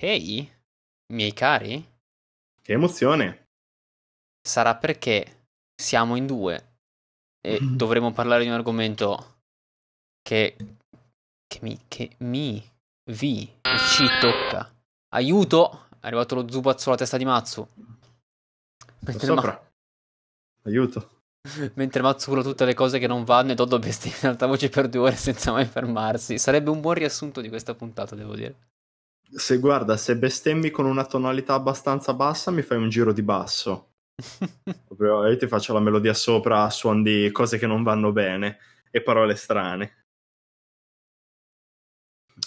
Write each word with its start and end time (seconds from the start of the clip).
Ehi, 0.00 0.48
miei 1.12 1.32
cari, 1.32 1.84
Che 2.62 2.72
emozione. 2.72 3.46
sarà 4.40 4.76
perché 4.76 5.46
siamo 5.74 6.14
in 6.14 6.26
due 6.26 6.76
e 7.40 7.58
dovremo 7.60 8.12
parlare 8.12 8.42
di 8.42 8.48
un 8.48 8.54
argomento 8.54 9.40
che, 10.22 10.56
che 11.46 11.58
mi, 11.62 11.80
che 11.88 12.14
mi, 12.18 12.62
vi 13.10 13.58
ci 13.62 14.06
tocca. 14.20 14.72
Aiuto! 15.14 15.86
È 16.00 16.06
arrivato 16.06 16.36
lo 16.36 16.48
zupazzo 16.48 16.90
alla 16.90 16.98
testa 16.98 17.16
di 17.16 17.24
Matsu. 17.24 17.66
Mentre, 19.00 19.26
Ma- 19.26 19.34
sopra. 19.34 19.70
Aiuto. 20.62 21.22
mentre 21.74 22.02
Matsu 22.02 22.30
urla 22.30 22.42
tutte 22.42 22.64
le 22.64 22.74
cose 22.74 23.00
che 23.00 23.08
non 23.08 23.24
vanno 23.24 23.50
e 23.52 23.54
Doddo 23.56 23.80
bestemmia 23.80 24.18
in 24.22 24.28
alta 24.28 24.46
voce 24.46 24.68
per 24.68 24.88
due 24.88 25.00
ore 25.08 25.16
senza 25.16 25.50
mai 25.50 25.64
fermarsi. 25.64 26.38
Sarebbe 26.38 26.70
un 26.70 26.80
buon 26.80 26.94
riassunto 26.94 27.40
di 27.40 27.48
questa 27.48 27.74
puntata, 27.74 28.14
devo 28.14 28.36
dire. 28.36 28.67
Se 29.30 29.58
guarda, 29.58 29.96
se 29.96 30.16
bestemmi 30.16 30.70
con 30.70 30.86
una 30.86 31.04
tonalità 31.04 31.54
abbastanza 31.54 32.14
bassa, 32.14 32.50
mi 32.50 32.62
fai 32.62 32.78
un 32.78 32.88
giro 32.88 33.12
di 33.12 33.22
basso. 33.22 33.92
Proprio, 34.86 35.26
io 35.26 35.36
ti 35.36 35.46
faccio 35.46 35.72
la 35.72 35.80
melodia 35.80 36.14
sopra 36.14 36.64
a 36.64 36.70
suon 36.70 37.02
di 37.02 37.30
cose 37.32 37.58
che 37.58 37.66
non 37.66 37.82
vanno 37.82 38.12
bene 38.12 38.58
e 38.90 39.02
parole 39.02 39.36
strane. 39.36 40.04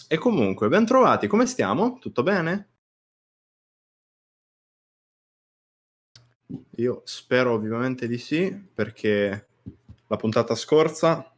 E 0.08 0.18
comunque, 0.18 0.68
ben 0.68 0.86
trovati, 0.86 1.28
come 1.28 1.46
stiamo? 1.46 1.98
Tutto 2.00 2.24
bene? 2.24 2.70
Io 6.78 7.02
spero 7.06 7.54
ovviamente 7.54 8.08
di 8.08 8.18
sì, 8.18 8.52
perché 8.52 9.48
la 10.08 10.16
puntata 10.18 10.56
scorsa 10.56 11.34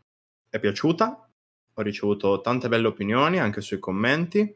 è 0.49 0.59
piaciuta, 0.59 1.29
ho 1.75 1.81
ricevuto 1.81 2.41
tante 2.41 2.67
belle 2.67 2.87
opinioni 2.87 3.39
anche 3.39 3.61
sui 3.61 3.79
commenti. 3.79 4.55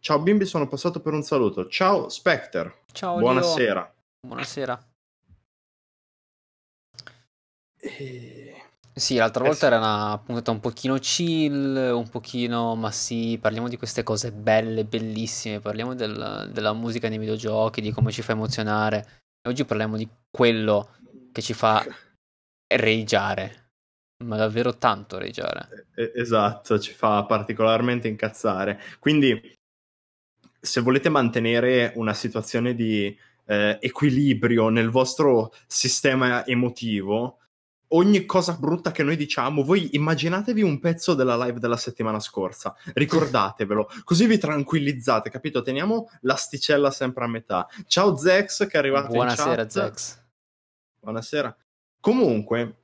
Ciao 0.00 0.18
bimbi, 0.20 0.46
sono 0.46 0.66
passato 0.66 1.00
per 1.00 1.12
un 1.12 1.22
saluto. 1.22 1.68
Ciao 1.68 2.08
Specter, 2.08 2.84
Ciao, 2.92 3.18
buonasera. 3.18 3.94
Buonasera. 4.26 4.78
E- 7.82 8.54
Sì, 8.92 9.16
l'altra 9.16 9.44
Eh 9.44 9.46
volta 9.46 9.60
sì. 9.60 9.66
era 9.66 9.78
una 9.78 10.18
puntata 10.18 10.50
un 10.50 10.60
pochino 10.60 10.96
chill, 10.98 11.74
un 11.76 12.08
pochino, 12.08 12.74
ma 12.74 12.90
sì, 12.90 13.38
parliamo 13.40 13.68
di 13.68 13.76
queste 13.78 14.02
cose 14.02 14.32
belle, 14.32 14.84
bellissime, 14.84 15.60
parliamo 15.60 15.94
del- 15.94 16.50
della 16.52 16.72
musica 16.74 17.08
nei 17.08 17.18
videogiochi, 17.18 17.80
di 17.80 17.92
come 17.92 18.10
ci 18.10 18.20
fa 18.20 18.32
emozionare. 18.32 19.22
E 19.40 19.48
oggi 19.48 19.64
parliamo 19.64 19.96
di 19.96 20.06
quello 20.30 20.96
che 21.32 21.40
ci 21.40 21.54
fa 21.54 21.82
rageare, 22.74 23.70
ma 24.24 24.36
davvero 24.36 24.76
tanto 24.76 25.18
rageare. 25.18 25.86
Eh, 25.94 26.12
Esatto, 26.16 26.78
ci 26.78 26.92
fa 26.92 27.24
particolarmente 27.24 28.08
incazzare. 28.08 28.80
Quindi, 28.98 29.40
se 30.60 30.80
volete 30.80 31.08
mantenere 31.08 31.92
una 31.96 32.14
situazione 32.14 32.74
di 32.74 33.16
eh, 33.46 33.78
equilibrio 33.80 34.68
nel 34.68 34.90
vostro 34.90 35.52
sistema 35.66 36.46
emotivo, 36.46 37.38
ogni 37.92 38.24
cosa 38.26 38.54
brutta 38.54 38.92
che 38.92 39.02
noi 39.02 39.16
diciamo, 39.16 39.64
voi 39.64 39.90
immaginatevi 39.92 40.62
un 40.62 40.78
pezzo 40.78 41.14
della 41.14 41.36
live 41.36 41.58
della 41.58 41.76
settimana 41.76 42.20
scorsa, 42.20 42.76
ricordatevelo, 42.94 43.88
così 44.04 44.26
vi 44.26 44.38
tranquillizzate, 44.38 45.30
capito? 45.30 45.62
Teniamo 45.62 46.10
l'asticella 46.22 46.90
sempre 46.90 47.24
a 47.24 47.28
metà. 47.28 47.66
Ciao 47.86 48.16
Zex 48.16 48.66
che 48.66 48.76
è 48.76 48.78
arrivato 48.78 49.06
in 49.06 49.12
Buonasera, 49.14 49.56
chat. 49.56 49.70
Zex. 49.70 50.22
Buonasera. 51.00 51.56
Comunque, 51.98 52.79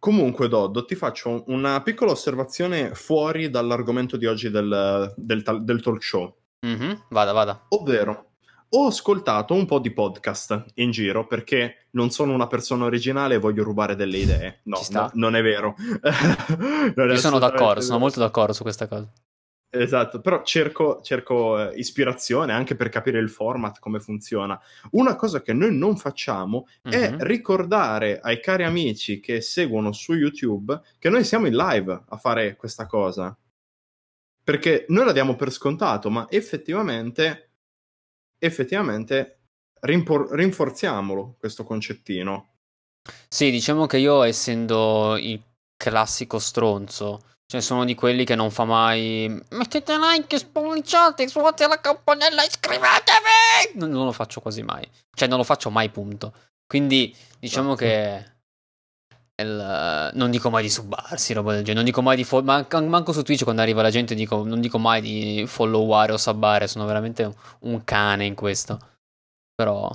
comunque, 0.00 0.48
Doddo, 0.48 0.84
ti 0.84 0.96
faccio 0.96 1.44
una 1.46 1.80
piccola 1.82 2.10
osservazione 2.10 2.94
fuori 2.94 3.48
dall'argomento 3.50 4.16
di 4.16 4.26
oggi 4.26 4.50
del, 4.50 5.12
del 5.16 5.42
del 5.62 5.80
talk 5.80 6.02
show. 6.02 6.34
Mhm, 6.66 7.04
Vada, 7.10 7.30
vada. 7.32 7.66
Ovvero, 7.68 8.24
ho 8.70 8.86
ascoltato 8.86 9.54
un 9.54 9.66
po' 9.66 9.78
di 9.78 9.92
podcast 9.92 10.64
in 10.74 10.90
giro 10.90 11.26
perché 11.26 11.86
non 11.92 12.10
sono 12.10 12.32
una 12.32 12.46
persona 12.46 12.84
originale 12.84 13.34
e 13.34 13.38
voglio 13.38 13.62
rubare 13.64 13.96
delle 13.96 14.18
idee. 14.18 14.60
No, 14.64 14.78
no, 14.90 15.10
non 15.14 15.36
è 15.36 15.42
vero. 15.42 15.74
Non 16.94 17.08
è 17.08 17.12
Io 17.12 17.16
sono 17.16 17.38
d'accordo, 17.38 17.80
sono 17.80 17.94
vero. 17.94 17.98
molto 17.98 18.20
d'accordo 18.20 18.52
su 18.52 18.62
questa 18.62 18.86
cosa. 18.88 19.10
Esatto, 19.72 20.20
però 20.20 20.42
cerco, 20.42 21.00
cerco 21.00 21.70
eh, 21.70 21.78
ispirazione 21.78 22.52
anche 22.52 22.74
per 22.74 22.88
capire 22.88 23.20
il 23.20 23.30
format, 23.30 23.78
come 23.78 24.00
funziona. 24.00 24.60
Una 24.92 25.14
cosa 25.14 25.42
che 25.42 25.52
noi 25.52 25.76
non 25.76 25.96
facciamo 25.96 26.66
è 26.82 27.10
Mhm. 27.12 27.22
ricordare 27.22 28.18
ai 28.18 28.40
cari 28.40 28.64
amici 28.64 29.20
che 29.20 29.40
seguono 29.40 29.92
su 29.92 30.14
YouTube 30.14 30.80
che 30.98 31.08
noi 31.08 31.22
siamo 31.22 31.46
in 31.46 31.54
live 31.54 32.02
a 32.08 32.16
fare 32.16 32.56
questa 32.56 32.86
cosa. 32.86 33.36
Perché 34.42 34.86
noi 34.88 35.04
la 35.04 35.12
diamo 35.12 35.36
per 35.36 35.52
scontato, 35.52 36.10
ma 36.10 36.26
effettivamente, 36.28 37.50
effettivamente 38.38 39.38
rimpor- 39.82 40.32
rinforziamolo 40.32 41.36
questo 41.38 41.62
concettino. 41.62 42.54
Sì, 43.28 43.50
diciamo 43.52 43.86
che 43.86 43.98
io, 43.98 44.22
essendo 44.22 45.16
il 45.16 45.40
classico 45.76 46.38
stronzo, 46.40 47.20
cioè 47.50 47.60
sono 47.60 47.84
di 47.84 47.96
quelli 47.96 48.24
che 48.24 48.36
non 48.36 48.52
fa 48.52 48.64
mai. 48.64 49.26
Mettete 49.48 49.96
like, 49.98 50.38
spolliciate, 50.38 51.26
suonate 51.26 51.66
la 51.66 51.80
campanella, 51.80 52.44
iscrivetevi! 52.44 53.74
Non, 53.74 53.90
non 53.90 54.04
lo 54.04 54.12
faccio 54.12 54.40
quasi 54.40 54.62
mai. 54.62 54.88
Cioè, 55.16 55.26
non 55.26 55.36
lo 55.38 55.42
faccio 55.42 55.68
mai, 55.68 55.88
punto. 55.88 56.32
Quindi, 56.64 57.12
diciamo 57.40 57.72
Esatto. 57.74 57.84
che. 57.88 58.24
il- 59.42 60.10
non 60.14 60.30
dico 60.30 60.48
mai 60.48 60.62
di 60.62 60.70
subbarsi, 60.70 61.32
roba 61.32 61.50
del 61.54 61.60
genere. 61.64 61.76
Non 61.82 61.84
dico 61.86 62.02
mai 62.02 62.14
di. 62.16 62.22
fo- 62.22 62.40
man- 62.42 62.66
manco 62.86 63.12
su 63.12 63.22
Twitch 63.22 63.42
quando 63.42 63.62
arriva 63.62 63.82
la 63.82 63.90
gente, 63.90 64.14
dico, 64.14 64.44
non 64.44 64.60
dico 64.60 64.78
mai 64.78 65.00
di 65.00 65.44
followare 65.48 66.12
o 66.12 66.18
subbare. 66.18 66.68
Sono 66.68 66.84
veramente 66.86 67.34
un, 67.60 67.82
cane 67.82 68.26
in 68.26 68.34
questo. 68.36 68.78
Però, 69.56 69.90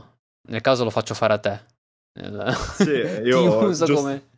nel 0.49 0.59
caso 0.61 0.83
lo 0.83 0.89
faccio 0.89 1.13
fare 1.13 1.33
a 1.33 1.37
te. 1.37 1.65
Nel- 2.19 2.53
Sì, 2.75 2.89
io 3.23 3.59
Ti 3.59 3.65
uso 3.65 3.85
giust- 3.85 4.01
come. 4.01 4.29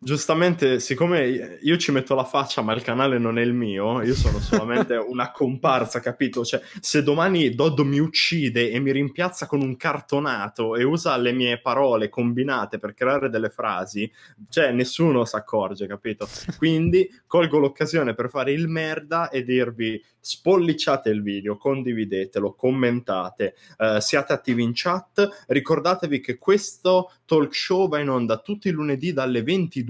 Giustamente, 0.00 0.78
siccome 0.78 1.58
io 1.60 1.76
ci 1.76 1.90
metto 1.90 2.14
la 2.14 2.22
faccia, 2.22 2.62
ma 2.62 2.72
il 2.72 2.82
canale 2.82 3.18
non 3.18 3.36
è 3.36 3.42
il 3.42 3.52
mio, 3.52 4.00
io 4.00 4.14
sono 4.14 4.38
solamente 4.38 4.94
una 5.08 5.32
comparsa, 5.32 5.98
capito? 5.98 6.44
Cioè, 6.44 6.62
se 6.78 7.02
domani 7.02 7.52
Doddo 7.52 7.84
mi 7.84 7.98
uccide 7.98 8.70
e 8.70 8.78
mi 8.78 8.92
rimpiazza 8.92 9.46
con 9.46 9.60
un 9.60 9.76
cartonato 9.76 10.76
e 10.76 10.84
usa 10.84 11.16
le 11.16 11.32
mie 11.32 11.60
parole 11.60 12.08
combinate 12.08 12.78
per 12.78 12.94
creare 12.94 13.28
delle 13.28 13.50
frasi, 13.50 14.08
cioè 14.48 14.70
nessuno 14.70 15.24
si 15.24 15.34
accorge, 15.34 15.88
capito? 15.88 16.28
Quindi 16.58 17.10
colgo 17.26 17.58
l'occasione 17.58 18.14
per 18.14 18.30
fare 18.30 18.52
il 18.52 18.68
merda 18.68 19.30
e 19.30 19.42
dirvi 19.42 20.00
spolliciate 20.20 21.10
il 21.10 21.22
video, 21.22 21.56
condividetelo, 21.56 22.54
commentate, 22.54 23.54
eh, 23.78 24.00
siate 24.00 24.32
attivi 24.32 24.62
in 24.62 24.72
chat, 24.74 25.44
ricordatevi 25.48 26.20
che 26.20 26.36
questo 26.38 27.12
talk 27.24 27.54
show 27.54 27.88
va 27.88 27.98
in 27.98 28.10
onda 28.10 28.38
tutti 28.38 28.68
i 28.68 28.72
lunedì 28.72 29.12
dalle 29.12 29.42
22 29.42 29.86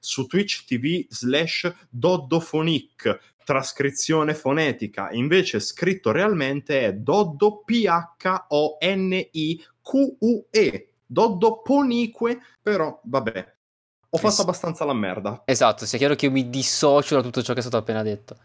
su 0.00 0.26
Twitch 0.26 0.64
TV 0.64 1.06
slash 1.08 1.72
Doddofonic 1.88 3.34
trascrizione 3.44 4.34
fonetica 4.34 5.10
invece 5.12 5.60
scritto 5.60 6.10
realmente 6.10 6.80
è 6.84 6.92
Doddo 6.94 7.62
P-H-O-N-I-Q-U-E 7.64 8.08
Doddo 11.06 11.62
Ponique 11.62 12.40
però 12.60 13.00
vabbè 13.04 13.54
ho 14.08 14.18
fatto 14.18 14.34
sì. 14.34 14.40
abbastanza 14.40 14.84
la 14.84 14.94
merda 14.94 15.42
Esatto, 15.44 15.84
sia 15.86 15.98
chiaro 15.98 16.14
che 16.14 16.26
io 16.26 16.32
mi 16.32 16.48
dissocio 16.48 17.16
da 17.16 17.22
tutto 17.22 17.42
ciò 17.42 17.52
che 17.52 17.58
è 17.58 17.62
stato 17.62 17.76
appena 17.76 18.02
detto. 18.02 18.36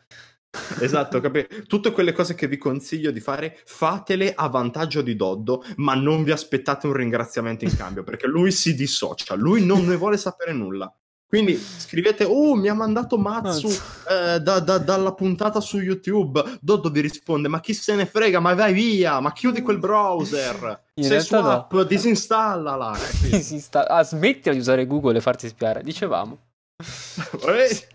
Esatto, 0.80 1.22
capi? 1.22 1.48
Tutte 1.68 1.92
quelle 1.92 2.12
cose 2.12 2.36
che 2.36 2.48
vi 2.48 2.58
consiglio 2.58 3.12
di 3.12 3.20
fare, 3.22 3.60
fatele 3.66 4.34
a 4.34 4.48
vantaggio 4.50 5.02
di 5.02 5.16
Doddo, 5.16 5.64
ma 5.78 5.94
non 5.96 6.24
vi 6.24 6.32
aspettate 6.32 6.88
un 6.88 6.94
ringraziamento 6.94 7.64
in 7.64 7.76
cambio, 7.76 8.04
perché 8.04 8.28
lui 8.28 8.52
si 8.52 8.76
dissocia, 8.76 9.36
lui 9.36 9.66
non 9.66 9.86
ne 9.86 9.96
vuole 9.96 10.18
sapere 10.18 10.52
nulla. 10.54 10.94
Quindi 11.26 11.56
scrivete, 11.58 12.26
oh, 12.26 12.56
mi 12.56 12.68
ha 12.68 12.74
mandato 12.74 13.18
Matsu 13.18 13.70
eh, 13.70 14.42
da- 14.42 14.60
da- 14.60 14.78
dalla 14.80 15.14
puntata 15.14 15.62
su 15.62 15.80
YouTube. 15.80 16.44
Doddo 16.60 16.90
vi 16.90 17.00
risponde, 17.00 17.48
ma 17.48 17.62
chi 17.62 17.74
se 17.74 17.96
ne 17.96 18.06
frega, 18.06 18.42
ma 18.42 18.54
vai 18.54 18.74
via, 18.74 19.22
ma 19.22 19.32
chiudi 19.32 19.62
quel 19.62 19.80
browser. 19.80 20.82
In 20.96 21.04
Sei 21.04 21.12
realtà 21.14 21.38
su 21.38 21.44
no. 21.44 21.50
app, 21.52 21.76
disinstallala. 21.88 22.98
capito? 23.00 23.38
Si 23.38 23.62
sta... 23.62 23.88
Ah, 23.88 24.04
smettila 24.04 24.54
di 24.54 24.60
usare 24.60 24.86
Google 24.86 25.20
e 25.20 25.22
farti 25.22 25.48
spiare. 25.48 25.82
Dicevamo. 25.84 26.38
Eh, 27.48 27.88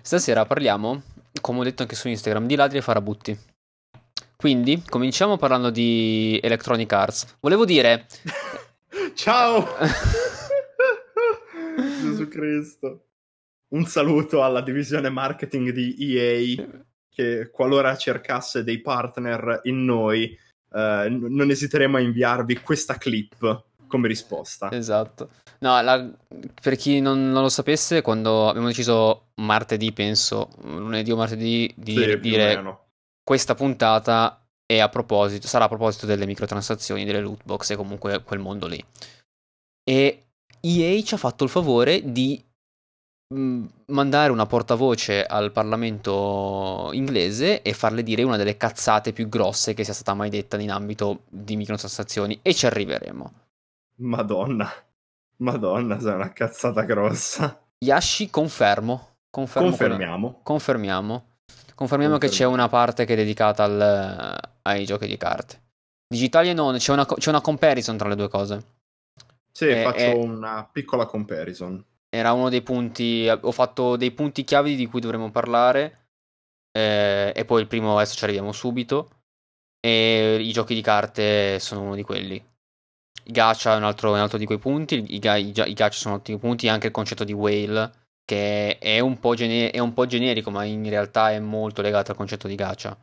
Stasera 0.00 0.44
parliamo, 0.44 1.02
come 1.42 1.58
ho 1.58 1.64
detto 1.64 1.82
anche 1.82 1.94
su 1.94 2.08
Instagram, 2.08 2.46
di 2.46 2.54
ladri 2.54 2.78
e 2.78 2.82
farabutti. 2.82 3.38
Quindi, 4.34 4.82
cominciamo 4.88 5.36
parlando 5.36 5.68
di 5.68 6.40
Electronic 6.42 6.90
Arts. 6.90 7.36
Volevo 7.40 7.66
dire... 7.66 8.06
Ciao! 9.14 9.66
Gesù 12.00 12.26
Cristo. 12.28 13.08
Un 13.68 13.84
saluto 13.84 14.42
alla 14.42 14.62
divisione 14.62 15.10
marketing 15.10 15.70
di 15.70 15.96
EA 15.98 16.66
che 17.08 17.50
qualora 17.50 17.94
cercasse 17.96 18.64
dei 18.64 18.80
partner 18.80 19.60
in 19.64 19.84
noi, 19.84 20.24
eh, 20.72 21.08
non 21.08 21.50
esiteremo 21.50 21.98
a 21.98 22.00
inviarvi 22.00 22.60
questa 22.60 22.96
clip 22.96 23.64
come 23.92 24.08
risposta. 24.08 24.70
Esatto. 24.72 25.28
No, 25.58 25.80
la, 25.82 26.10
per 26.60 26.76
chi 26.76 27.00
non, 27.00 27.30
non, 27.30 27.42
lo 27.42 27.50
sapesse, 27.50 28.00
quando 28.00 28.48
abbiamo 28.48 28.68
deciso 28.68 29.32
martedì, 29.36 29.92
penso, 29.92 30.48
lunedì 30.62 31.12
o 31.12 31.16
martedì, 31.16 31.72
di 31.76 31.94
sì, 31.94 32.18
dire 32.18 32.80
questa 33.22 33.54
puntata 33.54 34.44
è 34.64 34.78
a 34.78 34.88
proposito, 34.88 35.46
sarà 35.46 35.64
a 35.66 35.68
proposito 35.68 36.06
delle 36.06 36.24
microtransazioni, 36.24 37.04
delle 37.04 37.20
loot 37.20 37.44
box 37.44 37.70
e 37.70 37.76
comunque 37.76 38.22
quel 38.22 38.40
mondo 38.40 38.66
lì. 38.66 38.82
E 39.84 40.24
EA 40.58 41.02
ci 41.02 41.14
ha 41.14 41.18
fatto 41.18 41.44
il 41.44 41.50
favore 41.50 42.00
di 42.10 42.42
mm, 43.34 43.64
mandare 43.88 44.32
una 44.32 44.46
portavoce 44.46 45.24
al 45.24 45.52
Parlamento 45.52 46.88
inglese 46.92 47.60
e 47.60 47.74
farle 47.74 48.02
dire 48.02 48.22
una 48.22 48.36
delle 48.36 48.56
cazzate 48.56 49.12
più 49.12 49.28
grosse 49.28 49.74
che 49.74 49.84
sia 49.84 49.92
stata 49.92 50.14
mai 50.14 50.30
detta 50.30 50.58
in 50.58 50.70
ambito 50.70 51.24
di 51.28 51.56
microtransazioni 51.56 52.40
e 52.42 52.54
ci 52.54 52.64
arriveremo. 52.64 53.41
Madonna. 54.02 54.70
Madonna, 55.36 55.98
sei 56.00 56.14
una 56.14 56.32
cazzata 56.32 56.82
grossa. 56.82 57.64
Yashi, 57.78 58.30
confermo. 58.30 59.16
confermo 59.30 59.68
confermiamo. 59.68 60.26
Quello. 60.28 60.40
Confermiamo. 60.42 61.26
Confermiamo 61.74 62.18
che 62.18 62.28
c'è 62.28 62.44
una 62.44 62.68
parte 62.68 63.04
che 63.04 63.14
è 63.14 63.16
dedicata 63.16 63.64
al, 63.64 64.38
ai 64.62 64.84
giochi 64.84 65.06
di 65.06 65.16
carte. 65.16 65.60
Digitali 66.06 66.52
non, 66.52 66.76
c'è 66.76 66.92
una, 66.92 67.06
c'è 67.06 67.30
una 67.30 67.40
comparison 67.40 67.96
tra 67.96 68.08
le 68.08 68.14
due 68.14 68.28
cose. 68.28 68.64
Sì, 69.50 69.68
e, 69.68 69.82
faccio 69.82 69.98
e... 69.98 70.12
una 70.12 70.68
piccola 70.70 71.06
comparison. 71.06 71.82
Era 72.08 72.32
uno 72.32 72.50
dei 72.50 72.62
punti, 72.62 73.28
ho 73.28 73.52
fatto 73.52 73.96
dei 73.96 74.10
punti 74.10 74.44
chiavi 74.44 74.76
di 74.76 74.86
cui 74.86 75.00
dovremmo 75.00 75.30
parlare. 75.30 76.10
Eh, 76.70 77.32
e 77.34 77.44
poi 77.44 77.62
il 77.62 77.66
primo, 77.66 77.96
adesso 77.96 78.16
ci 78.16 78.24
arriviamo 78.24 78.52
subito. 78.52 79.22
E 79.80 80.36
i 80.40 80.52
giochi 80.52 80.74
di 80.74 80.82
carte 80.82 81.58
sono 81.58 81.82
uno 81.82 81.94
di 81.94 82.02
quelli. 82.02 82.50
Gacha 83.24 83.74
è 83.74 83.76
un 83.76 83.84
altro, 83.84 84.12
un 84.12 84.18
altro 84.18 84.38
di 84.38 84.46
quei 84.46 84.58
punti, 84.58 84.96
i, 84.96 85.14
i, 85.14 85.18
i 85.18 85.72
gacha 85.74 85.90
sono 85.90 86.14
altri 86.14 86.38
punti, 86.38 86.68
anche 86.68 86.88
il 86.88 86.92
concetto 86.92 87.24
di 87.24 87.32
whale, 87.32 87.90
che 88.24 88.78
è 88.78 89.00
un, 89.00 89.18
gener- 89.34 89.72
è 89.72 89.78
un, 89.78 89.92
po 89.92 90.06
generico, 90.06 90.50
ma 90.50 90.64
in 90.64 90.88
realtà 90.88 91.32
è 91.32 91.38
molto 91.38 91.82
legato 91.82 92.10
al 92.10 92.16
concetto 92.16 92.48
di 92.48 92.54
gacha. 92.54 92.96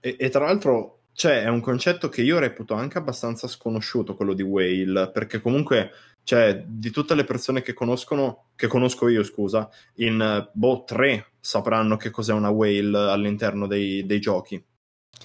E, 0.00 0.16
e 0.18 0.28
tra 0.28 0.46
l'altro, 0.46 1.02
cioè, 1.12 1.42
è 1.42 1.48
un 1.48 1.60
concetto 1.60 2.08
che 2.08 2.22
io 2.22 2.38
reputo 2.38 2.74
anche 2.74 2.98
abbastanza 2.98 3.46
sconosciuto, 3.46 4.14
quello 4.16 4.32
di 4.34 4.42
whale, 4.42 5.10
perché 5.10 5.40
comunque, 5.40 5.90
cioè, 6.24 6.64
di 6.66 6.90
tutte 6.90 7.14
le 7.14 7.24
persone 7.24 7.62
che 7.62 7.74
conoscono, 7.74 8.50
che 8.56 8.66
conosco 8.66 9.08
io, 9.08 9.22
scusa, 9.22 9.68
in, 9.96 10.48
boh, 10.52 10.84
tre 10.84 11.32
sapranno 11.38 11.96
che 11.96 12.10
cos'è 12.10 12.32
una 12.32 12.50
whale 12.50 13.10
all'interno 13.10 13.66
dei, 13.66 14.06
dei 14.06 14.20
giochi. 14.20 14.62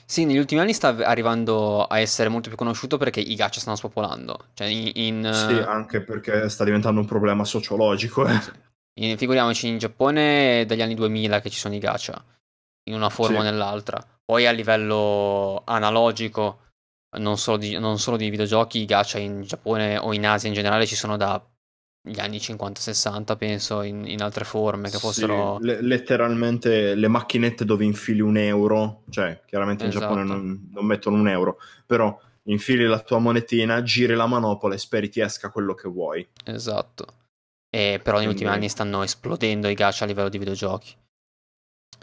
Sì, 0.10 0.24
negli 0.24 0.38
ultimi 0.38 0.62
anni 0.62 0.74
sta 0.74 0.88
arrivando 0.88 1.84
a 1.84 2.00
essere 2.00 2.30
molto 2.30 2.48
più 2.48 2.58
conosciuto 2.58 2.98
perché 2.98 3.20
i 3.20 3.36
gacha 3.36 3.60
stanno 3.60 3.76
spopolando. 3.76 4.48
Cioè 4.54 4.68
in, 4.68 4.92
in, 4.94 5.32
sì, 5.34 5.54
anche 5.56 6.02
perché 6.02 6.48
sta 6.48 6.64
diventando 6.64 7.02
un 7.02 7.06
problema 7.06 7.44
sociologico. 7.44 8.26
Eh. 8.26 8.40
Sì. 8.40 8.52
In, 9.00 9.18
figuriamoci, 9.18 9.68
in 9.68 9.78
Giappone 9.78 10.62
è 10.62 10.66
dagli 10.66 10.82
anni 10.82 10.96
2000 10.96 11.42
che 11.42 11.50
ci 11.50 11.60
sono 11.60 11.76
i 11.76 11.80
gacha, 11.80 12.24
in 12.84 12.96
una 12.96 13.10
forma 13.10 13.42
sì. 13.42 13.48
o 13.48 13.50
nell'altra. 13.50 14.02
Poi 14.24 14.48
a 14.48 14.52
livello 14.52 15.62
analogico, 15.66 16.62
non 17.18 17.38
solo, 17.38 17.58
di, 17.58 17.78
non 17.78 18.00
solo 18.00 18.16
di 18.16 18.30
videogiochi, 18.30 18.80
i 18.80 18.86
gacha 18.86 19.18
in 19.18 19.42
Giappone 19.42 19.98
o 19.98 20.14
in 20.14 20.26
Asia 20.26 20.48
in 20.48 20.56
generale 20.56 20.86
ci 20.86 20.96
sono 20.96 21.18
da 21.18 21.46
gli 22.08 22.20
anni 22.20 22.38
50-60, 22.38 23.38
penso, 23.38 23.82
in, 23.82 24.06
in, 24.08 24.22
altre 24.22 24.46
forme 24.46 24.90
che 24.90 24.98
fossero... 24.98 25.58
Sì, 25.60 25.66
le, 25.66 25.82
letteralmente 25.82 26.96
le 26.96 27.08
macchinette 27.08 27.66
dove 27.66 27.86
infili 27.86 28.22
un 28.22 28.38
euro, 28.38 29.04
cioè 29.10 29.42
chiaramente 29.46 29.84
in 29.84 29.90
esatto. 29.90 30.06
Giappone 30.06 30.24
non, 30.24 30.70
non, 30.72 30.86
mettono 30.86 31.18
un 31.18 31.28
euro, 31.28 31.60
però 31.86 32.18
infili 32.44 32.86
la 32.86 33.00
tua 33.00 33.20
monetina, 33.20 33.84
giri 33.84 34.16
la 34.16 34.28
manopola 34.28 34.76
e 34.76 34.78
speri 34.78 35.10
ti 35.10 35.20
esca 35.20 35.50
quello 35.50 35.74
che 35.74 35.90
vuoi. 35.90 36.28
Esatto. 36.46 37.06
E 37.70 38.00
però 38.02 38.20
negli 38.20 38.28
ultimi 38.28 38.50
anni 38.50 38.70
stanno 38.70 39.04
esplodendo 39.04 39.68
i 39.68 39.74
gacha 39.74 40.06
a 40.06 40.08
livello 40.08 40.30
di 40.30 40.38
videogiochi. 40.38 40.96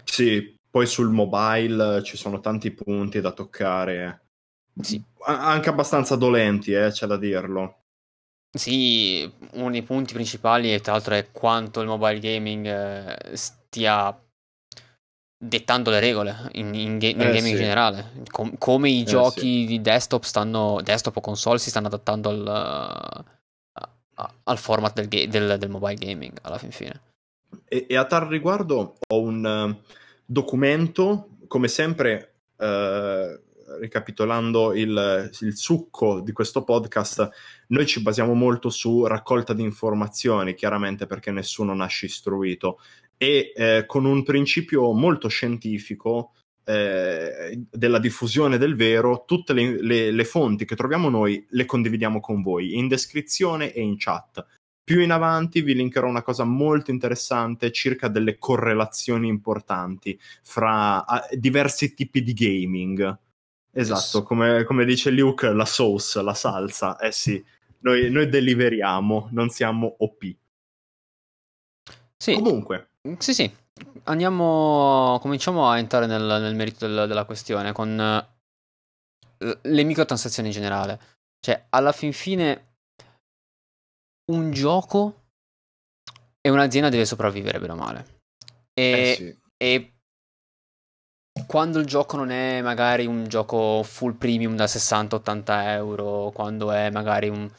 Sì, 0.04 0.56
poi 0.70 0.86
sul 0.86 1.10
mobile 1.10 2.02
ci 2.02 2.16
sono 2.16 2.40
tanti 2.40 2.70
punti 2.70 3.20
da 3.20 3.32
toccare. 3.32 4.22
Sì. 4.80 5.02
Anche 5.26 5.68
abbastanza 5.68 6.16
dolenti, 6.16 6.72
eh, 6.72 6.90
c'è 6.90 7.06
da 7.06 7.16
dirlo. 7.16 7.83
Sì, 8.56 9.28
uno 9.54 9.70
dei 9.70 9.82
punti 9.82 10.14
principali, 10.14 10.72
e 10.72 10.80
tra 10.80 10.92
l'altro, 10.92 11.14
è 11.14 11.30
quanto 11.32 11.80
il 11.80 11.88
mobile 11.88 12.20
gaming 12.20 12.66
eh, 12.66 13.36
stia 13.36 14.16
dettando 15.36 15.90
le 15.90 16.00
regole 16.00 16.48
in, 16.52 16.72
in 16.74 16.98
ga- 16.98 17.12
nel 17.14 17.28
eh, 17.28 17.32
gaming 17.32 17.42
sì. 17.42 17.50
in 17.50 17.56
generale. 17.56 18.12
Com- 18.30 18.56
come 18.56 18.90
i 18.90 19.00
eh, 19.00 19.04
giochi 19.04 19.40
sì. 19.62 19.66
di 19.66 19.80
desktop 19.80 20.22
stanno, 20.22 20.80
desktop 20.82 21.16
o 21.16 21.20
console 21.20 21.58
si 21.58 21.70
stanno 21.70 21.88
adattando 21.88 22.28
al, 22.28 23.24
uh, 24.16 24.24
al 24.44 24.58
format 24.58 24.94
del, 24.94 25.08
ga- 25.08 25.26
del, 25.26 25.58
del, 25.58 25.68
mobile 25.68 25.96
gaming 25.96 26.38
alla 26.42 26.58
fin 26.58 26.70
fine. 26.70 27.00
E, 27.66 27.86
e 27.88 27.96
a 27.96 28.04
tal 28.04 28.26
riguardo 28.28 28.94
ho 29.08 29.20
un 29.20 29.44
uh, 29.44 29.92
documento, 30.24 31.30
come 31.48 31.68
sempre, 31.68 32.34
uh, 32.56 33.38
ricapitolando 33.81 34.75
il, 34.75 35.31
il, 35.41 35.56
succo 35.56 36.21
di 36.21 36.32
questo 36.32 36.65
podcast, 36.65 37.29
noi 37.69 37.87
ci 37.87 38.03
basiamo 38.03 38.35
molto 38.35 38.71
su 38.71 39.06
raccolta 39.06 39.53
di 39.53 39.62
informazioni, 39.62 40.55
chiaramente 40.55 41.06
perché 41.06 41.31
nessuno 41.31 41.75
nasce 41.75 42.06
istruito, 42.06 42.79
e 43.17 43.53
eh, 43.55 43.85
con 43.87 44.05
un 44.05 44.23
principio 44.23 44.93
molto 44.93 45.29
scientifico 45.29 46.32
eh, 46.65 47.62
della 47.71 47.99
diffusione 47.99 48.59
del 48.59 48.75
vero, 48.75 49.25
tutte 49.26 49.53
le, 49.53 49.82
le, 49.82 50.11
le 50.11 50.25
fonti 50.25 50.65
che 50.65 50.76
troviamo 50.76 51.09
noi 51.09 51.44
le 51.50 51.65
condividiamo 51.65 52.21
con 52.21 52.43
voi 52.43 52.76
in 52.76 52.88
descrizione 52.88 53.73
e 53.73 53.82
in 53.82 53.97
chat. 53.99 54.44
Più 54.85 55.00
in 55.00 55.12
avanti 55.12 55.62
vi 55.62 55.75
linkerò 55.75 56.06
una 56.06 56.23
cosa 56.23 56.44
molto 56.44 56.91
interessante 56.91 57.73
circa 57.73 58.09
delle 58.09 58.37
correlazioni 58.38 59.29
importanti 59.29 60.19
fra 60.43 61.03
diversi 61.32 61.94
tipi 61.94 62.23
di 62.23 62.35
gaming. 62.35 63.19
Esatto, 63.75 64.23
come, 64.23 64.65
come, 64.65 64.85
dice 64.85 65.11
Luke, 65.11 65.53
la 65.53 65.65
sauce, 65.65 66.23
la 66.23 66.35
salsa. 66.35 66.97
Eh 66.99 67.11
sì, 67.11 67.44
noi, 67.81 68.11
noi 68.11 68.29
deliveriamo, 68.29 69.29
non 69.32 69.49
siamo 69.49 69.97
OP. 69.99 70.37
Sì. 72.17 72.35
Comunque. 72.35 72.91
Sì, 73.19 73.35
sì. 73.35 73.53
Andiamo, 74.05 75.19
cominciamo 75.21 75.69
a 75.69 75.79
entrare 75.79 76.06
nel, 76.06 76.23
nel 76.23 76.55
merito 76.55 76.87
del, 76.87 77.09
della 77.09 77.25
questione 77.25 77.73
con 77.73 78.26
uh, 79.38 79.59
le 79.62 79.82
microtransazioni 79.82 80.49
in 80.49 80.55
generale. 80.55 81.00
Cioè, 81.41 81.67
alla 81.71 81.93
fin 81.93 82.12
fine, 82.12 82.76
un 84.32 84.53
gioco 84.53 85.23
e 86.41 86.49
un'azienda 86.49 86.88
deve 86.88 87.05
sopravvivere 87.05 87.59
bene 87.59 87.73
o 87.73 87.76
male. 87.76 88.06
E, 88.73 88.82
eh 88.82 89.15
sì. 89.17 89.38
e 89.56 89.94
quando 91.46 91.79
il 91.79 91.87
gioco 91.87 92.17
non 92.17 92.31
è 92.31 92.61
magari 92.62 93.07
un 93.07 93.26
gioco 93.28 93.83
full 93.83 94.14
premium 94.14 94.57
da 94.57 94.64
60-80 94.64 95.42
euro, 95.68 96.30
quando 96.35 96.71
è 96.71 96.90
magari 96.90 97.28
un, 97.28 97.50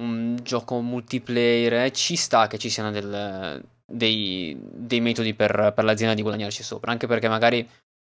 un 0.00 0.38
gioco 0.42 0.80
multiplayer, 0.80 1.84
eh, 1.84 1.92
ci 1.92 2.16
sta 2.16 2.46
che 2.46 2.58
ci 2.58 2.68
siano 2.68 2.90
del, 2.90 3.62
dei, 3.84 4.56
dei, 4.60 5.00
metodi 5.00 5.34
per, 5.34 5.72
per, 5.74 5.84
l'azienda 5.84 6.14
di 6.14 6.22
guadagnarci 6.22 6.62
sopra. 6.62 6.90
Anche 6.90 7.06
perché 7.06 7.28
magari 7.28 7.68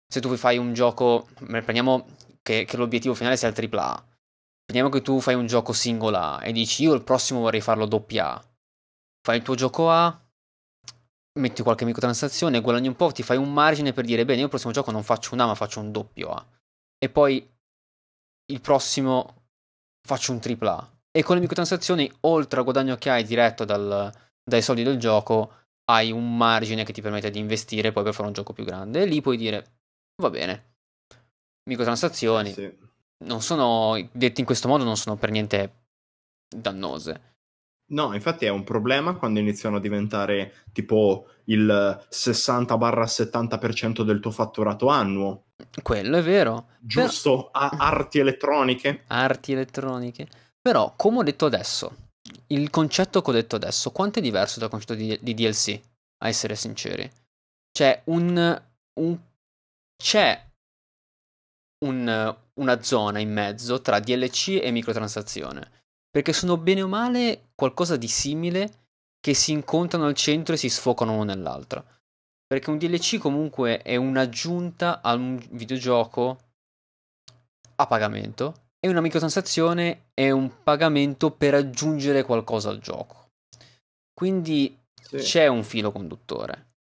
se 0.07 0.19
tu 0.19 0.35
fai 0.35 0.57
un 0.57 0.73
gioco, 0.73 1.27
prendiamo 1.45 2.05
che, 2.41 2.65
che 2.65 2.77
l'obiettivo 2.77 3.13
finale 3.13 3.37
sia 3.37 3.47
il 3.47 3.55
AAA. 3.55 4.05
Prendiamo 4.65 4.89
che 4.89 5.01
tu 5.01 5.19
fai 5.19 5.35
un 5.35 5.47
gioco 5.47 5.73
single 5.73 6.17
A 6.17 6.39
e 6.43 6.51
dici 6.51 6.83
io 6.83 6.93
il 6.93 7.03
prossimo 7.03 7.41
vorrei 7.41 7.61
farlo 7.61 7.85
doppia. 7.85 8.41
Fai 9.21 9.37
il 9.37 9.43
tuo 9.43 9.55
gioco 9.55 9.89
A, 9.89 10.20
metti 11.39 11.61
qualche 11.61 11.85
microtransazione, 11.85 12.61
guadagni 12.61 12.87
un 12.87 12.95
po', 12.95 13.11
ti 13.11 13.23
fai 13.23 13.37
un 13.37 13.53
margine 13.53 13.93
per 13.93 14.05
dire 14.05 14.25
bene, 14.25 14.39
io 14.39 14.45
il 14.45 14.49
prossimo 14.49 14.73
gioco 14.73 14.91
non 14.91 15.03
faccio 15.03 15.33
un 15.33 15.39
A 15.39 15.45
ma 15.45 15.55
faccio 15.55 15.79
un 15.79 15.91
doppio 15.91 16.29
A. 16.31 16.45
E 16.97 17.09
poi 17.09 17.47
il 18.51 18.61
prossimo 18.61 19.43
faccio 20.05 20.31
un 20.31 20.39
tripla 20.39 20.77
A. 20.77 20.91
E 21.11 21.23
con 21.23 21.35
le 21.35 21.41
microtransazioni, 21.41 22.11
oltre 22.21 22.59
al 22.59 22.63
guadagno 22.63 22.95
che 22.95 23.09
hai 23.09 23.23
diretto 23.23 23.65
dal, 23.65 24.11
dai 24.43 24.61
soldi 24.61 24.83
del 24.83 24.97
gioco, 24.97 25.59
hai 25.85 26.11
un 26.11 26.35
margine 26.35 26.83
che 26.83 26.93
ti 26.93 27.01
permette 27.01 27.29
di 27.29 27.39
investire 27.39 27.91
poi 27.91 28.03
per 28.03 28.13
fare 28.13 28.27
un 28.27 28.33
gioco 28.33 28.53
più 28.53 28.63
grande. 28.63 29.01
E 29.01 29.05
lì 29.05 29.21
puoi 29.21 29.37
dire, 29.37 29.79
va 30.21 30.29
bene, 30.29 30.75
microtransazioni 31.69 32.53
sì. 32.53 32.77
non 33.25 33.41
sono, 33.41 33.97
dette 34.11 34.39
in 34.39 34.45
questo 34.45 34.67
modo, 34.67 34.83
non 34.83 34.97
sono 34.97 35.15
per 35.15 35.31
niente 35.31 35.79
dannose 36.47 37.30
No, 37.91 38.13
infatti 38.13 38.45
è 38.45 38.49
un 38.49 38.63
problema 38.63 39.15
quando 39.15 39.39
iniziano 39.39 39.77
a 39.77 39.79
diventare 39.79 40.65
tipo 40.71 41.27
il 41.45 41.67
60-70% 42.09 44.03
del 44.03 44.19
tuo 44.19 44.31
fatturato 44.31 44.87
annuo. 44.87 45.47
Quello 45.81 46.17
è 46.17 46.21
vero. 46.21 46.69
Giusto? 46.79 47.49
Per... 47.51 47.61
A- 47.61 47.75
arti 47.77 48.19
elettroniche. 48.19 49.03
Arti 49.07 49.51
elettroniche. 49.51 50.27
Però, 50.61 50.93
come 50.95 51.17
ho 51.19 51.23
detto 51.23 51.45
adesso, 51.45 51.95
il 52.47 52.69
concetto 52.69 53.21
che 53.21 53.29
ho 53.29 53.33
detto 53.33 53.57
adesso, 53.57 53.91
quanto 53.91 54.19
è 54.19 54.21
diverso 54.21 54.59
dal 54.59 54.69
concetto 54.69 54.93
di, 54.93 55.17
di 55.21 55.33
DLC? 55.33 55.79
A 56.23 56.27
essere 56.29 56.55
sinceri. 56.55 57.09
C'è 57.71 58.01
un... 58.05 58.61
un 58.99 59.19
c'è 60.01 60.49
un, 61.85 62.35
una 62.53 62.81
zona 62.81 63.19
in 63.19 63.31
mezzo 63.31 63.81
tra 63.81 63.99
DLC 63.99 64.59
e 64.61 64.71
microtransazione 64.71 65.80
perché 66.11 66.33
sono 66.33 66.57
bene 66.57 66.83
o 66.83 66.87
male 66.87 67.51
qualcosa 67.55 67.95
di 67.95 68.07
simile 68.07 68.79
che 69.19 69.33
si 69.33 69.51
incontrano 69.51 70.05
al 70.05 70.13
centro 70.13 70.53
e 70.53 70.57
si 70.57 70.69
sfocano 70.69 71.13
uno 71.13 71.23
nell'altro. 71.23 71.85
Perché 72.45 72.69
un 72.69 72.77
DLC 72.77 73.17
comunque 73.17 73.81
è 73.81 73.95
un'aggiunta 73.95 75.01
a 75.01 75.13
un 75.13 75.41
videogioco 75.51 76.37
a 77.75 77.87
pagamento 77.87 78.65
e 78.77 78.89
una 78.89 78.99
microtransazione 78.99 80.09
è 80.13 80.31
un 80.31 80.63
pagamento 80.63 81.31
per 81.31 81.53
aggiungere 81.53 82.23
qualcosa 82.23 82.69
al 82.69 82.79
gioco. 82.79 83.29
Quindi 84.13 84.77
sì. 85.01 85.17
c'è 85.17 85.47
un 85.47 85.63
filo 85.63 85.91
conduttore. 85.91 86.73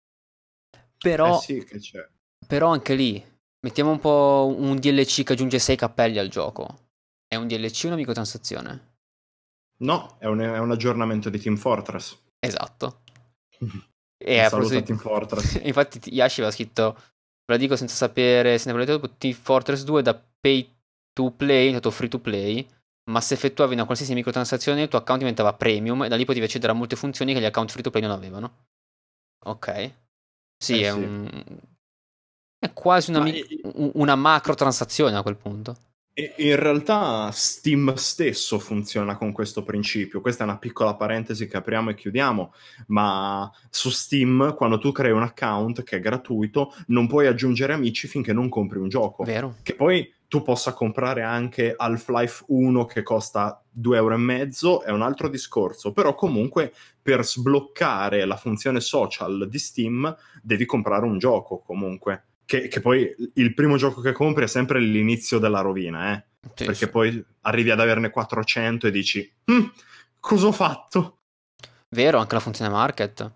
Però, 0.97 1.37
eh 1.37 1.41
sì, 1.41 1.65
però 2.45 2.69
anche 2.69 2.93
lì, 2.93 3.23
mettiamo 3.61 3.91
un 3.91 3.99
po' 3.99 4.53
un 4.55 4.75
DLC 4.75 5.23
che 5.23 5.33
aggiunge 5.33 5.57
6 5.57 5.75
cappelli 5.75 6.19
al 6.19 6.27
gioco. 6.27 6.89
È 7.27 7.35
un 7.35 7.47
DLC 7.47 7.83
o 7.85 7.87
una 7.87 7.95
microtransazione? 7.95 8.90
No, 9.81 10.15
è 10.19 10.25
un, 10.25 10.39
è 10.39 10.57
un 10.57 10.71
aggiornamento 10.71 11.29
di 11.29 11.39
Team 11.39 11.55
Fortress. 11.55 12.17
Esatto. 12.39 13.01
e 14.17 14.39
a 14.39 14.49
di... 14.49 14.83
Team 14.83 14.97
Fortress. 14.97 15.59
Infatti 15.63 16.13
Yashi 16.13 16.39
aveva 16.39 16.53
scritto, 16.53 16.93
ve 16.93 17.53
la 17.53 17.57
dico 17.57 17.75
senza 17.75 17.95
sapere, 17.95 18.57
se 18.57 18.67
ne 18.67 18.73
volete 18.73 18.91
dopo, 18.91 19.09
Team 19.17 19.33
Fortress 19.33 19.83
2 19.83 20.01
da 20.01 20.23
pay 20.39 20.75
to 21.13 21.31
play, 21.31 21.67
è 21.67 21.71
stato 21.71 21.91
free 21.91 22.09
to 22.09 22.19
play, 22.19 22.65
ma 23.09 23.21
se 23.21 23.33
effettuavi 23.33 23.73
una 23.73 23.85
qualsiasi 23.85 24.13
microtransazione 24.13 24.83
il 24.83 24.87
tuo 24.87 24.99
account 24.99 25.19
diventava 25.19 25.53
premium 25.53 26.03
e 26.03 26.07
da 26.07 26.15
lì 26.15 26.25
potevi 26.25 26.45
accedere 26.45 26.71
a 26.71 26.75
molte 26.75 26.95
funzioni 26.95 27.33
che 27.33 27.39
gli 27.39 27.45
account 27.45 27.71
free 27.71 27.83
to 27.83 27.89
play 27.89 28.03
non 28.03 28.11
avevano. 28.11 28.65
Ok. 29.45 29.93
Sì, 30.57 30.81
eh 30.81 30.87
è, 30.87 30.91
sì. 30.91 30.97
Un... 30.99 31.43
è 32.59 32.71
quasi 32.73 33.09
una, 33.09 33.21
mi... 33.21 33.43
una 33.93 34.15
macro 34.15 34.53
transazione 34.53 35.17
a 35.17 35.23
quel 35.23 35.37
punto. 35.37 35.75
In 36.37 36.55
realtà 36.55 37.29
Steam 37.31 37.93
stesso 37.95 38.59
funziona 38.59 39.17
con 39.17 39.31
questo 39.31 39.63
principio. 39.63 40.21
Questa 40.21 40.43
è 40.43 40.47
una 40.47 40.57
piccola 40.57 40.95
parentesi 40.95 41.47
che 41.47 41.57
apriamo 41.57 41.89
e 41.89 41.95
chiudiamo, 41.95 42.53
ma 42.87 43.49
su 43.69 43.89
Steam 43.89 44.53
quando 44.55 44.77
tu 44.77 44.91
crei 44.91 45.11
un 45.11 45.23
account 45.23 45.83
che 45.83 45.97
è 45.97 45.99
gratuito 45.99 46.73
non 46.87 47.07
puoi 47.07 47.27
aggiungere 47.27 47.73
amici 47.73 48.07
finché 48.07 48.33
non 48.33 48.49
compri 48.49 48.79
un 48.79 48.89
gioco. 48.89 49.23
Vero. 49.23 49.55
Che 49.63 49.75
poi 49.75 50.13
tu 50.27 50.43
possa 50.43 50.73
comprare 50.73 51.23
anche 51.23 51.73
Half-Life 51.75 52.45
1 52.47 52.85
che 52.85 53.03
costa 53.03 53.61
2,5 53.77 53.95
euro 53.95 54.83
è 54.83 54.91
un 54.91 55.01
altro 55.01 55.27
discorso, 55.27 55.91
però 55.91 56.15
comunque 56.15 56.73
per 57.01 57.25
sbloccare 57.25 58.23
la 58.25 58.37
funzione 58.37 58.79
social 58.79 59.49
di 59.49 59.59
Steam 59.59 60.15
devi 60.41 60.65
comprare 60.65 61.05
un 61.05 61.17
gioco 61.17 61.59
comunque. 61.59 62.27
Che, 62.51 62.67
che, 62.67 62.81
poi 62.81 63.15
il 63.35 63.53
primo 63.53 63.77
gioco 63.77 64.01
che 64.01 64.11
compri 64.11 64.43
è 64.43 64.47
sempre 64.47 64.81
l'inizio 64.81 65.39
della 65.39 65.61
rovina, 65.61 66.11
eh? 66.11 66.23
Sì, 66.53 66.65
Perché 66.65 66.85
sì. 66.85 66.89
poi 66.89 67.25
arrivi 67.43 67.69
ad 67.69 67.79
averne 67.79 68.09
400 68.09 68.87
e 68.87 68.91
dici, 68.91 69.33
hm, 69.45 69.71
cosa 70.19 70.47
ho 70.47 70.51
fatto? 70.51 71.19
Vero, 71.95 72.17
anche 72.17 72.33
la 72.33 72.41
funzione 72.41 72.69
market. 72.69 73.31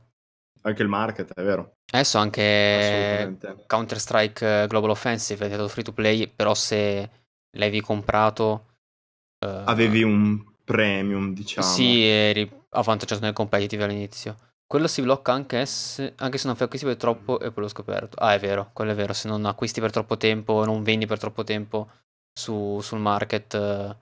Anche 0.63 0.81
il 0.81 0.89
market, 0.89 1.33
è 1.33 1.41
vero. 1.43 1.75
Adesso 1.93 2.17
anche 2.17 3.37
Counter-Strike 3.65 4.65
Global 4.67 4.89
Offensive 4.89 5.39
è 5.39 5.43
diventato 5.45 5.69
free 5.69 5.85
to 5.85 5.93
play, 5.93 6.27
però 6.27 6.53
se 6.53 7.09
l'avevi 7.51 7.79
comprato... 7.79 8.65
Uh, 9.45 9.63
Avevi 9.63 10.03
un 10.03 10.43
premium, 10.65 11.33
diciamo. 11.33 11.65
Sì, 11.65 12.03
eri 12.03 12.51
avvantaggiato 12.71 13.23
nel 13.23 13.31
competitive 13.31 13.85
all'inizio. 13.85 14.35
Quello 14.67 14.87
si 14.87 15.01
blocca 15.03 15.31
anche, 15.31 15.65
se, 15.67 16.13
anche 16.17 16.37
se 16.39 16.47
non 16.47 16.55
fai 16.55 16.65
acquisti 16.65 16.87
per 16.87 16.97
troppo 16.97 17.39
e 17.39 17.51
poi 17.51 17.63
l'ho 17.63 17.69
scoperto. 17.69 18.17
Ah, 18.17 18.33
è 18.33 18.39
vero, 18.39 18.71
quello 18.73 18.91
è 18.91 18.95
vero. 18.95 19.13
Se 19.13 19.27
non 19.27 19.45
acquisti 19.45 19.79
per 19.79 19.91
troppo 19.91 20.17
tempo 20.17 20.65
non 20.65 20.81
vendi 20.81 21.05
per 21.05 21.19
troppo 21.19 21.43
tempo 21.43 21.89
su, 22.33 22.79
sul 22.81 22.99
market, 22.99 23.53
uh, 23.53 23.95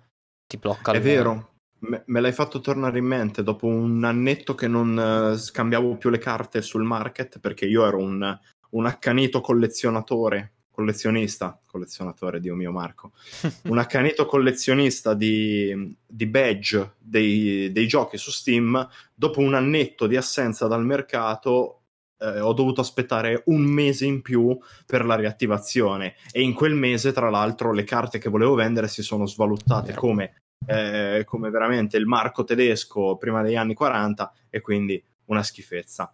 ti 0.48 0.58
blocca. 0.58 0.94
È 0.94 1.02
vero, 1.02 1.56
me, 1.80 2.04
me, 2.06 2.20
l'hai 2.22 2.32
fatto 2.32 2.62
tornare 2.62 2.98
in 2.98 3.06
mente 3.06 3.44
dopo 3.44 3.68
un 3.68 4.06
annetto 4.06 4.56
che 4.56 4.68
non 4.68 4.98
uh, 5.34 5.36
scambiavo 5.36 5.98
più 5.98 6.10
le 6.10 6.18
carte 6.18 6.62
sul 6.62 6.84
market 6.84 7.40
perché 7.40 7.66
io 7.66 7.86
ero 7.86 7.98
un, 7.98 8.40
un 8.70 8.86
accanito 8.86 9.42
collezionatore 9.42 10.52
collezionista, 10.74 11.60
collezionatore, 11.68 12.40
Dio 12.40 12.56
mio 12.56 12.72
Marco, 12.72 13.12
un 13.70 13.78
accanito 13.78 14.26
collezionista 14.26 15.14
di, 15.14 15.96
di 16.06 16.26
badge 16.26 16.96
dei, 16.98 17.72
dei, 17.72 17.88
giochi 17.88 18.18
su 18.18 18.32
Steam, 18.32 18.90
dopo 19.14 19.40
un 19.40 19.54
annetto 19.54 20.08
di 20.08 20.18
assenza 20.18 20.66
dal 20.66 20.84
mercato 20.84 21.84
eh, 22.18 22.40
ho 22.40 22.54
dovuto 22.54 22.82
aspettare 22.82 23.44
un 23.46 23.62
mese 23.62 24.06
in 24.06 24.22
più 24.24 24.58
per 24.86 25.06
la 25.06 25.16
riattivazione. 25.16 26.16
E 26.32 26.42
in 26.42 26.54
quel 26.54 26.74
mese 26.74 27.12
tra 27.12 27.30
l'altro 27.30 27.72
le 27.72 27.84
carte 27.84 28.18
che 28.18 28.30
volevo 28.30 28.56
vendere 28.56 28.88
si 28.88 29.04
sono 29.04 29.28
svalutate 29.28 29.94
come, 29.94 30.42
eh, 30.66 31.24
come 31.26 31.52
veramente 31.52 31.98
il 31.98 32.08
marco 32.08 32.44
tedesco 32.44 33.18
prima 33.18 33.44
degli 33.44 33.56
anni 33.56 33.76
40 33.76 34.34
e 34.50 34.62
quindi 34.62 35.04
una 35.26 35.44
schifezza. 35.44 36.12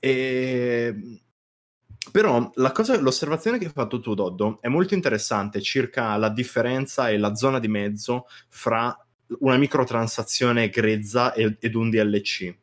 E 0.00 1.22
però 2.10 2.50
cosa, 2.72 3.00
l'osservazione 3.00 3.58
che 3.58 3.66
hai 3.66 3.72
fatto 3.72 4.00
tu, 4.00 4.14
Doddo, 4.14 4.58
è 4.60 4.68
molto 4.68 4.94
interessante 4.94 5.60
circa 5.60 6.16
la 6.16 6.28
differenza 6.28 7.08
e 7.08 7.18
la 7.18 7.34
zona 7.34 7.58
di 7.58 7.68
mezzo 7.68 8.26
fra 8.48 8.96
una 9.40 9.56
microtransazione 9.56 10.68
grezza 10.68 11.32
ed, 11.34 11.56
ed 11.60 11.74
un 11.74 11.90
DLC. 11.90 12.54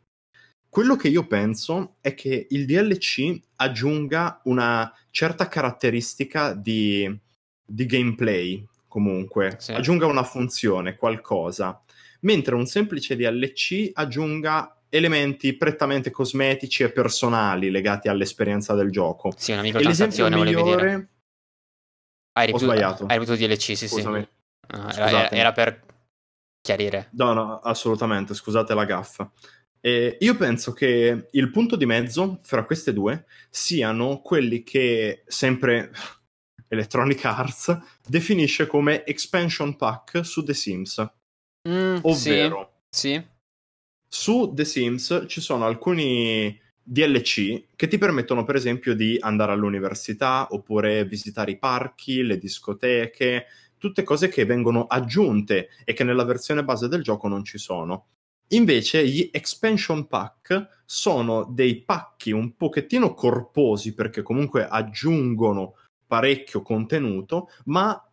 Quello 0.69 0.95
che 0.95 1.09
io 1.09 1.27
penso 1.27 1.97
è 1.99 2.13
che 2.13 2.47
il 2.49 2.65
DLC 2.65 3.37
aggiunga 3.57 4.39
una 4.45 4.93
certa 5.09 5.47
caratteristica 5.47 6.53
di, 6.53 7.19
di 7.65 7.85
gameplay, 7.85 8.65
comunque, 8.87 9.57
sì. 9.59 9.73
aggiunga 9.73 10.05
una 10.05 10.23
funzione, 10.23 10.95
qualcosa, 10.95 11.83
mentre 12.21 12.55
un 12.55 12.65
semplice 12.65 13.15
DLC 13.15 13.89
aggiunga 13.93 14.80
elementi 14.93 15.55
prettamente 15.55 16.11
cosmetici 16.11 16.83
e 16.83 16.91
personali 16.91 17.71
legati 17.71 18.09
all'esperienza 18.09 18.75
del 18.75 18.91
gioco. 18.91 19.33
Sì, 19.37 19.53
una 19.53 19.61
microtransazione, 19.61 20.35
volevi 20.35 20.55
migliore... 20.57 20.81
dire. 20.81 21.09
Hai 22.33 22.45
ripetuto, 22.47 22.71
Ho 22.71 22.73
sbagliato. 22.73 23.05
Hai 23.05 23.17
ripetuto 23.17 23.37
DLC, 23.37 23.77
sì, 23.77 23.87
Scusami. 23.87 24.21
sì. 24.21 24.99
Era, 24.99 25.31
era, 25.31 25.51
per 25.53 25.81
chiarire. 26.61 27.09
No, 27.13 27.33
no, 27.33 27.59
assolutamente, 27.59 28.33
scusate 28.33 28.73
la 28.73 28.85
gaffa. 28.85 29.31
Eh, 29.79 30.17
io 30.19 30.35
penso 30.35 30.73
che 30.73 31.29
il 31.31 31.49
punto 31.51 31.75
di 31.75 31.85
mezzo 31.85 32.39
fra 32.43 32.65
queste 32.65 32.93
due 32.93 33.25
siano 33.49 34.21
quelli 34.21 34.61
che 34.63 35.23
sempre 35.25 35.91
Electronic 36.67 37.23
Arts 37.25 37.77
definisce 38.05 38.67
come 38.67 39.05
expansion 39.05 39.75
pack 39.77 40.25
su 40.25 40.43
The 40.43 40.53
Sims. 40.53 41.11
Mm, 41.67 41.97
ovvero, 42.01 42.81
sì, 42.89 43.09
sì. 43.13 43.30
Su 44.13 44.51
The 44.53 44.65
Sims 44.65 45.23
ci 45.29 45.39
sono 45.39 45.65
alcuni 45.65 46.59
DLC 46.83 47.67
che 47.77 47.87
ti 47.87 47.97
permettono, 47.97 48.43
per 48.43 48.55
esempio, 48.55 48.93
di 48.93 49.17
andare 49.17 49.53
all'università 49.53 50.47
oppure 50.51 51.05
visitare 51.05 51.51
i 51.51 51.57
parchi, 51.57 52.21
le 52.21 52.37
discoteche, 52.37 53.45
tutte 53.77 54.03
cose 54.03 54.27
che 54.27 54.43
vengono 54.43 54.83
aggiunte 54.83 55.69
e 55.85 55.93
che 55.93 56.03
nella 56.03 56.25
versione 56.25 56.65
base 56.65 56.89
del 56.89 57.03
gioco 57.03 57.29
non 57.29 57.45
ci 57.45 57.57
sono. 57.57 58.07
Invece 58.49 59.07
gli 59.07 59.29
expansion 59.31 60.05
pack 60.07 60.81
sono 60.83 61.45
dei 61.45 61.81
pacchi 61.81 62.31
un 62.31 62.57
pochettino 62.57 63.13
corposi 63.13 63.93
perché 63.93 64.23
comunque 64.23 64.67
aggiungono 64.67 65.75
parecchio 66.05 66.61
contenuto, 66.61 67.47
ma 67.67 68.10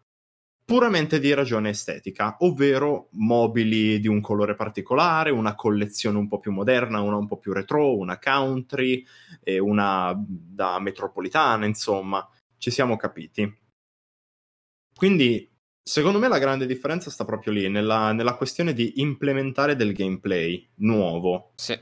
puramente 0.69 1.19
di 1.19 1.33
ragione 1.33 1.71
estetica, 1.71 2.37
ovvero 2.41 3.09
mobili 3.13 3.99
di 4.01 4.07
un 4.07 4.21
colore 4.21 4.55
particolare, 4.55 5.31
una 5.31 5.55
collezione 5.55 6.19
un 6.19 6.29
po' 6.29 6.41
più 6.41 6.53
moderna, 6.53 7.01
una 7.01 7.17
un 7.17 7.27
po' 7.27 7.39
più 7.39 7.55
retro, 7.55 7.97
una 7.97 8.19
country 8.19 9.03
una 9.61 10.15
da 10.15 10.79
metropolitana, 10.79 11.65
insomma, 11.65 12.29
ci 12.59 12.71
siamo 12.71 12.99
capiti. 12.99 13.51
Quindi, 14.95 15.51
secondo 15.83 16.19
me 16.19 16.29
la 16.29 16.39
grande 16.39 16.67
differenza 16.67 17.09
sta 17.09 17.25
proprio 17.25 17.55
lì, 17.55 17.71
nella, 17.71 18.13
nella 18.13 18.35
questione 18.35 18.75
di 18.75 19.01
implementare 19.01 19.75
del 19.75 19.95
gameplay 19.95 20.69
nuovo. 20.81 21.53
Sì. 21.55 21.81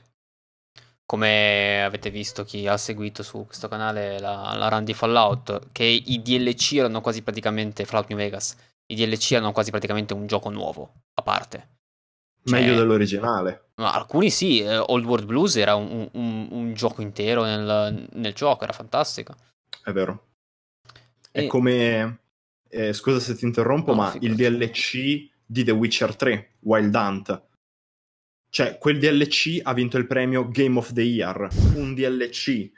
Come 1.05 1.83
avete 1.83 2.11
visto 2.11 2.45
chi 2.45 2.69
ha 2.69 2.77
seguito 2.77 3.25
su 3.25 3.47
questo 3.47 3.67
canale 3.67 4.21
la, 4.21 4.55
la 4.57 4.69
run 4.69 4.85
di 4.85 4.95
Fallout, 4.95 5.71
che 5.73 5.83
i 5.83 6.23
DLC 6.23 6.75
erano 6.75 7.01
quasi 7.01 7.23
praticamente 7.23 7.85
Fallout 7.85 8.11
New 8.11 8.19
Vegas 8.19 8.75
i 8.87 8.95
DLC 8.95 9.33
erano 9.33 9.53
quasi 9.53 9.71
praticamente 9.71 10.15
un 10.15 10.27
gioco 10.27 10.51
nuovo, 10.51 11.03
a 11.15 11.23
parte. 11.23 11.75
Cioè, 12.45 12.61
Meglio 12.61 12.77
dell'originale. 12.77 13.71
Ma 13.77 13.93
alcuni 13.93 14.31
sì, 14.31 14.61
eh, 14.61 14.77
Old 14.79 15.05
World 15.05 15.27
Blues 15.27 15.57
era 15.57 15.75
un, 15.75 16.09
un, 16.13 16.49
un 16.51 16.75
gioco 16.75 17.03
intero 17.03 17.45
nel, 17.45 18.09
nel, 18.13 18.33
gioco, 18.33 18.65
era 18.65 18.73
fantastico. 18.73 19.35
È 19.83 19.93
vero. 19.93 20.29
È 21.31 21.41
e... 21.41 21.47
come... 21.47 22.21
Eh, 22.69 22.93
scusa 22.93 23.21
se 23.21 23.35
ti 23.35 23.45
interrompo, 23.45 23.93
no, 23.93 24.03
ma 24.03 24.11
figurati. 24.11 24.43
il 24.43 24.59
DLC 24.59 25.31
di 25.45 25.65
The 25.65 25.71
Witcher 25.71 26.15
3, 26.15 26.57
Wild 26.61 26.95
Hunt. 26.95 27.43
Cioè, 28.49 28.79
quel 28.79 28.99
DLC 28.99 29.61
ha 29.63 29.73
vinto 29.73 29.99
il 29.99 30.07
premio 30.07 30.49
Game 30.49 30.79
of 30.79 30.93
the 30.93 31.03
Year. 31.03 31.49
Un 31.75 31.95
DLC. 31.95 32.71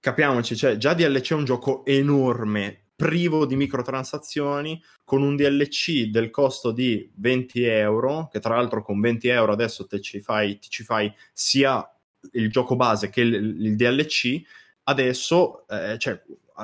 Capiamoci, 0.00 0.56
cioè, 0.56 0.76
già 0.76 0.94
DLC 0.94 1.30
è 1.30 1.34
un 1.34 1.44
gioco 1.44 1.84
enorme, 1.84 2.81
privo 2.94 3.46
di 3.46 3.56
microtransazioni, 3.56 4.82
con 5.04 5.22
un 5.22 5.36
DLC 5.36 6.04
del 6.04 6.30
costo 6.30 6.70
di 6.70 7.10
20 7.16 7.64
euro, 7.64 8.28
che 8.30 8.40
tra 8.40 8.56
l'altro 8.56 8.82
con 8.82 9.00
20 9.00 9.28
euro 9.28 9.52
adesso 9.52 9.86
te 9.86 10.00
ci 10.00 10.20
fai, 10.20 10.58
ti 10.58 10.68
ci 10.70 10.84
fai 10.84 11.12
sia 11.32 11.86
il 12.32 12.50
gioco 12.50 12.76
base 12.76 13.10
che 13.10 13.22
il, 13.22 13.34
il 13.34 13.76
DLC, 13.76 14.40
adesso 14.84 15.66
eh, 15.68 15.98
cioè, 15.98 16.20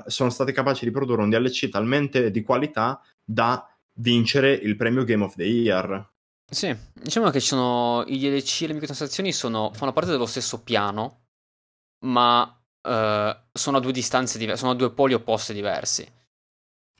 sono 0.06 0.30
stati 0.30 0.52
capaci 0.52 0.84
di 0.84 0.90
produrre 0.90 1.22
un 1.22 1.30
DLC 1.30 1.68
talmente 1.68 2.30
di 2.30 2.42
qualità 2.42 3.02
da 3.24 3.68
vincere 3.94 4.52
il 4.52 4.76
premio 4.76 5.04
Game 5.04 5.24
of 5.24 5.34
the 5.34 5.44
Year. 5.44 6.10
Sì, 6.50 6.74
diciamo 6.94 7.30
che 7.30 7.40
sono 7.40 8.04
i 8.06 8.18
DLC 8.18 8.62
e 8.62 8.66
le 8.68 8.72
microtransazioni 8.74 9.32
sono, 9.32 9.70
fanno 9.74 9.92
parte 9.92 10.10
dello 10.10 10.26
stesso 10.26 10.62
piano, 10.62 11.24
ma 12.06 12.42
uh, 12.42 13.36
sono 13.52 13.76
a 13.76 13.80
due 13.80 13.92
distanze 13.92 14.38
diverse, 14.38 14.60
sono 14.60 14.72
a 14.72 14.76
due 14.76 14.92
poli 14.92 15.12
opposti 15.12 15.52
diversi. 15.52 16.10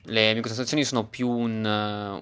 Le 0.03 0.33
microtransazioni 0.33 0.83
sono 0.83 1.07
più 1.07 1.29
un, 1.29 2.21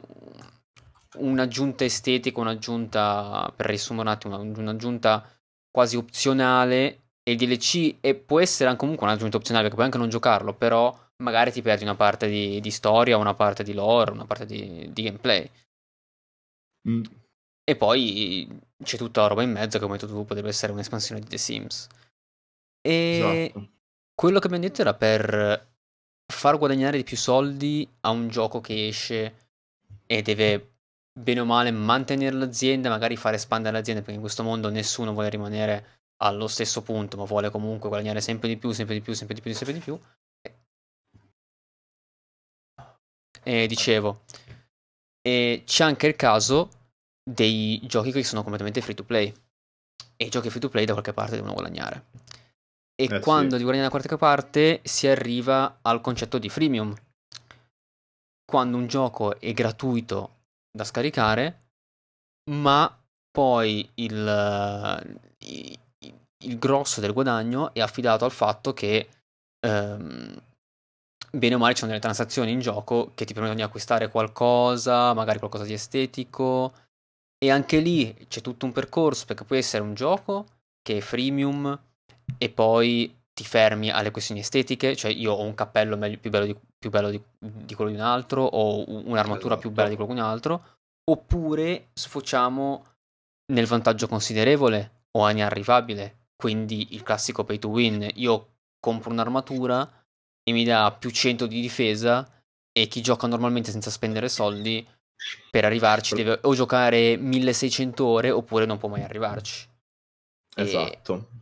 un'aggiunta 1.17 1.83
estetica, 1.83 2.39
un'aggiunta, 2.39 3.51
per 3.55 3.65
riassumere 3.67 4.07
un 4.07 4.13
attimo, 4.13 4.39
un'aggiunta 4.39 5.29
quasi 5.69 5.95
opzionale 5.95 7.03
e 7.23 7.31
il 7.31 7.37
DLC 7.37 7.97
e 8.01 8.15
può 8.15 8.39
essere 8.39 8.69
anche 8.69 8.81
comunque 8.81 9.05
un'aggiunta 9.05 9.37
opzionale 9.37 9.67
perché 9.67 9.75
puoi 9.75 9.85
anche 9.87 9.99
non 9.99 10.09
giocarlo, 10.09 10.53
però 10.53 10.97
magari 11.17 11.51
ti 11.51 11.61
perdi 11.61 11.83
una 11.83 11.95
parte 11.95 12.27
di, 12.27 12.59
di 12.59 12.71
storia, 12.71 13.17
una 13.17 13.33
parte 13.33 13.63
di 13.63 13.73
lore, 13.73 14.11
una 14.11 14.25
parte 14.25 14.45
di, 14.45 14.89
di 14.91 15.01
gameplay. 15.03 15.49
Mm. 16.89 17.03
E 17.63 17.75
poi 17.75 18.47
c'è 18.81 18.97
tutta 18.97 19.21
la 19.21 19.27
roba 19.27 19.43
in 19.43 19.51
mezzo 19.51 19.77
che 19.77 19.85
come 19.85 19.97
tu 19.97 20.07
potrebbe 20.25 20.49
essere 20.49 20.71
un'espansione 20.71 21.19
di 21.19 21.27
The 21.27 21.37
Sims. 21.37 21.87
E 22.81 23.51
esatto. 23.51 23.69
quello 24.15 24.39
che 24.39 24.47
abbiamo 24.47 24.63
detto 24.63 24.81
era 24.81 24.93
per 24.93 25.75
far 26.31 26.57
guadagnare 26.57 26.97
di 26.97 27.03
più 27.03 27.17
soldi 27.17 27.89
a 28.01 28.09
un 28.09 28.27
gioco 28.27 28.61
che 28.61 28.87
esce 28.87 29.47
e 30.05 30.21
deve 30.21 30.73
bene 31.17 31.39
o 31.39 31.45
male 31.45 31.71
mantenere 31.71 32.35
l'azienda, 32.35 32.89
magari 32.89 33.17
fare 33.17 33.37
espandere 33.37 33.75
l'azienda, 33.75 34.01
perché 34.01 34.15
in 34.15 34.21
questo 34.21 34.43
mondo 34.43 34.69
nessuno 34.69 35.13
vuole 35.13 35.29
rimanere 35.29 36.03
allo 36.17 36.47
stesso 36.47 36.81
punto, 36.81 37.17
ma 37.17 37.25
vuole 37.25 37.49
comunque 37.49 37.89
guadagnare 37.89 38.21
sempre 38.21 38.47
di 38.47 38.57
più, 38.57 38.71
sempre 38.71 38.95
di 38.95 39.01
più, 39.01 39.13
sempre 39.13 39.35
di 39.35 39.41
più, 39.41 39.53
sempre 39.53 39.73
di 39.73 39.79
più. 39.79 39.99
E 43.43 43.65
dicevo, 43.67 44.23
e 45.21 45.63
c'è 45.65 45.83
anche 45.83 46.07
il 46.07 46.15
caso 46.15 46.69
dei 47.23 47.79
giochi 47.85 48.11
che 48.11 48.23
sono 48.23 48.41
completamente 48.41 48.81
free 48.81 48.95
to 48.95 49.03
play. 49.03 49.33
E 50.17 50.25
i 50.25 50.29
giochi 50.29 50.49
free 50.49 50.61
to 50.61 50.69
play 50.69 50.85
da 50.85 50.93
qualche 50.93 51.13
parte 51.13 51.35
devono 51.35 51.53
guadagnare. 51.53 52.05
E 52.99 53.03
eh 53.03 53.19
quando 53.19 53.51
sì. 53.51 53.57
di 53.57 53.63
guadagnare 53.63 53.91
da 53.91 53.95
qualche 53.95 54.17
parte 54.17 54.81
si 54.83 55.07
arriva 55.07 55.79
al 55.83 56.01
concetto 56.01 56.39
di 56.39 56.49
freemium. 56.49 56.95
Quando 58.43 58.77
un 58.77 58.87
gioco 58.87 59.39
è 59.39 59.53
gratuito 59.53 60.37
da 60.71 60.83
scaricare, 60.83 61.67
ma 62.49 62.91
poi 63.29 63.87
il, 63.95 65.17
il, 65.39 65.79
il 66.43 66.57
grosso 66.57 66.99
del 66.99 67.13
guadagno 67.13 67.71
è 67.73 67.81
affidato 67.81 68.25
al 68.25 68.31
fatto 68.31 68.73
che 68.73 69.09
ehm, 69.59 70.41
bene 71.31 71.55
o 71.55 71.57
male 71.59 71.73
ci 71.73 71.79
sono 71.79 71.91
delle 71.91 72.01
transazioni 72.01 72.51
in 72.51 72.59
gioco 72.59 73.11
che 73.13 73.25
ti 73.25 73.33
permettono 73.33 73.59
di 73.59 73.65
acquistare 73.65 74.09
qualcosa, 74.09 75.13
magari 75.13 75.37
qualcosa 75.37 75.65
di 75.65 75.73
estetico. 75.73 76.73
E 77.37 77.51
anche 77.51 77.79
lì 77.79 78.25
c'è 78.27 78.41
tutto 78.41 78.65
un 78.65 78.71
percorso 78.71 79.25
perché 79.25 79.43
può 79.43 79.55
essere 79.55 79.83
un 79.83 79.93
gioco 79.93 80.47
che 80.81 80.97
è 80.97 81.01
freemium 81.01 81.79
e 82.37 82.49
poi 82.49 83.15
ti 83.33 83.43
fermi 83.43 83.91
alle 83.91 84.11
questioni 84.11 84.41
estetiche, 84.41 84.95
cioè 84.95 85.11
io 85.11 85.33
ho 85.33 85.43
un 85.43 85.53
cappello 85.53 85.95
meglio, 85.95 86.17
più 86.17 86.31
bello, 86.31 86.45
di, 86.45 86.55
più 86.77 86.89
bello 86.89 87.11
di, 87.11 87.21
di, 87.39 87.75
quello 87.75 87.91
di 87.91 87.97
un 87.97 88.03
altro, 88.03 88.43
o 88.43 88.83
un'armatura 88.87 89.53
esatto. 89.53 89.59
più 89.59 89.69
bella 89.69 89.89
di 89.89 89.95
quello 89.95 90.13
di 90.13 90.19
un 90.19 90.25
altro, 90.25 90.77
oppure 91.03 91.89
sfociamo 91.93 92.85
nel 93.53 93.67
vantaggio 93.67 94.07
considerevole 94.07 95.03
o 95.17 95.29
inarrivabile, 95.29 96.29
quindi 96.35 96.95
il 96.95 97.03
classico 97.03 97.43
pay 97.43 97.59
to 97.59 97.69
win. 97.69 98.09
Io 98.15 98.53
compro 98.79 99.11
un'armatura 99.11 99.87
e 100.43 100.51
mi 100.51 100.63
dà 100.63 100.91
più 100.97 101.11
100 101.11 101.45
di 101.45 101.61
difesa 101.61 102.27
e 102.71 102.87
chi 102.87 103.01
gioca 103.01 103.27
normalmente 103.27 103.71
senza 103.71 103.89
spendere 103.89 104.29
soldi 104.29 104.85
per 105.49 105.65
arrivarci 105.65 106.15
deve 106.15 106.39
o 106.43 106.53
giocare 106.53 107.17
1600 107.17 108.05
ore 108.05 108.31
oppure 108.31 108.65
non 108.65 108.77
può 108.77 108.89
mai 108.89 109.03
arrivarci. 109.03 109.67
Esatto. 110.55 111.29
E, 111.31 111.36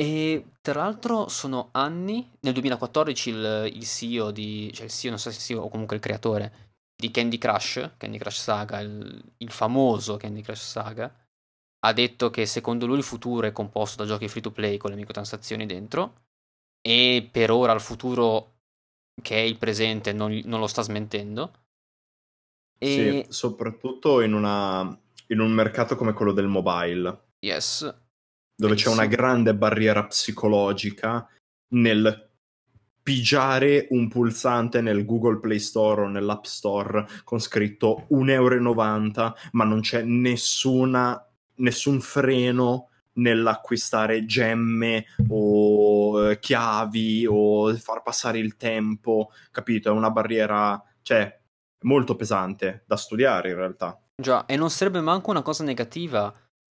e 0.00 0.52
tra 0.62 0.80
l'altro 0.80 1.28
sono 1.28 1.68
anni, 1.72 2.26
nel 2.40 2.54
2014 2.54 3.28
il, 3.28 3.70
il 3.74 3.84
CEO 3.84 4.30
di, 4.30 4.72
cioè 4.72 4.86
il 4.86 4.90
CEO, 4.90 5.10
non 5.10 5.18
so 5.18 5.30
se 5.30 5.36
il 5.36 5.42
CEO 5.42 5.64
o 5.64 5.68
comunque 5.68 5.96
il 5.96 6.00
creatore 6.00 6.70
di 6.96 7.10
Candy 7.10 7.36
Crush, 7.36 7.90
Candy 7.98 8.16
Crush 8.16 8.40
Saga, 8.40 8.80
il, 8.80 9.22
il 9.36 9.50
famoso 9.50 10.16
Candy 10.16 10.40
Crush 10.40 10.62
Saga, 10.62 11.14
ha 11.80 11.92
detto 11.92 12.30
che 12.30 12.46
secondo 12.46 12.86
lui 12.86 12.96
il 12.96 13.02
futuro 13.02 13.46
è 13.46 13.52
composto 13.52 14.02
da 14.02 14.08
giochi 14.08 14.26
free 14.28 14.40
to 14.40 14.52
play 14.52 14.78
con 14.78 14.88
le 14.88 14.96
microtransazioni 14.96 15.66
dentro 15.66 16.22
e 16.80 17.28
per 17.30 17.50
ora 17.50 17.74
il 17.74 17.80
futuro 17.80 18.54
che 19.20 19.36
è 19.36 19.40
il 19.40 19.58
presente 19.58 20.14
non, 20.14 20.40
non 20.46 20.60
lo 20.60 20.66
sta 20.66 20.80
smentendo. 20.80 21.52
E... 22.78 22.88
Sì, 22.88 23.26
soprattutto 23.28 24.22
in, 24.22 24.32
una, 24.32 24.98
in, 25.26 25.40
un 25.40 25.50
mercato 25.50 25.94
come 25.94 26.14
quello 26.14 26.32
del 26.32 26.46
mobile. 26.46 27.32
Yes. 27.40 27.99
Dove 28.60 28.74
c'è 28.74 28.90
una 28.90 29.06
grande 29.06 29.54
barriera 29.54 30.04
psicologica 30.04 31.26
nel 31.68 32.28
pigiare 33.02 33.86
un 33.90 34.08
pulsante 34.08 34.82
nel 34.82 35.06
Google 35.06 35.40
Play 35.40 35.58
Store 35.58 36.02
o 36.02 36.08
nell'App 36.08 36.44
Store 36.44 37.06
con 37.24 37.40
scritto 37.40 38.06
1,90 38.10 38.30
euro, 38.30 39.34
ma 39.52 39.64
non 39.64 39.80
c'è 39.80 40.02
nessuna, 40.02 41.26
nessun 41.54 42.00
freno 42.00 42.90
nell'acquistare 43.14 44.26
gemme 44.26 45.06
o 45.28 46.30
eh, 46.30 46.38
chiavi 46.38 47.26
o 47.26 47.74
far 47.76 48.02
passare 48.02 48.38
il 48.38 48.56
tempo, 48.56 49.30
capito? 49.50 49.88
È 49.88 49.92
una 49.92 50.10
barriera, 50.10 50.80
cioè, 51.00 51.34
molto 51.84 52.14
pesante 52.14 52.84
da 52.86 52.96
studiare 52.96 53.48
in 53.48 53.56
realtà. 53.56 53.98
Già, 54.20 54.44
e 54.44 54.56
non 54.56 54.68
sarebbe 54.68 55.00
manco 55.00 55.30
una 55.30 55.40
cosa 55.40 55.64
negativa 55.64 56.30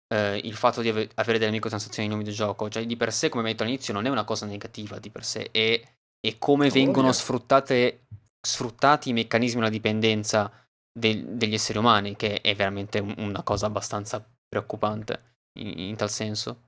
eh, 0.09 0.41
il 0.43 0.55
fatto 0.55 0.81
di 0.81 0.89
ave- 0.89 1.11
avere 1.15 1.39
delle 1.39 1.51
microtransazioni 1.51 2.07
in 2.09 2.13
un 2.15 2.21
videogioco, 2.21 2.69
cioè 2.69 2.87
di 2.87 2.97
per 2.97 3.13
sé, 3.13 3.29
come 3.29 3.43
detto 3.43 3.63
all'inizio, 3.63 3.93
non 3.93 4.07
è 4.07 4.11
una 4.11 4.25
cosa 4.25 4.47
negativa 4.47 4.99
di 4.99 5.11
per 5.11 5.25
sé, 5.25 5.51
è, 5.51 5.81
è 6.21 6.39
come 6.39 6.71
vengono 6.71 7.13
sfruttate, 7.13 8.07
sfruttati 8.41 9.11
i 9.11 9.13
meccanismi 9.13 9.61
della 9.61 9.71
dipendenza 9.71 10.51
de- 10.93 11.37
degli 11.37 11.55
esseri 11.55 11.79
umani, 11.79 12.17
che 12.17 12.41
è 12.41 12.55
veramente 12.55 12.99
un- 12.99 13.15
una 13.19 13.43
cosa 13.43 13.67
abbastanza 13.67 14.25
preoccupante 14.49 15.37
in, 15.59 15.79
in 15.79 15.97
tal 15.97 16.11
senso. 16.11 16.63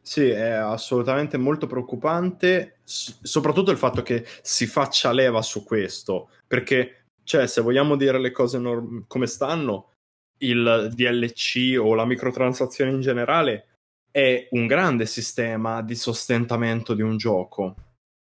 Sì, 0.00 0.28
è 0.28 0.50
assolutamente 0.50 1.36
molto 1.36 1.66
preoccupante, 1.66 2.78
s- 2.84 3.18
soprattutto 3.22 3.70
il 3.70 3.76
fatto 3.78 4.02
che 4.02 4.24
si 4.42 4.66
faccia 4.66 5.12
leva 5.12 5.42
su 5.42 5.64
questo, 5.64 6.30
perché, 6.46 7.06
cioè, 7.24 7.46
se 7.46 7.60
vogliamo 7.60 7.96
dire 7.96 8.18
le 8.18 8.30
cose 8.30 8.58
norm- 8.58 9.04
come 9.06 9.26
stanno, 9.26 9.90
il 10.38 10.90
DLC 10.92 11.76
o 11.78 11.94
la 11.94 12.04
microtransazione 12.04 12.90
in 12.90 13.00
generale 13.00 13.68
è 14.10 14.48
un 14.52 14.66
grande 14.66 15.06
sistema 15.06 15.82
di 15.82 15.94
sostentamento 15.94 16.94
di 16.94 17.02
un 17.02 17.16
gioco, 17.16 17.74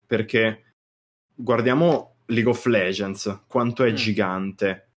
perché 0.05 0.75
guardiamo 1.33 2.17
League 2.27 2.51
of 2.51 2.65
Legends, 2.65 3.43
quanto 3.47 3.83
è 3.83 3.91
mm. 3.91 3.95
gigante. 3.95 4.89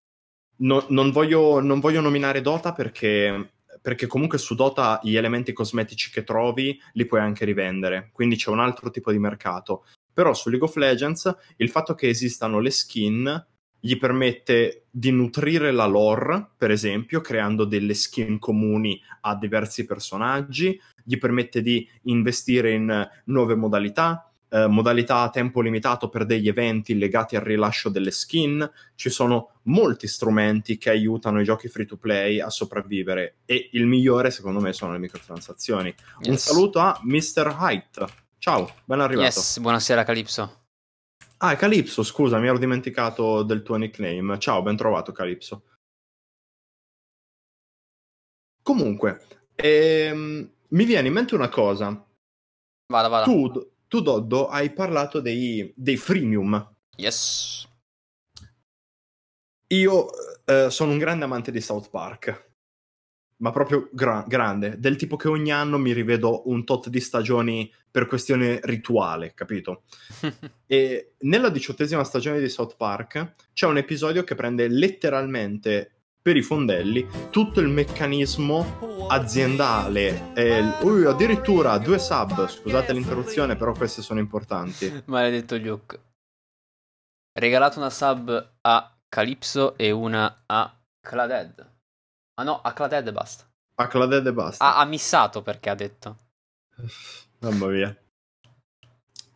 No, 0.58 0.86
non, 0.90 1.12
voglio, 1.12 1.60
non 1.60 1.80
voglio 1.80 2.02
nominare 2.02 2.42
Dota 2.42 2.74
perché 2.74 3.52
perché 3.88 4.06
comunque 4.06 4.38
su 4.38 4.54
Dota 4.54 5.00
gli 5.02 5.16
elementi 5.16 5.54
cosmetici 5.54 6.10
che 6.10 6.26
trovi 6.26 6.78
li 6.92 7.06
puoi 7.06 7.22
anche 7.22 7.46
rivendere, 7.46 8.10
quindi 8.12 8.36
c'è 8.36 8.50
un 8.50 8.60
altro 8.60 8.90
tipo 8.90 9.14
di 9.14 9.18
mercato. 9.18 9.86
Però 10.14 10.34
su 10.34 10.50
League 10.50 10.68
of 10.68 10.76
Legends 10.76 11.34
il 11.56 11.70
fatto 11.70 11.96
che 11.96 12.10
esistano 12.10 12.60
le 12.60 12.70
skin 12.70 13.46
gli 13.88 13.98
permette 13.98 14.88
di 14.92 15.12
nutrire 15.12 15.72
la 15.72 15.86
lore, 15.86 16.46
per 16.58 16.72
esempio, 16.72 17.22
creando 17.22 17.64
delle 17.64 17.94
skin 17.94 18.38
comuni 18.38 19.02
a 19.22 19.34
diversi 19.34 19.86
personaggi, 19.86 20.78
gli 21.06 21.18
permette 21.18 21.62
di 21.62 21.88
investire 22.02 22.74
in 22.74 23.10
nuove 23.26 23.56
modalità, 23.56 24.30
eh, 24.50 24.68
modalità 24.68 25.22
a 25.22 25.30
tempo 25.30 25.62
limitato 25.62 26.10
per 26.10 26.26
degli 26.26 26.50
eventi 26.50 26.98
legati 26.98 27.38
al 27.38 27.44
rilascio 27.44 27.88
delle 27.88 28.12
skin. 28.12 28.70
Ci 28.94 29.10
sono 29.10 29.52
molti 29.64 30.08
strumenti 30.08 30.78
che 30.78 30.90
aiutano 30.90 31.40
i 31.40 31.46
giochi 31.46 31.70
free 31.70 31.86
to 31.86 31.96
play 31.96 32.42
a 32.42 32.50
sopravvivere 32.50 33.38
e 33.46 33.70
il 33.72 33.86
migliore 33.86 34.32
secondo 34.32 34.60
me 34.60 34.74
sono 34.74 34.92
le 34.92 35.00
microtransazioni. 35.00 35.96
Yes. 36.20 36.28
Un 36.28 36.36
saluto 36.36 36.80
a 36.80 37.00
Mr. 37.04 37.56
Height. 37.58 38.06
Ciao, 38.38 38.70
ben 38.84 39.00
arrivato. 39.00 39.28
Yes, 39.28 39.60
buonasera 39.60 40.04
Calypso. 40.04 40.67
Ah, 41.40 41.56
Calypso, 41.56 42.02
scusa, 42.02 42.40
mi 42.40 42.48
ero 42.48 42.58
dimenticato 42.58 43.44
del 43.44 43.62
tuo 43.62 43.76
nickname. 43.76 44.40
Ciao, 44.40 44.64
ben 44.64 44.76
trovato 44.76 45.12
Calypso. 45.12 45.64
Comunque, 48.64 49.26
ehm, 49.56 50.52
mi 50.70 50.86
viene 50.86 51.08
in 51.08 51.14
mente 51.14 51.36
una 51.36 51.50
cosa. 51.50 52.06
Vada, 52.88 53.08
vada. 53.08 53.24
Tu, 53.24 53.72
tu 53.88 54.02
Doddo, 54.02 54.48
hai 54.48 54.72
parlato 54.72 55.20
dei, 55.20 55.72
dei 55.76 55.96
freemium. 55.96 56.76
Yes. 56.96 57.68
Io 59.68 60.10
eh, 60.46 60.70
sono 60.72 60.92
un 60.92 60.98
grande 60.98 61.26
amante 61.26 61.52
di 61.52 61.62
South 61.62 61.90
Park, 61.90 62.47
ma 63.38 63.52
proprio 63.52 63.90
gra- 63.92 64.26
grande, 64.28 64.80
del 64.80 64.96
tipo 64.96 65.16
che 65.16 65.28
ogni 65.28 65.52
anno 65.52 65.78
mi 65.78 65.94
rivedo 65.94 66.50
un 66.50 66.64
tot 66.64 66.90
di 66.90 67.00
stagioni 67.00 67.72
per 67.90 68.08
questione 68.08 68.60
rituale, 68.64 69.34
capito? 69.34 69.84
e 70.66 71.14
nella 71.20 71.50
diciottesima 71.50 72.04
stagione 72.04 72.40
di 72.40 72.50
South 72.50 72.76
Park 72.78 73.34
c'è 73.54 73.68
un 73.68 73.78
episodio 73.78 74.24
che 74.24 74.36
prende 74.36 74.68
letteralmente 74.68 75.92
per 76.28 76.36
i 76.36 76.42
fondelli 76.42 77.08
tutto 77.30 77.62
il 77.62 77.70
meccanismo 77.70 79.08
aziendale. 79.08 80.34
Eh, 80.34 80.60
uh, 80.60 81.08
addirittura 81.08 81.78
due 81.78 82.00
sub, 82.00 82.48
scusate 82.48 82.92
l'interruzione, 82.92 83.56
però 83.56 83.72
queste 83.72 84.02
sono 84.02 84.20
importanti. 84.20 84.92
Maledetto 85.06 85.56
Luke. 85.58 86.00
Regalato 87.32 87.80
una 87.80 87.90
sub 87.90 88.56
a 88.60 88.98
Calypso 89.08 89.78
e 89.78 89.92
una 89.92 90.44
a 90.48 90.78
Claded. 91.00 91.77
Ah 92.40 92.44
no, 92.44 92.62
a 92.62 92.72
Claded 92.74 93.08
e 93.08 93.12
basta. 93.12 93.46
A 93.76 93.88
Claded 93.88 94.28
e 94.28 94.34
basta. 94.34 94.64
Ha, 94.64 94.78
ha 94.78 94.86
missato 94.86 95.42
perché 95.42 95.70
ha 95.70 95.76
detto. 95.76 96.18
Mamma 97.40 97.68
mia. 97.68 97.98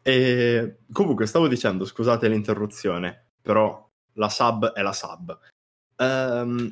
E 0.03 0.79
comunque 0.91 1.25
stavo 1.25 1.47
dicendo, 1.47 1.85
scusate 1.85 2.27
l'interruzione, 2.27 3.29
però 3.41 3.87
la 4.13 4.29
sub 4.29 4.71
è 4.73 4.81
la 4.81 4.93
sub. 4.93 5.39
Um, 5.97 6.69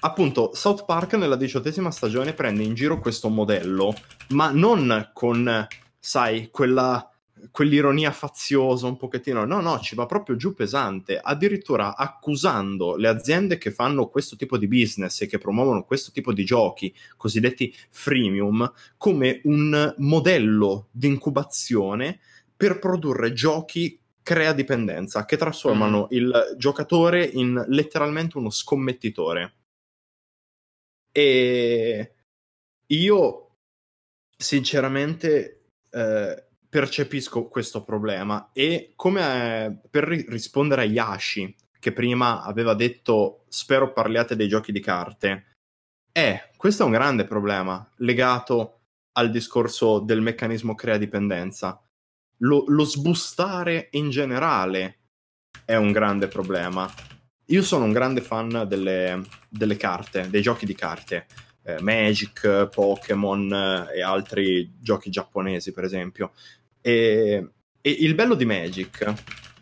appunto, 0.00 0.54
South 0.54 0.84
Park 0.84 1.14
nella 1.14 1.36
diciottesima 1.36 1.90
stagione 1.90 2.32
prende 2.32 2.62
in 2.62 2.74
giro 2.74 2.98
questo 2.98 3.28
modello, 3.28 3.94
ma 4.28 4.50
non 4.50 5.10
con, 5.12 5.66
sai, 5.98 6.50
quella, 6.50 7.10
quell'ironia 7.50 8.10
faziosa 8.10 8.86
un 8.86 8.96
pochettino, 8.96 9.44
no, 9.44 9.60
no, 9.60 9.78
ci 9.80 9.94
va 9.94 10.06
proprio 10.06 10.36
giù 10.36 10.54
pesante, 10.54 11.18
addirittura 11.18 11.96
accusando 11.96 12.96
le 12.96 13.08
aziende 13.08 13.58
che 13.58 13.70
fanno 13.70 14.08
questo 14.08 14.36
tipo 14.36 14.58
di 14.58 14.68
business 14.68 15.20
e 15.22 15.26
che 15.26 15.38
promuovono 15.38 15.84
questo 15.84 16.10
tipo 16.12 16.32
di 16.32 16.44
giochi, 16.44 16.94
cosiddetti 17.16 17.74
freemium, 17.90 18.70
come 18.96 19.40
un 19.44 19.94
modello 19.98 20.88
di 20.90 21.06
incubazione 21.08 22.20
per 22.56 22.78
produrre 22.78 23.32
giochi 23.32 24.00
crea 24.22 24.52
dipendenza, 24.52 25.24
che 25.24 25.36
trasformano 25.36 26.02
mm. 26.02 26.06
il 26.16 26.54
giocatore 26.58 27.24
in 27.24 27.64
letteralmente 27.68 28.36
uno 28.36 28.50
scommettitore. 28.50 29.54
E 31.10 32.14
io 32.86 33.56
sinceramente 34.36 35.70
eh, 35.90 36.47
percepisco 36.68 37.48
questo 37.48 37.82
problema 37.82 38.50
e 38.52 38.92
come 38.94 39.64
eh, 39.64 39.78
per 39.88 40.04
ri- 40.04 40.26
rispondere 40.28 40.82
a 40.82 40.86
Yashi 40.86 41.54
che 41.78 41.92
prima 41.92 42.42
aveva 42.42 42.74
detto 42.74 43.44
spero 43.48 43.92
parliate 43.92 44.36
dei 44.36 44.48
giochi 44.48 44.72
di 44.72 44.80
carte 44.80 45.52
eh, 46.12 46.50
questo 46.56 46.82
è 46.82 46.86
un 46.86 46.92
grande 46.92 47.24
problema 47.24 47.88
legato 47.96 48.80
al 49.12 49.30
discorso 49.30 50.00
del 50.00 50.20
meccanismo 50.20 50.74
crea 50.74 50.96
dipendenza 50.96 51.80
lo, 52.38 52.64
lo 52.66 52.84
sbustare 52.84 53.88
in 53.92 54.10
generale 54.10 54.98
è 55.64 55.76
un 55.76 55.92
grande 55.92 56.28
problema. 56.28 56.90
Io 57.46 57.62
sono 57.62 57.84
un 57.84 57.92
grande 57.92 58.20
fan 58.20 58.64
delle, 58.66 59.22
delle 59.48 59.76
carte, 59.76 60.28
dei 60.30 60.42
giochi 60.42 60.66
di 60.66 60.74
carte. 60.74 61.26
Eh, 61.62 61.80
Magic, 61.82 62.68
Pokémon 62.68 63.52
eh, 63.52 63.98
e 63.98 64.02
altri 64.02 64.76
giochi 64.80 65.10
giapponesi, 65.10 65.72
per 65.72 65.84
esempio. 65.84 66.32
E, 66.88 67.50
e, 67.82 67.90
il 67.90 68.14
bello 68.14 68.34
di 68.34 68.46
Magic, 68.46 68.98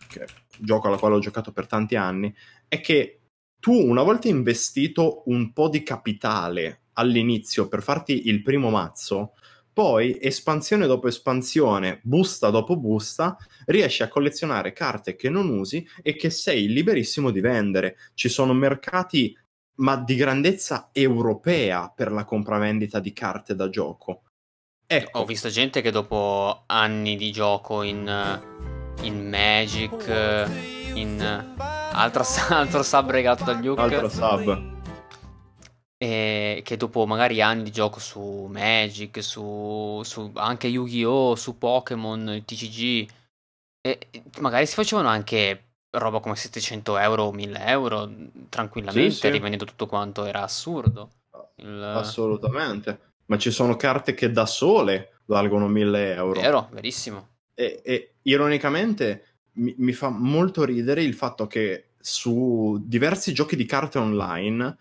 che 0.09 0.21
è 0.21 0.27
un 0.59 0.65
gioco 0.65 0.87
alla 0.87 0.97
quale 0.97 1.17
ho 1.17 1.19
giocato 1.19 1.51
per 1.51 1.67
tanti 1.67 1.97
anni, 1.97 2.33
è 2.69 2.81
che 2.81 3.23
tu, 3.59 3.73
una 3.73 4.05
volta 4.05 4.29
investito 4.29 5.25
un 5.27 5.53
po' 5.53 5.69
di 5.69 5.83
capitale 5.83 6.83
all'inizio 6.93 7.67
per 7.67 7.83
farti 7.83 8.29
il 8.29 8.43
primo 8.43 8.71
mazzo, 8.71 9.33
poi, 9.73 10.17
espansione 10.21 10.87
dopo 10.87 11.09
espansione, 11.09 11.99
busta 12.05 12.49
dopo 12.51 12.77
busta, 12.77 13.37
riesci 13.65 14.05
a 14.05 14.09
collezionare 14.09 14.73
carte 14.73 15.17
che 15.17 15.29
non 15.29 15.49
usi 15.49 15.85
e 16.03 16.15
che 16.15 16.31
sei 16.31 16.69
liberissimo 16.69 17.33
di 17.33 17.41
vendere. 17.41 17.97
Ci 18.15 18.29
sono 18.29 18.55
mercati, 18.55 19.37
ma 19.79 19.97
di 19.97 20.15
grandezza 20.15 20.91
europea 20.93 21.93
per 21.95 22.13
la 22.13 22.25
compravendita 22.25 23.01
di 23.01 23.13
carte 23.13 23.57
da 23.57 23.69
gioco. 23.69 24.23
Ecco. 24.87 25.19
Ho 25.19 25.25
visto 25.25 25.49
gente 25.49 25.81
che 25.81 25.91
dopo 25.91 26.63
anni 26.67 27.17
di 27.17 27.33
gioco 27.33 27.83
in, 27.83 28.41
in 29.03 29.29
Magic, 29.29 30.49
in 30.95 31.45
altro, 31.93 32.25
altro 32.51 32.83
sub 32.83 33.11
regalato 33.11 33.45
da 33.45 33.53
Luke. 33.53 33.81
Altro 33.81 34.09
sub 34.09 34.75
e 35.99 36.61
che 36.63 36.77
dopo 36.77 37.07
magari 37.07 37.41
anni 37.41 37.63
di 37.63 37.73
gioco 37.73 38.01
su 38.01 38.49
Magic, 38.51 39.23
su, 39.23 40.03
su 40.05 40.31
anche 40.35 40.67
Yu-Gi-Oh!, 40.67 41.35
su 41.37 41.57
Pokémon, 41.57 42.29
il 42.31 42.45
TCG, 42.45 43.09
e 43.81 43.99
magari 44.41 44.67
si 44.67 44.75
facevano 44.75 45.09
anche 45.09 45.63
roba 45.91 46.21
come 46.21 46.37
700 46.37 46.99
euro 46.99 47.25
o 47.25 47.33
1000 47.33 47.67
euro 47.67 48.11
tranquillamente, 48.51 49.11
sì, 49.11 49.21
sì. 49.21 49.31
rivendendo 49.31 49.65
tutto 49.65 49.87
quanto, 49.87 50.25
era 50.27 50.43
assurdo. 50.43 51.11
Il... 51.57 51.83
Assolutamente, 51.83 53.15
ma 53.27 53.39
ci 53.39 53.51
sono 53.51 53.77
carte 53.77 54.15
che 54.15 54.31
da 54.31 54.47
sole 54.47 55.21
valgono 55.27 55.69
1000 55.69 56.15
euro. 56.15 56.41
Vero, 56.41 56.69
verissimo. 56.73 57.29
E, 57.55 57.81
e 57.85 58.15
ironicamente 58.23 59.39
mi, 59.55 59.75
mi 59.79 59.93
fa 59.93 60.09
molto 60.11 60.65
ridere 60.65 61.03
il 61.03 61.15
fatto 61.15 61.47
che 61.47 61.91
su 61.99 62.81
diversi 62.85 63.33
giochi 63.33 63.57
di 63.57 63.65
carte 63.65 63.99
online 63.99 64.77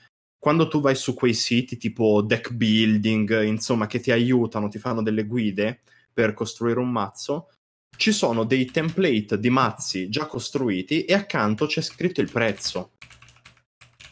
quando 0.46 0.68
tu 0.68 0.80
vai 0.80 0.94
su 0.94 1.16
quei 1.16 1.34
siti 1.34 1.76
tipo 1.76 2.22
deck 2.22 2.52
building, 2.52 3.42
insomma, 3.46 3.88
che 3.88 4.00
ti 4.00 4.12
aiutano, 4.12 4.68
ti 4.68 4.78
fanno 4.78 5.02
delle 5.02 5.26
guide 5.26 5.82
per 6.14 6.36
costruire 6.36 6.80
un 6.80 6.92
mazzo, 6.92 7.50
ci 7.98 8.12
sono 8.12 8.44
dei 8.44 8.66
template 8.66 9.40
di 9.40 9.50
mazzi 9.50 10.08
già 10.08 10.28
costruiti 10.28 11.04
e 11.06 11.16
accanto 11.16 11.66
c'è 11.66 11.82
scritto 11.82 12.22
il 12.22 12.30
prezzo. 12.30 12.92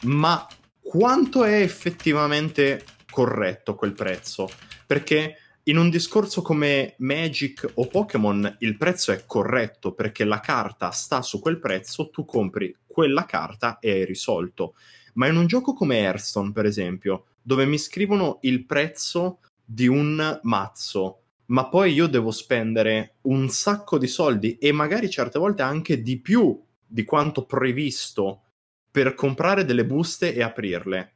Ma 0.02 0.44
quanto 0.80 1.44
è 1.44 1.60
effettivamente 1.60 2.84
corretto 3.14 3.76
quel 3.76 3.92
prezzo? 3.92 4.48
Perché 4.86 5.36
in 5.64 5.78
un 5.78 5.88
discorso 5.88 6.42
come 6.42 6.94
Magic 6.98 7.70
o 7.74 7.86
Pokémon 7.86 8.56
il 8.58 8.76
prezzo 8.76 9.12
è 9.12 9.24
corretto 9.24 9.92
perché 9.92 10.24
la 10.24 10.40
carta 10.40 10.90
sta 10.90 11.22
su 11.22 11.38
quel 11.38 11.60
prezzo, 11.60 12.10
tu 12.10 12.24
compri 12.24 12.76
quella 12.84 13.24
carta 13.24 13.78
e 13.78 13.92
hai 13.92 14.04
risolto 14.04 14.74
ma 15.14 15.26
in 15.26 15.36
un 15.36 15.46
gioco 15.46 15.72
come 15.72 15.98
Hearthstone, 15.98 16.52
per 16.52 16.66
esempio, 16.66 17.26
dove 17.42 17.66
mi 17.66 17.78
scrivono 17.78 18.38
il 18.42 18.64
prezzo 18.64 19.40
di 19.64 19.86
un 19.86 20.40
mazzo, 20.42 21.20
ma 21.46 21.68
poi 21.68 21.92
io 21.92 22.06
devo 22.06 22.30
spendere 22.30 23.16
un 23.22 23.48
sacco 23.48 23.98
di 23.98 24.06
soldi 24.06 24.56
e 24.58 24.72
magari 24.72 25.10
certe 25.10 25.38
volte 25.38 25.62
anche 25.62 26.00
di 26.02 26.18
più 26.18 26.60
di 26.86 27.04
quanto 27.04 27.44
previsto 27.44 28.42
per 28.90 29.14
comprare 29.14 29.64
delle 29.64 29.84
buste 29.84 30.34
e 30.34 30.42
aprirle. 30.42 31.13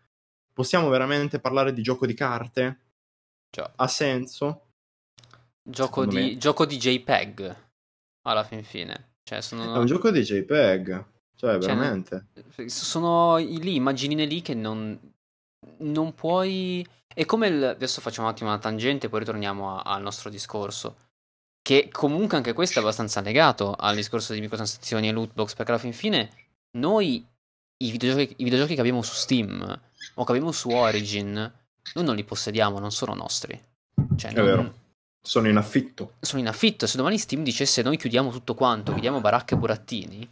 Possiamo 0.58 0.88
veramente 0.88 1.38
parlare 1.38 1.72
di 1.72 1.82
gioco 1.82 2.04
di 2.04 2.14
carte? 2.14 2.78
Già. 3.48 3.70
Ha 3.76 3.86
senso? 3.86 4.70
Gioco 5.62 6.04
di, 6.04 6.36
gioco 6.36 6.66
di, 6.66 6.76
JPEG 6.76 7.56
alla 8.22 8.42
fin 8.42 8.64
fine. 8.64 9.18
Cioè, 9.22 9.40
sono... 9.40 9.76
È 9.76 9.78
un 9.78 9.86
gioco 9.86 10.10
di 10.10 10.20
JPEG. 10.20 10.86
Cioè, 11.36 11.50
cioè 11.52 11.58
veramente. 11.58 12.26
Cioè, 12.56 12.68
sono 12.68 13.36
lì, 13.36 13.76
immaginine 13.76 14.24
lì 14.24 14.42
che 14.42 14.54
non, 14.54 14.98
non 15.76 16.12
puoi... 16.16 16.84
È 17.06 17.24
come 17.24 17.46
il... 17.46 17.62
Adesso 17.62 18.00
facciamo 18.00 18.26
un 18.26 18.32
attimo 18.32 18.50
una 18.50 18.58
tangente, 18.58 19.08
poi 19.08 19.20
ritorniamo 19.20 19.78
a, 19.78 19.82
al 19.82 20.02
nostro 20.02 20.28
discorso. 20.28 20.96
Che 21.62 21.88
comunque 21.92 22.36
anche 22.36 22.52
questo 22.52 22.80
è 22.80 22.82
abbastanza 22.82 23.20
legato 23.20 23.74
al 23.78 23.94
discorso 23.94 24.32
di 24.32 24.40
microtransazioni 24.40 25.06
e 25.06 25.12
lootbox, 25.12 25.54
perché 25.54 25.70
alla 25.70 25.80
fin 25.80 25.92
fine 25.92 26.30
noi 26.76 27.24
i 27.80 27.90
videogiochi, 27.92 28.34
i 28.38 28.42
videogiochi 28.42 28.74
che 28.74 28.80
abbiamo 28.80 29.02
su 29.02 29.14
Steam 29.14 29.86
o 30.14 30.24
che 30.24 30.32
abbiamo 30.32 30.52
su 30.52 30.70
Origin, 30.70 31.34
noi 31.94 32.04
non 32.04 32.14
li 32.14 32.24
possediamo, 32.24 32.78
non 32.78 32.90
sono 32.90 33.14
nostri. 33.14 33.60
Cioè, 34.16 34.30
è 34.30 34.34
non... 34.34 34.44
vero. 34.44 34.74
Sono 35.20 35.48
in 35.48 35.56
affitto. 35.56 36.14
Sono 36.20 36.40
in 36.40 36.48
affitto. 36.48 36.86
Se 36.86 36.96
domani 36.96 37.18
Steam 37.18 37.42
dicesse 37.42 37.82
noi 37.82 37.96
chiudiamo 37.96 38.30
tutto 38.30 38.54
quanto, 38.54 38.92
chiudiamo 38.92 39.20
baracche 39.20 39.54
e 39.54 39.58
burattini, 39.58 40.28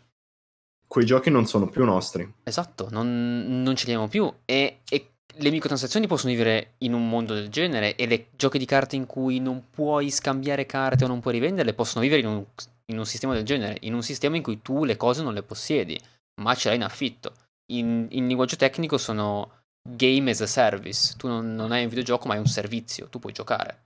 quei 0.86 1.04
giochi 1.04 1.30
non 1.30 1.46
sono 1.46 1.68
più 1.68 1.84
nostri. 1.84 2.32
Esatto, 2.44 2.88
non, 2.90 3.62
non 3.62 3.76
ce 3.76 3.86
li 3.86 3.92
abbiamo 3.92 4.08
più. 4.08 4.32
E, 4.44 4.80
e, 4.88 5.10
le 5.38 5.50
microtransazioni 5.50 6.06
possono 6.06 6.32
vivere 6.32 6.74
in 6.78 6.94
un 6.94 7.08
mondo 7.08 7.34
del 7.34 7.48
genere 7.48 7.96
e 7.96 8.06
le 8.06 8.28
giochi 8.36 8.58
di 8.58 8.64
carte 8.64 8.96
in 8.96 9.04
cui 9.04 9.38
non 9.38 9.64
puoi 9.70 10.10
scambiare 10.10 10.64
carte 10.64 11.04
o 11.04 11.08
non 11.08 11.20
puoi 11.20 11.34
rivenderle 11.34 11.74
possono 11.74 12.02
vivere 12.02 12.20
in 12.20 12.28
un, 12.28 12.44
in 12.86 12.98
un 12.98 13.04
sistema 13.04 13.34
del 13.34 13.42
genere, 13.42 13.76
in 13.80 13.92
un 13.92 14.02
sistema 14.02 14.36
in 14.36 14.42
cui 14.42 14.62
tu 14.62 14.84
le 14.84 14.96
cose 14.96 15.22
non 15.22 15.34
le 15.34 15.42
possiedi, 15.42 16.00
ma 16.40 16.54
ce 16.54 16.68
l'hai 16.68 16.76
in 16.76 16.84
affitto. 16.84 17.32
In, 17.72 18.06
in 18.10 18.26
linguaggio 18.28 18.56
tecnico 18.56 18.96
sono 18.96 19.50
game 19.94 20.30
as 20.30 20.40
a 20.40 20.46
service. 20.46 21.14
Tu 21.16 21.28
non, 21.28 21.54
non 21.54 21.72
hai 21.72 21.82
un 21.82 21.88
videogioco, 21.88 22.26
ma 22.26 22.34
hai 22.34 22.40
un 22.40 22.46
servizio, 22.46 23.08
tu 23.08 23.18
puoi 23.18 23.32
giocare. 23.32 23.84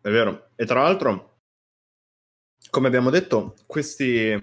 È 0.00 0.08
vero. 0.08 0.50
E 0.56 0.64
tra 0.64 0.82
l'altro 0.82 1.30
come 2.70 2.86
abbiamo 2.86 3.10
detto, 3.10 3.56
questi, 3.66 4.38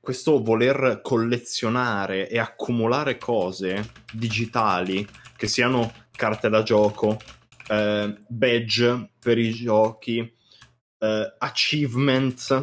questo 0.00 0.42
voler 0.42 1.00
collezionare 1.02 2.28
e 2.28 2.38
accumulare 2.38 3.18
cose 3.18 3.92
digitali, 4.12 5.06
che 5.36 5.46
siano 5.46 5.92
carte 6.10 6.48
da 6.48 6.62
gioco, 6.62 7.18
eh, 7.68 8.16
badge 8.26 9.10
per 9.18 9.38
i 9.38 9.52
giochi, 9.52 10.18
eh, 10.98 11.34
achievements, 11.38 12.62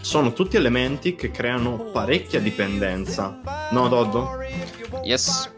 sono 0.00 0.32
tutti 0.32 0.56
elementi 0.56 1.14
che 1.14 1.30
creano 1.30 1.90
parecchia 1.90 2.40
dipendenza. 2.40 3.40
No, 3.70 3.88
Doddo? 3.88 4.40
Yes. 5.02 5.52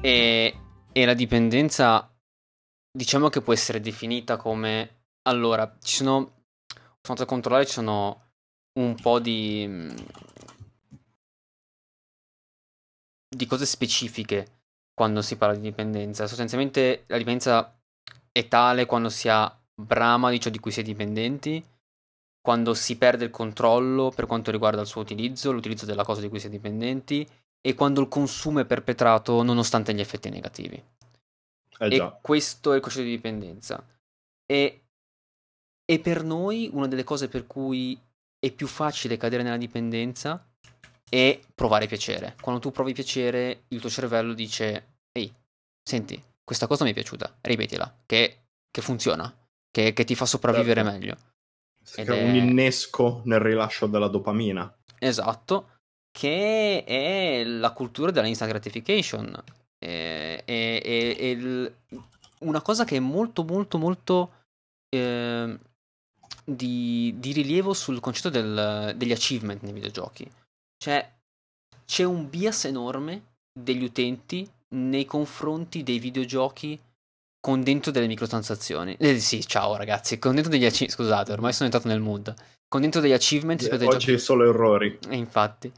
E, 0.00 0.58
e 0.92 1.04
la 1.04 1.14
dipendenza, 1.14 2.12
diciamo 2.90 3.28
che 3.28 3.40
può 3.40 3.52
essere 3.52 3.80
definita 3.80 4.36
come... 4.36 5.02
Allora, 5.28 5.76
ci 5.80 5.96
sono... 5.96 6.42
Sono 7.04 7.18
andato 7.18 7.22
a 7.22 7.26
controllare, 7.26 7.66
ci 7.66 7.72
sono 7.72 8.30
un 8.78 8.94
po' 8.94 9.18
di... 9.18 9.94
di 13.28 13.46
cose 13.46 13.66
specifiche 13.66 14.62
quando 14.94 15.20
si 15.22 15.36
parla 15.36 15.56
di 15.56 15.60
dipendenza. 15.60 16.26
Sostanzialmente 16.26 17.04
la 17.08 17.18
dipendenza 17.18 17.78
è 18.32 18.48
tale 18.48 18.86
quando 18.86 19.08
si 19.10 19.28
ha 19.28 19.60
brama 19.74 20.30
di 20.30 20.40
ciò 20.40 20.50
di 20.50 20.60
cui 20.60 20.70
si 20.70 20.80
è 20.80 20.82
dipendenti, 20.84 21.62
quando 22.44 22.74
si 22.74 22.98
perde 22.98 23.24
il 23.24 23.30
controllo 23.30 24.12
per 24.14 24.26
quanto 24.26 24.50
riguarda 24.50 24.82
il 24.82 24.86
suo 24.86 25.00
utilizzo, 25.00 25.50
l'utilizzo 25.50 25.86
della 25.86 26.04
cosa 26.04 26.20
di 26.20 26.28
cui 26.28 26.38
si 26.38 26.48
è 26.48 26.50
dipendenti 26.50 27.26
e 27.58 27.74
quando 27.74 28.02
il 28.02 28.08
consumo 28.08 28.60
è 28.60 28.66
perpetrato 28.66 29.42
nonostante 29.42 29.94
gli 29.94 30.00
effetti 30.00 30.28
negativi. 30.28 30.74
Eh 31.78 31.96
e 31.96 32.18
questo 32.20 32.72
è 32.72 32.76
il 32.76 32.82
concetto 32.82 33.04
di 33.04 33.12
dipendenza. 33.12 33.82
E, 34.44 34.82
e 35.86 35.98
per 36.00 36.22
noi 36.22 36.68
una 36.70 36.86
delle 36.86 37.02
cose 37.02 37.28
per 37.28 37.46
cui 37.46 37.98
è 38.38 38.50
più 38.50 38.66
facile 38.66 39.16
cadere 39.16 39.42
nella 39.42 39.56
dipendenza 39.56 40.46
è 41.08 41.40
provare 41.54 41.86
piacere. 41.86 42.36
Quando 42.42 42.60
tu 42.60 42.70
provi 42.70 42.92
piacere, 42.92 43.62
il 43.68 43.80
tuo 43.80 43.88
cervello 43.88 44.34
dice: 44.34 44.98
Ehi, 45.12 45.32
senti, 45.82 46.22
questa 46.44 46.66
cosa 46.66 46.84
mi 46.84 46.90
è 46.90 46.94
piaciuta, 46.94 47.38
ripetila, 47.40 48.00
che, 48.04 48.48
che 48.70 48.82
funziona, 48.82 49.34
che, 49.70 49.94
che, 49.94 50.04
ti 50.04 50.14
fa 50.14 50.26
sopravvivere 50.26 50.82
certo. 50.82 50.98
meglio. 50.98 51.16
Ed 51.96 52.08
è 52.08 52.22
un 52.22 52.34
innesco 52.34 53.22
nel 53.24 53.40
rilascio 53.40 53.86
della 53.86 54.08
dopamina. 54.08 54.72
Esatto, 54.98 55.78
che 56.10 56.84
è 56.84 57.44
la 57.44 57.72
cultura 57.72 58.10
della 58.10 58.26
instant 58.26 58.50
gratification. 58.50 59.42
È, 59.78 60.42
è, 60.44 60.80
è, 60.82 61.16
è 61.16 61.24
il, 61.24 61.74
una 62.40 62.62
cosa 62.62 62.84
che 62.84 62.96
è 62.96 63.00
molto, 63.00 63.44
molto, 63.44 63.78
molto 63.78 64.32
eh, 64.88 65.58
di, 66.44 67.14
di, 67.18 67.32
rilievo 67.32 67.74
sul 67.74 68.00
concetto 68.00 68.30
del, 68.30 68.94
degli 68.96 69.12
achievement 69.12 69.62
nei 69.62 69.72
videogiochi. 69.72 70.30
Cioè, 70.76 71.12
c'è 71.84 72.04
un 72.04 72.28
bias 72.30 72.64
enorme 72.64 73.32
degli 73.52 73.84
utenti 73.84 74.48
nei 74.74 75.04
confronti 75.04 75.82
dei 75.82 75.98
videogiochi 75.98 76.80
con 77.44 77.62
dentro 77.62 77.90
delle 77.92 78.06
microtransazioni. 78.06 78.96
Eh, 78.98 79.18
sì, 79.20 79.46
ciao 79.46 79.76
ragazzi, 79.76 80.18
con 80.18 80.32
dentro 80.32 80.50
degli 80.50 80.64
achievement. 80.64 80.92
Scusate, 80.92 81.32
ormai 81.32 81.52
sono 81.52 81.66
entrato 81.66 81.88
nel 81.88 82.00
mood. 82.00 82.34
Con 82.66 82.80
dentro 82.80 83.02
degli 83.02 83.12
achievement 83.12 83.60
eh, 83.60 83.68
rispetto 83.68 83.84
Oggi 83.84 83.94
ai 83.96 84.12
giochi... 84.12 84.18
solo 84.18 84.48
errori. 84.48 84.98
E 85.10 85.16
infatti. 85.16 85.70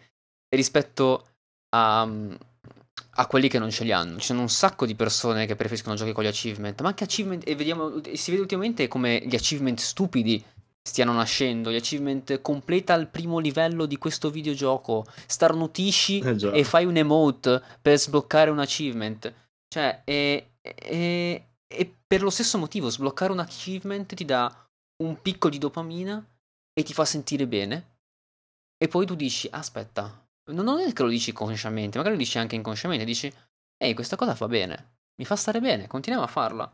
Rispetto 0.48 1.26
a, 1.70 2.02
a 2.02 3.26
quelli 3.26 3.48
che 3.48 3.59
non 3.59 3.72
ce 3.72 3.83
li 3.83 3.90
hanno. 3.90 4.20
Ci 4.20 4.26
sono 4.26 4.42
un 4.42 4.48
sacco 4.48 4.87
di 4.87 4.94
persone 4.94 5.44
che 5.46 5.57
preferiscono 5.57 5.96
giochi 5.96 6.12
con 6.12 6.22
gli 6.22 6.29
achievement, 6.29 6.81
ma 6.83 6.88
anche 6.90 7.02
achievement, 7.02 7.42
e 7.44 7.57
vediamo, 7.57 8.00
si 8.12 8.31
vede 8.31 8.42
ultimamente 8.42 8.87
come 8.87 9.20
gli 9.26 9.35
achievement 9.35 9.81
stupidi 9.81 10.40
stiano 10.81 11.14
nascendo. 11.14 11.72
Gli 11.72 11.76
achievement 11.76 12.42
completa 12.42 12.94
il 12.94 13.09
primo 13.09 13.40
livello 13.40 13.87
di 13.87 13.98
questo 13.98 14.31
videogioco, 14.31 15.05
starnutisci 15.26 16.20
eh 16.20 16.61
e 16.61 16.62
fai 16.62 16.85
un 16.85 16.96
emote 16.96 17.61
per 17.83 17.98
sbloccare 17.98 18.50
un 18.50 18.61
achievement. 18.61 19.35
Cioè, 19.66 20.02
e, 20.05 20.50
e, 20.62 21.42
e, 21.66 21.94
per 22.07 22.22
lo 22.22 22.31
stesso 22.31 22.59
motivo, 22.59 22.88
sbloccare 22.88 23.33
un 23.33 23.40
achievement 23.40 24.14
ti 24.14 24.24
dà 24.24 24.68
un 25.02 25.20
picco 25.20 25.48
di 25.48 25.59
dopamina 25.59 26.24
e 26.72 26.83
ti 26.83 26.92
fa 26.92 27.05
sentire 27.05 27.46
bene. 27.46 27.94
E 28.76 28.88
poi 28.88 29.07
tu 29.07 29.14
dici, 29.14 29.48
aspetta, 29.50 30.26
non 30.50 30.81
è 30.81 30.92
che 30.92 31.02
lo 31.02 31.09
dici 31.09 31.33
consciamente, 31.33 31.96
magari 31.98 32.16
lo 32.16 32.22
dici 32.22 32.38
anche 32.38 32.57
inconsciamente, 32.57 33.05
dici, 33.05 33.33
ehi, 33.76 33.94
questa 33.94 34.16
cosa 34.16 34.35
fa 34.35 34.46
bene, 34.46 34.98
mi 35.16 35.24
fa 35.24 35.37
stare 35.37 35.61
bene, 35.61 35.87
continuiamo 35.87 36.26
a 36.26 36.31
farla. 36.31 36.70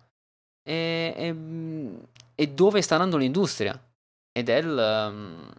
E, 0.64 1.14
e, 1.16 1.96
e 2.34 2.48
dove 2.48 2.82
sta 2.82 2.94
andando 2.94 3.16
l'industria? 3.16 3.80
ed 4.32 4.48
è 4.48 4.56
il, 4.56 5.08
um, 5.10 5.52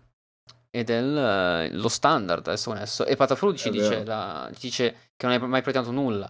ed 0.69 0.89
è 0.89 0.97
il, 0.97 1.79
lo 1.79 1.87
standard 1.87 2.45
adesso 2.47 2.71
adesso. 2.71 3.05
E 3.05 3.15
Patafru 3.15 3.53
ci 3.53 3.69
dice, 3.69 4.03
la, 4.03 4.51
dice, 4.59 5.11
che 5.15 5.27
non 5.27 5.31
hai 5.31 5.47
mai 5.47 5.61
proiettato 5.61 5.91
nulla. 5.91 6.29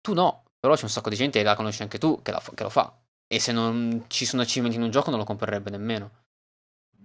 Tu 0.00 0.12
no, 0.12 0.43
però 0.64 0.76
c'è 0.76 0.84
un 0.84 0.88
sacco 0.88 1.10
di 1.10 1.16
gente 1.16 1.38
che 1.40 1.44
la 1.44 1.56
conosci 1.56 1.82
anche 1.82 1.98
tu 1.98 2.22
che, 2.22 2.30
la, 2.30 2.42
che 2.54 2.62
lo 2.62 2.70
fa. 2.70 2.98
E 3.26 3.38
se 3.38 3.52
non 3.52 4.04
ci 4.06 4.24
sono 4.24 4.40
achievement 4.40 4.74
in 4.74 4.80
un 4.80 4.90
gioco 4.90 5.10
non 5.10 5.18
lo 5.18 5.26
comprerebbe 5.26 5.68
nemmeno. 5.68 6.10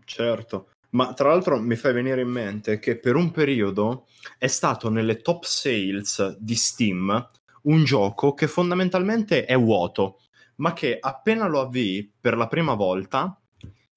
Certo. 0.06 0.70
Ma 0.92 1.12
tra 1.12 1.28
l'altro 1.28 1.60
mi 1.60 1.76
fai 1.76 1.92
venire 1.92 2.22
in 2.22 2.30
mente 2.30 2.80
che 2.80 2.98
per 2.98 3.18
un 3.18 3.32
periodo 3.32 4.08
è 4.38 4.48
stato 4.48 4.90
nelle 4.90 5.18
top 5.18 5.44
sales 5.44 6.38
di 6.38 6.56
Steam 6.56 7.30
un 7.64 7.84
gioco 7.84 8.34
che 8.34 8.48
fondamentalmente 8.48 9.44
è 9.44 9.58
vuoto, 9.58 10.22
ma 10.56 10.72
che 10.72 10.98
appena 10.98 11.46
lo 11.48 11.60
avvii 11.60 12.14
per 12.18 12.38
la 12.38 12.48
prima 12.48 12.76
volta 12.76 13.38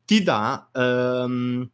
ti 0.05 0.25
dà, 0.25 0.70
um, 0.72 1.70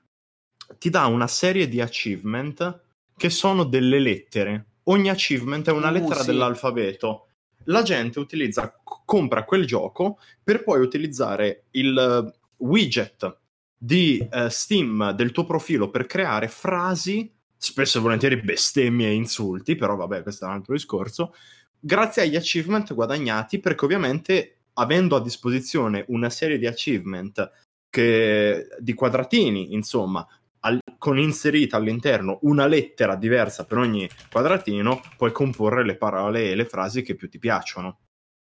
ti 0.77 0.91
dà 0.91 1.07
una 1.07 1.27
serie 1.27 1.67
di 1.69 1.81
achievement 1.81 2.83
che 3.17 3.31
sono 3.31 3.65
delle 3.65 3.99
lettere. 3.99 4.67
Ogni 4.85 5.09
achievement 5.09 5.67
è 5.67 5.73
una 5.73 5.89
uh, 5.89 5.93
lettera 5.93 6.21
sì. 6.21 6.27
dell'alfabeto. 6.27 7.28
La 7.69 7.83
gente 7.83 8.19
utilizza, 8.19 8.75
compra 8.83 9.45
quel 9.45 9.67
gioco 9.67 10.19
per 10.43 10.65
poi 10.65 10.81
utilizzare 10.81 11.65
il 11.73 12.35
widget 12.59 13.39
di 13.77 14.27
uh, 14.31 14.49
Steam 14.49 15.13
del 15.13 15.33
tuo 15.33 15.45
profilo 15.45 15.91
per 15.91 16.07
creare 16.07 16.49
frasi, 16.49 17.31
spesso 17.57 17.99
e 17.99 18.01
volentieri 18.01 18.41
bestemmie 18.41 19.09
e 19.09 19.15
insulti, 19.15 19.77
però 19.77 19.97
vabbè, 19.97 20.23
questo 20.23 20.45
è 20.45 20.49
un 20.49 20.55
altro 20.55 20.75
discorso, 20.75 21.35
grazie 21.79 22.23
agli 22.23 22.37
achievement 22.37 22.93
guadagnati, 22.95 23.61
perché 23.61 23.85
ovviamente 23.85 24.57
avendo 24.75 25.17
a 25.17 25.23
disposizione 25.23 26.05
una 26.09 26.31
serie 26.31 26.59
di 26.59 26.67
achievement 26.67 27.51
che, 27.91 28.69
di 28.79 28.95
quadratini, 28.95 29.75
insomma, 29.75 30.27
al, 30.61 30.79
con 30.99 31.19
inserita 31.19 31.77
all'interno 31.77 32.39
una 32.43 32.67
lettera 32.67 33.15
diversa 33.15 33.65
per 33.65 33.79
ogni 33.79 34.09
quadratino, 34.31 35.01
puoi 35.17 35.33
comporre 35.33 35.85
le 35.85 35.97
parole 35.97 36.51
e 36.51 36.55
le 36.55 36.65
frasi 36.65 37.03
che 37.03 37.15
più 37.15 37.29
ti 37.29 37.39
piacciono. 37.39 37.99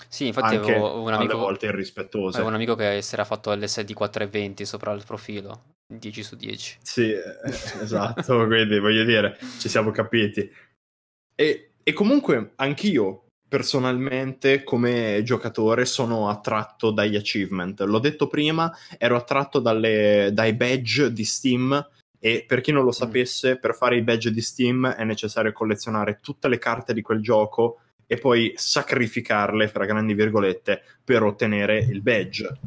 Sì, 0.09 0.27
infatti 0.27 0.57
Anche 0.57 0.73
avevo 0.73 1.03
un 1.03 1.13
amico, 1.13 1.39
volte 1.39 1.67
irrispettose. 1.67 2.37
Avevo 2.37 2.51
un 2.51 2.57
amico 2.57 2.75
che 2.75 3.01
si 3.03 3.15
era 3.15 3.25
fatto 3.25 3.55
LSD 3.55 3.93
420 3.93 4.65
sopra 4.65 4.93
il 4.93 5.03
profilo, 5.05 5.75
10 5.87 6.23
su 6.23 6.37
10. 6.37 6.79
Sì, 6.83 7.13
eh, 7.13 7.23
esatto, 7.81 8.47
quindi 8.47 8.79
voglio 8.79 9.05
dire, 9.05 9.39
ci 9.59 9.69
siamo 9.69 9.91
capiti. 9.91 10.49
E, 11.35 11.71
e 11.83 11.93
comunque 11.93 12.53
anch'io 12.57 13.27
personalmente 13.49 14.65
come 14.65 15.23
giocatore 15.23 15.85
sono 15.85 16.29
attratto 16.29 16.91
dagli 16.91 17.17
achievement. 17.17 17.81
L'ho 17.81 17.99
detto 17.99 18.27
prima, 18.27 18.71
ero 18.99 19.17
attratto 19.17 19.61
dalle, 19.61 20.31
dai 20.33 20.53
badge 20.55 21.13
di 21.13 21.25
Steam 21.25 21.89
e 22.27 22.45
per 22.45 22.61
chi 22.61 22.73
non 22.73 22.83
lo 22.83 22.89
mm. 22.89 22.91
sapesse, 22.91 23.57
per 23.57 23.77
fare 23.77 23.97
i 23.97 24.03
badge 24.03 24.33
di 24.33 24.41
Steam 24.41 24.89
è 24.89 25.05
necessario 25.05 25.53
collezionare 25.53 26.19
tutte 26.21 26.49
le 26.49 26.59
carte 26.59 26.93
di 26.93 27.01
quel 27.01 27.21
gioco 27.21 27.83
e 28.05 28.17
poi 28.17 28.53
sacrificarle, 28.57 29.69
fra 29.69 29.85
grandi 29.85 30.13
virgolette, 30.13 30.83
per 31.05 31.23
ottenere 31.23 31.79
il 31.79 32.03
badge. 32.03 32.59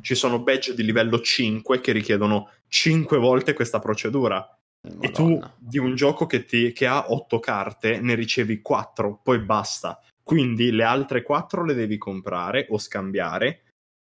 Ci 0.00 0.14
sono 0.14 0.38
badge 0.38 0.72
di 0.72 0.84
livello 0.84 1.20
5 1.20 1.80
che 1.80 1.90
richiedono 1.90 2.50
5 2.68 3.18
volte 3.18 3.54
questa 3.54 3.80
procedura. 3.80 4.36
Madonna. 4.82 5.00
E 5.04 5.10
tu 5.10 5.40
di 5.56 5.78
un 5.78 5.96
gioco 5.96 6.26
che, 6.26 6.44
ti, 6.44 6.70
che 6.70 6.86
ha 6.86 7.10
8 7.10 7.40
carte 7.40 8.00
ne 8.00 8.14
ricevi 8.14 8.62
4, 8.62 9.18
poi 9.20 9.40
basta 9.40 10.00
quindi 10.28 10.70
le 10.70 10.84
altre 10.84 11.22
quattro 11.22 11.64
le 11.64 11.72
devi 11.72 11.96
comprare 11.96 12.66
o 12.68 12.76
scambiare 12.76 13.62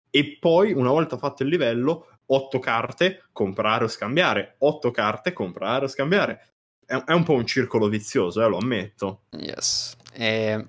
e 0.10 0.38
poi 0.39 0.72
una 0.72 0.89
volta 0.91 1.18
fatto 1.18 1.44
il 1.44 1.50
livello, 1.50 2.08
otto 2.28 2.60
carte, 2.60 3.26
comprare 3.32 3.86
o 3.86 3.88
scambiare, 3.88 4.56
otto 4.60 4.92
carte, 4.92 5.34
comprare 5.34 5.86
o 5.86 5.88
scambiare. 5.88 6.54
È, 6.86 6.96
è 6.96 7.14
un 7.14 7.24
po' 7.24 7.34
un 7.34 7.46
circolo 7.46 7.88
vizioso, 7.88 8.44
eh, 8.44 8.48
lo 8.48 8.58
ammetto. 8.58 9.24
Yes. 9.32 9.96
E... 10.14 10.66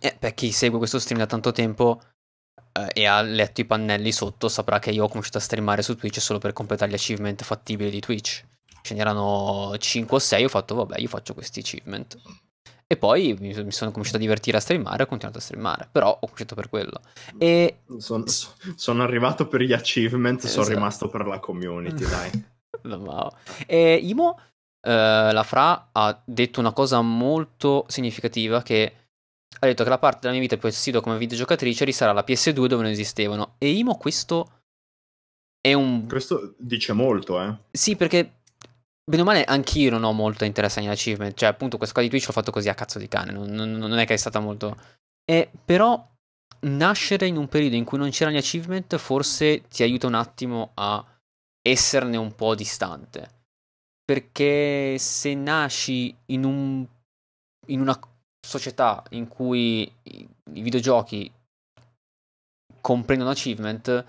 Eh, 0.00 0.16
per 0.18 0.32
chi 0.32 0.52
segue 0.52 0.78
questo 0.78 0.98
stream 0.98 1.20
da 1.20 1.26
tanto 1.26 1.52
tempo 1.52 2.00
eh, 2.72 2.88
e 2.94 3.06
ha 3.06 3.20
letto 3.20 3.60
i 3.60 3.66
pannelli 3.66 4.10
sotto, 4.10 4.48
saprà 4.48 4.78
che 4.78 4.90
io 4.90 5.04
ho 5.04 5.08
cominciato 5.08 5.38
a 5.38 5.42
streamare 5.42 5.82
su 5.82 5.96
Twitch 5.96 6.20
solo 6.20 6.38
per 6.38 6.52
completare 6.52 6.90
gli 6.90 6.94
achievement 6.94 7.42
fattibili 7.42 7.90
di 7.90 8.00
Twitch. 8.00 8.44
Ce 8.82 8.94
n'erano 8.94 9.76
5 9.76 10.16
o 10.16 10.18
6, 10.18 10.44
ho 10.44 10.48
fatto 10.48 10.74
vabbè, 10.74 10.98
io 10.98 11.08
faccio 11.08 11.34
questi 11.34 11.60
achievement. 11.60 12.16
E 12.92 12.98
poi 12.98 13.34
mi, 13.40 13.54
sono 13.72 13.90
cominciato 13.90 14.18
a 14.18 14.20
divertire 14.20 14.58
a 14.58 14.60
streamare 14.60 14.98
e 14.98 15.02
ho 15.04 15.06
continuato 15.06 15.38
a 15.38 15.40
streamare, 15.40 15.88
però 15.90 16.10
ho 16.10 16.18
cominciato 16.18 16.54
per 16.54 16.68
quello. 16.68 17.00
E... 17.38 17.78
Sono, 17.96 18.24
sono 18.26 19.02
arrivato 19.02 19.48
per 19.48 19.62
gli 19.62 19.72
achievement, 19.72 20.44
esatto. 20.44 20.62
sono 20.62 20.74
rimasto 20.74 21.08
per 21.08 21.26
la 21.26 21.38
community, 21.38 22.04
dai. 22.04 22.44
no, 22.82 23.34
e 23.66 23.94
Imo, 23.94 24.38
eh, 24.82 24.90
la 25.32 25.42
Fra, 25.42 25.88
ha 25.90 26.22
detto 26.22 26.60
una 26.60 26.74
cosa 26.74 27.00
molto 27.00 27.86
significativa 27.88 28.60
che 28.60 28.96
ha 29.58 29.66
detto 29.66 29.84
che 29.84 29.88
la 29.88 29.98
parte 29.98 30.18
della 30.20 30.32
mia 30.32 30.42
vita 30.42 30.58
più 30.58 30.68
assistito 30.68 31.00
come 31.00 31.16
videogiocatrice 31.16 31.86
risalrà 31.86 32.12
la 32.12 32.24
PS2 32.28 32.66
dove 32.66 32.82
non 32.82 32.92
esistevano. 32.92 33.54
E 33.56 33.70
Imo 33.70 33.96
questo 33.96 34.64
è 35.62 35.72
un... 35.72 36.06
Questo 36.06 36.56
dice 36.58 36.92
molto, 36.92 37.40
eh. 37.40 37.56
Sì, 37.70 37.96
perché 37.96 38.41
bene 39.04 39.22
o 39.22 39.24
male 39.24 39.44
anch'io 39.44 39.90
non 39.90 40.04
ho 40.04 40.12
molto 40.12 40.44
interesse 40.44 40.80
agli 40.80 40.88
achievement, 40.88 41.36
cioè 41.36 41.48
appunto 41.48 41.76
questo 41.76 41.94
qua 41.94 42.02
di 42.02 42.08
Twitch 42.08 42.26
l'ho 42.26 42.32
fatto 42.32 42.52
così 42.52 42.68
a 42.68 42.74
cazzo 42.74 42.98
di 42.98 43.08
cane, 43.08 43.32
non, 43.32 43.48
non, 43.50 43.72
non 43.72 43.98
è 43.98 44.06
che 44.06 44.14
è 44.14 44.18
stata 44.18 44.40
molto... 44.40 44.76
E 45.24 45.50
però 45.64 46.08
nascere 46.60 47.26
in 47.26 47.36
un 47.36 47.48
periodo 47.48 47.76
in 47.76 47.84
cui 47.84 47.98
non 47.98 48.10
c'erano 48.10 48.36
gli 48.36 48.40
achievement 48.40 48.96
forse 48.96 49.62
ti 49.68 49.82
aiuta 49.82 50.06
un 50.06 50.14
attimo 50.14 50.70
a 50.74 51.04
esserne 51.60 52.16
un 52.16 52.34
po' 52.34 52.54
distante. 52.54 53.40
Perché 54.04 54.98
se 54.98 55.34
nasci 55.34 56.14
in, 56.26 56.44
un, 56.44 56.86
in 57.68 57.80
una 57.80 57.98
società 58.44 59.02
in 59.10 59.28
cui 59.28 59.82
i, 60.02 60.28
i 60.54 60.60
videogiochi 60.60 61.30
comprendono 62.80 63.30
achievement, 63.30 64.04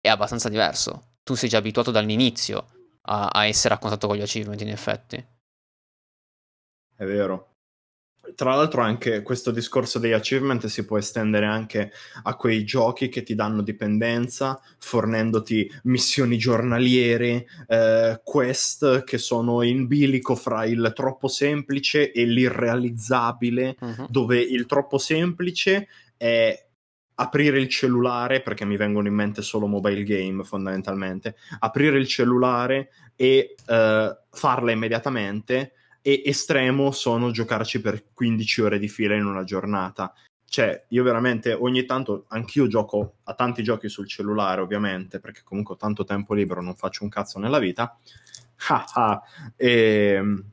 è 0.00 0.08
abbastanza 0.08 0.48
diverso. 0.48 1.16
Tu 1.24 1.34
sei 1.34 1.48
già 1.48 1.58
abituato 1.58 1.90
dall'inizio 1.90 2.77
a, 3.08 3.28
a 3.28 3.46
essere 3.46 3.74
a 3.74 3.78
contatto 3.78 4.06
con 4.06 4.16
gli 4.16 4.22
achievement, 4.22 4.60
in 4.60 4.68
effetti. 4.68 5.16
È 6.94 7.04
vero. 7.04 7.46
Tra 8.34 8.54
l'altro 8.54 8.82
anche 8.82 9.22
questo 9.22 9.50
discorso 9.50 9.98
degli 9.98 10.12
achievement 10.12 10.66
si 10.66 10.84
può 10.84 10.98
estendere 10.98 11.46
anche 11.46 11.92
a 12.24 12.36
quei 12.36 12.62
giochi 12.62 13.08
che 13.08 13.22
ti 13.22 13.34
danno 13.34 13.62
dipendenza, 13.62 14.60
fornendoti 14.78 15.70
missioni 15.84 16.36
giornaliere, 16.36 17.46
eh, 17.66 18.20
quest 18.22 19.04
che 19.04 19.16
sono 19.16 19.62
in 19.62 19.86
bilico 19.86 20.34
fra 20.34 20.66
il 20.66 20.92
troppo 20.94 21.26
semplice 21.28 22.12
e 22.12 22.26
l'irrealizzabile, 22.26 23.76
uh-huh. 23.80 24.06
dove 24.10 24.38
il 24.40 24.66
troppo 24.66 24.98
semplice 24.98 25.88
è 26.18 26.67
aprire 27.20 27.58
il 27.58 27.68
cellulare, 27.68 28.42
perché 28.42 28.64
mi 28.64 28.76
vengono 28.76 29.08
in 29.08 29.14
mente 29.14 29.42
solo 29.42 29.66
mobile 29.66 30.02
game 30.04 30.44
fondamentalmente, 30.44 31.36
aprire 31.58 31.98
il 31.98 32.06
cellulare 32.06 32.90
e 33.16 33.54
uh, 33.66 34.16
farla 34.30 34.70
immediatamente 34.70 35.72
e 36.00 36.22
estremo 36.24 36.92
sono 36.92 37.30
giocarci 37.30 37.80
per 37.80 38.04
15 38.14 38.60
ore 38.62 38.78
di 38.78 38.88
fila 38.88 39.14
in 39.14 39.26
una 39.26 39.44
giornata. 39.44 40.12
Cioè, 40.44 40.86
io 40.88 41.02
veramente 41.02 41.52
ogni 41.52 41.84
tanto, 41.84 42.24
anch'io 42.28 42.68
gioco 42.68 43.16
a 43.24 43.34
tanti 43.34 43.62
giochi 43.62 43.88
sul 43.88 44.08
cellulare, 44.08 44.60
ovviamente, 44.60 45.18
perché 45.20 45.42
comunque 45.44 45.74
ho 45.74 45.76
tanto 45.76 46.04
tempo 46.04 46.34
libero, 46.34 46.62
non 46.62 46.76
faccio 46.76 47.02
un 47.02 47.10
cazzo 47.10 47.38
nella 47.38 47.58
vita. 47.58 47.98
e, 49.56 50.12
ehm, 50.16 50.44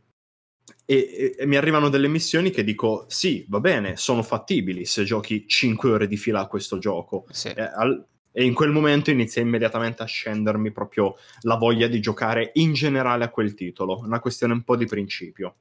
e, 0.85 0.95
e, 0.95 1.35
e, 1.39 1.45
mi 1.45 1.55
arrivano 1.55 1.89
delle 1.89 2.07
missioni 2.07 2.51
che 2.51 2.63
dico 2.63 3.05
sì, 3.07 3.45
va 3.49 3.59
bene, 3.59 3.97
sono 3.97 4.21
fattibili 4.21 4.85
se 4.85 5.03
giochi 5.03 5.47
5 5.47 5.91
ore 5.91 6.07
di 6.07 6.17
fila 6.17 6.41
a 6.41 6.47
questo 6.47 6.77
gioco. 6.77 7.25
Sì. 7.31 7.49
E, 7.49 7.61
al, 7.61 8.05
e, 8.31 8.43
in 8.43 8.53
quel 8.53 8.69
momento 8.69 9.09
inizia 9.09 9.41
immediatamente 9.41 10.03
a 10.03 10.05
scendermi 10.05 10.71
proprio 10.71 11.15
la 11.41 11.55
voglia 11.55 11.87
di 11.87 11.99
giocare 11.99 12.51
in 12.55 12.73
generale 12.73 13.23
a 13.23 13.29
quel 13.29 13.55
titolo, 13.55 13.97
una 13.99 14.19
questione 14.19 14.53
un 14.53 14.63
po' 14.63 14.75
di 14.75 14.85
principio. 14.85 15.55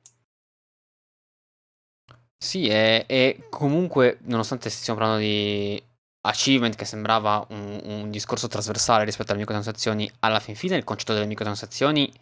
Sì, 2.37 2.67
e, 2.67 3.05
e 3.09 3.47
comunque, 3.49 4.19
nonostante 4.25 4.69
stiamo 4.69 4.99
parlando 4.99 5.25
di 5.25 5.83
achievement 6.27 6.75
che 6.75 6.85
sembrava 6.85 7.47
un, 7.51 7.81
un 7.85 8.11
discorso 8.11 8.49
trasversale 8.49 9.05
rispetto 9.05 9.31
alle 9.31 9.41
microtransazioni, 9.41 10.11
alla 10.21 10.41
fin 10.41 10.55
fine 10.55 10.77
il 10.77 10.85
concetto 10.85 11.15
delle 11.15 11.27
microtransazioni 11.27 12.13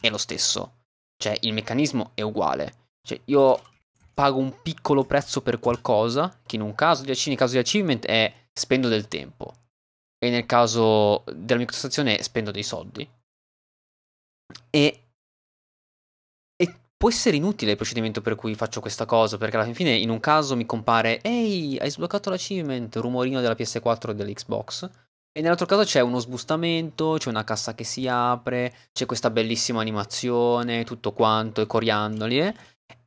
è 0.00 0.10
lo 0.10 0.18
stesso 0.18 0.83
cioè, 1.16 1.36
il 1.40 1.52
meccanismo 1.52 2.10
è 2.14 2.22
uguale. 2.22 2.88
Cioè, 3.06 3.20
io 3.26 3.62
pago 4.12 4.38
un 4.38 4.62
piccolo 4.62 5.04
prezzo 5.04 5.42
per 5.42 5.58
qualcosa, 5.58 6.40
che 6.46 6.56
in 6.56 6.62
un 6.62 6.74
caso 6.74 7.02
di, 7.02 7.12
in 7.26 7.36
caso 7.36 7.52
di 7.52 7.58
achievement 7.58 8.06
è 8.06 8.32
spendo 8.52 8.88
del 8.88 9.08
tempo. 9.08 9.52
E 10.18 10.30
nel 10.30 10.46
caso 10.46 11.24
della 11.26 11.58
microtransazione 11.58 12.22
spendo 12.22 12.50
dei 12.50 12.62
soldi. 12.62 13.08
E, 14.70 15.00
e 16.56 16.74
può 16.96 17.08
essere 17.08 17.36
inutile 17.36 17.72
il 17.72 17.76
procedimento 17.76 18.20
per 18.20 18.34
cui 18.34 18.54
faccio 18.54 18.80
questa 18.80 19.04
cosa, 19.04 19.36
perché 19.36 19.56
alla 19.56 19.72
fine 19.72 19.94
in 19.96 20.10
un 20.10 20.20
caso 20.20 20.56
mi 20.56 20.64
compare 20.64 21.20
Ehi, 21.20 21.76
hai 21.78 21.90
sbloccato 21.90 22.30
l'achievement, 22.30 22.94
rumorino 22.96 23.40
della 23.40 23.54
PS4 23.54 24.10
e 24.10 24.14
dell'Xbox. 24.14 24.90
E 25.36 25.40
nell'altro 25.40 25.66
caso 25.66 25.82
c'è 25.82 26.00
uno 26.00 26.20
sbustamento, 26.20 27.16
c'è 27.18 27.28
una 27.28 27.42
cassa 27.42 27.74
che 27.74 27.82
si 27.82 28.06
apre, 28.06 28.72
c'è 28.92 29.04
questa 29.04 29.30
bellissima 29.30 29.80
animazione, 29.80 30.84
tutto 30.84 31.12
quanto, 31.12 31.60
e 31.60 31.66
coriandoli, 31.66 32.38
eh? 32.38 32.54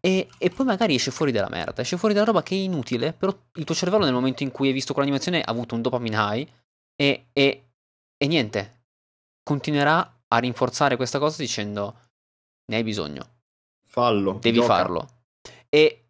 e, 0.01 0.27
e, 0.37 0.49
poi 0.49 0.65
magari 0.65 0.95
esce 0.95 1.09
fuori 1.09 1.31
della 1.31 1.47
merda, 1.47 1.81
esce 1.81 1.95
fuori 1.95 2.13
della 2.13 2.25
roba 2.25 2.43
che 2.43 2.53
è 2.53 2.57
inutile, 2.57 3.13
però 3.13 3.33
il 3.53 3.63
tuo 3.63 3.73
cervello 3.73 4.03
nel 4.03 4.13
momento 4.13 4.43
in 4.43 4.51
cui 4.51 4.67
hai 4.67 4.73
visto 4.73 4.91
quell'animazione 4.91 5.41
ha 5.41 5.49
avuto 5.49 5.75
un 5.75 5.81
dopamine 5.81 6.17
high, 6.17 6.47
e, 6.97 7.27
e, 7.31 7.69
e 8.17 8.27
niente, 8.27 8.83
continuerà 9.41 10.19
a 10.27 10.37
rinforzare 10.39 10.97
questa 10.97 11.19
cosa 11.19 11.41
dicendo 11.41 12.09
ne 12.65 12.75
hai 12.75 12.83
bisogno. 12.83 13.35
Fallo. 13.85 14.37
Devi 14.41 14.57
gioca. 14.57 14.75
farlo. 14.75 15.09
E, 15.69 16.09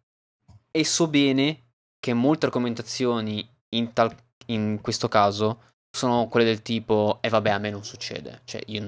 e 0.70 0.84
so 0.84 1.06
bene 1.06 1.66
che 2.00 2.12
molte 2.12 2.46
argomentazioni 2.46 3.48
in, 3.70 3.92
tal, 3.92 4.12
in 4.46 4.80
questo 4.80 5.06
caso 5.06 5.62
sono 5.90 6.28
quelle 6.28 6.46
del 6.46 6.62
tipo, 6.62 7.18
e 7.20 7.26
eh 7.26 7.30
vabbè, 7.30 7.50
a 7.50 7.58
me 7.58 7.70
non 7.70 7.84
succede, 7.84 8.42
cioè 8.44 8.60
io, 8.66 8.82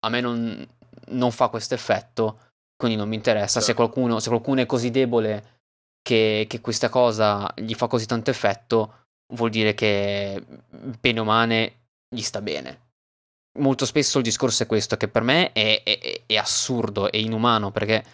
a 0.00 0.08
me 0.08 0.20
non, 0.20 0.66
non 1.08 1.30
fa 1.30 1.48
questo 1.48 1.74
effetto, 1.74 2.50
quindi 2.76 2.96
non 2.96 3.08
mi 3.08 3.16
interessa. 3.16 3.60
Certo. 3.60 3.66
Se, 3.66 3.74
qualcuno, 3.74 4.20
se 4.20 4.28
qualcuno 4.28 4.60
è 4.60 4.66
così 4.66 4.90
debole 4.90 5.56
che, 6.02 6.46
che, 6.48 6.60
questa 6.60 6.88
cosa 6.88 7.52
gli 7.56 7.74
fa 7.74 7.86
così 7.86 8.06
tanto 8.06 8.30
effetto, 8.30 9.06
vuol 9.34 9.50
dire 9.50 9.74
che 9.74 10.42
bene 11.00 11.20
o 11.20 11.24
male 11.24 11.86
gli 12.08 12.22
sta 12.22 12.40
bene. 12.40 12.86
Molto 13.58 13.84
spesso 13.84 14.18
il 14.18 14.24
discorso 14.24 14.62
è 14.62 14.66
questo, 14.66 14.96
che 14.96 15.08
per 15.08 15.22
me 15.22 15.52
è, 15.52 15.82
è, 15.82 16.22
è 16.24 16.36
assurdo, 16.36 17.10
è 17.10 17.16
inumano, 17.16 17.72
perché 17.72 18.04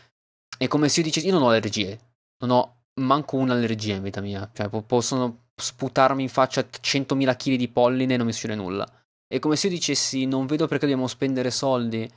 è 0.57 0.67
come 0.69 0.89
se 0.89 1.01
io 1.01 1.07
dicessi, 1.07 1.27
io 1.27 1.33
non 1.35 1.43
ho 1.43 1.49
allergie, 1.49 1.99
non 2.39 2.51
ho 2.51 2.77
manco 3.01 3.37
un'allergia 3.37 3.95
in 3.95 4.03
vita 4.03 4.21
mia, 4.21 4.49
cioè 4.55 4.69
possono 4.83 5.44
sputarmi 5.57 6.23
in 6.23 6.29
faccia 6.29 6.63
100.000 6.63 7.37
kg 7.37 7.55
di 7.55 7.69
polline 7.69 8.15
e 8.15 8.17
non 8.17 8.27
mi 8.27 8.33
succede 8.33 8.55
nulla. 8.55 8.87
È 9.27 9.39
come 9.39 9.57
se 9.57 9.69
io 9.69 9.75
dicessi 9.75 10.27
non 10.27 10.47
vedo 10.47 10.67
perché 10.67 10.87
dobbiamo 10.87 11.07
spendere 11.07 11.51
soldi 11.51 12.09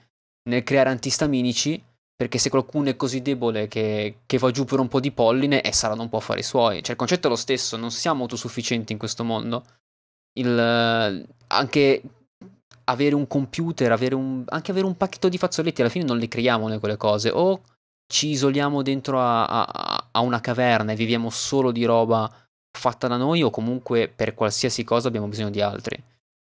nel 0.50 0.63
creare 0.63 0.89
antistaminici, 0.89 1.82
perché 2.15 2.38
se 2.38 2.50
qualcuno 2.50 2.89
è 2.89 2.95
così 2.95 3.21
debole 3.21 3.67
che, 3.67 4.19
che 4.26 4.38
va 4.38 4.50
giù 4.52 4.65
per 4.65 4.80
un 4.80 4.88
po' 4.88 5.00
di 5.00 5.12
polline 5.12 5.62
e 5.62 5.71
saranno 5.71 6.02
un 6.02 6.10
po' 6.10 6.17
affari 6.17 6.43
suoi. 6.43 6.82
Cioè 6.82 6.91
il 6.91 6.97
concetto 6.97 7.28
è 7.28 7.30
lo 7.30 7.36
stesso, 7.36 7.78
non 7.78 7.91
siamo 7.91 8.23
autosufficienti 8.23 8.91
in 8.91 9.00
questo 9.00 9.23
mondo. 9.23 9.63
Il, 10.34 11.28
anche 11.47 12.02
avere 12.86 13.15
un 13.15 13.28
computer, 13.28 13.91
avere 13.91 14.15
un, 14.15 14.43
anche 14.47 14.71
avere 14.71 14.86
un 14.86 14.97
pacchetto 14.97 15.30
di 15.30 15.38
fazzoletti, 15.38 15.82
alla 15.82 15.89
fine 15.89 16.06
non 16.06 16.17
le 16.17 16.28
creiamo 16.28 16.67
noi 16.67 16.80
quelle 16.80 16.97
cose. 16.97 17.30
O 17.30 17.62
ci 18.12 18.30
isoliamo 18.30 18.82
dentro 18.82 19.19
a, 19.19 19.45
a, 19.45 20.10
a 20.12 20.19
una 20.21 20.39
caverna 20.39 20.93
e 20.93 20.95
viviamo 20.95 21.30
solo 21.30 21.71
di 21.71 21.84
roba 21.84 22.32
fatta 22.78 23.08
da 23.08 23.18
noi 23.18 23.42
o 23.44 23.50
comunque 23.50 24.08
per 24.08 24.34
qualsiasi 24.34 24.84
cosa 24.84 25.08
abbiamo 25.08 25.28
bisogno 25.28 25.50
di 25.50 25.62
altri. 25.62 26.02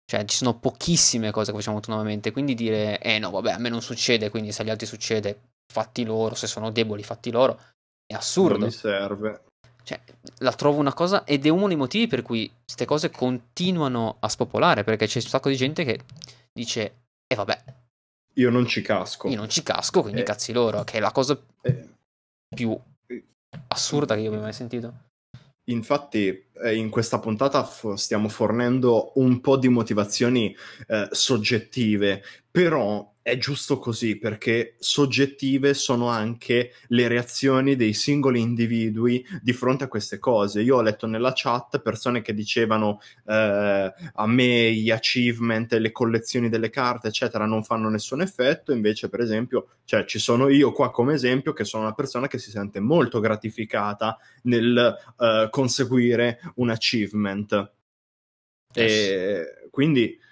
Cioè, 0.07 0.25
ci 0.27 0.37
sono 0.37 0.59
pochissime 0.59 1.31
cose 1.31 1.51
che 1.51 1.57
facciamo 1.57 1.77
autonomamente, 1.77 2.31
quindi 2.31 2.55
dire, 2.55 2.99
eh 2.99 3.19
no, 3.19 3.31
vabbè, 3.31 3.53
a 3.53 3.59
me 3.59 3.71
non 3.71 3.81
succede, 3.81 4.29
quindi 4.29 4.53
se 4.53 4.63
agli 4.63 4.71
altri 4.71 4.87
succede, 4.87 5.39
fatti 5.73 6.05
loro, 6.05 6.35
se 6.35 6.47
sono 6.47 6.71
deboli, 6.71 7.03
fatti 7.03 7.31
loro, 7.31 7.59
è 8.07 8.15
assurdo. 8.15 8.59
Non 8.59 8.67
mi 8.67 8.73
serve. 8.73 9.45
Cioè, 9.83 10.01
la 10.39 10.53
trovo 10.53 10.79
una 10.79 10.93
cosa, 10.93 11.25
ed 11.25 11.47
è 11.47 11.49
uno 11.49 11.69
dei 11.69 11.77
motivi 11.77 12.07
per 12.07 12.23
cui 12.23 12.51
queste 12.65 12.85
cose 12.85 13.11
continuano 13.11 14.17
a 14.21 14.29
spopolare, 14.29 14.85
perché 14.85 15.07
c'è 15.07 15.21
un 15.23 15.29
sacco 15.29 15.49
di 15.49 15.57
gente 15.57 15.85
che 15.85 16.01
dice, 16.53 16.83
e 16.83 16.95
eh, 17.27 17.35
vabbè. 17.35 17.65
Io 18.35 18.51
non 18.51 18.67
ci 18.67 18.83
casco. 18.83 19.29
Io 19.29 19.37
non 19.37 19.49
ci 19.49 19.63
casco, 19.63 20.03
quindi 20.03 20.21
eh. 20.21 20.25
cazzi 20.25 20.53
loro, 20.53 20.85
che 20.85 20.99
è 20.99 21.01
la 21.01 21.13
cosa 21.13 21.39
eh. 21.63 21.89
più 22.55 22.79
assurda 23.69 24.15
che 24.15 24.21
io 24.21 24.29
abbia 24.29 24.41
mai 24.41 24.53
sentito. 24.53 24.93
Infatti, 25.69 26.47
eh, 26.63 26.75
in 26.77 26.91
questa 26.91 27.19
puntata 27.19 27.65
stiamo 27.95 28.29
fornendo 28.29 29.13
un 29.17 29.41
po' 29.41 29.57
di 29.57 29.69
motivazioni 29.69 30.55
eh, 30.87 31.09
soggettive 31.11 32.23
però 32.55 33.13
è 33.21 33.37
giusto 33.37 33.81
così 33.81 34.17
perché 34.17 34.77
soggettive 34.79 35.75
sono 35.75 36.07
anche 36.07 36.75
le 36.89 37.09
reazioni 37.09 37.75
dei 37.75 37.95
singoli 37.95 38.39
individui 38.39 39.27
di 39.43 39.53
fronte 39.53 39.83
a 39.83 39.89
queste 39.89 40.21
cose. 40.21 40.61
Io 40.61 40.77
ho 40.77 40.81
letto 40.81 41.09
nella 41.09 41.33
chat 41.35 41.81
persone 41.81 42.23
che 42.23 42.33
dicevano 42.33 43.01
eh, 43.27 43.93
a 44.13 44.27
me 44.29 44.73
gli 44.73 44.93
achievement, 44.93 45.73
le 45.73 45.91
collezioni 45.91 46.49
delle 46.49 46.71
carte, 46.71 47.09
eccetera, 47.09 47.45
non 47.45 47.65
fanno 47.65 47.89
nessun 47.89 48.21
effetto, 48.21 48.71
invece 48.71 49.09
per 49.09 49.19
esempio, 49.19 49.71
cioè 49.83 50.05
ci 50.05 50.21
sono 50.21 50.49
io 50.49 50.71
qua 50.71 50.93
come 50.93 51.15
esempio 51.15 51.53
che 51.53 51.65
sono 51.65 51.83
una 51.83 51.95
persona 51.95 52.29
che 52.29 52.39
si 52.39 52.51
sente 52.51 52.79
molto 52.79 53.19
gratificata 53.19 54.17
nel 54.43 54.97
eh, 55.19 55.49
conseguire 55.51 56.39
un 56.57 56.71
achievement. 56.71 57.73
Yes. 58.75 58.93
E 58.93 59.69
quindi 59.73 60.23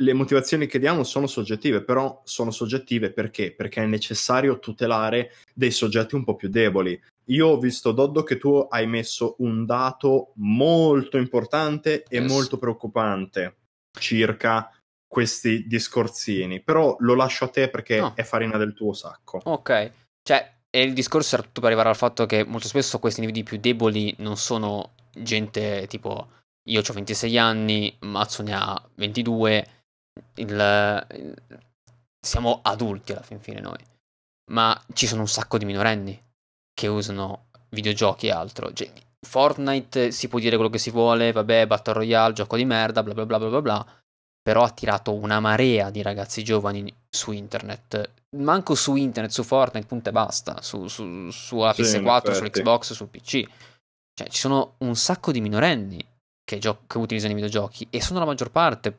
le 0.00 0.12
motivazioni 0.12 0.66
che 0.66 0.78
diamo 0.78 1.02
sono 1.02 1.26
soggettive, 1.26 1.82
però 1.82 2.20
sono 2.24 2.50
soggettive 2.50 3.12
perché? 3.12 3.52
Perché 3.52 3.82
è 3.82 3.86
necessario 3.86 4.58
tutelare 4.58 5.32
dei 5.52 5.70
soggetti 5.70 6.14
un 6.14 6.24
po' 6.24 6.36
più 6.36 6.48
deboli. 6.48 7.00
Io 7.26 7.48
ho 7.48 7.58
visto, 7.58 7.92
Doddo, 7.92 8.22
che 8.22 8.36
tu 8.38 8.66
hai 8.68 8.86
messo 8.86 9.34
un 9.38 9.66
dato 9.66 10.32
molto 10.36 11.18
importante 11.18 12.04
e 12.08 12.20
yes. 12.20 12.30
molto 12.30 12.58
preoccupante 12.58 13.56
circa 13.98 14.72
questi 15.06 15.66
discorsini, 15.66 16.60
però 16.62 16.96
lo 17.00 17.14
lascio 17.14 17.44
a 17.44 17.48
te 17.48 17.68
perché 17.68 17.98
no. 17.98 18.12
è 18.14 18.22
farina 18.22 18.56
del 18.56 18.74
tuo 18.74 18.92
sacco. 18.92 19.40
Ok, 19.44 19.92
cioè, 20.22 20.54
e 20.70 20.82
il 20.82 20.92
discorso 20.92 21.34
era 21.34 21.44
tutto 21.44 21.60
per 21.60 21.70
arrivare 21.70 21.88
al 21.88 21.96
fatto 21.96 22.24
che 22.26 22.44
molto 22.44 22.68
spesso 22.68 22.98
questi 22.98 23.20
individui 23.20 23.48
più 23.48 23.58
deboli 23.58 24.14
non 24.18 24.36
sono 24.36 24.92
gente 25.10 25.86
tipo 25.88 26.28
io 26.68 26.82
ho 26.86 26.92
26 26.92 27.38
anni, 27.38 27.96
Mazzo 28.00 28.42
ne 28.42 28.54
ha 28.54 28.80
22, 28.96 29.77
il, 30.34 31.06
il, 31.14 31.34
siamo 32.20 32.60
adulti 32.62 33.12
alla 33.12 33.22
fin 33.22 33.40
fine 33.40 33.60
noi, 33.60 33.78
ma 34.52 34.80
ci 34.92 35.06
sono 35.06 35.22
un 35.22 35.28
sacco 35.28 35.58
di 35.58 35.64
minorenni 35.64 36.20
che 36.72 36.86
usano 36.86 37.46
videogiochi 37.70 38.26
e 38.26 38.30
altro. 38.30 38.72
Cioè, 38.72 38.90
Fortnite 39.26 40.10
si 40.10 40.28
può 40.28 40.38
dire 40.38 40.56
quello 40.56 40.70
che 40.70 40.78
si 40.78 40.90
vuole, 40.90 41.32
vabbè, 41.32 41.66
Battle 41.66 41.94
Royale, 41.94 42.34
gioco 42.34 42.56
di 42.56 42.64
merda, 42.64 43.02
bla 43.02 43.14
bla 43.14 43.26
bla 43.26 43.38
bla 43.38 43.48
bla 43.48 43.62
bla, 43.62 43.86
però 44.42 44.62
ha 44.62 44.70
tirato 44.70 45.12
una 45.12 45.40
marea 45.40 45.90
di 45.90 46.02
ragazzi 46.02 46.44
giovani 46.44 46.92
su 47.08 47.32
internet. 47.32 48.10
Manco 48.36 48.74
su 48.74 48.94
internet, 48.94 49.32
su 49.32 49.42
Fortnite, 49.42 49.86
punto 49.86 50.10
e 50.10 50.12
basta, 50.12 50.62
su, 50.62 50.86
su, 50.86 51.30
sulla 51.30 51.72
sì, 51.72 51.82
PS4, 51.82 52.32
sull'Xbox, 52.32 52.92
sul 52.92 53.08
PC. 53.08 53.44
Cioè, 54.14 54.28
ci 54.28 54.38
sono 54.38 54.74
un 54.78 54.96
sacco 54.96 55.32
di 55.32 55.40
minorenni 55.40 56.04
che, 56.44 56.58
gio- 56.58 56.82
che 56.86 56.98
utilizzano 56.98 57.32
i 57.32 57.36
videogiochi 57.36 57.86
e 57.90 58.00
sono 58.00 58.18
la 58.18 58.24
maggior 58.24 58.50
parte. 58.50 58.96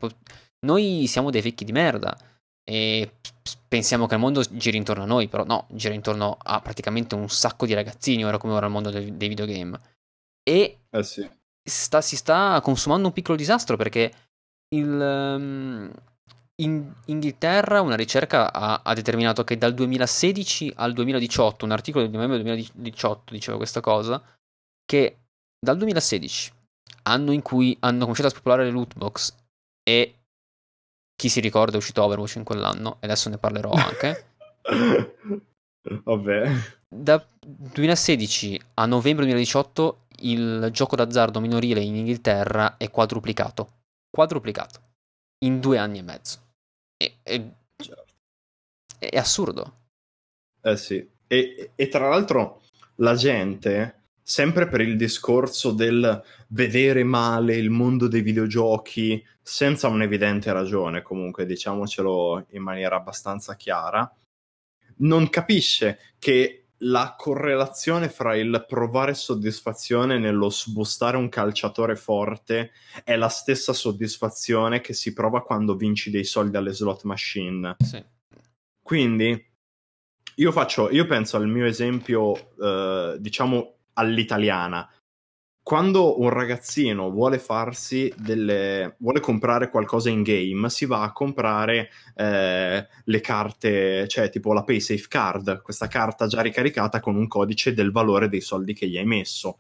Noi 0.66 1.06
siamo 1.08 1.30
dei 1.30 1.42
vecchi 1.42 1.64
di 1.64 1.72
merda 1.72 2.18
e 2.64 3.12
pensiamo 3.68 4.08
che 4.08 4.16
il 4.16 4.20
mondo 4.20 4.44
giri 4.52 4.78
intorno 4.78 5.04
a 5.04 5.08
noi, 5.08 5.28
però 5.28 5.44
no, 5.44 5.68
gira 5.70 5.94
intorno 5.94 6.38
a 6.42 6.60
praticamente 6.62 7.16
un 7.16 7.30
sacco 7.30 7.66
di 7.66 7.74
ragazzini 7.74 8.26
ora 8.26 8.38
come 8.38 8.54
ora 8.54 8.66
il 8.66 8.72
mondo 8.72 8.90
dei, 8.90 9.16
dei 9.16 9.28
videogame. 9.28 9.80
E 10.44 10.80
eh 10.90 11.04
sì. 11.04 11.30
sta, 11.64 12.02
si 12.02 12.16
sta 12.16 12.60
consumando 12.62 13.08
un 13.08 13.14
piccolo 13.14 13.38
disastro 13.38 13.78
perché 13.78 14.14
il, 14.76 14.88
um, 14.88 15.92
in 16.62 16.94
Inghilterra 17.06 17.82
una 17.82 17.96
ricerca 17.96 18.52
ha, 18.52 18.82
ha, 18.84 18.94
determinato 18.94 19.44
che 19.44 19.58
dal 19.58 19.74
2016 19.74 20.74
al 20.76 20.94
2018, 20.94 21.66
un 21.66 21.72
articolo 21.72 22.04
del 22.04 22.14
novembre 22.14 22.42
2018 22.42 23.34
diceva 23.34 23.58
questa 23.58 23.82
cosa, 23.82 24.22
che 24.86 25.18
dal 25.60 25.78
2016 25.78 26.52
anno 27.04 27.32
in 27.32 27.42
cui 27.42 27.76
hanno 27.80 28.00
cominciato 28.00 28.28
a 28.28 28.32
spopolare 28.32 28.66
le 28.66 28.72
loot 28.72 28.96
box 28.96 29.34
e 29.84 30.19
chi 31.20 31.28
si 31.28 31.42
ricorda 31.42 31.74
è 31.74 31.78
uscito 31.78 32.02
Overwatch 32.02 32.36
in 32.36 32.46
quell'anno 32.46 32.96
e 33.02 33.06
adesso 33.06 33.28
ne 33.28 33.38
parlerò 33.38 33.72
anche. 33.72 34.28
Vabbè. 36.04 36.50
Da 36.88 37.22
2016 37.38 38.62
a 38.76 38.86
novembre 38.86 39.26
2018 39.26 40.06
il 40.22 40.70
gioco 40.72 40.96
d'azzardo 40.96 41.42
minorile 41.42 41.82
in 41.82 41.98
Inghilterra 41.98 42.78
è 42.78 42.90
quadruplicato. 42.90 43.68
Quadruplicato. 44.10 44.80
In 45.44 45.60
due 45.60 45.78
anni 45.78 45.98
e 45.98 46.04
mezzo. 46.04 46.40
È, 46.96 47.12
è, 47.22 47.44
certo. 47.76 48.14
è 48.98 49.18
assurdo. 49.18 49.74
Eh 50.62 50.78
sì. 50.78 51.06
E, 51.28 51.72
e 51.76 51.88
tra 51.90 52.08
l'altro 52.08 52.62
la 52.96 53.16
gente 53.16 53.99
sempre 54.30 54.68
per 54.68 54.82
il 54.82 54.96
discorso 54.96 55.72
del 55.72 56.24
vedere 56.50 57.04
male 57.04 57.56
il 57.56 57.72
mondo 57.72 58.08
dei 58.08 58.22
videogiochi 58.22 59.26
senza 59.42 59.88
un'evidente 59.88 60.54
ragione, 60.54 61.02
comunque 61.02 61.48
diciamocelo 61.48 62.46
in 62.52 62.62
maniera 62.62 62.96
abbastanza 62.96 63.56
chiara, 63.56 64.08
non 64.98 65.30
capisce 65.32 66.14
che 66.20 66.66
la 66.84 67.16
correlazione 67.18 68.08
fra 68.08 68.36
il 68.36 68.66
provare 68.68 69.16
soddisfazione 69.16 70.20
nello 70.20 70.52
sbustare 70.52 71.18
un 71.18 71.28
calciatore 71.28 71.96
forte 71.96 72.70
è 73.04 73.16
la 73.16 73.30
stessa 73.30 73.74
soddisfazione 73.74 74.80
che 74.80 74.94
si 74.94 75.12
prova 75.12 75.42
quando 75.42 75.76
vinci 75.76 76.12
dei 76.12 76.24
soldi 76.24 76.56
alle 76.56 76.72
slot 76.72 77.04
machine. 77.06 77.78
Sì. 77.80 78.02
Quindi 78.84 79.44
io 80.36 80.52
faccio, 80.52 80.92
io 80.92 81.08
penso 81.08 81.36
al 81.36 81.48
mio 81.48 81.66
esempio, 81.66 82.54
eh, 82.62 83.18
diciamo, 83.20 83.79
all'italiana. 84.00 84.90
Quando 85.62 86.20
un 86.20 86.30
ragazzino 86.30 87.12
vuole 87.12 87.38
farsi 87.38 88.12
delle. 88.18 88.96
vuole 88.98 89.20
comprare 89.20 89.70
qualcosa 89.70 90.10
in 90.10 90.24
game, 90.24 90.68
si 90.70 90.86
va 90.86 91.04
a 91.04 91.12
comprare 91.12 91.92
eh, 92.16 92.88
le 93.04 93.20
carte, 93.22 94.08
cioè 94.08 94.30
tipo 94.32 94.54
la 94.54 94.64
PaySafe 94.64 95.08
Card, 95.08 95.62
questa 95.62 95.88
carta 95.88 96.26
già 96.26 96.42
ricaricata 96.42 97.00
con 97.00 97.16
un 97.16 97.28
codice 97.28 97.74
del 97.76 97.92
valore 97.92 98.30
dei 98.30 98.42
soldi 98.42 98.74
che 98.74 98.88
gli 98.88 98.98
hai 98.98 99.06
messo. 99.06 99.60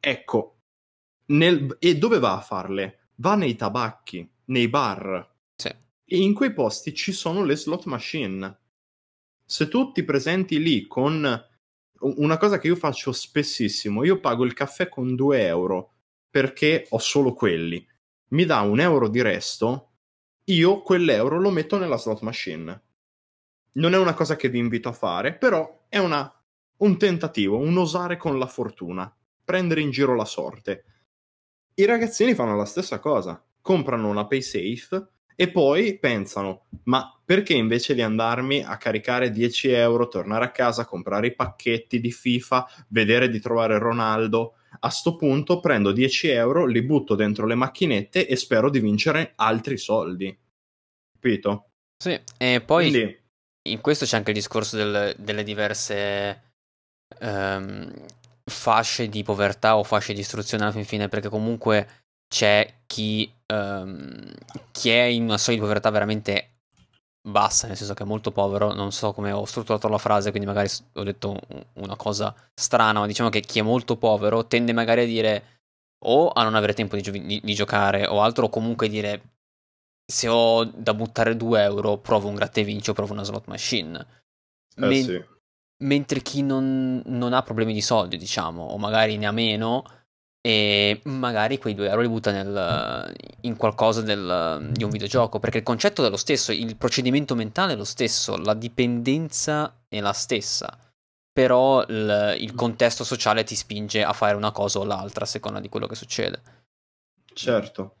Ecco, 0.00 0.56
nel, 1.26 1.76
e 1.78 1.96
dove 1.96 2.18
va 2.18 2.36
a 2.36 2.40
farle? 2.40 3.10
Va 3.16 3.36
nei 3.36 3.54
tabacchi, 3.54 4.28
nei 4.46 4.68
bar. 4.68 5.32
Sì. 5.54 5.68
E 5.68 6.16
in 6.16 6.34
quei 6.34 6.52
posti 6.52 6.92
ci 6.92 7.12
sono 7.12 7.44
le 7.44 7.54
slot 7.54 7.84
machine. 7.84 8.58
Se 9.44 9.68
tu 9.68 9.92
ti 9.92 10.02
presenti 10.02 10.60
lì 10.60 10.88
con 10.88 11.49
una 12.00 12.36
cosa 12.38 12.58
che 12.58 12.66
io 12.68 12.76
faccio 12.76 13.12
spessissimo, 13.12 14.04
io 14.04 14.20
pago 14.20 14.44
il 14.44 14.54
caffè 14.54 14.88
con 14.88 15.14
2 15.14 15.46
euro 15.46 15.92
perché 16.30 16.86
ho 16.90 16.98
solo 16.98 17.32
quelli. 17.32 17.86
Mi 18.28 18.44
dà 18.44 18.60
un 18.60 18.80
euro 18.80 19.08
di 19.08 19.20
resto, 19.20 19.90
io 20.44 20.82
quell'euro 20.82 21.38
lo 21.38 21.50
metto 21.50 21.78
nella 21.78 21.96
slot 21.96 22.20
machine. 22.20 22.82
Non 23.72 23.94
è 23.94 23.98
una 23.98 24.14
cosa 24.14 24.36
che 24.36 24.48
vi 24.48 24.58
invito 24.58 24.88
a 24.88 24.92
fare, 24.92 25.34
però 25.34 25.86
è 25.88 25.98
una, 25.98 26.32
un 26.78 26.98
tentativo, 26.98 27.58
un 27.58 27.76
osare 27.76 28.16
con 28.16 28.38
la 28.38 28.46
fortuna, 28.46 29.12
prendere 29.44 29.80
in 29.80 29.90
giro 29.90 30.14
la 30.14 30.24
sorte. 30.24 30.84
I 31.74 31.84
ragazzini 31.84 32.34
fanno 32.34 32.56
la 32.56 32.64
stessa 32.64 32.98
cosa, 32.98 33.44
comprano 33.60 34.08
una 34.08 34.26
PaySafe 34.26 35.08
e 35.40 35.48
poi 35.48 35.98
pensano, 35.98 36.66
ma 36.82 37.18
perché 37.24 37.54
invece 37.54 37.94
di 37.94 38.02
andarmi 38.02 38.62
a 38.62 38.76
caricare 38.76 39.30
10 39.30 39.70
euro, 39.70 40.06
tornare 40.06 40.44
a 40.44 40.50
casa, 40.50 40.84
comprare 40.84 41.28
i 41.28 41.34
pacchetti 41.34 41.98
di 41.98 42.12
FIFA, 42.12 42.68
vedere 42.88 43.30
di 43.30 43.40
trovare 43.40 43.78
Ronaldo, 43.78 44.56
a 44.80 44.90
sto 44.90 45.16
punto 45.16 45.58
prendo 45.58 45.92
10 45.92 46.28
euro, 46.28 46.66
li 46.66 46.82
butto 46.82 47.14
dentro 47.14 47.46
le 47.46 47.54
macchinette 47.54 48.26
e 48.26 48.36
spero 48.36 48.68
di 48.68 48.80
vincere 48.80 49.32
altri 49.36 49.78
soldi. 49.78 50.38
Capito? 51.10 51.70
Sì, 51.96 52.20
e 52.36 52.60
poi 52.60 52.90
Quindi... 52.90 53.18
in 53.70 53.80
questo 53.80 54.04
c'è 54.04 54.18
anche 54.18 54.32
il 54.32 54.36
discorso 54.36 54.76
del, 54.76 55.14
delle 55.16 55.42
diverse 55.42 56.52
um, 57.18 57.90
fasce 58.44 59.08
di 59.08 59.22
povertà 59.22 59.78
o 59.78 59.84
fasce 59.84 60.12
di 60.12 60.20
istruzione 60.20 60.64
alla 60.64 60.84
fine, 60.84 61.08
perché 61.08 61.30
comunque 61.30 61.99
c'è 62.30 62.82
chi, 62.86 63.30
um, 63.52 64.32
chi 64.70 64.90
è 64.90 65.02
in 65.02 65.24
una 65.24 65.36
soglia 65.36 65.56
di 65.56 65.62
povertà 65.62 65.90
veramente 65.90 66.50
bassa, 67.28 67.66
nel 67.66 67.76
senso 67.76 67.92
che 67.94 68.04
è 68.04 68.06
molto 68.06 68.30
povero. 68.30 68.72
Non 68.72 68.92
so 68.92 69.12
come 69.12 69.32
ho 69.32 69.44
strutturato 69.44 69.88
la 69.88 69.98
frase, 69.98 70.30
quindi 70.30 70.48
magari 70.48 70.68
ho 70.94 71.02
detto 71.02 71.38
una 71.74 71.96
cosa 71.96 72.34
strana, 72.54 73.00
ma 73.00 73.06
diciamo 73.06 73.30
che 73.30 73.40
chi 73.40 73.58
è 73.58 73.62
molto 73.62 73.96
povero 73.96 74.46
tende 74.46 74.72
magari 74.72 75.02
a 75.02 75.06
dire 75.06 75.58
o 76.04 76.30
a 76.30 76.44
non 76.44 76.54
avere 76.54 76.72
tempo 76.72 76.94
di, 76.94 77.02
gio- 77.02 77.10
di, 77.10 77.40
di 77.42 77.54
giocare 77.54 78.06
o 78.06 78.22
altro, 78.22 78.46
o 78.46 78.48
comunque 78.48 78.88
dire 78.88 79.22
se 80.10 80.28
ho 80.28 80.64
da 80.64 80.94
buttare 80.94 81.36
2 81.36 81.62
euro 81.62 81.98
provo 81.98 82.28
un 82.28 82.36
gratta 82.36 82.60
e 82.60 82.64
vinci 82.64 82.90
o 82.90 82.94
provo 82.94 83.12
una 83.12 83.24
slot 83.24 83.46
machine. 83.48 83.98
Eh, 84.76 84.86
Men- 84.86 85.04
sì. 85.04 85.24
Mentre 85.82 86.20
chi 86.20 86.42
non, 86.42 87.00
non 87.06 87.32
ha 87.32 87.42
problemi 87.42 87.72
di 87.72 87.80
soldi, 87.80 88.18
diciamo, 88.18 88.62
o 88.62 88.76
magari 88.76 89.16
ne 89.16 89.24
ha 89.24 89.32
meno 89.32 89.82
e 90.40 91.00
magari 91.04 91.58
quei 91.58 91.74
2 91.74 91.88
euro 91.88 92.00
li 92.00 92.08
butta 92.08 92.32
nel, 92.32 93.14
in 93.42 93.56
qualcosa 93.56 94.00
del, 94.00 94.68
di 94.72 94.84
un 94.84 94.90
videogioco 94.90 95.38
perché 95.38 95.58
il 95.58 95.64
concetto 95.64 96.04
è 96.04 96.10
lo 96.10 96.16
stesso, 96.16 96.52
il 96.52 96.76
procedimento 96.76 97.34
mentale 97.34 97.74
è 97.74 97.76
lo 97.76 97.84
stesso, 97.84 98.36
la 98.36 98.54
dipendenza 98.54 99.82
è 99.88 100.00
la 100.00 100.12
stessa 100.12 100.78
però 101.32 101.84
il, 101.86 102.36
il 102.40 102.54
contesto 102.54 103.04
sociale 103.04 103.44
ti 103.44 103.54
spinge 103.54 104.02
a 104.02 104.12
fare 104.12 104.34
una 104.34 104.50
cosa 104.50 104.80
o 104.80 104.84
l'altra 104.84 105.24
a 105.24 105.28
seconda 105.28 105.60
di 105.60 105.68
quello 105.68 105.86
che 105.86 105.94
succede. 105.94 106.42
Certo. 107.32 107.96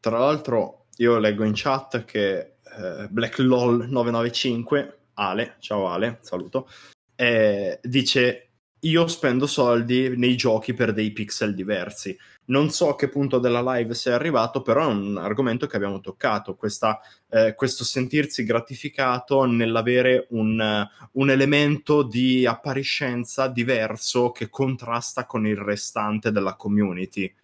Tra 0.00 0.18
l'altro 0.18 0.86
io 0.96 1.18
leggo 1.18 1.44
in 1.44 1.52
chat 1.54 2.04
che 2.04 2.38
eh, 2.38 3.08
BlackLol995, 3.12 4.92
Ale, 5.14 5.56
ciao 5.60 5.88
Ale, 5.88 6.18
saluto, 6.22 6.68
eh, 7.14 7.78
dice 7.82 8.45
io 8.80 9.06
spendo 9.06 9.46
soldi 9.46 10.16
nei 10.16 10.36
giochi 10.36 10.74
per 10.74 10.92
dei 10.92 11.10
pixel 11.12 11.54
diversi. 11.54 12.16
Non 12.48 12.70
so 12.70 12.90
a 12.90 12.96
che 12.96 13.08
punto 13.08 13.38
della 13.38 13.62
live 13.74 13.94
sei 13.94 14.12
arrivato, 14.12 14.62
però 14.62 14.82
è 14.82 14.92
un 14.92 15.16
argomento 15.16 15.66
che 15.66 15.76
abbiamo 15.76 16.00
toccato, 16.00 16.54
questa, 16.54 17.00
eh, 17.28 17.54
questo 17.56 17.82
sentirsi 17.82 18.44
gratificato 18.44 19.44
nell'avere 19.46 20.26
un, 20.30 20.86
un, 21.12 21.30
elemento 21.30 22.02
di 22.02 22.46
appariscenza 22.46 23.48
diverso 23.48 24.30
che 24.30 24.48
contrasta 24.48 25.26
con 25.26 25.46
il 25.46 25.56
restante 25.56 26.30
della 26.30 26.54
community. 26.54 27.34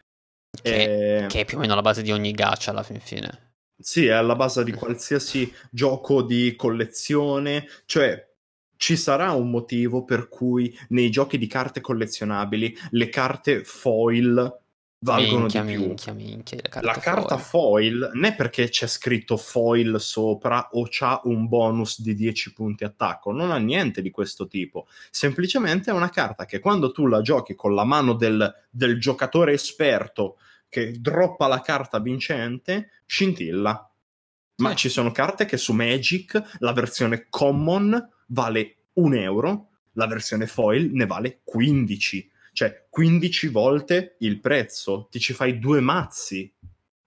Che, 0.63 1.25
e... 1.25 1.27
che 1.27 1.41
è 1.41 1.45
più 1.45 1.57
o 1.57 1.61
meno 1.61 1.75
la 1.75 1.81
base 1.81 2.03
di 2.03 2.13
ogni 2.13 2.31
gacha 2.33 2.71
alla 2.71 2.85
fin 2.85 3.01
fine. 3.01 3.51
Sì, 3.83 4.07
è 4.07 4.13
alla 4.13 4.37
base 4.37 4.63
di 4.63 4.71
qualsiasi 4.71 5.53
gioco 5.71 6.23
di 6.23 6.55
collezione, 6.55 7.67
cioè 7.87 8.32
ci 8.83 8.97
sarà 8.97 9.31
un 9.31 9.49
motivo 9.49 10.03
per 10.03 10.29
cui 10.29 10.77
nei 10.89 11.09
giochi 11.09 11.39
di 11.39 11.47
carte 11.47 11.81
collezionabili 11.81 12.77
le 12.91 13.09
carte 13.11 13.63
foil 13.63 14.61
valgono 14.99 15.43
minchia, 15.43 15.63
di 15.63 15.73
più. 15.73 15.81
Minchia, 15.87 16.13
minchia, 16.13 16.61
carta 16.63 16.81
la 16.81 16.99
carta 16.99 17.37
foil. 17.37 17.93
foil 17.93 18.11
non 18.15 18.25
è 18.25 18.35
perché 18.35 18.69
c'è 18.71 18.89
scritto 18.89 19.37
foil 19.37 20.01
sopra 20.01 20.71
o 20.73 20.89
c'ha 20.91 21.21
un 21.27 21.47
bonus 21.47 22.01
di 22.01 22.17
10 22.17 22.53
punti 22.55 22.83
attacco, 22.83 23.31
non 23.31 23.53
ha 23.53 23.59
niente 23.59 24.03
di 24.03 24.11
questo 24.11 24.49
tipo. 24.49 24.89
Semplicemente 25.13 25.93
è 25.93 25.95
una 25.95 26.11
carta 26.11 26.45
che 26.45 26.59
quando 26.59 26.91
tu 26.91 27.07
la 27.07 27.21
giochi 27.21 27.55
con 27.55 27.77
la 27.77 27.85
mano 27.85 28.15
del, 28.15 28.53
del 28.69 28.99
giocatore 28.99 29.53
esperto 29.53 30.39
che 30.69 30.91
droppa 30.99 31.47
la 31.47 31.61
carta 31.61 32.01
vincente, 32.01 32.91
scintilla. 33.07 33.89
Ma 34.57 34.71
sì. 34.71 34.77
ci 34.77 34.89
sono 34.89 35.13
carte 35.13 35.45
che 35.45 35.57
su 35.57 35.73
Magic 35.73 36.57
la 36.59 36.73
versione 36.73 37.27
common 37.29 38.11
vale 38.33 38.77
un 38.95 39.15
euro, 39.15 39.69
la 39.93 40.07
versione 40.07 40.47
foil 40.47 40.91
ne 40.93 41.07
vale 41.07 41.41
15, 41.45 42.31
cioè 42.53 42.87
15 42.89 43.49
volte 43.49 44.17
il 44.21 44.41
prezzo, 44.41 45.09
ti 45.11 45.21
ci 45.21 45.33
fai 45.33 45.59
due 45.59 45.81
mazzi. 45.81 46.53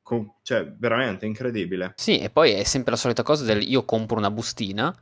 Con... 0.02 0.36
cioè, 0.44 0.72
veramente 0.72 1.26
incredibile. 1.26 1.94
Sì, 1.98 2.20
e 2.20 2.30
poi 2.30 2.52
è 2.52 2.64
sempre 2.64 2.92
la 2.92 2.98
solita 2.98 3.24
cosa 3.24 3.44
del 3.44 3.68
io 3.68 3.86
compro 3.86 4.18
una 4.18 4.30
bustina 4.30 4.96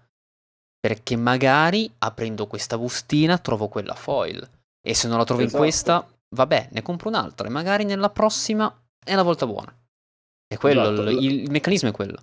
perché 0.80 1.18
magari 1.18 1.92
aprendo 2.00 2.48
questa 2.48 2.78
bustina 2.78 3.38
trovo 3.38 3.68
quella 3.68 3.96
foil 3.96 4.50
e 4.82 4.94
se 4.94 5.10
non 5.10 5.18
la 5.18 5.26
trovo 5.26 5.42
esatto. 5.42 5.58
in 5.58 5.62
questa, 5.62 6.10
vabbè, 6.30 6.70
ne 6.72 6.82
compro 6.82 7.10
un'altra 7.10 7.48
e 7.48 7.52
magari 7.52 7.84
nella 7.84 8.10
prossima 8.10 8.74
è 9.04 9.14
la 9.14 9.24
volta 9.24 9.46
buona. 9.46 9.76
E 10.48 10.58
quello, 10.58 10.92
esatto. 10.92 11.10
il, 11.10 11.42
il 11.42 11.52
meccanismo 11.52 11.90
è 11.90 11.92
quello 11.92 12.22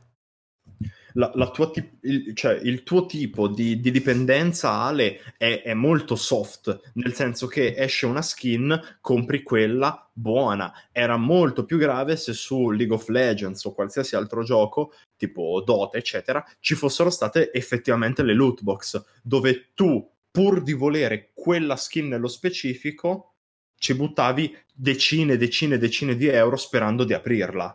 la, 1.15 1.31
la 1.35 1.51
tip- 1.51 1.99
il, 2.03 2.35
cioè, 2.35 2.59
il, 2.63 2.83
tuo 2.83 3.07
tipo 3.07 3.49
di, 3.49 3.81
di 3.81 3.91
dipendenza 3.91 4.73
Ale 4.73 5.21
è, 5.37 5.63
è, 5.63 5.75
molto 5.75 6.17
soft, 6.17 6.93
nel 6.95 7.15
senso 7.15 7.47
che 7.47 7.75
esce 7.77 8.07
una 8.07 8.23
skin, 8.23 8.99
compri 9.01 9.43
quella 9.43 10.09
buona. 10.13 10.73
Era 10.93 11.17
molto 11.17 11.65
più 11.65 11.79
grave 11.79 12.17
se 12.17 12.33
su 12.33 12.71
League 12.71 12.95
of 12.95 13.09
Legends 13.09 13.65
o 13.65 13.73
qualsiasi 13.73 14.17
altro 14.17 14.43
gioco, 14.43 14.93
tipo 15.17 15.63
Dota, 15.65 15.99
eccetera, 15.99 16.45
ci 16.61 16.75
fossero 16.75 17.11
state 17.11 17.53
effettivamente 17.53 18.23
le 18.23 18.35
loot 18.35 18.63
box, 18.63 19.03
dove 19.23 19.71
tu, 19.75 20.09
pur 20.31 20.63
di 20.63 20.73
volere 20.73 21.31
quella 21.35 21.77
skin 21.77 22.09
nello 22.09 22.29
specifico, 22.29 23.35
ci 23.77 23.95
buttavi 23.95 24.57
decine, 24.73 25.37
decine, 25.37 25.79
decine 25.79 26.15
di 26.15 26.27
euro 26.27 26.57
sperando 26.57 27.05
di 27.05 27.15
aprirla. 27.15 27.75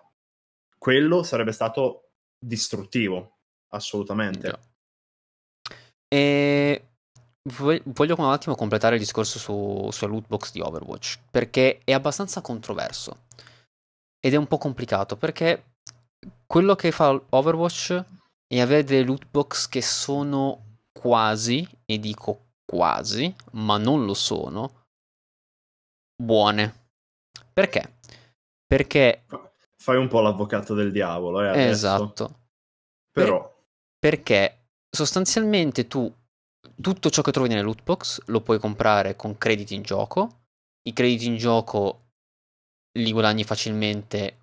Quello 0.77 1.23
sarebbe 1.23 1.51
stato 1.51 2.04
distruttivo, 2.45 3.39
assolutamente. 3.69 4.47
Yeah. 4.47 4.59
E 6.07 6.87
voglio 7.43 8.15
un 8.17 8.31
attimo 8.31 8.55
completare 8.55 8.95
il 8.95 9.01
discorso 9.01 9.37
su, 9.37 9.89
sulla 9.91 10.11
loot 10.11 10.27
box 10.27 10.51
di 10.51 10.61
Overwatch, 10.61 11.19
perché 11.29 11.79
è 11.83 11.93
abbastanza 11.93 12.41
controverso 12.41 13.23
ed 14.19 14.33
è 14.33 14.37
un 14.37 14.47
po' 14.47 14.57
complicato, 14.57 15.17
perché 15.17 15.75
quello 16.47 16.75
che 16.75 16.91
fa 16.91 17.19
Overwatch 17.29 18.03
è 18.47 18.59
avere 18.59 18.83
delle 18.83 19.03
loot 19.03 19.27
box 19.29 19.67
che 19.67 19.81
sono 19.81 20.79
quasi, 20.91 21.67
e 21.85 21.99
dico 21.99 22.53
quasi, 22.65 23.33
ma 23.51 23.77
non 23.77 24.05
lo 24.05 24.13
sono, 24.15 24.85
buone. 26.15 26.83
Perché? 27.53 27.97
Perché 28.65 29.25
fai 29.85 29.97
un 29.97 30.07
po' 30.07 30.19
l'avvocato 30.21 30.73
del 30.73 30.91
diavolo, 30.91 31.43
eh, 31.43 31.49
adesso. 31.49 31.69
Esatto. 31.69 32.39
Però... 33.11 33.39
Per, 33.39 33.53
perché 33.99 34.69
sostanzialmente 34.89 35.87
tu 35.87 36.11
tutto 36.81 37.09
ciò 37.11 37.21
che 37.21 37.31
trovi 37.31 37.49
nelle 37.49 37.61
loot 37.61 37.83
box 37.83 38.23
lo 38.25 38.41
puoi 38.41 38.57
comprare 38.57 39.15
con 39.15 39.37
crediti 39.37 39.75
in 39.75 39.83
gioco. 39.83 40.45
I 40.81 40.93
crediti 40.93 41.27
in 41.27 41.37
gioco 41.37 42.13
li 42.97 43.11
guadagni 43.11 43.43
facilmente, 43.43 44.39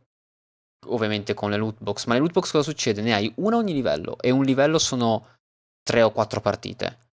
ovviamente 0.86 1.34
con 1.34 1.50
le 1.50 1.56
loot 1.56 1.78
box. 1.80 2.06
Ma 2.06 2.14
le 2.14 2.20
loot 2.20 2.32
box 2.32 2.52
cosa 2.52 2.62
succede? 2.62 3.02
Ne 3.02 3.12
hai 3.12 3.32
una 3.38 3.56
a 3.56 3.58
ogni 3.58 3.72
livello 3.72 4.18
e 4.20 4.30
un 4.30 4.44
livello 4.44 4.78
sono 4.78 5.38
tre 5.82 6.02
o 6.02 6.12
quattro 6.12 6.40
partite. 6.40 7.10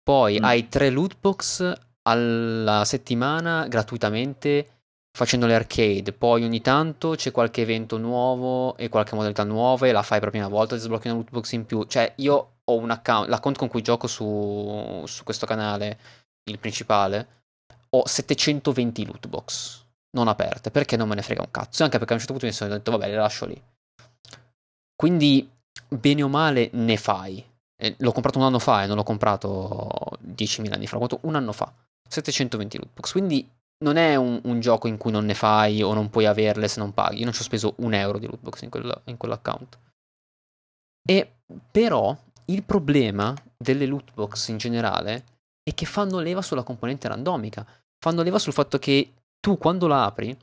Poi 0.00 0.38
mm. 0.38 0.44
hai 0.44 0.68
tre 0.68 0.90
loot 0.90 1.16
box 1.18 1.72
alla 2.02 2.84
settimana 2.84 3.66
gratuitamente 3.66 4.73
facendo 5.16 5.46
le 5.46 5.54
arcade, 5.54 6.12
poi 6.12 6.42
ogni 6.42 6.60
tanto 6.60 7.10
c'è 7.10 7.30
qualche 7.30 7.62
evento 7.62 7.98
nuovo 7.98 8.76
e 8.76 8.88
qualche 8.88 9.14
modalità 9.14 9.44
nuova 9.44 9.86
e 9.86 9.92
la 9.92 10.02
fai 10.02 10.18
proprio 10.18 10.40
una 10.40 10.50
volta, 10.50 10.74
ti 10.74 10.82
sblocchi 10.82 11.06
una 11.06 11.18
lootbox 11.18 11.52
in 11.52 11.66
più. 11.66 11.84
Cioè, 11.84 12.14
io 12.16 12.54
ho 12.64 12.76
un 12.76 12.90
account, 12.90 13.28
l'account 13.28 13.56
con 13.56 13.68
cui 13.68 13.80
gioco 13.80 14.08
su, 14.08 15.04
su 15.06 15.22
questo 15.22 15.46
canale, 15.46 15.98
il 16.50 16.58
principale, 16.58 17.42
ho 17.90 18.06
720 18.06 19.06
lootbox 19.06 19.82
non 20.14 20.28
aperte, 20.28 20.70
perché 20.70 20.96
non 20.96 21.08
me 21.08 21.14
ne 21.14 21.22
frega 21.22 21.42
un 21.42 21.50
cazzo, 21.50 21.84
anche 21.84 21.98
perché 21.98 22.12
a 22.12 22.16
un 22.16 22.20
certo 22.20 22.32
punto 22.32 22.48
mi 22.48 22.52
sono 22.52 22.70
detto, 22.70 22.90
vabbè, 22.90 23.08
le 23.08 23.16
lascio 23.16 23.46
lì. 23.46 23.62
Quindi, 24.96 25.48
bene 25.88 26.22
o 26.22 26.28
male, 26.28 26.70
ne 26.72 26.96
fai. 26.96 27.44
E 27.76 27.94
l'ho 27.98 28.12
comprato 28.12 28.38
un 28.38 28.44
anno 28.44 28.58
fa 28.58 28.82
e 28.82 28.86
non 28.86 28.96
l'ho 28.96 29.02
comprato 29.02 30.18
10.000 30.24 30.72
anni 30.72 30.86
fa, 30.86 30.94
l'ho 30.94 31.00
comprato 31.00 31.26
un 31.26 31.34
anno 31.34 31.52
fa. 31.52 31.72
720 32.08 32.78
lootbox, 32.78 33.12
quindi 33.12 33.48
non 33.78 33.96
è 33.96 34.16
un, 34.16 34.40
un, 34.44 34.60
gioco 34.60 34.88
in 34.88 34.96
cui 34.96 35.10
non 35.10 35.24
ne 35.24 35.34
fai 35.34 35.82
o 35.82 35.92
non 35.92 36.10
puoi 36.10 36.26
averle 36.26 36.68
se 36.68 36.80
non 36.80 36.94
paghi. 36.94 37.18
Io 37.18 37.24
non 37.24 37.32
ci 37.32 37.40
ho 37.40 37.44
speso 37.44 37.74
un 37.78 37.92
euro 37.94 38.18
di 38.18 38.26
lootbox 38.26 38.62
in, 38.62 38.70
quel, 38.70 39.02
in 39.04 39.16
quell'account. 39.16 39.78
E 41.06 41.36
però 41.70 42.16
il 42.46 42.62
problema 42.62 43.34
delle 43.56 43.86
lootbox 43.86 44.48
in 44.48 44.56
generale 44.58 45.24
è 45.62 45.74
che 45.74 45.86
fanno 45.86 46.20
leva 46.20 46.42
sulla 46.42 46.62
componente 46.62 47.08
randomica. 47.08 47.66
Fanno 47.98 48.22
leva 48.22 48.38
sul 48.38 48.52
fatto 48.52 48.78
che 48.78 49.12
tu 49.40 49.58
quando 49.58 49.86
la 49.86 50.04
apri 50.04 50.36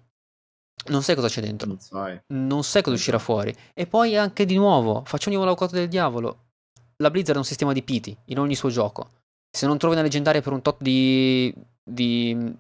non 0.90 1.04
sai 1.04 1.16
cosa 1.16 1.28
c'è 1.28 1.42
dentro. 1.42 1.68
Non 1.68 1.80
sai. 1.80 2.20
Non 2.28 2.64
sai 2.64 2.82
cosa 2.82 2.96
uscirà 2.96 3.20
fuori. 3.20 3.56
E 3.74 3.86
poi 3.86 4.18
anche 4.18 4.46
di 4.46 4.56
nuovo, 4.56 5.04
facciamo 5.06 5.36
di 5.36 5.36
nuovo 5.36 5.46
l'avvocato 5.46 5.76
del 5.76 5.88
diavolo. 5.88 6.50
La 6.98 7.12
Blizzard 7.12 7.36
è 7.36 7.40
un 7.40 7.46
sistema 7.46 7.74
di 7.74 7.84
piti 7.84 8.16
in 8.26 8.40
ogni 8.40 8.56
suo 8.56 8.70
gioco. 8.70 9.21
Se 9.54 9.68
non 9.68 9.78
trovi 9.78 9.96
una 9.96 10.04
leggendaria 10.04 10.42
per 10.42 10.54
un 10.54 10.62
tot 10.62 10.82
di 10.82 11.54
di, 11.84 12.56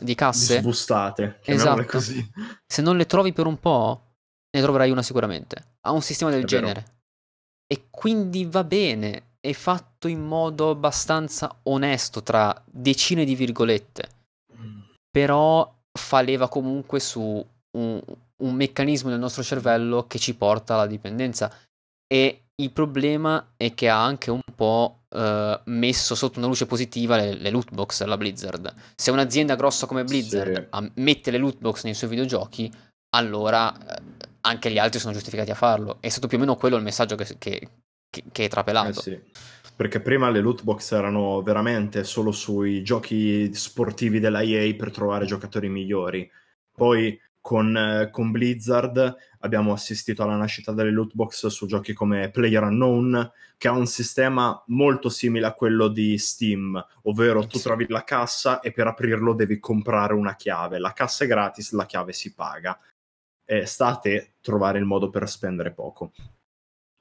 di 0.00 0.14
casse. 0.14 0.56
Di 0.56 0.60
sbustate, 0.60 1.40
esatto. 1.44 1.84
così. 1.84 2.30
Se 2.66 2.82
non 2.82 2.96
le 2.96 3.06
trovi 3.06 3.32
per 3.32 3.46
un 3.46 3.58
po', 3.58 4.14
ne 4.50 4.62
troverai 4.62 4.90
una 4.90 5.02
sicuramente. 5.02 5.76
Ha 5.82 5.92
un 5.92 6.02
sistema 6.02 6.30
del 6.30 6.42
è 6.42 6.46
genere. 6.46 6.80
Vero. 6.80 6.98
E 7.66 7.86
quindi 7.90 8.44
va 8.44 8.64
bene, 8.64 9.34
è 9.40 9.52
fatto 9.52 10.08
in 10.08 10.20
modo 10.20 10.70
abbastanza 10.70 11.54
onesto 11.64 12.22
tra 12.22 12.62
decine 12.66 13.24
di 13.24 13.34
virgolette. 13.34 14.08
Mm. 14.60 14.80
Però 15.10 15.72
fa 15.92 16.20
leva 16.20 16.48
comunque 16.48 17.00
su 17.00 17.44
un, 17.76 18.02
un 18.42 18.54
meccanismo 18.54 19.08
nel 19.08 19.18
nostro 19.20 19.42
cervello 19.42 20.06
che 20.06 20.18
ci 20.18 20.34
porta 20.34 20.74
alla 20.74 20.86
dipendenza. 20.86 21.52
E 22.12 22.46
il 22.56 22.72
problema 22.72 23.52
è 23.56 23.72
che 23.72 23.88
ha 23.88 24.04
anche 24.04 24.32
un 24.32 24.40
po' 24.60 25.04
uh, 25.08 25.58
messo 25.70 26.14
sotto 26.14 26.38
una 26.38 26.46
luce 26.46 26.66
positiva 26.66 27.16
le, 27.16 27.32
le 27.32 27.48
loot 27.48 27.72
box 27.72 28.02
alla 28.02 28.18
Blizzard. 28.18 28.70
Se 28.94 29.10
un'azienda 29.10 29.54
grossa 29.54 29.86
come 29.86 30.04
Blizzard 30.04 30.68
sì. 30.70 30.90
mette 30.96 31.30
le 31.30 31.38
loot 31.38 31.56
box 31.58 31.84
nei 31.84 31.94
suoi 31.94 32.10
videogiochi, 32.10 32.70
allora 33.16 33.72
uh, 33.72 34.02
anche 34.42 34.70
gli 34.70 34.76
altri 34.76 35.00
sono 35.00 35.14
giustificati 35.14 35.50
a 35.50 35.54
farlo. 35.54 35.96
È 36.00 36.10
stato 36.10 36.26
più 36.26 36.36
o 36.36 36.40
meno 36.40 36.56
quello 36.56 36.76
il 36.76 36.82
messaggio 36.82 37.16
che, 37.16 37.24
che, 37.38 37.68
che, 38.10 38.24
che 38.30 38.44
è 38.44 38.48
trapelato. 38.48 38.98
Eh 38.98 39.02
sì. 39.02 39.20
Perché 39.74 40.00
prima 40.00 40.28
le 40.28 40.40
loot 40.40 40.62
box 40.62 40.92
erano 40.92 41.40
veramente 41.40 42.04
solo 42.04 42.30
sui 42.30 42.82
giochi 42.82 43.54
sportivi 43.54 44.20
della 44.20 44.42
EA 44.42 44.74
per 44.74 44.90
trovare 44.90 45.24
giocatori 45.24 45.70
migliori. 45.70 46.30
Poi 46.70 47.18
con, 47.40 47.74
eh, 47.74 48.10
con, 48.10 48.30
Blizzard 48.30 49.16
abbiamo 49.40 49.72
assistito 49.72 50.22
alla 50.22 50.36
nascita 50.36 50.72
delle 50.72 50.90
loot 50.90 51.14
box 51.14 51.46
su 51.46 51.66
giochi 51.66 51.92
come 51.92 52.30
Player 52.30 52.62
Unknown, 52.62 53.30
che 53.56 53.68
ha 53.68 53.72
un 53.72 53.86
sistema 53.86 54.62
molto 54.68 55.08
simile 55.08 55.46
a 55.46 55.54
quello 55.54 55.88
di 55.88 56.18
Steam, 56.18 56.82
ovvero 57.02 57.46
tu 57.46 57.58
trovi 57.58 57.86
la 57.88 58.04
cassa 58.04 58.60
e 58.60 58.72
per 58.72 58.86
aprirlo 58.86 59.34
devi 59.34 59.58
comprare 59.58 60.14
una 60.14 60.36
chiave. 60.36 60.78
La 60.78 60.92
cassa 60.92 61.24
è 61.24 61.26
gratis, 61.26 61.72
la 61.72 61.86
chiave 61.86 62.12
si 62.12 62.34
paga. 62.34 62.78
E 63.44 63.66
state 63.66 64.34
trovare 64.40 64.78
il 64.78 64.84
modo 64.84 65.10
per 65.10 65.28
spendere 65.28 65.72
poco. 65.72 66.12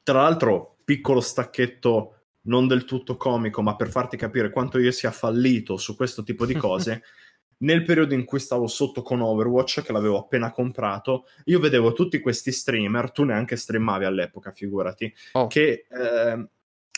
Tra 0.01 0.21
l'altro, 0.21 0.77
piccolo 0.83 1.21
stacchetto 1.21 2.15
non 2.43 2.67
del 2.67 2.85
tutto 2.85 3.17
comico, 3.17 3.61
ma 3.61 3.75
per 3.75 3.89
farti 3.89 4.17
capire 4.17 4.49
quanto 4.49 4.79
io 4.79 4.91
sia 4.91 5.11
fallito 5.11 5.77
su 5.77 5.95
questo 5.95 6.23
tipo 6.23 6.45
di 6.45 6.55
cose. 6.57 7.03
Nel 7.59 7.83
periodo 7.83 8.13
in 8.13 8.25
cui 8.25 8.39
stavo 8.39 8.67
sotto 8.67 9.01
con 9.01 9.21
Overwatch, 9.21 9.81
che 9.83 9.91
l'avevo 9.91 10.19
appena 10.19 10.51
comprato, 10.51 11.25
io 11.45 11.59
vedevo 11.59 11.93
tutti 11.93 12.19
questi 12.19 12.51
streamer, 12.51 13.11
tu 13.11 13.23
neanche 13.23 13.55
streamavi 13.55 14.05
all'epoca, 14.05 14.51
figurati, 14.51 15.13
oh. 15.33 15.47
che... 15.47 15.85
Eh, 15.89 16.47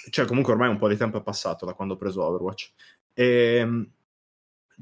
cioè 0.10 0.26
comunque 0.26 0.54
ormai 0.54 0.68
un 0.68 0.78
po' 0.78 0.88
di 0.88 0.98
tempo 0.98 1.20
è 1.20 1.22
passato 1.22 1.64
da 1.64 1.74
quando 1.74 1.94
ho 1.94 1.98
preso 1.98 2.24
Overwatch. 2.24 2.72
E, 3.14 3.56
ehm, 3.58 3.92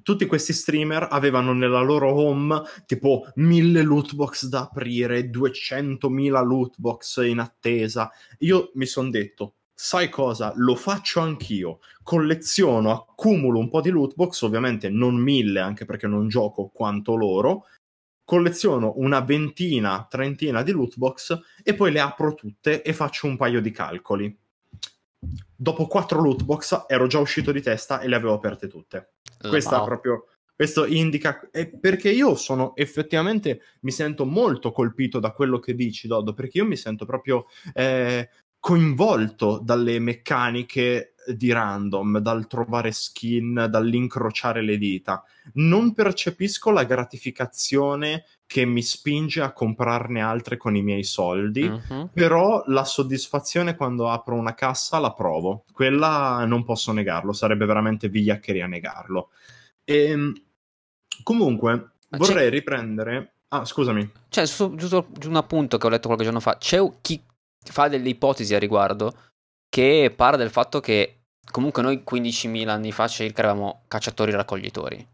tutti 0.02 0.26
questi 0.26 0.54
streamer 0.54 1.08
avevano 1.10 1.54
nella 1.54 1.82
loro 1.82 2.14
home 2.14 2.62
tipo 2.86 3.30
mille 3.36 3.82
lootbox 3.82 4.46
da 4.46 4.62
aprire, 4.62 5.30
200.000 5.30 6.46
lootbox 6.46 7.26
in 7.26 7.40
attesa. 7.40 8.10
Io 8.40 8.72
mi 8.76 8.86
sono 8.86 9.10
detto, 9.10 9.56
sai 9.82 10.10
cosa? 10.10 10.52
Lo 10.58 10.76
faccio 10.76 11.22
anch'io. 11.22 11.80
Colleziono, 12.04 12.92
accumulo 12.92 13.60
un 13.60 13.70
po' 13.70 13.80
di 13.80 13.90
lootbox, 13.90 14.42
ovviamente 14.42 14.90
non 14.90 15.16
mille, 15.16 15.62
anche 15.62 15.86
perché 15.86 16.06
non 16.06 16.28
gioco 16.28 16.68
quanto 16.68 17.16
loro. 17.16 17.66
Colleziono 18.26 18.96
una 18.98 19.22
ventina, 19.22 20.06
trentina 20.10 20.64
di 20.64 20.74
lootbox 20.74 21.40
e 21.64 21.76
poi 21.76 21.94
le 21.94 22.02
apro 22.02 22.34
tutte 22.34 22.82
e 22.82 22.92
faccio 22.92 23.28
un 23.28 23.38
paio 23.38 23.62
di 23.62 23.72
calcoli. 23.72 24.38
Dopo 25.56 25.88
quattro 25.88 26.22
lootbox 26.22 26.84
ero 26.90 27.08
già 27.08 27.20
uscito 27.20 27.54
di 27.54 27.62
testa 27.62 28.02
e 28.02 28.10
le 28.10 28.18
avevo 28.18 28.34
aperte 28.34 28.68
tutte. 28.68 29.14
Questa 29.40 29.78
wow. 29.78 29.86
proprio 29.86 30.26
questo 30.60 30.86
indica 30.86 31.40
perché 31.80 32.12
io 32.12 32.36
sono 32.36 32.76
effettivamente 32.76 33.62
mi 33.80 33.92
sento 33.92 34.26
molto 34.26 34.74
colpito 34.74 35.20
da 35.20 35.32
quello 35.32 35.58
che 35.58 35.74
dici 35.74 36.06
Dodo 36.06 36.34
perché 36.34 36.58
io 36.58 36.66
mi 36.66 36.76
sento 36.76 37.06
proprio 37.06 37.46
eh, 37.74 38.30
coinvolto 38.60 39.60
dalle 39.64 40.00
meccaniche 40.00 41.14
di 41.34 41.52
random, 41.52 42.20
dal 42.20 42.48
trovare 42.48 42.92
skin, 42.92 43.68
dall'incrociare 43.70 44.62
le 44.62 44.78
dita. 44.78 45.24
Non 45.54 45.94
percepisco 45.94 46.72
la 46.72 46.84
gratificazione 46.84 48.26
che 48.46 48.66
mi 48.66 48.82
spinge 48.82 49.42
a 49.42 49.54
comprarne 49.54 50.22
altre 50.22 50.58
con 50.58 50.76
i 50.76 50.82
miei 50.82 51.04
soldi, 51.04 51.64
uh-huh. 51.64 52.10
però 52.12 52.64
la 52.68 52.84
soddisfazione 52.84 53.76
quando 53.76 54.10
apro 54.10 54.36
una 54.36 54.56
cassa 54.56 55.00
la 55.00 55.14
provo. 55.14 55.66
Quella 55.72 56.44
non 56.46 56.64
posso 56.64 56.92
negarlo, 56.92 57.32
sarebbe 57.32 57.66
veramente 57.66 58.10
vigliaccheria 58.10 58.66
negarlo. 58.66 59.30
E, 59.84 60.04
ehm, 60.04 60.34
comunque, 61.24 61.92
Ma 62.10 62.18
vorrei 62.18 62.50
riprendere... 62.50 63.34
Ah, 63.52 63.66
scusami. 63.66 64.08
Cioè, 64.30 64.44
giusto 64.76 65.08
un 65.26 65.36
appunto 65.36 65.80
che 65.80 65.88
ho 65.88 65.90
letto 65.90 66.06
qualche 66.06 66.24
giorno 66.24 66.40
fa. 66.40 66.58
C'è 66.60 66.80
chi 67.02 67.20
fa 67.72 67.88
delle 67.88 68.10
ipotesi 68.10 68.54
a 68.54 68.60
riguardo 68.60 69.14
che 69.70 70.14
parla 70.16 70.38
del 70.38 70.50
fatto 70.50 70.80
che 70.80 71.24
comunque 71.52 71.82
noi 71.82 72.04
15.000 72.10 72.68
anni 72.68 72.92
fa 72.92 73.08
circa 73.08 73.42
eravamo 73.42 73.84
cacciatori-raccoglitori 73.88 75.08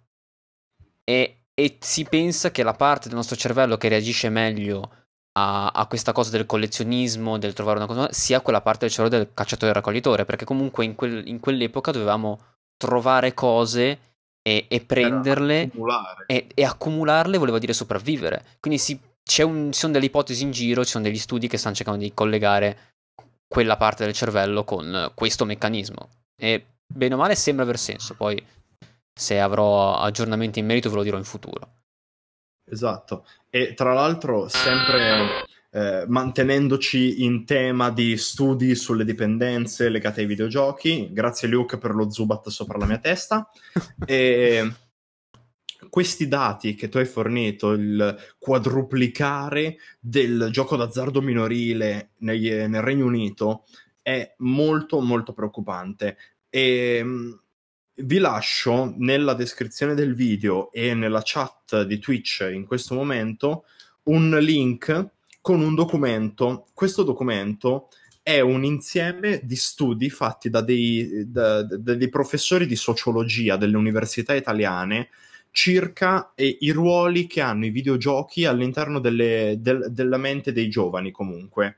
e, 1.05 1.43
e, 1.53 1.77
si 1.79 2.03
pensa 2.05 2.51
che 2.51 2.63
la 2.63 2.73
parte 2.73 3.07
del 3.07 3.17
nostro 3.17 3.35
cervello 3.35 3.77
che 3.77 3.87
reagisce 3.87 4.29
meglio 4.29 4.91
a, 5.33 5.67
a, 5.67 5.85
questa 5.85 6.11
cosa 6.11 6.31
del 6.31 6.45
collezionismo, 6.47 7.37
del 7.37 7.53
trovare 7.53 7.77
una 7.77 7.87
cosa, 7.87 8.11
sia 8.11 8.41
quella 8.41 8.61
parte 8.61 8.85
del 8.85 8.89
cervello 8.89 9.17
del 9.17 9.33
cacciatore-raccoglitore, 9.33 10.25
perché 10.25 10.45
comunque 10.45 10.83
in, 10.83 10.95
quel, 10.95 11.27
in 11.27 11.39
quell'epoca 11.39 11.91
dovevamo 11.91 12.39
trovare 12.77 13.33
cose 13.33 13.99
e, 14.41 14.65
e 14.67 14.81
prenderle 14.81 15.61
accumulare. 15.63 16.23
E, 16.27 16.47
e, 16.53 16.65
accumularle 16.65 17.37
voleva 17.37 17.59
dire 17.59 17.73
sopravvivere. 17.73 18.43
Quindi 18.59 18.79
si 18.79 18.99
un, 19.43 19.71
ci 19.71 19.80
sono 19.80 19.93
delle 19.93 20.05
ipotesi 20.05 20.43
in 20.43 20.51
giro, 20.51 20.84
ci 20.84 20.91
sono 20.91 21.03
degli 21.03 21.17
studi 21.17 21.47
che 21.47 21.57
stanno 21.57 21.76
cercando 21.76 22.01
di 22.01 22.13
collegare 22.13 22.93
quella 23.47 23.78
parte 23.78 24.05
del 24.05 24.13
cervello 24.13 24.63
con 24.63 25.11
questo 25.13 25.45
meccanismo. 25.45 26.09
E 26.39 26.65
bene 26.86 27.13
o 27.13 27.17
male 27.17 27.36
sembra 27.36 27.63
aver 27.63 27.78
senso, 27.78 28.15
poi 28.15 28.43
se 29.17 29.39
avrò 29.39 29.95
aggiornamenti 29.97 30.59
in 30.59 30.65
merito 30.65 30.89
ve 30.89 30.95
lo 30.95 31.03
dirò 31.03 31.17
in 31.17 31.23
futuro. 31.23 31.73
Esatto, 32.67 33.26
e 33.49 33.73
tra 33.73 33.93
l'altro 33.93 34.47
sempre 34.47 35.45
eh, 35.69 36.05
mantenendoci 36.07 37.23
in 37.23 37.45
tema 37.45 37.91
di 37.91 38.17
studi 38.17 38.76
sulle 38.76 39.05
dipendenze 39.05 39.89
legate 39.89 40.21
ai 40.21 40.28
videogiochi, 40.28 41.09
grazie 41.11 41.47
Luke 41.47 41.78
per 41.78 41.93
lo 41.93 42.09
Zubat 42.09 42.49
sopra 42.49 42.78
la 42.78 42.86
mia 42.86 42.97
testa. 42.97 43.49
e 44.05 44.73
questi 45.89 46.27
dati 46.27 46.75
che 46.75 46.89
tu 46.89 46.97
hai 46.97 47.05
fornito, 47.05 47.71
il 47.71 48.15
quadruplicare 48.38 49.77
del 49.99 50.49
gioco 50.51 50.75
d'azzardo 50.75 51.21
minorile 51.21 52.11
negli, 52.19 52.49
nel 52.49 52.81
Regno 52.81 53.05
Unito, 53.05 53.65
è 54.01 54.36
molto 54.39 54.99
molto 55.01 55.33
preoccupante. 55.33 56.17
E 56.49 56.97
ehm, 56.97 57.39
vi 57.99 58.17
lascio 58.17 58.93
nella 58.97 59.33
descrizione 59.33 59.93
del 59.93 60.15
video 60.15 60.71
e 60.71 60.93
nella 60.93 61.21
chat 61.23 61.83
di 61.83 61.97
Twitch 61.99 62.47
in 62.51 62.65
questo 62.65 62.93
momento 62.93 63.65
un 64.03 64.38
link 64.41 65.11
con 65.41 65.61
un 65.61 65.75
documento. 65.75 66.67
Questo 66.73 67.03
documento 67.03 67.89
è 68.21 68.39
un 68.39 68.63
insieme 68.63 69.41
di 69.43 69.55
studi 69.55 70.09
fatti 70.09 70.49
da 70.49 70.61
dei, 70.61 71.29
da, 71.29 71.61
da 71.63 71.93
dei 71.93 72.09
professori 72.09 72.65
di 72.65 72.75
sociologia 72.75 73.55
delle 73.55 73.77
università 73.77 74.33
italiane 74.33 75.09
circa 75.55 76.33
eh, 76.35 76.57
i 76.59 76.71
ruoli 76.71 77.27
che 77.27 77.39
hanno 77.39 77.65
i 77.65 77.69
videogiochi 77.69 78.43
all'interno 78.43 78.99
delle, 78.99 79.55
del, 79.59 79.87
della 79.89 80.17
mente 80.17 80.51
dei 80.51 80.67
giovani 80.67 81.11
comunque. 81.11 81.77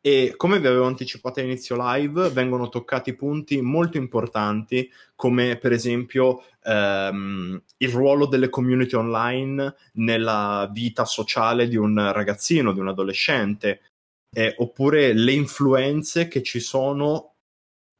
E 0.00 0.32
come 0.38 0.58
vi 0.58 0.66
avevo 0.66 0.86
anticipato 0.86 1.40
all'inizio 1.40 1.76
live, 1.78 2.30
vengono 2.30 2.70
toccati 2.70 3.12
punti 3.12 3.60
molto 3.60 3.98
importanti, 3.98 4.90
come 5.14 5.58
per 5.58 5.72
esempio 5.72 6.42
ehm, 6.62 7.62
il 7.76 7.88
ruolo 7.90 8.24
delle 8.24 8.48
community 8.48 8.96
online 8.96 9.74
nella 9.94 10.66
vita 10.72 11.04
sociale 11.04 11.68
di 11.68 11.76
un 11.76 12.10
ragazzino, 12.10 12.72
di 12.72 12.80
un 12.80 12.88
adolescente, 12.88 13.82
eh, 14.34 14.54
oppure 14.56 15.12
le 15.12 15.32
influenze 15.32 16.26
che 16.26 16.42
ci 16.42 16.60
sono, 16.60 17.34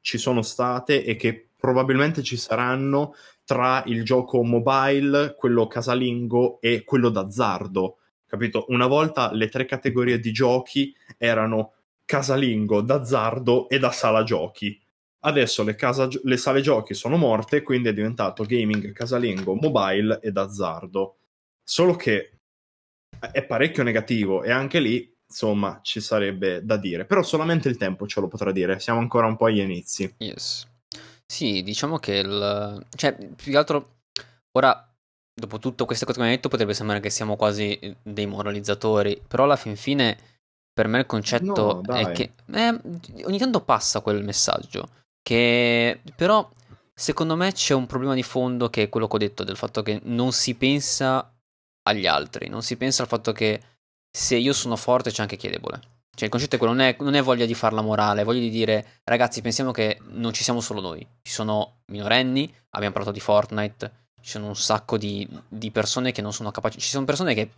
ci 0.01 0.16
sono 0.16 0.41
state 0.41 1.05
e 1.05 1.16
che 1.16 1.51
probabilmente 1.61 2.22
ci 2.22 2.38
saranno 2.38 3.14
tra 3.51 3.83
il 3.87 4.05
gioco 4.05 4.45
mobile, 4.45 5.35
quello 5.37 5.67
casalingo 5.67 6.61
e 6.61 6.85
quello 6.85 7.09
d'azzardo. 7.09 7.97
Capito? 8.25 8.67
Una 8.69 8.87
volta 8.87 9.33
le 9.33 9.49
tre 9.49 9.65
categorie 9.65 10.21
di 10.21 10.31
giochi 10.31 10.95
erano 11.19 11.73
casalingo, 12.05 12.81
d'azzardo 12.81 13.69
e 13.69 13.81
da 13.81 13.91
sala 13.91 14.23
giochi. 14.23 14.81
Adesso 15.23 15.65
le, 15.65 15.75
casa, 15.75 16.09
le 16.23 16.37
sale 16.37 16.61
giochi 16.61 16.95
sono 16.95 17.17
morte, 17.17 17.63
quindi 17.63 17.89
è 17.89 17.93
diventato 17.93 18.45
gaming, 18.45 18.93
casalingo, 18.93 19.57
mobile 19.57 20.21
e 20.23 20.31
d'azzardo. 20.31 21.17
Solo 21.65 21.97
che 21.97 22.39
è 23.33 23.45
parecchio 23.45 23.83
negativo 23.83 24.45
e 24.45 24.53
anche 24.53 24.79
lì, 24.79 25.13
insomma, 25.27 25.81
ci 25.83 25.99
sarebbe 25.99 26.65
da 26.65 26.77
dire. 26.77 27.05
Però 27.05 27.21
solamente 27.25 27.69
il 27.69 27.77
tempo 27.77 28.07
ce 28.07 28.21
lo 28.21 28.29
potrà 28.29 28.53
dire, 28.53 28.79
siamo 28.79 29.01
ancora 29.01 29.27
un 29.27 29.35
po' 29.35 29.47
agli 29.47 29.59
inizi. 29.59 30.15
Yes. 30.19 30.70
Sì, 31.31 31.62
diciamo 31.62 31.99
che 31.99 32.16
il... 32.16 32.87
Cioè, 32.97 33.14
più 33.14 33.53
che 33.53 33.57
altro, 33.57 33.99
ora, 34.59 34.93
dopo 35.33 35.61
tutto 35.61 35.85
questo 35.85 36.05
che 36.05 36.12
mi 36.16 36.26
hai 36.26 36.35
detto, 36.35 36.49
potrebbe 36.49 36.74
sembrare 36.74 37.01
che 37.01 37.09
siamo 37.09 37.37
quasi 37.37 37.78
eh, 37.78 37.97
dei 38.03 38.26
moralizzatori, 38.26 39.22
però 39.28 39.45
alla 39.45 39.55
fin 39.55 39.76
fine, 39.76 40.18
per 40.72 40.89
me 40.89 40.99
il 40.99 41.07
concetto 41.07 41.83
no, 41.87 41.95
è 41.95 42.11
che... 42.11 42.33
Eh, 42.53 42.81
ogni 43.26 43.39
tanto 43.39 43.61
passa 43.61 44.01
quel 44.01 44.24
messaggio, 44.24 44.89
che 45.22 46.01
però, 46.16 46.51
secondo 46.93 47.37
me, 47.37 47.53
c'è 47.53 47.74
un 47.74 47.87
problema 47.87 48.14
di 48.14 48.24
fondo 48.24 48.68
che 48.68 48.83
è 48.83 48.89
quello 48.89 49.07
che 49.07 49.14
ho 49.14 49.18
detto, 49.20 49.45
del 49.45 49.57
fatto 49.57 49.83
che 49.83 50.01
non 50.03 50.33
si 50.33 50.57
pensa 50.57 51.33
agli 51.89 52.09
altri, 52.09 52.49
non 52.49 52.64
si 52.64 52.76
pensa 52.76 53.03
al 53.03 53.09
fatto 53.09 53.31
che 53.31 53.62
se 54.11 54.35
io 54.35 54.53
sono 54.53 54.74
forte 54.74 55.12
c'è 55.12 55.22
anche 55.22 55.37
chi 55.37 55.47
è 55.47 55.51
debole. 55.51 56.00
Cioè 56.13 56.25
il 56.25 56.31
concetto 56.31 56.57
è 56.57 56.59
quello, 56.59 56.75
non 56.75 56.83
è, 56.83 56.97
non 57.01 57.15
è 57.15 57.23
voglia 57.23 57.47
di 57.47 57.55
farla 57.55 57.81
morale, 57.81 58.23
è 58.23 58.25
voglia 58.25 58.41
di 58.41 58.51
dire 58.51 59.01
ragazzi 59.05 59.41
pensiamo 59.41 59.71
che 59.71 60.01
non 60.09 60.33
ci 60.33 60.43
siamo 60.43 60.61
solo 60.61 60.81
noi, 60.81 61.07
ci 61.23 61.33
sono 61.33 61.83
minorenni, 61.87 62.53
abbiamo 62.71 62.93
parlato 62.93 63.15
di 63.15 63.21
Fortnite, 63.21 64.09
ci 64.21 64.31
sono 64.31 64.49
un 64.49 64.57
sacco 64.57 64.99
di, 64.99 65.27
di 65.49 65.71
persone 65.71 66.13
che 66.13 66.21
non 66.21 66.33
sono 66.33 66.51
capaci, 66.51 66.79
ci 66.79 66.89
sono 66.89 67.07
persone 67.07 67.35
che 67.35 67.51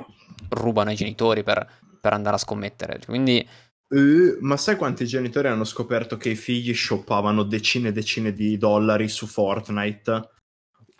rubano 0.51 0.91
ai 0.91 0.97
genitori 0.97 1.43
per, 1.43 1.67
per 2.01 2.13
andare 2.13 2.37
a 2.37 2.39
scommettere, 2.39 3.01
quindi... 3.05 3.47
Uh, 3.89 4.39
ma 4.41 4.57
sai 4.57 4.77
quanti 4.77 5.05
genitori 5.07 5.49
hanno 5.49 5.65
scoperto 5.65 6.17
che 6.17 6.31
i 6.31 6.35
figli 6.35 6.73
shoppavano 6.73 7.43
decine 7.43 7.89
e 7.89 7.93
decine 7.93 8.33
di 8.33 8.57
dollari 8.57 9.07
su 9.09 9.27
Fortnite 9.27 10.31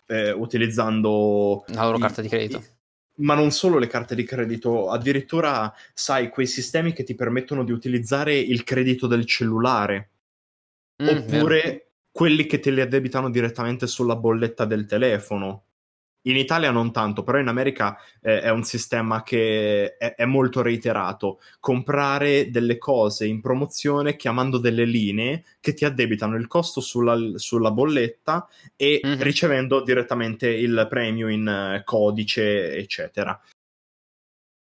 eh, 0.07 0.31
utilizzando 0.31 1.65
la 1.69 1.85
loro 1.85 1.97
i, 1.97 2.01
carta 2.01 2.21
di 2.21 2.29
credito? 2.29 2.59
I, 2.59 2.65
ma 3.23 3.35
non 3.35 3.51
solo 3.51 3.79
le 3.79 3.87
carte 3.87 4.15
di 4.15 4.25
credito, 4.25 4.91
addirittura 4.91 5.73
sai 5.95 6.29
quei 6.29 6.47
sistemi 6.47 6.93
che 6.93 7.03
ti 7.03 7.15
permettono 7.15 7.65
di 7.65 7.73
utilizzare 7.73 8.37
il 8.37 8.65
credito 8.65 9.07
del 9.07 9.25
cellulare, 9.27 10.11
mm, 11.03 11.09
oppure 11.09 11.93
quelli 12.11 12.47
che 12.47 12.61
te 12.61 12.71
li 12.71 12.81
addebitano 12.81 13.31
direttamente 13.31 13.87
sulla 13.87 14.17
bolletta 14.17 14.65
del 14.65 14.87
telefono. 14.87 15.65
In 16.23 16.37
Italia 16.37 16.71
non 16.71 16.93
tanto, 16.93 17.25
però 17.25 17.39
in 17.39 17.49
America 17.49 17.99
eh, 18.21 18.41
è 18.41 18.51
un 18.51 18.63
sistema 18.63 19.23
che 19.23 19.97
è, 19.97 20.15
è, 20.15 20.25
molto 20.25 20.63
reiterato. 20.63 21.41
Comprare 21.59 22.51
delle 22.51 22.79
cose 22.79 23.27
in 23.27 23.41
promozione 23.41 24.15
chiamando 24.15 24.59
delle 24.59 24.85
linee 24.85 25.45
che 25.61 25.75
ti 25.75 25.85
addebitano 25.85 26.37
il 26.37 26.47
costo 26.47 26.81
sulla, 26.81 27.17
sulla 27.37 27.73
bolletta 27.73 28.49
e 28.77 29.01
mm-hmm. 29.05 29.21
ricevendo 29.21 29.83
direttamente 29.83 30.49
il 30.49 30.87
premio 30.89 31.29
in 31.29 31.81
uh, 31.81 31.83
codice, 31.85 32.77
eccetera. 32.77 33.41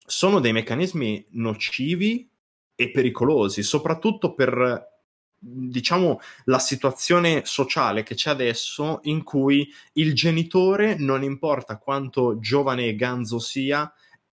Sono 0.05 0.39
dei 0.39 0.53
meccanismi 0.53 1.25
nocivi 1.31 2.29
e 2.75 2.91
pericolosi, 2.91 3.63
soprattutto 3.63 4.35
per 4.35 4.96
diciamo 5.39 6.19
la 6.45 6.59
situazione 6.59 7.41
sociale 7.45 8.03
che 8.03 8.15
c'è 8.15 8.31
adesso 8.31 8.99
in 9.03 9.23
cui 9.23 9.71
il 9.93 10.13
genitore 10.13 10.95
non 10.97 11.23
importa 11.23 11.77
quanto 11.77 12.39
giovane 12.39 12.85
e 12.85 12.95
ganzo 12.95 13.39
sia 13.39 13.91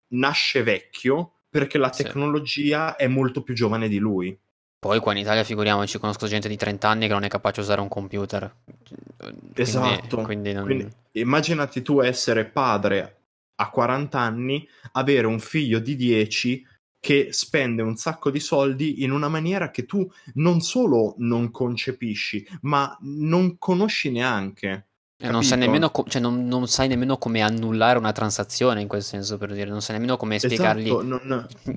nasce 0.08 0.62
vecchio 0.62 1.32
perché 1.48 1.78
la 1.78 1.90
tecnologia 1.90 2.96
sì. 2.96 3.04
è 3.04 3.06
molto 3.06 3.42
più 3.42 3.54
giovane 3.54 3.88
di 3.88 3.98
lui. 3.98 4.36
Poi 4.78 4.98
qua 4.98 5.12
in 5.12 5.18
Italia 5.18 5.44
figuriamoci 5.44 5.98
conosco 5.98 6.26
gente 6.26 6.48
di 6.48 6.56
30 6.56 6.88
anni 6.88 7.06
che 7.06 7.12
non 7.12 7.24
è 7.24 7.28
capace 7.28 7.56
di 7.56 7.60
usare 7.60 7.80
un 7.80 7.88
computer. 7.88 8.54
Esatto. 9.54 10.16
quindi, 10.22 10.24
quindi, 10.24 10.52
non... 10.52 10.64
quindi 10.64 10.88
immaginati 11.12 11.80
tu 11.80 12.00
essere 12.00 12.44
padre 12.44 13.20
a 13.56 13.70
40 13.70 14.18
anni 14.18 14.68
avere 14.92 15.26
un 15.26 15.38
figlio 15.38 15.78
di 15.78 15.96
10 15.96 16.66
che 17.04 17.28
spende 17.32 17.82
un 17.82 17.96
sacco 17.96 18.30
di 18.30 18.40
soldi 18.40 19.02
in 19.02 19.10
una 19.10 19.28
maniera 19.28 19.70
che 19.70 19.84
tu 19.84 20.10
non 20.36 20.62
solo 20.62 21.16
non 21.18 21.50
concepisci, 21.50 22.48
ma 22.62 22.96
non 23.02 23.58
conosci 23.58 24.10
neanche. 24.10 24.86
Non 25.18 25.44
sai, 25.44 25.58
nemmeno 25.58 25.90
co- 25.90 26.06
cioè 26.08 26.22
non, 26.22 26.46
non 26.46 26.66
sai 26.66 26.88
nemmeno 26.88 27.18
come 27.18 27.42
annullare 27.42 27.98
una 27.98 28.12
transazione 28.12 28.80
in 28.80 28.88
quel 28.88 29.02
senso, 29.02 29.36
per 29.36 29.52
dire, 29.52 29.68
non 29.68 29.82
sai 29.82 29.96
nemmeno 29.96 30.16
come 30.16 30.38
spiegargli. 30.38 30.86
Esatto, 30.86 31.02
non, 31.02 31.46
cioè, 31.62 31.74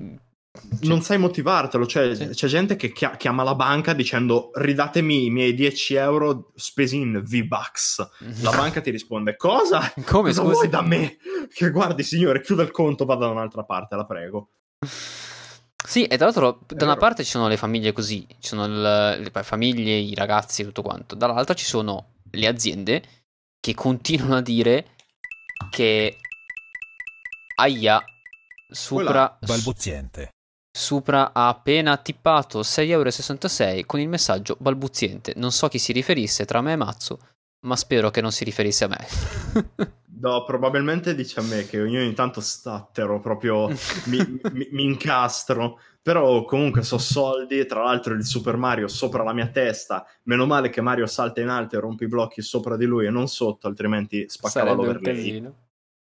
non 0.88 1.02
sai 1.02 1.18
motivartelo, 1.18 1.84
cioè, 1.84 2.14
sì. 2.14 2.28
c'è 2.28 2.46
gente 2.46 2.76
che 2.76 2.90
chiama 2.90 3.42
la 3.42 3.54
banca 3.54 3.92
dicendo 3.92 4.48
ridatemi 4.54 5.26
i 5.26 5.30
miei 5.30 5.52
10 5.52 5.94
euro 5.96 6.52
spesi 6.54 6.96
in 6.96 7.20
V-Bucks. 7.22 8.08
La 8.40 8.52
banca 8.52 8.80
ti 8.80 8.90
risponde 8.90 9.36
cosa? 9.36 9.92
Come 10.06 10.32
cosa 10.32 10.40
vuoi 10.40 10.70
da 10.70 10.80
me? 10.80 11.18
Che 11.52 11.70
guardi 11.70 12.02
signore, 12.02 12.40
chiuda 12.40 12.62
il 12.62 12.70
conto, 12.70 13.04
vada 13.04 13.26
da 13.26 13.32
un'altra 13.32 13.64
parte, 13.64 13.94
la 13.94 14.06
prego. 14.06 14.52
Sì, 14.86 16.04
e 16.04 16.16
tra 16.16 16.26
l'altro 16.26 16.60
da 16.66 16.84
una 16.84 16.96
parte 16.96 17.24
ci 17.24 17.30
sono 17.30 17.48
le 17.48 17.56
famiglie 17.56 17.92
così, 17.92 18.26
ci 18.40 18.48
sono 18.48 18.66
le, 18.66 19.18
le 19.18 19.30
famiglie, 19.42 19.96
i 19.96 20.14
ragazzi 20.14 20.62
e 20.62 20.66
tutto 20.66 20.82
quanto, 20.82 21.14
dall'altra 21.14 21.54
ci 21.54 21.64
sono 21.64 22.16
le 22.30 22.46
aziende 22.46 23.02
che 23.58 23.74
continuano 23.74 24.36
a 24.36 24.40
dire 24.42 24.96
che 25.70 26.18
aia, 27.56 28.04
Supra, 28.70 29.38
balbuziente. 29.40 30.28
Supra 30.70 31.32
ha 31.32 31.48
appena 31.48 31.96
tippato 31.96 32.60
6,66 32.60 33.60
euro 33.62 33.86
con 33.86 34.00
il 34.00 34.08
messaggio 34.08 34.56
balbuziente. 34.60 35.32
Non 35.36 35.52
so 35.52 35.68
chi 35.68 35.78
si 35.78 35.92
riferisse 35.92 36.44
tra 36.44 36.60
me 36.60 36.72
e 36.72 36.76
Mazzu, 36.76 37.18
ma 37.66 37.76
spero 37.76 38.10
che 38.10 38.20
non 38.20 38.30
si 38.30 38.44
riferisse 38.44 38.84
a 38.84 38.88
me. 38.88 39.06
No, 40.20 40.42
probabilmente 40.44 41.14
dice 41.14 41.38
a 41.40 41.42
me 41.44 41.64
che 41.64 41.80
ogni, 41.80 41.96
ogni 41.96 42.12
tanto 42.12 42.40
stattero, 42.40 43.20
proprio 43.20 43.68
mi, 44.06 44.18
mi, 44.52 44.68
mi, 44.70 44.84
incastro. 44.84 45.80
Però 46.02 46.44
comunque 46.44 46.82
so 46.82 46.98
soldi, 46.98 47.66
tra 47.66 47.82
l'altro 47.84 48.14
il 48.14 48.24
Super 48.24 48.56
Mario 48.56 48.88
sopra 48.88 49.22
la 49.22 49.32
mia 49.32 49.48
testa. 49.48 50.06
Meno 50.24 50.46
male 50.46 50.70
che 50.70 50.80
Mario 50.80 51.06
salta 51.06 51.40
in 51.40 51.48
alto 51.48 51.76
e 51.76 51.80
rompe 51.80 52.04
i 52.04 52.08
blocchi 52.08 52.42
sopra 52.42 52.76
di 52.76 52.86
lui 52.86 53.06
e 53.06 53.10
non 53.10 53.28
sotto, 53.28 53.66
altrimenti 53.66 54.24
spaccava 54.28 54.72
l'overlay. 54.72 55.52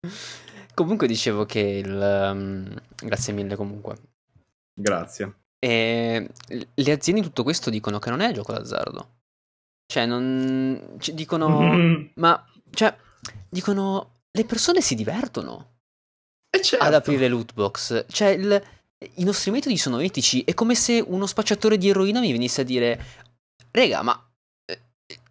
Comunque 0.75 1.07
dicevo 1.07 1.45
che 1.45 1.61
il... 1.61 2.31
Um, 2.33 2.75
grazie 2.97 3.35
mille 3.35 3.57
comunque. 3.57 3.95
Grazie. 4.73 5.41
E 5.59 6.31
le 6.75 6.93
aziende 6.93 7.21
in 7.21 7.27
tutto 7.27 7.43
questo 7.43 7.69
dicono 7.69 7.99
che 7.99 8.09
non 8.09 8.21
è 8.21 8.33
gioco 8.33 8.53
d'azzardo. 8.53 9.09
Cioè, 9.87 10.07
non... 10.07 10.97
Cioè, 10.99 11.15
dicono... 11.15 12.09
Ma... 12.17 12.47
Cioè 12.71 12.97
dicono 13.49 14.11
le 14.33 14.45
persone 14.45 14.81
si 14.81 14.95
divertono 14.95 15.73
certo. 16.61 16.85
ad 16.85 16.95
aprire 16.95 17.29
loot 17.29 17.53
box. 17.55 18.07
Cioè, 18.09 18.29
il, 18.29 18.62
i 19.14 19.25
nostri 19.25 19.51
metodi 19.51 19.77
sono 19.77 20.01
etici. 20.01 20.43
È 20.45 20.55
come 20.55 20.75
se 20.75 21.03
uno 21.07 21.27
spacciatore 21.27 21.79
di 21.79 21.89
eroina 21.89 22.20
mi 22.20 22.33
venisse 22.33 22.62
a 22.62 22.64
dire: 22.64 23.05
Rega, 23.70 24.03
ma 24.03 24.31
eh, 24.64 24.81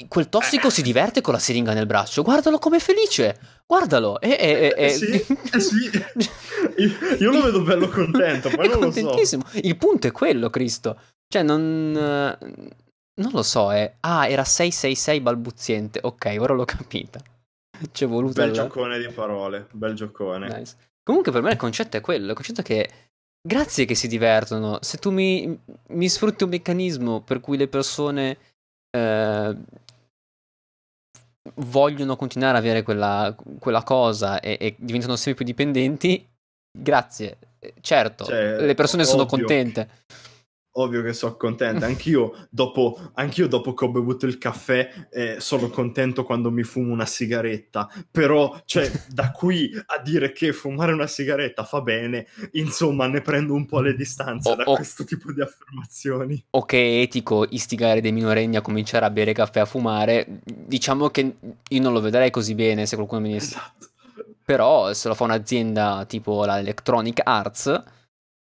quel 0.07 0.29
tossico 0.29 0.69
si 0.69 0.81
diverte 0.81 1.21
con 1.21 1.33
la 1.33 1.39
siringa 1.39 1.73
nel 1.73 1.85
braccio. 1.85 2.23
Guardalo 2.23 2.59
come 2.59 2.79
felice. 2.79 3.39
Guardalo. 3.65 4.19
E, 4.19 4.29
e, 4.29 4.73
e, 4.75 4.85
eh, 4.85 4.89
sì, 4.89 5.11
eh 5.11 5.59
sì. 5.59 5.89
Io, 7.19 7.31
lo 7.31 7.41
vedo 7.43 7.61
bello 7.61 7.87
contento. 7.89 8.49
Poi 8.49 8.67
non 8.67 8.79
lo 8.79 8.91
so. 8.91 9.39
Il 9.53 9.77
punto 9.77 10.07
è 10.07 10.11
quello, 10.11 10.49
Cristo. 10.49 10.99
Cioè, 11.27 11.43
non. 11.43 12.37
Non 13.13 13.31
lo 13.33 13.43
so, 13.43 13.71
eh. 13.71 13.95
Ah, 13.99 14.27
era 14.27 14.43
666 14.43 15.21
balbuziente. 15.21 15.99
Ok, 16.01 16.35
ora 16.39 16.53
l'ho 16.53 16.65
capita. 16.65 17.21
C'è 17.91 18.07
voluto. 18.07 18.33
Bel 18.33 18.49
alla... 18.49 18.63
giocone 18.63 18.99
di 18.99 19.07
parole, 19.09 19.67
bel 19.71 19.93
giocone. 19.93 20.47
Nice. 20.57 20.75
Comunque, 21.03 21.31
per 21.31 21.41
me 21.41 21.51
il 21.51 21.57
concetto 21.57 21.97
è 21.97 22.01
quello: 22.01 22.29
il 22.29 22.35
concetto 22.35 22.61
è 22.61 22.63
che 22.63 22.89
grazie 23.41 23.85
che 23.85 23.95
si 23.95 24.07
divertono. 24.07 24.79
Se 24.81 24.97
tu 24.97 25.11
mi, 25.11 25.59
mi 25.89 26.09
sfrutti 26.09 26.43
un 26.43 26.49
meccanismo 26.49 27.21
per 27.21 27.39
cui 27.39 27.57
le 27.57 27.67
persone 27.67 28.37
eh, 28.95 29.55
vogliono 31.55 32.15
continuare 32.15 32.57
ad 32.57 32.63
avere 32.63 32.83
quella, 32.83 33.35
quella 33.59 33.83
cosa 33.83 34.39
e, 34.39 34.57
e, 34.59 34.75
diventano 34.77 35.15
sempre 35.15 35.43
più 35.43 35.53
dipendenti, 35.53 36.27
grazie. 36.71 37.37
Certo, 37.79 38.25
cioè, 38.25 38.59
le 38.59 38.73
persone 38.73 39.03
ovvio. 39.03 39.15
sono 39.15 39.25
contente 39.27 39.87
ovvio 40.73 41.01
che 41.01 41.13
sono 41.13 41.35
contento. 41.35 41.85
Anch'io 41.85 42.47
dopo, 42.49 43.11
anch'io 43.15 43.47
dopo 43.47 43.73
che 43.73 43.85
ho 43.85 43.89
bevuto 43.89 44.25
il 44.25 44.37
caffè 44.37 45.07
eh, 45.11 45.35
sono 45.39 45.69
contento 45.69 46.23
quando 46.23 46.51
mi 46.51 46.63
fumo 46.63 46.93
una 46.93 47.05
sigaretta. 47.05 47.89
Però, 48.09 48.61
cioè, 48.65 48.89
da 49.07 49.31
qui 49.31 49.71
a 49.73 49.99
dire 50.01 50.31
che 50.31 50.53
fumare 50.53 50.93
una 50.93 51.07
sigaretta 51.07 51.63
fa 51.63 51.81
bene, 51.81 52.27
insomma, 52.53 53.07
ne 53.07 53.21
prendo 53.21 53.53
un 53.53 53.65
po' 53.65 53.81
le 53.81 53.95
distanze 53.95 54.51
o, 54.51 54.55
da 54.55 54.63
o, 54.63 54.75
questo 54.75 55.03
tipo 55.03 55.31
di 55.31 55.41
affermazioni. 55.41 56.43
O 56.51 56.65
che 56.65 56.77
è 56.77 57.01
etico 57.01 57.45
istigare 57.49 58.01
dei 58.01 58.11
minorenni 58.11 58.55
a 58.55 58.61
cominciare 58.61 59.05
a 59.05 59.09
bere 59.09 59.33
caffè 59.33 59.59
e 59.59 59.61
a 59.61 59.65
fumare, 59.65 60.41
diciamo 60.43 61.09
che 61.09 61.35
io 61.67 61.81
non 61.81 61.93
lo 61.93 62.01
vedrei 62.01 62.29
così 62.31 62.55
bene 62.55 62.85
se 62.85 62.95
qualcuno 62.95 63.21
mi 63.21 63.33
disse. 63.33 63.55
Esatto. 63.55 63.89
Però 64.43 64.91
se 64.93 65.07
lo 65.07 65.13
fa 65.13 65.23
un'azienda 65.25 66.05
tipo 66.05 66.43
la 66.45 66.59
Electronic 66.59 67.21
Arts 67.23 67.83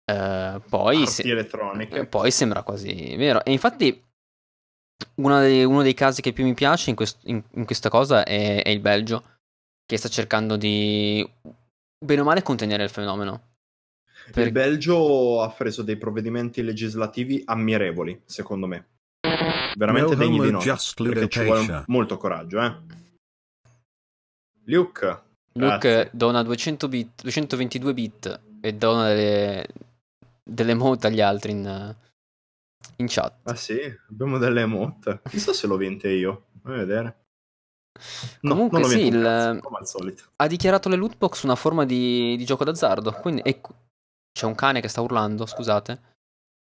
eh, 0.05 0.61
poi, 0.69 1.07
se- 1.07 1.23
elettroniche. 1.23 2.07
poi 2.07 2.31
sembra 2.31 2.63
quasi 2.63 3.17
vero. 3.17 3.45
E 3.45 3.53
infatti 3.53 4.03
dei, 5.15 5.65
uno 5.65 5.83
dei 5.83 5.95
casi 5.95 6.21
che 6.21 6.33
più 6.33 6.45
mi 6.45 6.55
piace 6.55 6.91
in, 6.91 6.97
quest- 6.97 7.27
in, 7.27 7.43
in 7.53 7.65
questa 7.65 7.89
cosa 7.89 8.25
è, 8.25 8.63
è, 8.63 8.69
il 8.69 8.81
Belgio, 8.81 9.39
che 9.87 9.97
sta 9.97 10.09
cercando 10.09 10.57
di, 10.57 11.27
bene 11.99 12.21
o 12.21 12.25
male, 12.25 12.43
contenere 12.43 12.85
il 12.85 12.91
fenomeno. 12.91 13.53
Per... 14.33 14.47
Il 14.47 14.53
Belgio 14.53 15.43
ha 15.43 15.51
preso 15.51 15.83
dei 15.83 15.97
provvedimenti 15.97 16.63
legislativi 16.63 17.43
ammirevoli, 17.45 18.23
secondo 18.25 18.67
me. 18.67 18.89
Veramente 19.77 20.15
no 20.15 20.17
degni 20.17 20.41
di 20.41 20.51
nota. 20.51 20.79
Perché 20.97 21.29
ci 21.29 21.45
vuole 21.45 21.85
molto 21.87 22.17
coraggio, 22.17 22.61
eh. 22.63 23.03
Luke. 24.67 25.23
Luke 25.57 26.11
dona 26.13 26.43
200 26.43 26.89
bit, 26.89 27.23
222 27.23 27.95
bit 27.95 28.41
e 28.61 28.75
dona 28.75 29.09
delle, 29.09 29.67
delle 30.45 30.73
emote 30.73 31.07
agli 31.07 31.21
altri 31.21 31.53
in, 31.53 31.97
in 32.97 33.07
chat. 33.09 33.49
Ah 33.49 33.55
sì, 33.55 33.81
abbiamo 34.11 34.39
delle 34.39 34.61
emote. 34.61 35.23
Chissà 35.29 35.53
se 35.53 35.67
l'ho 35.67 35.77
vinte 35.77 36.09
io. 36.09 36.47
Vai 36.63 36.75
a 36.75 36.79
vedere. 36.79 37.19
No, 38.41 38.51
Comunque 38.51 38.85
sì, 38.85 39.07
il, 39.07 39.61
cazzo, 39.63 39.99
ha 40.37 40.47
dichiarato 40.47 40.89
le 40.89 40.97
loot 40.97 41.17
box 41.17 41.45
una 41.45 41.55
forma 41.55 41.85
di, 41.85 42.37
di 42.37 42.45
gioco 42.45 42.65
d'azzardo. 42.65 43.13
Quindi, 43.13 43.41
e, 43.43 43.61
c'è 44.33 44.47
un 44.47 44.55
cane 44.55 44.81
che 44.81 44.89
sta 44.89 45.01
urlando, 45.01 45.47
scusate. 45.47 46.13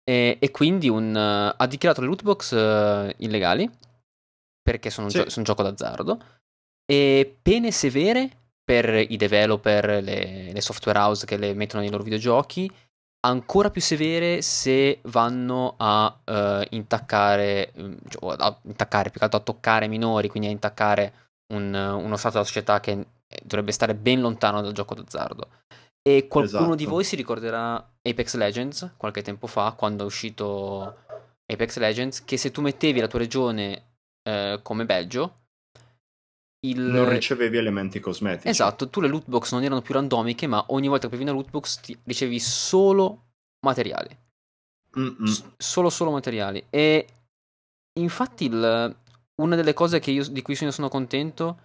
E, 0.09 0.39
e 0.41 0.51
quindi 0.53 0.89
un, 0.89 1.15
uh, 1.15 1.55
ha 1.57 1.67
dichiarato 1.67 2.01
le 2.01 2.07
loot 2.07 2.23
box 2.23 2.53
uh, 2.53 3.13
illegali 3.19 3.69
perché 4.63 4.89
sono, 4.89 5.09
sì. 5.09 5.17
un, 5.17 5.25
gio- 5.25 5.31
sono 5.31 5.45
un 5.47 5.53
gioco 5.55 5.63
d'azzardo. 5.63 6.23
E 6.85 7.39
pene 7.43 7.73
severe 7.73 8.45
per 8.65 8.95
i 8.95 9.17
developer, 9.17 10.03
le, 10.03 10.53
le 10.53 10.61
software 10.61 10.99
house 10.99 11.27
che 11.27 11.37
le 11.37 11.55
mettono 11.55 11.83
nei 11.83 11.91
loro 11.91 12.05
videogiochi 12.05 12.71
ancora 13.21 13.71
più 13.71 13.81
severe 13.81 14.43
se 14.43 15.01
vanno 15.05 15.75
a 15.77 16.07
uh, 16.25 16.65
intaccare, 16.71 17.73
cioè, 18.09 18.37
a 18.39 18.59
intaccare, 18.63 19.11
più 19.11 19.19
che 19.19 19.25
altro 19.25 19.41
a 19.41 19.45
toccare 19.45 19.89
minori, 19.89 20.29
quindi 20.29 20.49
a 20.49 20.53
intaccare 20.53 21.13
un, 21.55 21.75
uno 21.75 22.17
stato 22.17 22.35
della 22.35 22.47
società 22.47 22.81
che 22.81 22.93
eh, 22.93 23.07
dovrebbe 23.45 23.73
stare 23.73 23.95
ben 23.95 24.21
lontano 24.21 24.61
dal 24.63 24.73
gioco 24.73 24.95
d'azzardo. 24.95 25.49
E 26.07 26.29
qualcuno 26.29 26.61
esatto. 26.61 26.75
di 26.77 26.85
voi 26.85 27.03
si 27.03 27.17
ricorderà 27.17 27.75
Apex 27.75 28.35
Legends 28.37 28.95
qualche 28.97 29.23
tempo 29.23 29.49
fa, 29.49 29.73
quando 29.73 30.05
è 30.05 30.07
uscito 30.07 31.05
Apex 31.53 31.79
Legends, 31.79 32.25
che 32.25 32.37
se 32.37 32.53
tu 32.53 32.61
mettevi 32.61 33.01
la 33.01 33.09
tua 33.09 33.19
regione 33.19 33.95
eh, 34.23 34.61
come 34.63 34.85
Belgio, 34.85 35.46
il... 36.71 36.81
Non 36.81 37.09
ricevevi 37.09 37.57
elementi 37.57 38.01
cosmetici. 38.01 38.49
Esatto, 38.49 38.89
tu 38.89 39.01
le 39.01 39.09
loot 39.09 39.27
box 39.27 39.53
non 39.53 39.63
erano 39.63 39.83
più 39.83 39.95
randomiche, 39.95 40.47
ma 40.47 40.65
ogni 40.69 40.89
volta 40.89 41.09
che 41.09 41.15
aprivi 41.15 41.25
una 41.25 41.33
loot 41.33 41.51
box 41.51 41.81
ti 41.81 41.99
ricevi 42.05 42.39
solo 42.41 43.25
materiali. 43.65 44.17
S- 45.25 45.45
solo, 45.57 45.91
solo 45.91 46.11
materiali. 46.11 46.65
E 46.71 47.07
infatti 47.99 48.45
il... 48.45 48.97
una 49.41 49.57
delle 49.57 49.73
cose 49.75 50.01
io, 50.05 50.27
di 50.29 50.43
cui 50.43 50.57
io 50.59 50.71
sono 50.71 50.89
contento 50.89 51.61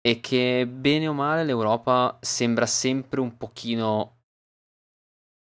è 0.00 0.20
che 0.20 0.66
bene 0.66 1.08
o 1.08 1.12
male 1.12 1.44
l'Europa 1.44 2.18
sembra 2.20 2.66
sempre 2.66 3.20
un 3.20 3.36
pochino, 3.36 4.18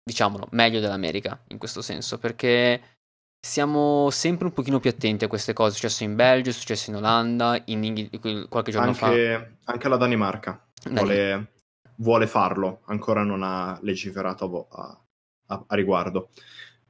diciamolo, 0.03 0.49
meglio 0.51 0.81
dell'America 0.81 1.41
in 1.49 1.59
questo 1.59 1.83
senso, 1.83 2.19
perché 2.19 2.99
siamo 3.41 4.11
sempre 4.11 4.47
un 4.47 4.53
pochino 4.53 4.81
più 4.81 4.91
attenti 4.91 5.25
a 5.25 5.29
queste 5.29 5.53
cose. 5.53 5.71
È 5.71 5.75
successo 5.75 6.05
in 6.05 6.15
Belgio, 6.15 6.51
è 6.51 6.53
successo 6.53 6.91
in 6.91 6.97
Olanda, 6.97 7.61
in 7.67 7.85
Inghil- 7.85 8.49
qualche 8.49 8.71
giorno 8.71 8.89
anche, 8.89 9.57
fa. 9.65 9.73
Anche 9.73 9.89
la 9.89 9.97
Danimarca 9.97 10.69
vuole, 10.91 11.53
vuole, 11.97 12.27
farlo, 12.27 12.83
ancora 12.87 13.23
non 13.23 13.43
ha 13.43 13.79
legiferato 13.83 14.69
a, 14.71 15.01
a, 15.47 15.65
a 15.67 15.75
riguardo. 15.75 16.31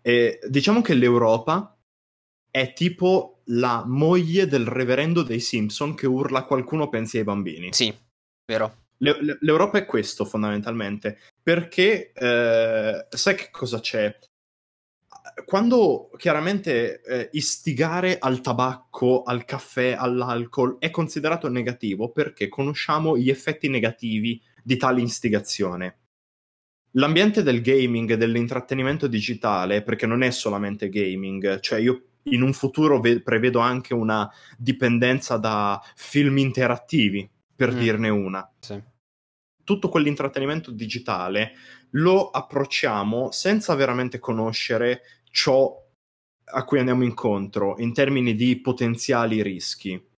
E 0.02 0.40
diciamo 0.48 0.82
che 0.82 0.94
l'Europa 0.94 1.76
è 2.50 2.72
tipo 2.72 3.42
la 3.46 3.84
moglie 3.86 4.46
del 4.46 4.66
reverendo 4.66 5.22
dei 5.22 5.40
Simpson 5.40 5.94
che 5.94 6.06
urla 6.06 6.44
qualcuno 6.44 6.88
pensi 6.88 7.18
ai 7.18 7.24
bambini. 7.24 7.72
Sì, 7.72 7.94
vero. 8.46 8.78
L'Europa 8.98 9.78
è 9.78 9.86
questo 9.86 10.26
fondamentalmente, 10.26 11.18
perché 11.42 12.12
eh, 12.12 13.06
sai 13.08 13.34
che 13.34 13.48
cosa 13.50 13.80
c'è? 13.80 14.14
Quando 15.44 16.10
chiaramente 16.16 17.02
eh, 17.02 17.28
istigare 17.32 18.18
al 18.18 18.40
tabacco, 18.40 19.22
al 19.22 19.44
caffè, 19.44 19.96
all'alcol 19.98 20.76
è 20.78 20.90
considerato 20.90 21.48
negativo 21.48 22.10
perché 22.10 22.48
conosciamo 22.48 23.16
gli 23.16 23.30
effetti 23.30 23.68
negativi 23.68 24.40
di 24.62 24.76
tale 24.76 25.02
istigazione. 25.02 25.98
L'ambiente 26.94 27.42
del 27.42 27.60
gaming 27.60 28.10
e 28.10 28.16
dell'intrattenimento 28.16 29.06
digitale, 29.06 29.82
perché 29.82 30.06
non 30.06 30.22
è 30.22 30.30
solamente 30.30 30.88
gaming, 30.88 31.60
cioè 31.60 31.78
io 31.78 32.04
in 32.24 32.42
un 32.42 32.52
futuro 32.52 33.00
ve- 33.00 33.22
prevedo 33.22 33.60
anche 33.60 33.94
una 33.94 34.30
dipendenza 34.58 35.36
da 35.36 35.80
film 35.94 36.38
interattivi, 36.38 37.28
per 37.54 37.72
mm. 37.72 37.78
dirne 37.78 38.08
una. 38.08 38.52
Sì. 38.58 38.82
Tutto 39.62 39.88
quell'intrattenimento 39.88 40.70
digitale 40.72 41.52
lo 41.94 42.30
approcciamo 42.30 43.30
senza 43.30 43.74
veramente 43.74 44.18
conoscere 44.18 45.02
ciò 45.30 45.76
a 46.52 46.64
cui 46.64 46.78
andiamo 46.78 47.04
incontro 47.04 47.76
in 47.78 47.92
termini 47.92 48.34
di 48.34 48.60
potenziali 48.60 49.42
rischi. 49.42 50.08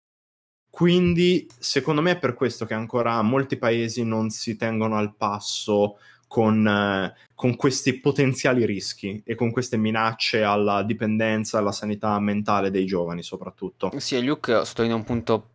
Quindi, 0.71 1.47
secondo 1.59 2.01
me, 2.01 2.13
è 2.13 2.19
per 2.19 2.35
questo 2.35 2.65
che 2.65 2.75
ancora 2.75 3.21
molti 3.21 3.59
paesi 3.59 4.05
non 4.05 4.31
si 4.31 4.57
tengono 4.57 4.97
al 4.97 5.15
passo 5.15 5.99
con, 6.27 6.67
eh, 6.67 7.15
con, 7.35 7.57
questi 7.57 8.01
potenziali 8.01 8.65
rischi 8.65 9.23
e 9.23 9.35
con 9.35 9.51
queste 9.51 9.77
minacce 9.77 10.43
alla 10.43 10.83
dipendenza, 10.83 11.59
alla 11.59 11.73
sanità 11.73 12.19
mentale 12.19 12.71
dei 12.71 12.87
giovani, 12.87 13.23
soprattutto. 13.23 13.93
Sì, 13.99 14.25
Luke 14.25 14.65
sto 14.65 14.83
in 14.83 14.95
un 14.95 15.05
punto 15.05 15.51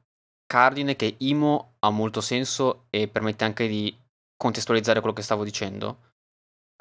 cardine 0.46 0.96
che 0.96 1.16
IMO 1.18 1.78
ha 1.80 1.90
molto 1.90 2.22
senso 2.22 2.86
e 2.92 3.08
permette 3.08 3.44
anche 3.44 3.68
di 3.68 3.96
contestualizzare 4.36 5.00
quello 5.00 5.16
che 5.16 5.24
stavo 5.24 5.44
dicendo. 5.44 6.12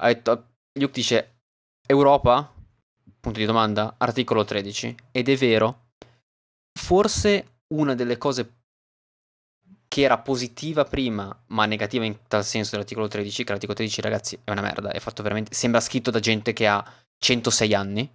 Ha 0.03 0.07
detto, 0.13 0.49
Luke 0.79 0.93
dice 0.93 1.39
Europa 1.87 2.53
punto 3.27 3.39
di 3.39 3.45
domanda, 3.45 3.95
articolo 3.97 4.45
13. 4.45 4.95
Ed 5.11 5.27
è 5.27 5.35
vero, 5.35 5.87
forse 6.79 7.61
una 7.73 7.93
delle 7.93 8.17
cose 8.17 8.53
che 9.89 10.01
era 10.01 10.17
positiva 10.17 10.85
prima, 10.85 11.37
ma 11.47 11.65
negativa 11.65 12.05
in 12.05 12.19
tal 12.27 12.45
senso 12.45 12.71
dell'articolo 12.71 13.07
13, 13.07 13.43
che 13.43 13.51
l'articolo 13.51 13.77
13, 13.77 14.01
ragazzi, 14.01 14.39
è 14.43 14.51
una 14.51 14.61
merda, 14.61 14.91
è 14.91 14.99
fatto 14.99 15.23
veramente... 15.23 15.53
Sembra 15.53 15.81
scritto 15.81 16.09
da 16.09 16.19
gente 16.19 16.53
che 16.53 16.67
ha 16.67 16.83
106 17.17 17.73
anni. 17.73 18.09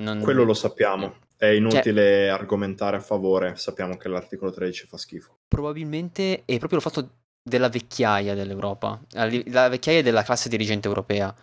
Non... 0.00 0.20
Quello 0.20 0.44
lo 0.44 0.54
sappiamo. 0.54 1.20
È 1.36 1.46
inutile 1.46 2.26
cioè, 2.26 2.26
argomentare 2.26 2.98
a 2.98 3.00
favore, 3.00 3.56
sappiamo 3.56 3.96
che 3.96 4.08
l'articolo 4.08 4.52
13 4.52 4.86
fa 4.86 4.98
schifo. 4.98 5.38
Probabilmente 5.48 6.42
è 6.44 6.58
proprio 6.58 6.78
il 6.78 6.84
fatto 6.84 7.10
della 7.42 7.68
vecchiaia 7.68 8.34
dell'Europa, 8.34 9.00
la 9.12 9.68
vecchiaia 9.68 10.02
della 10.02 10.22
classe 10.22 10.48
dirigente 10.48 10.88
europea. 10.88 11.34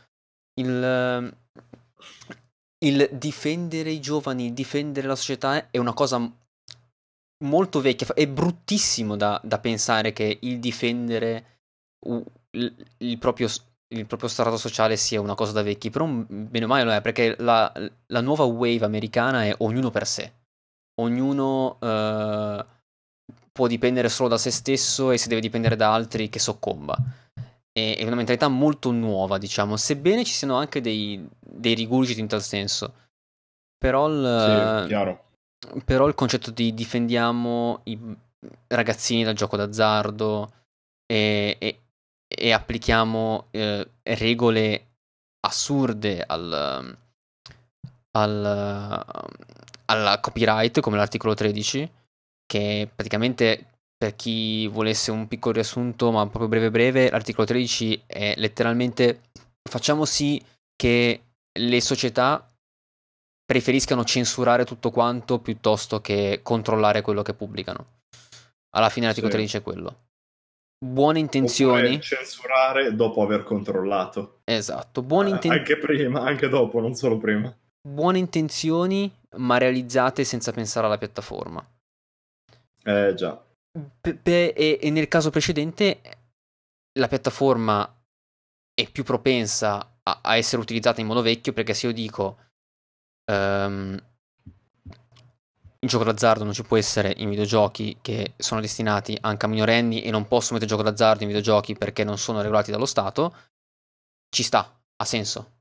Il, 0.59 1.33
il 2.83 3.09
difendere 3.11 3.91
i 3.91 3.99
giovani, 3.99 4.53
difendere 4.53 5.07
la 5.07 5.15
società 5.15 5.69
è 5.69 5.77
una 5.77 5.93
cosa 5.93 6.31
molto 7.43 7.81
vecchia. 7.81 8.07
È 8.13 8.27
bruttissimo 8.27 9.15
da, 9.15 9.39
da 9.43 9.59
pensare 9.59 10.13
che 10.13 10.37
il 10.41 10.59
difendere 10.59 11.59
il, 12.51 12.85
il, 12.97 13.17
proprio, 13.17 13.47
il, 13.89 14.05
proprio, 14.05 14.29
strato 14.29 14.57
sociale 14.57 14.97
sia 14.97 15.21
una 15.21 15.35
cosa 15.35 15.51
da 15.51 15.61
vecchi, 15.61 15.89
però 15.89 16.05
bene 16.07 16.65
o 16.65 16.67
male 16.67 16.83
lo 16.83 16.91
è, 16.91 17.01
perché 17.01 17.35
la, 17.39 17.71
la 18.07 18.21
nuova 18.21 18.43
wave 18.43 18.85
americana 18.85 19.43
è 19.43 19.53
ognuno 19.59 19.91
per 19.91 20.07
sé. 20.07 20.33
Ognuno 21.01 21.77
uh, 21.79 22.65
può 23.51 23.67
dipendere 23.67 24.09
solo 24.09 24.29
da 24.29 24.37
se 24.37 24.51
stesso 24.51 25.11
e 25.11 25.17
se 25.17 25.29
deve 25.29 25.41
dipendere 25.41 25.75
da 25.75 25.93
altri 25.93 26.29
che 26.29 26.39
soccomba 26.39 26.97
è, 27.73 28.03
una 28.03 28.15
mentalità 28.15 28.47
molto 28.47 28.91
nuova, 28.91 29.37
diciamo, 29.37 29.77
sebbene 29.77 30.23
ci 30.25 30.33
siano 30.33 30.55
anche 30.55 30.81
dei, 30.81 31.25
dei 31.61 31.73
rigurgiti 31.75 32.19
in 32.19 32.27
tal 32.27 32.41
senso. 32.41 32.93
Però 33.77 34.07
il, 34.09 34.85
sì, 34.87 35.81
però 35.85 36.07
il 36.07 36.15
concetto 36.15 36.51
di 36.51 36.73
difendiamo 36.73 37.81
i 37.85 37.97
ragazzini 38.67 39.23
dal 39.23 39.35
gioco 39.35 39.55
d'azzardo 39.55 40.51
e, 41.05 41.55
e, 41.59 41.79
e 42.27 42.51
applichiamo 42.51 43.47
eh, 43.51 43.87
regole 44.03 44.87
assurde 45.47 46.23
al, 46.25 46.97
al, 48.11 49.05
al 49.85 50.19
copyright 50.19 50.79
come 50.79 50.97
l'articolo 50.97 51.33
13 51.33 51.91
che 52.45 52.89
praticamente 52.93 53.65
per 54.01 54.15
chi 54.15 54.67
volesse 54.67 55.11
un 55.11 55.27
piccolo 55.27 55.53
riassunto, 55.53 56.11
ma 56.11 56.23
proprio 56.27 56.47
breve 56.47 56.71
breve, 56.71 57.09
l'articolo 57.09 57.45
13 57.45 58.03
è 58.07 58.33
letteralmente 58.37 59.21
facciamo 59.69 60.05
sì 60.05 60.43
che 60.75 61.21
le 61.59 61.81
società 61.81 62.51
preferiscano 63.45 64.03
censurare 64.03 64.63
tutto 64.63 64.91
quanto 64.91 65.39
piuttosto 65.39 65.99
che 65.99 66.39
controllare 66.41 67.01
quello 67.01 67.21
che 67.21 67.33
pubblicano. 67.33 67.99
Alla 68.75 68.89
fine 68.89 69.07
l'articolo 69.07 69.31
sì. 69.31 69.37
13 69.37 69.57
è 69.57 69.61
quello. 69.61 69.95
Buone 70.83 71.19
intenzioni. 71.19 71.87
Oppure 71.87 72.01
censurare 72.01 72.95
dopo 72.95 73.21
aver 73.21 73.43
controllato. 73.43 74.39
Esatto, 74.45 75.01
buone 75.03 75.29
eh, 75.29 75.33
intenzioni. 75.33 75.57
Anche 75.59 75.77
prima, 75.77 76.21
anche 76.21 76.47
dopo, 76.47 76.79
non 76.79 76.95
solo 76.95 77.17
prima. 77.17 77.55
Buone 77.87 78.19
intenzioni, 78.19 79.11
ma 79.37 79.57
realizzate 79.57 80.23
senza 80.23 80.51
pensare 80.51 80.87
alla 80.87 80.97
piattaforma. 80.97 81.63
Eh 82.83 83.13
già. 83.15 83.43
Pe- 84.01 84.53
e, 84.53 84.79
e, 84.81 84.89
nel 84.89 85.07
caso 85.07 85.29
precedente 85.29 86.01
la 86.99 87.07
piattaforma 87.07 88.01
è 88.73 88.89
più 88.89 89.03
propensa 89.03 89.90
a, 90.03 90.19
a, 90.21 90.35
essere 90.35 90.61
utilizzata 90.61 91.01
in 91.01 91.07
modo 91.07 91.21
vecchio 91.21 91.53
perché 91.53 91.73
se 91.73 91.87
io 91.87 91.93
dico 91.93 92.37
um, 93.31 93.97
il 95.83 95.89
gioco 95.89 96.03
d'azzardo 96.03 96.43
non 96.43 96.53
ci 96.53 96.63
può 96.63 96.77
essere 96.77 97.13
in 97.17 97.29
videogiochi 97.29 97.97
che 98.01 98.33
sono 98.37 98.61
destinati 98.61 99.17
anche 99.21 99.45
a 99.45 99.49
minorenni 99.49 100.03
e 100.03 100.11
non 100.11 100.27
posso 100.27 100.53
mettere 100.53 100.69
gioco 100.69 100.83
d'azzardo 100.83 101.23
in 101.23 101.29
videogiochi 101.29 101.75
perché 101.75 102.03
non 102.03 102.19
sono 102.19 102.41
regolati 102.41 102.69
dallo 102.69 102.85
Stato, 102.85 103.35
ci 104.29 104.43
sta, 104.43 104.79
ha 104.95 105.05
senso. 105.05 105.59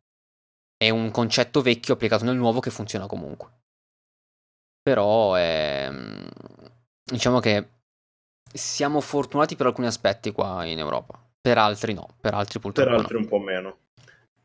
È 0.76 0.90
un 0.90 1.10
concetto 1.10 1.62
vecchio 1.62 1.94
applicato 1.94 2.24
nel 2.24 2.36
nuovo 2.36 2.60
che 2.60 2.70
funziona 2.70 3.06
comunque. 3.06 3.48
Però 4.82 5.34
è... 5.34 5.90
diciamo 7.02 7.40
che 7.40 7.68
siamo 8.52 9.00
fortunati 9.00 9.56
per 9.56 9.66
alcuni 9.66 9.86
aspetti 9.86 10.32
qua 10.32 10.64
in 10.66 10.78
Europa, 10.78 11.18
per 11.40 11.56
altri 11.56 11.94
no, 11.94 12.08
per 12.20 12.34
altri 12.34 12.58
purtroppo 12.58 12.90
Per 12.90 12.98
altri 12.98 13.14
no. 13.14 13.20
un 13.20 13.28
po' 13.28 13.38
meno. 13.38 13.78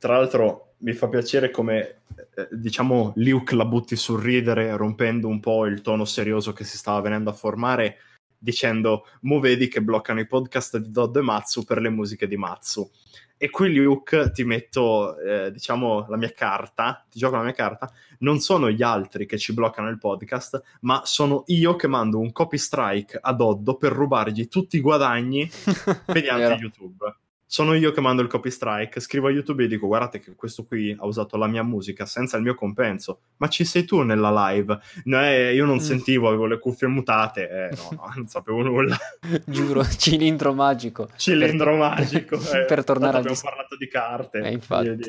Tra 0.05 0.17
l'altro 0.17 0.75
mi 0.81 0.93
fa 0.93 1.09
piacere 1.09 1.49
come, 1.49 2.01
eh, 2.35 2.47
diciamo, 2.51 3.13
Luke 3.15 3.55
la 3.55 3.65
butti 3.65 3.95
sul 3.95 4.21
ridere, 4.21 4.77
rompendo 4.77 5.27
un 5.27 5.39
po' 5.39 5.65
il 5.65 5.81
tono 5.81 6.05
serioso 6.05 6.53
che 6.53 6.63
si 6.63 6.77
stava 6.77 7.01
venendo 7.01 7.31
a 7.31 7.33
formare, 7.33 7.97
dicendo, 8.37 9.07
mo 9.21 9.39
vedi 9.39 9.67
che 9.67 9.81
bloccano 9.81 10.19
i 10.19 10.27
podcast 10.27 10.77
di 10.77 10.91
Dodd 10.91 11.15
e 11.15 11.21
Matsu 11.21 11.65
per 11.65 11.81
le 11.81 11.89
musiche 11.89 12.27
di 12.27 12.37
Matsu. 12.37 12.87
E 13.35 13.49
qui 13.49 13.73
Luke 13.73 14.29
ti 14.31 14.43
metto, 14.43 15.17
eh, 15.17 15.51
diciamo, 15.51 16.05
la 16.07 16.17
mia 16.17 16.31
carta, 16.33 17.03
ti 17.09 17.17
gioco 17.17 17.37
la 17.37 17.41
mia 17.41 17.53
carta, 17.53 17.91
non 18.19 18.39
sono 18.41 18.69
gli 18.69 18.83
altri 18.83 19.25
che 19.25 19.39
ci 19.39 19.55
bloccano 19.55 19.89
il 19.89 19.97
podcast, 19.97 20.61
ma 20.81 21.01
sono 21.03 21.45
io 21.47 21.75
che 21.75 21.87
mando 21.87 22.19
un 22.19 22.31
copy 22.31 22.59
strike 22.59 23.17
a 23.19 23.33
Doddo 23.33 23.75
per 23.75 23.91
rubargli 23.91 24.47
tutti 24.49 24.77
i 24.77 24.81
guadagni 24.81 25.49
mediante 26.13 26.61
YouTube. 26.61 27.15
Sono 27.47 27.73
io 27.75 27.91
che 27.91 28.01
mando 28.01 28.21
il 28.21 28.27
copy 28.27 28.49
strike, 28.49 28.99
scrivo 28.99 29.27
a 29.27 29.31
YouTube 29.31 29.63
e 29.63 29.67
dico 29.67 29.87
guardate 29.87 30.19
che 30.19 30.35
questo 30.35 30.65
qui 30.65 30.95
ha 30.97 31.05
usato 31.05 31.37
la 31.37 31.47
mia 31.47 31.63
musica 31.63 32.05
senza 32.05 32.37
il 32.37 32.43
mio 32.43 32.55
compenso, 32.55 33.21
ma 33.37 33.47
ci 33.47 33.63
sei 33.65 33.85
tu 33.85 34.01
nella 34.01 34.49
live? 34.49 34.79
No, 35.05 35.23
eh, 35.23 35.53
io 35.53 35.65
non 35.65 35.75
mm. 35.75 35.79
sentivo, 35.79 36.27
avevo 36.27 36.47
le 36.47 36.59
cuffie 36.59 36.87
mutate, 36.87 37.49
eh, 37.49 37.75
no, 37.75 37.89
no, 38.01 38.13
non 38.15 38.27
sapevo 38.27 38.61
nulla. 38.61 38.97
Giuro, 39.45 39.85
cilindro 39.97 40.53
magico. 40.53 41.09
Cilindro 41.15 41.71
per... 41.71 41.79
magico. 41.79 42.39
Eh, 42.55 42.65
per 42.65 42.83
tornare 42.83 43.17
a... 43.17 43.19
Abbiamo 43.19 43.37
parlato 43.41 43.75
di 43.75 43.87
carte, 43.87 44.39
eh, 44.39 44.51
infatti. 44.51 44.99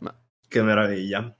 Ma... 0.00 0.14
Che 0.48 0.62
meraviglia. 0.62 1.34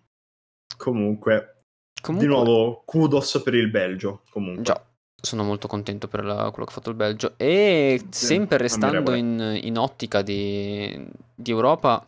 Comunque, 0.76 1.56
Comunque, 2.00 2.28
di 2.28 2.34
nuovo, 2.34 2.82
kudos 2.84 3.40
per 3.42 3.54
il 3.54 3.70
Belgio. 3.70 4.22
Comunque. 4.28 4.62
Già, 4.62 4.93
sono 5.24 5.42
molto 5.42 5.66
contento 5.66 6.06
per 6.06 6.24
la, 6.24 6.50
quello 6.50 6.64
che 6.64 6.70
ha 6.70 6.74
fatto 6.74 6.90
il 6.90 6.96
Belgio. 6.96 7.34
E 7.36 8.04
sì, 8.10 8.26
sempre 8.26 8.58
restando 8.58 9.14
in, 9.14 9.58
in, 9.62 9.78
ottica 9.78 10.22
di, 10.22 11.06
di, 11.34 11.50
Europa, 11.50 12.04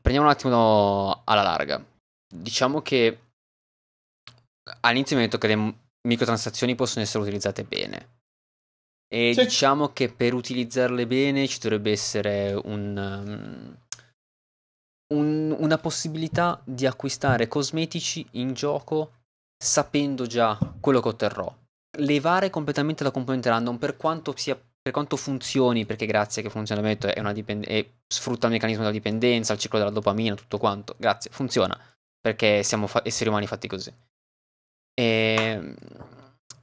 prendiamo 0.00 0.28
un 0.28 0.34
attimo 0.34 1.22
alla 1.24 1.42
larga. 1.42 1.82
Diciamo 2.30 2.82
che 2.82 3.18
all'inizio 4.80 5.16
mi 5.16 5.22
ha 5.22 5.24
detto 5.26 5.38
che 5.38 5.54
le 5.54 5.74
microtransazioni 6.08 6.74
possono 6.74 7.04
essere 7.04 7.22
utilizzate 7.22 7.64
bene. 7.64 8.16
E 9.10 9.32
sì. 9.32 9.42
diciamo 9.42 9.92
che 9.92 10.12
per 10.12 10.34
utilizzarle 10.34 11.06
bene 11.06 11.48
ci 11.48 11.58
dovrebbe 11.60 11.90
essere 11.90 12.52
un, 12.52 13.74
un, 15.14 15.56
una 15.58 15.78
possibilità 15.78 16.60
di 16.64 16.84
acquistare 16.84 17.48
cosmetici 17.48 18.26
in 18.32 18.52
gioco 18.52 19.12
sapendo 19.56 20.26
già 20.26 20.58
quello 20.80 21.00
che 21.00 21.08
otterrò 21.08 21.56
levare 21.98 22.50
completamente 22.50 23.04
la 23.04 23.10
componente 23.10 23.48
random 23.48 23.76
per 23.78 23.96
quanto 23.96 24.34
sia 24.36 24.58
per 24.88 24.92
quanto 24.92 25.16
funzioni, 25.16 25.84
perché 25.84 26.06
grazie 26.06 26.40
che 26.40 26.48
funzionamento 26.48 27.08
è 27.08 27.20
una 27.20 27.32
dipend- 27.32 27.68
e 27.68 27.98
sfrutta 28.06 28.46
il 28.46 28.54
meccanismo 28.54 28.80
della 28.80 28.94
dipendenza, 28.94 29.52
il 29.52 29.58
ciclo 29.58 29.78
della 29.78 29.90
dopamina, 29.90 30.34
tutto 30.34 30.56
quanto, 30.56 30.94
grazie, 30.96 31.30
funziona, 31.30 31.78
perché 32.18 32.62
siamo 32.62 32.86
fa- 32.86 33.02
esseri 33.04 33.28
umani 33.28 33.46
fatti 33.46 33.68
così. 33.68 33.92
E, 34.94 35.04
ehm, 35.04 35.74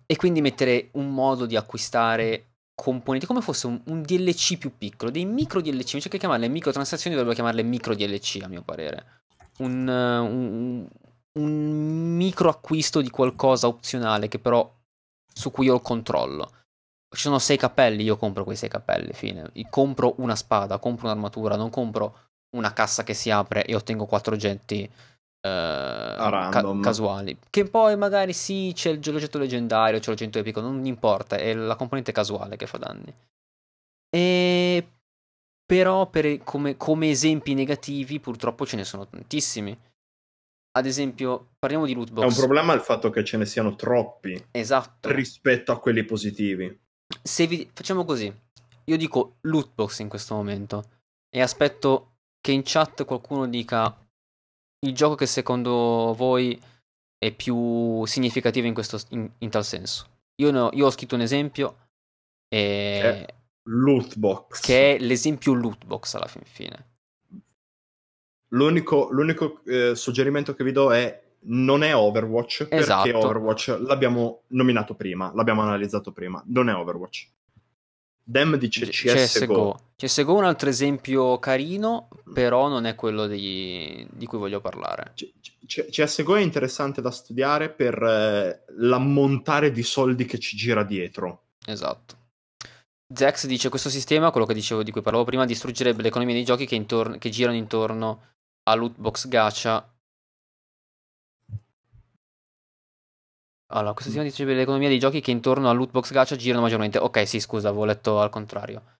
e, 0.07 0.15
quindi 0.15 0.41
mettere 0.41 0.89
un 0.93 1.13
modo 1.13 1.45
di 1.45 1.55
acquistare 1.55 2.53
componenti 2.73 3.27
come 3.27 3.41
fosse 3.41 3.67
un, 3.67 3.79
un, 3.85 4.01
DLC 4.01 4.57
più 4.57 4.75
piccolo, 4.77 5.11
dei 5.11 5.25
micro 5.25 5.61
DLC, 5.61 5.93
invece 5.93 6.09
che 6.09 6.17
chiamarle 6.17 6.47
microtransazioni 6.47 7.15
dovrebbero 7.15 7.41
chiamarle 7.43 7.63
micro 7.67 7.93
DLC 7.93 8.39
a 8.43 8.47
mio 8.47 8.63
parere. 8.63 9.21
Un, 9.59 9.87
un, 9.87 10.87
un 11.39 12.15
micro 12.15 12.49
acquisto 12.49 13.01
di 13.01 13.09
qualcosa 13.09 13.67
opzionale 13.67 14.27
che 14.27 14.39
però 14.39 14.74
su 15.37 15.51
cui 15.51 15.69
ho 15.69 15.75
il 15.75 15.81
controllo. 15.81 16.51
Ci 17.15 17.21
sono 17.21 17.39
sei 17.39 17.57
cappelli, 17.57 18.03
io 18.03 18.17
compro 18.17 18.43
quei 18.43 18.55
sei 18.55 18.69
cappelli, 18.69 19.13
fine. 19.13 19.51
Compro 19.69 20.15
una 20.17 20.35
spada, 20.35 20.79
compro 20.79 21.05
un'armatura, 21.07 21.55
non 21.55 21.69
compro 21.69 22.19
una 22.55 22.73
cassa 22.73 23.03
che 23.03 23.13
si 23.13 23.29
apre 23.29 23.65
e 23.65 23.75
ottengo 23.75 24.05
quattro 24.05 24.33
oggetti 24.33 24.83
eh, 24.83 24.89
ca- 25.41 26.79
casuali. 26.81 27.37
Che 27.49 27.65
poi 27.65 27.95
magari 27.97 28.33
sì, 28.33 28.71
c'è 28.73 28.89
il 28.89 28.99
l'oggetto 29.03 29.37
leggendario, 29.37 29.99
c'è 29.99 30.09
l'oggetto 30.09 30.39
epico, 30.39 30.61
non 30.61 30.85
importa, 30.85 31.35
è 31.35 31.53
la 31.53 31.75
componente 31.75 32.11
casuale 32.11 32.55
che 32.55 32.67
fa 32.67 32.77
danni. 32.77 33.13
E 34.09 34.89
però 35.65 36.07
per, 36.07 36.43
come, 36.43 36.77
come 36.77 37.09
esempi 37.09 37.53
negativi 37.53 38.19
purtroppo 38.19 38.65
ce 38.65 38.75
ne 38.75 38.83
sono 38.83 39.07
tantissimi 39.07 39.77
ad 40.77 40.85
esempio, 40.85 41.51
parliamo 41.57 41.85
di 41.85 41.93
loot 41.93 42.11
box. 42.11 42.23
È 42.23 42.27
un 42.27 42.35
problema 42.35 42.73
il 42.73 42.81
fatto 42.81 43.09
che 43.09 43.23
ce 43.23 43.37
ne 43.37 43.45
siano 43.45 43.75
troppi. 43.75 44.47
Esatto. 44.51 45.11
Rispetto 45.11 45.71
a 45.71 45.79
quelli 45.79 46.03
positivi. 46.03 46.79
Se 47.21 47.47
vi... 47.47 47.69
Facciamo 47.73 48.03
così. 48.03 48.33
Io 48.85 48.97
dico 48.97 49.37
loot 49.41 49.71
box 49.73 49.99
in 49.99 50.09
questo 50.09 50.35
momento 50.35 50.83
e 51.29 51.41
aspetto 51.41 52.17
che 52.39 52.51
in 52.51 52.61
chat 52.63 53.05
qualcuno 53.05 53.47
dica 53.47 53.97
il 54.85 54.93
gioco 54.93 55.15
che 55.15 55.25
secondo 55.25 56.13
voi 56.15 56.61
è 57.17 57.31
più 57.31 58.05
significativo 58.05 58.67
in, 58.67 58.73
questo, 58.73 58.99
in, 59.09 59.29
in 59.39 59.49
tal 59.49 59.63
senso. 59.63 60.07
Io, 60.41 60.51
no, 60.51 60.69
io, 60.73 60.85
ho 60.85 60.91
scritto 60.91 61.15
un 61.15 61.21
esempio 61.21 61.87
e... 62.53 63.25
Loot 63.69 64.17
box. 64.17 64.59
Che 64.59 64.95
è 64.95 64.99
l'esempio 64.99 65.53
loot 65.53 65.85
box 65.85 66.13
alla 66.15 66.27
fin 66.27 66.43
fine. 66.43 66.94
L'unico, 68.55 69.09
l'unico 69.11 69.59
eh, 69.65 69.95
suggerimento 69.95 70.55
che 70.55 70.63
vi 70.63 70.71
do 70.71 70.93
è 70.93 71.23
non 71.47 71.83
è 71.83 71.95
Overwatch 71.95 72.67
esatto. 72.69 73.03
perché 73.03 73.17
Overwatch 73.17 73.77
l'abbiamo 73.81 74.43
nominato 74.47 74.95
prima, 74.95 75.31
l'abbiamo 75.35 75.61
analizzato 75.61 76.11
prima, 76.11 76.41
non 76.47 76.69
è 76.69 76.75
Overwatch. 76.75 77.27
Dem 78.27 78.55
dice 78.55 78.87
CSGO. 78.87 79.91
CSGO 79.95 80.33
è 80.33 80.37
un 80.37 80.45
altro 80.45 80.69
esempio 80.69 81.37
carino, 81.37 82.07
però 82.33 82.67
non 82.67 82.85
è 82.85 82.95
quello 82.95 83.27
di, 83.27 84.07
di 84.09 84.25
cui 84.25 84.39
voglio 84.39 84.61
parlare. 84.61 85.13
C- 85.13 85.85
CSGO 85.89 86.35
è 86.35 86.41
interessante 86.41 87.01
da 87.01 87.11
studiare 87.11 87.69
per 87.69 88.01
eh, 88.01 88.63
l'ammontare 88.77 89.71
di 89.71 89.83
soldi 89.83 90.25
che 90.25 90.39
ci 90.39 90.57
gira 90.57 90.83
dietro. 90.83 91.43
Esatto. 91.67 92.23
Zex 93.13 93.45
dice 93.45 93.69
questo 93.69 93.89
sistema, 93.89 94.31
quello 94.31 94.47
che 94.47 94.55
dicevo 94.55 94.81
di 94.81 94.89
cui 94.89 95.01
parlavo 95.01 95.25
prima, 95.25 95.45
distruggerebbe 95.45 96.01
l'economia 96.01 96.33
dei 96.33 96.43
giochi 96.43 96.65
che, 96.65 96.73
intorno, 96.73 97.19
che 97.19 97.29
girano 97.29 97.55
intorno 97.55 98.33
a 98.67 98.73
lootbox 98.73 99.27
gacha. 99.27 99.89
Allora, 103.67 103.93
questo 103.93 104.11
sistema 104.11 104.23
distribui 104.23 104.55
l'economia 104.55 104.89
dei 104.89 104.99
giochi 104.99 105.21
che 105.21 105.31
intorno 105.31 105.69
a 105.69 105.73
lootbox 105.73 106.11
gacha 106.11 106.35
girano 106.35 106.63
maggiormente. 106.63 106.97
Ok, 106.97 107.27
sì, 107.27 107.39
scusa, 107.39 107.69
avevo 107.69 107.85
letto 107.85 108.19
al 108.19 108.29
contrario. 108.29 108.97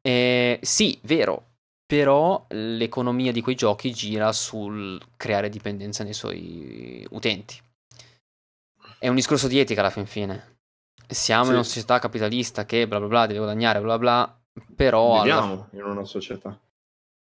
Eh, 0.00 0.58
sì, 0.62 0.98
vero. 1.02 1.44
Però 1.86 2.44
l'economia 2.50 3.32
di 3.32 3.40
quei 3.40 3.54
giochi 3.54 3.92
gira 3.92 4.30
sul 4.32 5.00
creare 5.16 5.48
dipendenza 5.48 6.04
nei 6.04 6.12
suoi 6.12 7.06
utenti. 7.10 7.58
È 8.98 9.08
un 9.08 9.14
discorso 9.14 9.48
di 9.48 9.58
etica 9.58 9.80
alla 9.80 9.90
fin 9.90 10.06
fine. 10.06 10.58
Siamo 11.08 11.44
sì. 11.44 11.48
in 11.50 11.54
una 11.54 11.64
società 11.64 11.98
capitalista 11.98 12.66
che 12.66 12.86
bla 12.86 12.98
bla 12.98 13.08
bla 13.08 13.26
deve 13.26 13.38
guadagnare 13.38 13.80
bla 13.80 13.96
bla, 13.96 14.40
però... 14.76 15.22
Viviamo 15.22 15.52
alla... 15.52 15.68
in 15.72 15.82
una 15.82 16.04
società. 16.04 16.58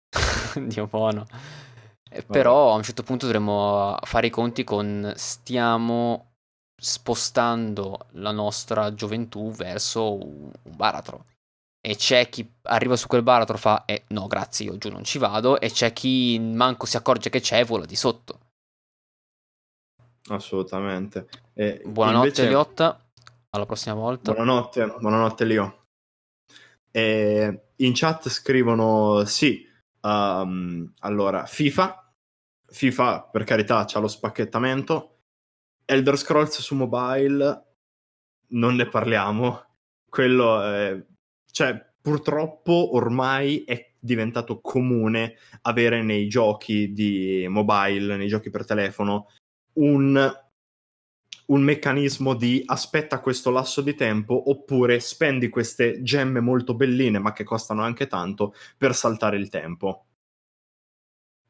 Dio 0.55 0.87
buono. 0.87 1.25
Eh, 2.09 2.23
però 2.23 2.71
a 2.71 2.75
un 2.75 2.83
certo 2.83 3.03
punto 3.03 3.25
dovremmo 3.25 3.97
fare 4.03 4.27
i 4.27 4.31
conti 4.31 4.63
con 4.63 5.11
stiamo 5.15 6.33
spostando 6.79 8.07
la 8.11 8.31
nostra 8.31 8.93
gioventù 8.93 9.51
verso 9.51 10.15
un 10.15 10.51
baratro. 10.75 11.25
E 11.79 11.95
c'è 11.95 12.29
chi 12.29 12.49
arriva 12.63 12.95
su 12.95 13.07
quel 13.07 13.23
baratro 13.23 13.55
e 13.55 13.59
fa 13.59 13.85
eh, 13.85 14.03
no 14.09 14.27
grazie 14.27 14.65
io 14.65 14.77
giù 14.77 14.89
non 14.89 15.03
ci 15.03 15.19
vado 15.19 15.59
e 15.59 15.69
c'è 15.69 15.93
chi 15.93 16.37
manco 16.39 16.85
si 16.85 16.97
accorge 16.97 17.29
che 17.29 17.39
c'è 17.39 17.59
e 17.59 17.63
vola 17.63 17.85
di 17.85 17.95
sotto. 17.95 18.39
Assolutamente. 20.29 21.27
E 21.53 21.81
buonanotte 21.85 22.27
invece... 22.27 22.47
Liotta, 22.47 22.99
alla 23.51 23.65
prossima 23.65 23.95
volta. 23.95 24.33
Buonanotte, 24.33 24.95
buonanotte 24.99 25.45
Lio. 25.45 25.85
E 26.91 27.71
in 27.75 27.91
chat 27.93 28.27
scrivono 28.29 29.23
sì, 29.25 29.65
Um, 30.01 30.93
allora, 30.99 31.45
FIFA, 31.45 32.13
FIFA 32.67 33.29
per 33.31 33.43
carità 33.43 33.85
c'ha 33.85 33.99
lo 33.99 34.07
spacchettamento, 34.07 35.19
Elder 35.85 36.17
Scrolls 36.17 36.59
su 36.59 36.75
mobile 36.75 37.65
non 38.49 38.75
ne 38.75 38.87
parliamo, 38.87 39.65
quello 40.09 40.61
è... 40.61 41.05
cioè 41.51 41.85
purtroppo 42.01 42.95
ormai 42.95 43.63
è 43.63 43.93
diventato 43.99 44.61
comune 44.61 45.35
avere 45.63 46.01
nei 46.01 46.27
giochi 46.27 46.93
di 46.93 47.45
mobile, 47.49 48.15
nei 48.15 48.27
giochi 48.27 48.49
per 48.49 48.65
telefono, 48.65 49.27
un 49.73 50.31
un 51.47 51.61
meccanismo 51.61 52.33
di 52.33 52.61
aspetta 52.65 53.19
questo 53.19 53.51
lasso 53.51 53.81
di 53.81 53.95
tempo 53.95 54.49
oppure 54.49 54.99
spendi 54.99 55.49
queste 55.49 56.01
gemme 56.01 56.39
molto 56.39 56.75
belline 56.75 57.19
ma 57.19 57.33
che 57.33 57.43
costano 57.43 57.83
anche 57.83 58.07
tanto 58.07 58.53
per 58.77 58.93
saltare 58.95 59.37
il 59.37 59.49
tempo. 59.49 60.05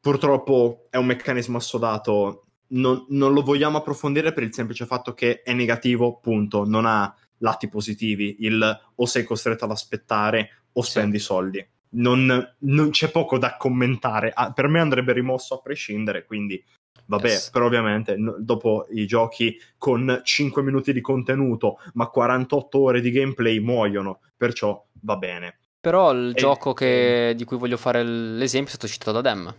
Purtroppo 0.00 0.86
è 0.90 0.96
un 0.96 1.06
meccanismo 1.06 1.56
assodato, 1.56 2.46
non, 2.68 3.06
non 3.08 3.32
lo 3.32 3.42
vogliamo 3.42 3.78
approfondire 3.78 4.32
per 4.32 4.44
il 4.44 4.54
semplice 4.54 4.86
fatto 4.86 5.12
che 5.12 5.42
è 5.42 5.52
negativo, 5.52 6.18
punto, 6.20 6.64
non 6.64 6.86
ha 6.86 7.12
lati 7.38 7.68
positivi, 7.68 8.36
il 8.40 8.80
o 8.94 9.06
sei 9.06 9.24
costretto 9.24 9.64
ad 9.64 9.70
aspettare 9.72 10.66
o 10.72 10.82
spendi 10.82 11.18
sì. 11.18 11.24
soldi. 11.24 11.66
Non, 11.90 12.54
non, 12.58 12.90
c'è 12.90 13.10
poco 13.10 13.38
da 13.38 13.56
commentare. 13.56 14.30
Ah, 14.32 14.52
per 14.52 14.68
me 14.68 14.78
andrebbe 14.78 15.12
rimosso 15.12 15.54
a 15.54 15.60
prescindere, 15.60 16.24
quindi 16.24 16.62
Vabbè, 17.08 17.26
yes. 17.26 17.50
però 17.50 17.66
ovviamente 17.66 18.16
dopo 18.38 18.86
i 18.90 19.06
giochi 19.06 19.58
con 19.78 20.20
5 20.22 20.62
minuti 20.62 20.92
di 20.92 21.00
contenuto 21.00 21.78
ma 21.94 22.06
48 22.08 22.78
ore 22.78 23.00
di 23.00 23.10
gameplay 23.10 23.60
muoiono, 23.60 24.20
perciò 24.36 24.84
va 25.00 25.16
bene. 25.16 25.58
Però 25.80 26.12
il 26.12 26.30
e, 26.30 26.34
gioco 26.34 26.74
che, 26.74 27.32
di 27.34 27.44
cui 27.44 27.56
voglio 27.56 27.78
fare 27.78 28.02
l'esempio 28.02 28.72
è 28.72 28.76
stato 28.76 28.92
citato 28.92 29.12
da 29.12 29.20
Dem, 29.22 29.54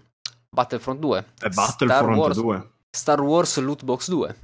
Battlefront 0.48 1.00
2. 1.00 1.26
È 1.40 1.50
Battlefront 1.50 2.02
Star 2.02 2.10
Wars, 2.10 2.40
2. 2.40 2.70
Star 2.92 3.22
Wars 3.22 3.58
Lootbox 3.58 4.10
2. 4.10 4.36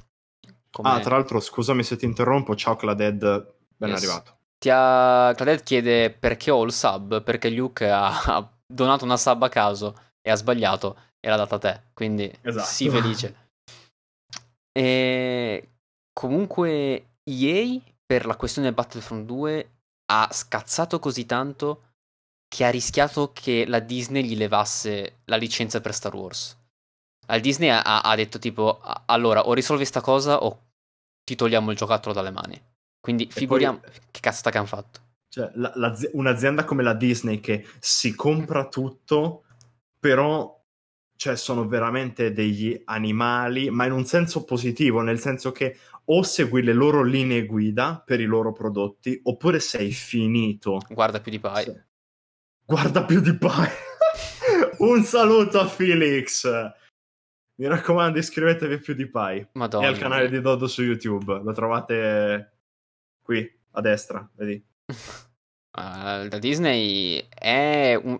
Come... 0.72 0.88
Ah, 0.90 0.98
tra 0.98 1.14
l'altro, 1.14 1.38
scusami 1.38 1.84
se 1.84 1.96
ti 1.96 2.06
interrompo, 2.06 2.56
ciao 2.56 2.74
Cladead, 2.74 3.54
ben 3.76 3.90
yes. 3.90 3.98
arrivato. 3.98 4.38
ti 4.58 4.68
ha... 4.72 5.32
Claudette 5.36 5.62
chiede 5.62 6.10
perché 6.10 6.50
ho 6.50 6.64
il 6.64 6.72
sub, 6.72 7.22
perché 7.22 7.50
Luke 7.50 7.88
ha 7.88 8.50
donato 8.66 9.04
una 9.04 9.16
sub 9.16 9.44
a 9.44 9.48
caso 9.48 9.94
e 10.20 10.30
ha 10.30 10.34
sbagliato 10.34 10.96
e 11.26 11.28
l'ha 11.28 11.36
data 11.36 11.56
a 11.56 11.58
te, 11.58 11.80
quindi 11.92 12.32
Esatto. 12.42 12.66
sii 12.66 12.88
felice. 12.88 13.34
E 14.72 15.68
comunque 16.12 17.06
EA 17.24 17.80
per 18.04 18.26
la 18.26 18.36
questione 18.36 18.72
Battlefront 18.72 19.26
2 19.26 19.70
ha 20.12 20.28
scazzato 20.30 21.00
così 21.00 21.26
tanto 21.26 21.82
che 22.48 22.64
ha 22.64 22.70
rischiato 22.70 23.32
che 23.32 23.64
la 23.66 23.80
Disney 23.80 24.22
gli 24.22 24.36
levasse 24.36 25.18
la 25.24 25.36
licenza 25.36 25.80
per 25.80 25.92
Star 25.94 26.14
Wars. 26.14 26.56
Al 27.26 27.40
Disney 27.40 27.70
ha, 27.70 27.82
ha 28.02 28.14
detto 28.14 28.38
tipo, 28.38 28.78
"A- 28.80 29.02
allora 29.06 29.46
o 29.48 29.52
risolvi 29.52 29.84
sta 29.84 30.00
cosa 30.00 30.44
o 30.44 30.60
ti 31.24 31.34
togliamo 31.34 31.72
il 31.72 31.76
giocattolo 31.76 32.14
dalle 32.14 32.30
mani. 32.30 32.62
Quindi 33.00 33.28
figuriamo 33.28 33.80
che 34.12 34.20
cazzata 34.20 34.50
che 34.50 34.58
hanno 34.58 34.66
fatto. 34.68 35.00
Cioè, 35.28 35.50
la- 35.54 35.72
l'azi- 35.74 36.08
un'azienda 36.12 36.64
come 36.64 36.84
la 36.84 36.94
Disney 36.94 37.40
che 37.40 37.66
si 37.80 38.14
compra 38.14 38.68
tutto, 38.68 39.44
però 39.98 40.55
cioè, 41.16 41.36
sono 41.36 41.66
veramente 41.66 42.32
degli 42.32 42.80
animali, 42.84 43.70
ma 43.70 43.86
in 43.86 43.92
un 43.92 44.04
senso 44.04 44.44
positivo, 44.44 45.00
nel 45.00 45.18
senso 45.18 45.52
che 45.52 45.76
o 46.04 46.22
segui 46.22 46.62
le 46.62 46.72
loro 46.72 47.02
linee 47.02 47.46
guida 47.46 48.00
per 48.04 48.20
i 48.20 48.24
loro 48.24 48.52
prodotti, 48.52 49.18
oppure 49.24 49.58
sei 49.58 49.90
finito. 49.90 50.80
Guarda 50.88 51.20
più 51.20 51.30
di 51.30 51.40
Pai. 51.40 51.64
Sì. 51.64 51.80
Guarda 52.64 53.04
più 53.04 53.20
di 53.20 53.36
Pai. 53.36 53.68
un 54.78 55.02
saluto 55.02 55.60
a 55.60 55.66
Felix. 55.66 56.46
Mi 57.58 57.66
raccomando, 57.66 58.18
iscrivetevi 58.18 58.74
a 58.74 58.78
più 58.78 58.94
di 58.94 59.08
Pai. 59.08 59.46
Madonna. 59.52 59.86
E 59.86 59.88
al 59.88 59.98
canale 59.98 60.28
di 60.28 60.40
Dodo 60.40 60.66
su 60.66 60.82
YouTube. 60.82 61.40
Lo 61.42 61.52
trovate 61.52 62.58
qui, 63.22 63.50
a 63.72 63.80
destra, 63.80 64.28
vedi? 64.34 64.64
Uh, 65.76 66.26
la 66.30 66.38
Disney 66.38 67.22
è 67.28 68.00
un- 68.02 68.18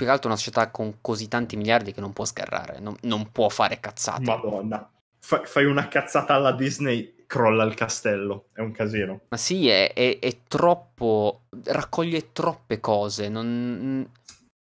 più 0.00 0.08
che 0.08 0.14
altro 0.14 0.28
una 0.30 0.38
società 0.38 0.70
con 0.70 1.02
così 1.02 1.28
tanti 1.28 1.58
miliardi 1.58 1.92
che 1.92 2.00
non 2.00 2.14
può 2.14 2.24
sgarrare, 2.24 2.80
non, 2.80 2.96
non 3.02 3.30
può 3.30 3.50
fare 3.50 3.80
cazzate. 3.80 4.22
Madonna. 4.22 4.90
Fa- 5.18 5.44
fai 5.44 5.66
una 5.66 5.88
cazzata 5.88 6.32
alla 6.32 6.52
Disney, 6.52 7.24
crolla 7.26 7.64
il 7.64 7.74
castello. 7.74 8.46
È 8.54 8.60
un 8.60 8.72
casino. 8.72 9.20
Ma 9.28 9.36
sì, 9.36 9.68
è, 9.68 9.92
è- 9.92 10.18
è 10.18 10.38
troppo. 10.48 11.42
raccoglie 11.64 12.32
troppe 12.32 12.80
cose. 12.80 13.28
Non, 13.28 14.08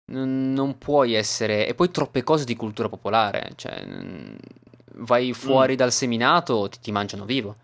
non- 0.05 0.53
non 0.53 0.78
puoi 0.78 1.14
essere. 1.14 1.66
E 1.66 1.74
poi 1.74 1.91
troppe 1.91 2.22
cose 2.22 2.45
di 2.45 2.55
cultura 2.55 2.89
popolare. 2.89 3.55
Cioè, 3.57 3.85
mm, 3.85 4.35
vai 4.99 5.32
fuori 5.32 5.74
dal 5.74 5.91
seminato, 5.91 6.68
ti, 6.68 6.78
ti 6.78 6.93
mangiano 6.93 7.24
vivo. 7.24 7.57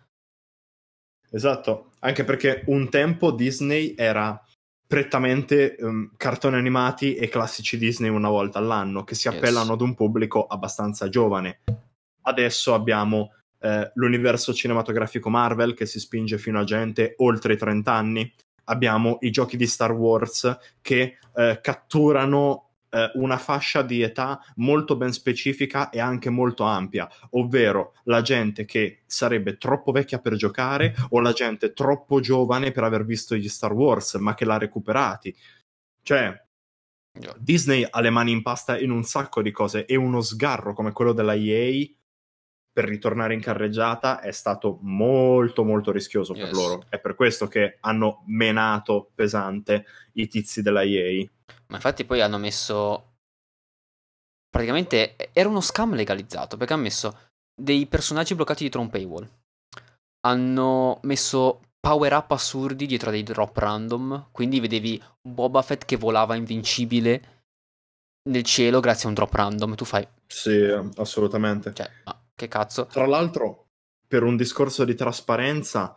Esatto. 1.30 1.90
Anche 2.00 2.24
perché 2.24 2.64
un 2.66 2.88
tempo 2.88 3.30
Disney 3.30 3.94
era 3.96 4.42
prettamente 4.90 5.76
ehm, 5.76 6.14
cartoni 6.16 6.56
animati 6.56 7.14
e 7.14 7.28
classici 7.28 7.78
Disney 7.78 8.10
una 8.10 8.28
volta 8.28 8.58
all'anno, 8.58 9.04
che 9.04 9.14
si 9.14 9.28
Yes. 9.28 9.36
appellano 9.36 9.74
ad 9.74 9.80
un 9.82 9.94
pubblico 9.94 10.46
abbastanza 10.46 11.08
giovane. 11.08 11.60
Adesso 12.22 12.74
abbiamo 12.74 13.34
eh, 13.60 13.88
l'universo 13.94 14.52
cinematografico 14.52 15.30
Marvel 15.30 15.74
che 15.74 15.86
si 15.86 16.00
spinge 16.00 16.38
fino 16.38 16.58
a 16.58 16.64
gente 16.64 17.14
oltre 17.18 17.52
i 17.52 17.56
30 17.56 17.92
anni. 17.92 18.34
Abbiamo 18.64 19.18
i 19.20 19.30
giochi 19.30 19.56
di 19.56 19.68
Star 19.68 19.92
Wars 19.92 20.58
che 20.80 21.18
eh, 21.36 21.60
catturano 21.62 22.69
eh, 22.90 23.10
una 23.14 23.38
fascia 23.38 23.82
di 23.82 24.02
età 24.02 24.40
molto 24.56 24.96
ben 24.96 25.12
specifica 25.12 25.90
e 25.90 26.00
anche 26.00 26.30
molto 26.30 26.64
ampia, 26.64 27.08
ovvero 27.30 27.94
la 28.04 28.20
gente 28.20 28.64
che 28.64 29.02
sarebbe 29.06 29.56
troppo 29.56 29.92
vecchia 29.92 30.18
per 30.18 30.34
giocare 30.34 30.94
o 31.10 31.20
la 31.20 31.32
gente 31.32 31.72
troppo 31.72 32.20
giovane 32.20 32.72
per 32.72 32.84
aver 32.84 33.04
visto 33.04 33.36
gli 33.36 33.48
Star 33.48 33.72
Wars 33.72 34.14
ma 34.14 34.34
che 34.34 34.44
l'ha 34.44 34.58
recuperati. 34.58 35.34
Cioè, 36.02 36.48
Disney 37.38 37.86
ha 37.88 38.00
le 38.00 38.10
mani 38.10 38.30
in 38.32 38.42
pasta 38.42 38.78
in 38.78 38.90
un 38.90 39.02
sacco 39.02 39.42
di 39.42 39.50
cose 39.50 39.84
e 39.84 39.96
uno 39.96 40.20
sgarro 40.20 40.72
come 40.74 40.92
quello 40.92 41.12
della 41.12 41.34
EA 41.34 41.88
per 42.72 42.84
ritornare 42.84 43.34
in 43.34 43.40
carreggiata 43.40 44.20
è 44.20 44.30
stato 44.30 44.78
molto 44.82 45.64
molto 45.64 45.90
rischioso 45.90 46.32
per 46.34 46.44
Yes. 46.44 46.52
loro. 46.52 46.84
È 46.88 46.98
per 47.00 47.14
questo 47.14 47.48
che 47.48 47.78
hanno 47.80 48.22
menato 48.26 49.10
pesante 49.14 49.84
i 50.14 50.28
tizi 50.28 50.62
della 50.62 50.82
EA. 50.82 51.26
Ma 51.68 51.76
infatti 51.76 52.04
poi 52.04 52.20
hanno 52.20 52.38
messo. 52.38 53.06
Praticamente 54.48 55.16
era 55.32 55.48
uno 55.48 55.60
scam 55.60 55.94
legalizzato 55.94 56.56
perché 56.56 56.72
hanno 56.72 56.82
messo 56.82 57.28
dei 57.54 57.86
personaggi 57.86 58.34
bloccati 58.34 58.60
dietro 58.62 58.80
un 58.80 58.90
paywall. 58.90 59.28
Hanno 60.26 60.98
messo 61.02 61.60
power 61.80 62.12
up 62.12 62.30
assurdi 62.32 62.86
dietro 62.86 63.08
a 63.08 63.12
dei 63.12 63.22
drop 63.22 63.56
random. 63.56 64.28
Quindi 64.32 64.60
vedevi 64.60 65.00
Boba 65.22 65.62
Fett 65.62 65.84
che 65.84 65.96
volava 65.96 66.34
invincibile 66.34 67.38
nel 68.28 68.42
cielo 68.42 68.80
grazie 68.80 69.04
a 69.04 69.08
un 69.08 69.14
drop 69.14 69.32
random. 69.32 69.74
Tu 69.76 69.84
fai, 69.84 70.06
Sì, 70.26 70.58
assolutamente. 70.96 71.72
cioè, 71.72 71.88
ma 72.04 72.19
che 72.40 72.48
cazzo? 72.48 72.86
Tra 72.86 73.06
l'altro, 73.06 73.66
per 74.08 74.22
un 74.22 74.36
discorso 74.36 74.84
di 74.84 74.94
trasparenza, 74.94 75.94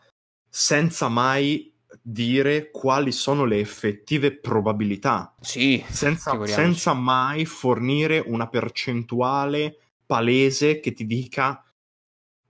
senza 0.49 1.07
mai 1.07 1.73
dire 2.01 2.69
quali 2.69 3.13
sono 3.13 3.45
le 3.45 3.59
effettive 3.59 4.37
probabilità, 4.37 5.35
Sì, 5.39 5.83
senza, 5.87 6.45
senza 6.45 6.93
mai 6.93 7.45
fornire 7.45 8.21
una 8.25 8.49
percentuale 8.49 9.77
palese 10.05 10.81
che 10.81 10.91
ti 10.91 11.05
dica 11.05 11.63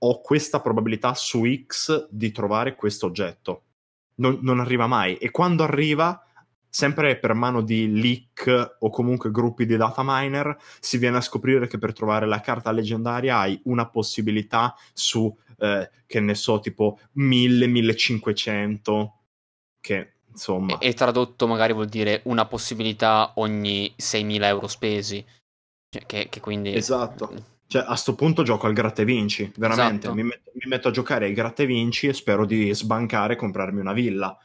ho 0.06 0.22
questa 0.22 0.60
probabilità 0.60 1.14
su 1.14 1.44
X 1.46 2.08
di 2.10 2.32
trovare 2.32 2.76
questo 2.76 3.06
oggetto. 3.06 3.64
Non, 4.16 4.40
non 4.42 4.60
arriva 4.60 4.88
mai. 4.88 5.16
E 5.18 5.32
quando 5.32 5.64
arriva, 5.64 6.22
sempre 6.76 7.20
per 7.20 7.36
mano 7.36 7.62
di 7.62 8.02
leak 8.02 8.78
o 8.80 8.90
comunque 8.90 9.30
gruppi 9.30 9.68
di 9.68 9.78
data 9.78 10.02
miner, 10.04 10.58
si 10.80 10.98
viene 10.98 11.18
a 11.18 11.22
scoprire 11.22 11.68
che 11.68 11.78
per 11.78 11.94
trovare 11.94 12.26
la 12.26 12.40
carta 12.40 12.72
leggendaria 12.72 13.38
hai 13.38 13.62
una 13.66 13.88
possibilità 13.88 14.76
su, 14.92 15.32
eh, 15.60 15.92
che 16.08 16.20
ne 16.20 16.34
so, 16.34 16.60
tipo 16.60 17.00
1000-1500, 17.16 19.10
che 19.80 20.14
insomma... 20.32 20.80
E, 20.80 20.88
e 20.88 20.94
tradotto 20.96 21.46
magari 21.46 21.74
vuol 21.74 21.90
dire 21.90 22.22
una 22.24 22.48
possibilità 22.48 23.34
ogni 23.36 23.94
6.000 23.96 24.44
euro 24.44 24.68
spesi. 24.68 25.24
Cioè, 25.90 26.08
che, 26.08 26.28
che 26.28 26.40
quindi... 26.40 26.74
Esatto. 26.74 27.52
Cioè, 27.68 27.86
a 27.86 27.96
sto 27.96 28.16
punto 28.16 28.42
gioco 28.42 28.66
al 28.66 28.74
gratta 28.74 29.04
e 29.04 29.06
vinci, 29.06 29.52
veramente. 29.58 30.08
Esatto. 30.08 30.16
Mi, 30.16 30.24
met- 30.24 30.52
mi 30.54 30.70
metto 30.70 30.88
a 30.88 30.92
giocare 30.92 31.26
ai 31.26 31.34
gratta 31.34 31.62
e 31.62 31.68
vinci 31.68 32.08
e 32.08 32.14
spero 32.14 32.48
di 32.48 32.74
sbancare 32.74 33.34
e 33.34 33.38
comprarmi 33.38 33.80
una 33.80 33.94
villa. 33.94 34.36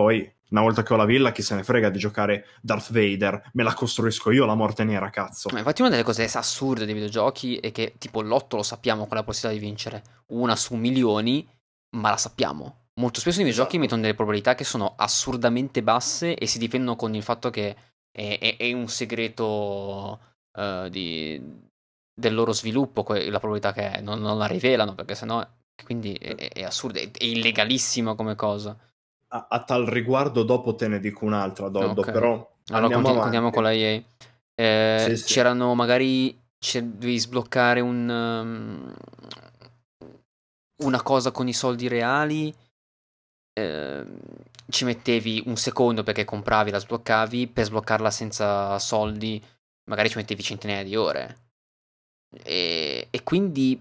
Poi, 0.00 0.34
una 0.48 0.62
volta 0.62 0.82
che 0.82 0.94
ho 0.94 0.96
la 0.96 1.04
villa, 1.04 1.30
chi 1.30 1.42
se 1.42 1.54
ne 1.54 1.62
frega 1.62 1.90
di 1.90 1.98
giocare 1.98 2.46
Darth 2.62 2.90
Vader? 2.90 3.50
Me 3.52 3.62
la 3.62 3.74
costruisco 3.74 4.30
io 4.30 4.46
la 4.46 4.54
morte 4.54 4.82
nera, 4.82 5.10
cazzo. 5.10 5.50
Ma 5.52 5.58
infatti 5.58 5.82
una 5.82 5.90
delle 5.90 6.02
cose 6.04 6.24
assurde 6.24 6.86
dei 6.86 6.94
videogiochi 6.94 7.56
è 7.56 7.70
che 7.70 7.96
tipo 7.98 8.22
l'otto 8.22 8.56
lo 8.56 8.62
sappiamo 8.62 9.06
con 9.06 9.18
la 9.18 9.22
possibilità 9.24 9.60
di 9.60 9.66
vincere 9.68 10.02
una 10.28 10.56
su 10.56 10.74
milioni, 10.74 11.46
ma 11.96 12.08
la 12.08 12.16
sappiamo. 12.16 12.86
Molto 12.94 13.20
spesso 13.20 13.40
i 13.40 13.44
videogiochi 13.44 13.76
Esatto. 13.76 13.82
mettono 13.82 14.00
delle 14.00 14.14
probabilità 14.14 14.54
che 14.54 14.64
sono 14.64 14.94
assurdamente 14.96 15.82
basse 15.82 16.34
e 16.34 16.46
si 16.46 16.58
difendono 16.58 16.96
con 16.96 17.14
il 17.14 17.22
fatto 17.22 17.50
che 17.50 17.76
è, 18.10 18.38
è- 18.40 18.56
è 18.56 18.72
un 18.72 18.88
segreto 18.88 20.18
eh, 20.56 20.88
di- 20.90 21.40
del 22.14 22.34
loro 22.34 22.52
sviluppo, 22.54 23.02
que- 23.02 23.28
la 23.28 23.38
probabilità 23.38 23.74
che 23.74 23.90
è. 23.98 24.00
Non, 24.00 24.18
non 24.22 24.38
la 24.38 24.46
rivelano 24.46 24.94
perché 24.94 25.14
sennò... 25.14 25.46
Quindi 25.84 26.14
è, 26.14 26.34
è- 26.36 26.48
è 26.52 26.62
assurdo, 26.62 26.98
è, 26.98 27.10
è 27.10 27.24
illegalissimo 27.24 28.14
come 28.14 28.34
cosa. 28.34 28.74
A, 29.32 29.46
a 29.48 29.62
tal 29.62 29.86
riguardo, 29.86 30.42
dopo 30.42 30.74
te 30.74 30.88
ne 30.88 30.98
dico 30.98 31.24
un'altra, 31.24 31.68
Doddo, 31.68 32.00
Ok. 32.00 32.10
però 32.10 32.26
Allora 32.70 32.82
andiamo 32.82 33.02
conti- 33.02 33.18
avanti. 33.18 33.20
continuiamo 33.20 33.50
con 33.50 33.62
la 33.62 33.72
EA. 33.72 34.02
Eh, 34.54 35.04
Sì, 35.08 35.16
sì. 35.16 35.32
C'erano 35.34 35.74
magari. 35.74 36.36
c'è- 36.58 36.82
devi 36.82 37.18
sbloccare 37.18 37.80
un. 37.80 38.08
um, 38.08 38.94
una 40.82 41.02
cosa 41.02 41.30
con 41.30 41.46
i 41.48 41.52
soldi 41.52 41.88
reali. 41.88 42.54
ehm, 43.52 44.18
ci 44.68 44.84
mettevi 44.84 45.42
un 45.46 45.56
secondo 45.56 46.02
perché 46.02 46.24
compravi, 46.24 46.70
la 46.70 46.78
sbloccavi. 46.78 47.48
Per 47.48 47.64
sbloccarla 47.64 48.10
senza 48.10 48.78
soldi, 48.78 49.42
magari 49.90 50.08
ci 50.08 50.16
mettevi 50.16 50.42
centinaia 50.42 50.82
di 50.84 50.96
ore. 50.96 51.36
E, 52.44 53.08
e 53.10 53.22
quindi 53.22 53.80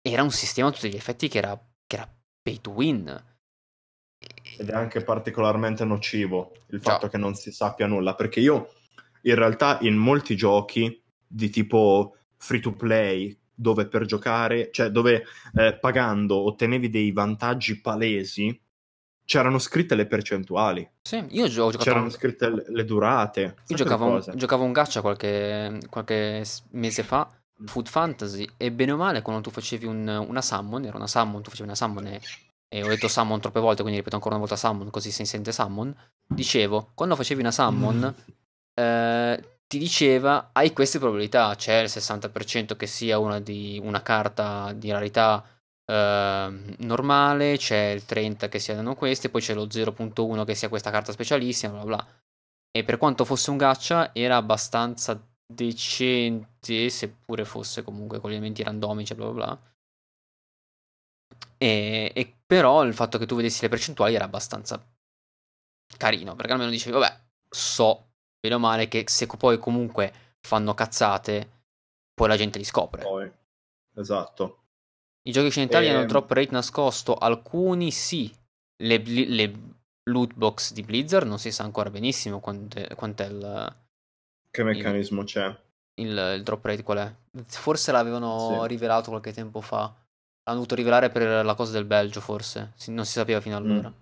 era 0.00 0.22
un 0.22 0.30
sistema 0.30 0.68
a 0.68 0.72
tutti 0.72 0.88
gli 0.90 0.96
effetti 0.96 1.28
che 1.28 1.38
era, 1.38 1.56
che 1.86 1.96
era 1.96 2.08
pay 2.42 2.60
to 2.60 2.70
win. 2.70 3.22
Ed 4.58 4.68
è 4.68 4.74
anche 4.74 5.02
particolarmente 5.02 5.84
nocivo 5.84 6.52
il 6.68 6.80
fatto 6.80 7.08
che 7.08 7.18
non 7.18 7.34
si 7.34 7.50
sappia 7.52 7.86
nulla, 7.86 8.14
perché 8.14 8.40
io 8.40 8.72
in 9.22 9.34
realtà 9.34 9.78
in 9.82 9.94
molti 9.96 10.36
giochi 10.36 11.02
di 11.26 11.48
tipo 11.50 12.16
free 12.36 12.60
to 12.60 12.72
play, 12.72 13.36
dove 13.54 13.86
per 13.86 14.04
giocare, 14.04 14.70
cioè 14.72 14.88
dove 14.90 15.24
eh, 15.54 15.78
pagando 15.78 16.36
ottenevi 16.44 16.88
dei 16.90 17.12
vantaggi 17.12 17.80
palesi, 17.80 18.60
c'erano 19.24 19.58
scritte 19.58 19.94
le 19.94 20.06
percentuali, 20.06 20.88
Sì, 21.02 21.24
io 21.30 21.46
gio- 21.46 21.64
ho 21.64 21.70
giocato. 21.70 21.88
c'erano 21.88 22.10
scritte 22.10 22.50
le, 22.50 22.64
le 22.66 22.84
durate. 22.84 23.42
un 23.42 23.52
Io 23.68 23.76
giocavo, 23.76 24.06
un- 24.06 24.24
giocavo 24.34 24.64
un 24.64 24.72
gacha 24.72 25.00
qualche, 25.00 25.78
qualche 25.88 26.44
mese 26.70 27.02
fa, 27.04 27.28
Food 27.64 27.86
Fantasy, 27.88 28.46
e 28.56 28.72
bene 28.72 28.92
o 28.92 28.96
male 28.96 29.22
quando 29.22 29.40
tu 29.42 29.50
facevi 29.50 29.86
un- 29.86 30.24
una 30.28 30.42
summon, 30.42 30.84
era 30.84 30.96
una 30.96 31.06
summon, 31.06 31.40
tu 31.42 31.50
facevi 31.50 31.68
una 31.68 31.76
summon 31.76 32.06
e 32.08 32.20
e 32.72 32.82
ho 32.82 32.88
detto 32.88 33.06
summon 33.06 33.38
troppe 33.38 33.60
volte, 33.60 33.82
quindi 33.82 33.98
ripeto 33.98 34.16
ancora 34.16 34.36
una 34.36 34.46
volta 34.46 34.58
summon, 34.58 34.88
così 34.88 35.10
si 35.10 35.26
sente 35.26 35.52
summon, 35.52 35.94
dicevo, 36.26 36.92
quando 36.94 37.16
facevi 37.16 37.42
una 37.42 37.50
summon, 37.50 38.14
eh, 38.72 39.58
ti 39.66 39.76
diceva, 39.76 40.48
hai 40.52 40.72
queste 40.72 40.98
probabilità, 40.98 41.54
c'è 41.54 41.80
il 41.82 41.90
60% 41.90 42.74
che 42.74 42.86
sia 42.86 43.18
una, 43.18 43.40
di, 43.40 43.78
una 43.82 44.00
carta 44.00 44.72
di 44.72 44.90
rarità 44.90 45.44
eh, 45.84 46.76
normale, 46.78 47.58
c'è 47.58 47.90
il 47.90 48.04
30% 48.08 48.48
che 48.48 48.58
siano 48.58 48.94
queste, 48.94 49.28
poi 49.28 49.42
c'è 49.42 49.52
lo 49.52 49.66
0.1 49.66 50.44
che 50.46 50.54
sia 50.54 50.70
questa 50.70 50.90
carta 50.90 51.12
specialissima, 51.12 51.74
bla 51.74 51.84
bla. 51.84 52.06
E 52.70 52.84
per 52.84 52.96
quanto 52.96 53.26
fosse 53.26 53.50
un 53.50 53.58
gacha, 53.58 54.14
era 54.14 54.36
abbastanza 54.36 55.22
decente, 55.46 56.88
seppure 56.88 57.44
fosse 57.44 57.82
comunque 57.82 58.18
con 58.18 58.30
gli 58.30 58.34
elementi 58.34 58.62
randomici, 58.62 59.14
bla 59.14 59.26
bla 59.26 59.34
bla. 59.34 59.71
E, 61.58 62.12
e, 62.14 62.36
però 62.46 62.82
il 62.84 62.94
fatto 62.94 63.18
che 63.18 63.26
tu 63.26 63.36
vedessi 63.36 63.62
le 63.62 63.68
percentuali 63.68 64.14
era 64.14 64.24
abbastanza 64.24 64.84
carino, 65.96 66.34
perché 66.34 66.52
almeno 66.52 66.70
dicevi, 66.70 66.98
vabbè, 66.98 67.20
so, 67.48 68.10
bene 68.40 68.54
o 68.54 68.58
male, 68.58 68.88
che 68.88 69.04
se 69.06 69.26
poi 69.26 69.58
comunque 69.58 70.36
fanno 70.40 70.74
cazzate, 70.74 71.62
poi 72.14 72.28
la 72.28 72.36
gente 72.36 72.58
li 72.58 72.64
scopre. 72.64 73.02
Poi, 73.02 73.30
esatto. 73.94 74.58
I 75.22 75.32
giochi 75.32 75.46
occidentali 75.46 75.86
e... 75.86 75.90
hanno 75.90 76.00
ehm 76.00 76.06
drop 76.06 76.30
rate 76.30 76.50
nascosto, 76.50 77.14
alcuni 77.14 77.90
sì. 77.90 78.34
Le, 78.82 78.98
le 78.98 79.52
loot 80.04 80.34
box 80.34 80.72
di 80.72 80.82
Blizzard 80.82 81.26
non 81.28 81.38
si 81.38 81.52
sa 81.52 81.62
ancora 81.62 81.90
benissimo 81.90 82.40
quant'è, 82.40 82.94
quant'è 82.94 83.26
il... 83.26 83.76
Che 84.50 84.64
meccanismo 84.64 85.20
il, 85.20 85.26
c'è? 85.26 85.46
Il, 86.00 86.34
il, 86.36 86.42
drop 86.42 86.64
rate 86.64 86.82
qual 86.82 86.98
è? 86.98 87.14
Forse 87.46 87.92
l'avevano 87.92 88.60
sì. 88.62 88.66
rivelato 88.66 89.10
qualche 89.10 89.32
tempo 89.32 89.60
fa. 89.60 89.94
L'hanno 90.44 90.58
dovuto 90.58 90.74
rivelare 90.74 91.10
per 91.10 91.44
la 91.44 91.54
cosa 91.54 91.72
del 91.72 91.84
Belgio, 91.84 92.20
forse. 92.20 92.72
Non 92.86 93.04
si 93.04 93.12
sapeva 93.12 93.40
fino 93.40 93.56
allora. 93.56 93.88
Mm. 93.88 93.92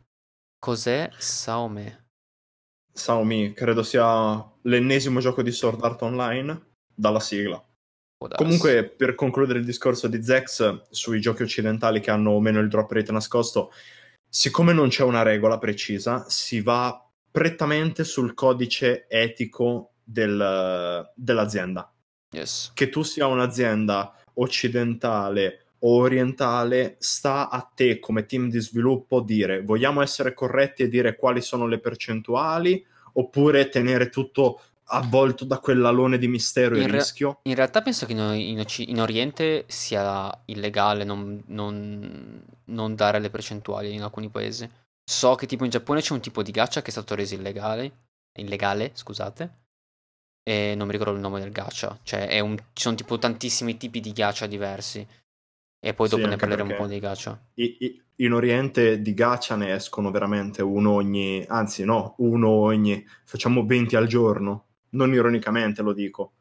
Cos'è 0.58 1.10
Xiaomi? 1.16 1.98
Xiaomi, 2.92 3.52
credo 3.52 3.82
sia 3.82 4.50
l'ennesimo 4.62 5.20
gioco 5.20 5.42
di 5.42 5.50
Sword 5.50 5.82
Art 5.82 6.02
Online 6.02 6.72
dalla 6.94 7.20
sigla. 7.20 7.62
Comunque, 8.36 8.84
per 8.84 9.14
concludere 9.14 9.60
il 9.60 9.64
discorso 9.64 10.06
di 10.06 10.22
Zex 10.22 10.90
sui 10.90 11.20
giochi 11.20 11.42
occidentali 11.42 12.00
che 12.00 12.10
hanno 12.10 12.32
o 12.32 12.40
meno 12.40 12.60
il 12.60 12.68
drop 12.68 12.90
rate 12.90 13.12
nascosto, 13.12 13.72
siccome 14.28 14.74
non 14.74 14.88
c'è 14.88 15.02
una 15.02 15.22
regola 15.22 15.58
precisa, 15.58 16.26
si 16.28 16.60
va 16.60 17.02
prettamente 17.30 18.04
sul 18.04 18.34
codice 18.34 19.06
etico 19.08 19.92
del, 20.04 21.10
dell'azienda. 21.14 21.90
Yes. 22.32 22.72
Che 22.74 22.90
tu 22.90 23.02
sia 23.02 23.26
un'azienda 23.26 24.14
occidentale 24.34 25.69
o 25.80 25.96
orientale, 26.00 26.96
sta 26.98 27.48
a 27.48 27.60
te 27.60 27.98
come 27.98 28.26
team 28.26 28.48
di 28.50 28.60
sviluppo 28.60 29.20
dire 29.20 29.62
vogliamo 29.62 30.02
essere 30.02 30.34
corretti 30.34 30.82
e 30.82 30.88
dire 30.88 31.16
quali 31.16 31.40
sono 31.40 31.66
le 31.66 31.78
percentuali 31.78 32.84
oppure 33.14 33.68
tenere 33.68 34.08
tutto 34.08 34.60
avvolto 34.92 35.44
da 35.44 35.58
quell'alone 35.58 36.18
di 36.18 36.28
mistero 36.28 36.74
e 36.76 36.86
rischio? 36.86 37.40
in 37.44 37.54
realtà 37.54 37.80
penso 37.80 38.06
che 38.06 38.12
in, 38.12 38.18
in, 38.18 38.64
in 38.78 39.00
Oriente 39.00 39.64
sia 39.68 40.30
illegale 40.46 41.04
non, 41.04 41.42
non, 41.46 42.42
non, 42.64 42.94
dare 42.94 43.20
le 43.20 43.30
percentuali 43.30 43.92
in 43.92 44.02
alcuni 44.02 44.28
paesi. 44.28 44.68
So 45.04 45.34
che 45.34 45.46
tipo 45.46 45.64
in 45.64 45.70
Giappone 45.70 46.00
c'è 46.00 46.12
un 46.12 46.20
tipo 46.20 46.42
di 46.42 46.50
gacha 46.50 46.82
che 46.82 46.88
è 46.88 46.92
stato 46.92 47.14
reso 47.14 47.34
illegale, 47.34 47.92
illegale, 48.38 48.90
scusate, 48.94 49.58
e 50.42 50.74
non 50.76 50.86
mi 50.86 50.92
ricordo 50.92 51.14
il 51.14 51.20
nome 51.20 51.40
del 51.40 51.52
gacha, 51.52 51.98
cioè 52.02 52.38
un, 52.40 52.56
ci 52.56 52.82
sono 52.82 52.94
tipo 52.94 53.18
tantissimi 53.18 53.76
tipi 53.76 54.00
di 54.00 54.12
gacha 54.12 54.46
diversi. 54.46 55.06
E 55.80 55.94
poi 55.94 56.08
dopo 56.08 56.22
sì, 56.22 56.28
ne 56.28 56.36
parleremo 56.36 56.70
un 56.72 56.76
po' 56.76 56.86
dei 56.86 57.00
gacha. 57.00 57.40
in 57.54 58.32
Oriente 58.32 59.00
di 59.00 59.14
gacha 59.14 59.56
ne 59.56 59.74
escono 59.74 60.10
veramente 60.10 60.62
uno 60.62 60.92
ogni, 60.92 61.42
anzi 61.48 61.84
no, 61.84 62.14
uno 62.18 62.48
ogni, 62.48 63.04
facciamo 63.24 63.64
20 63.64 63.96
al 63.96 64.06
giorno 64.06 64.66
non 64.90 65.12
ironicamente 65.12 65.82
lo 65.82 65.92
dico. 65.92 66.32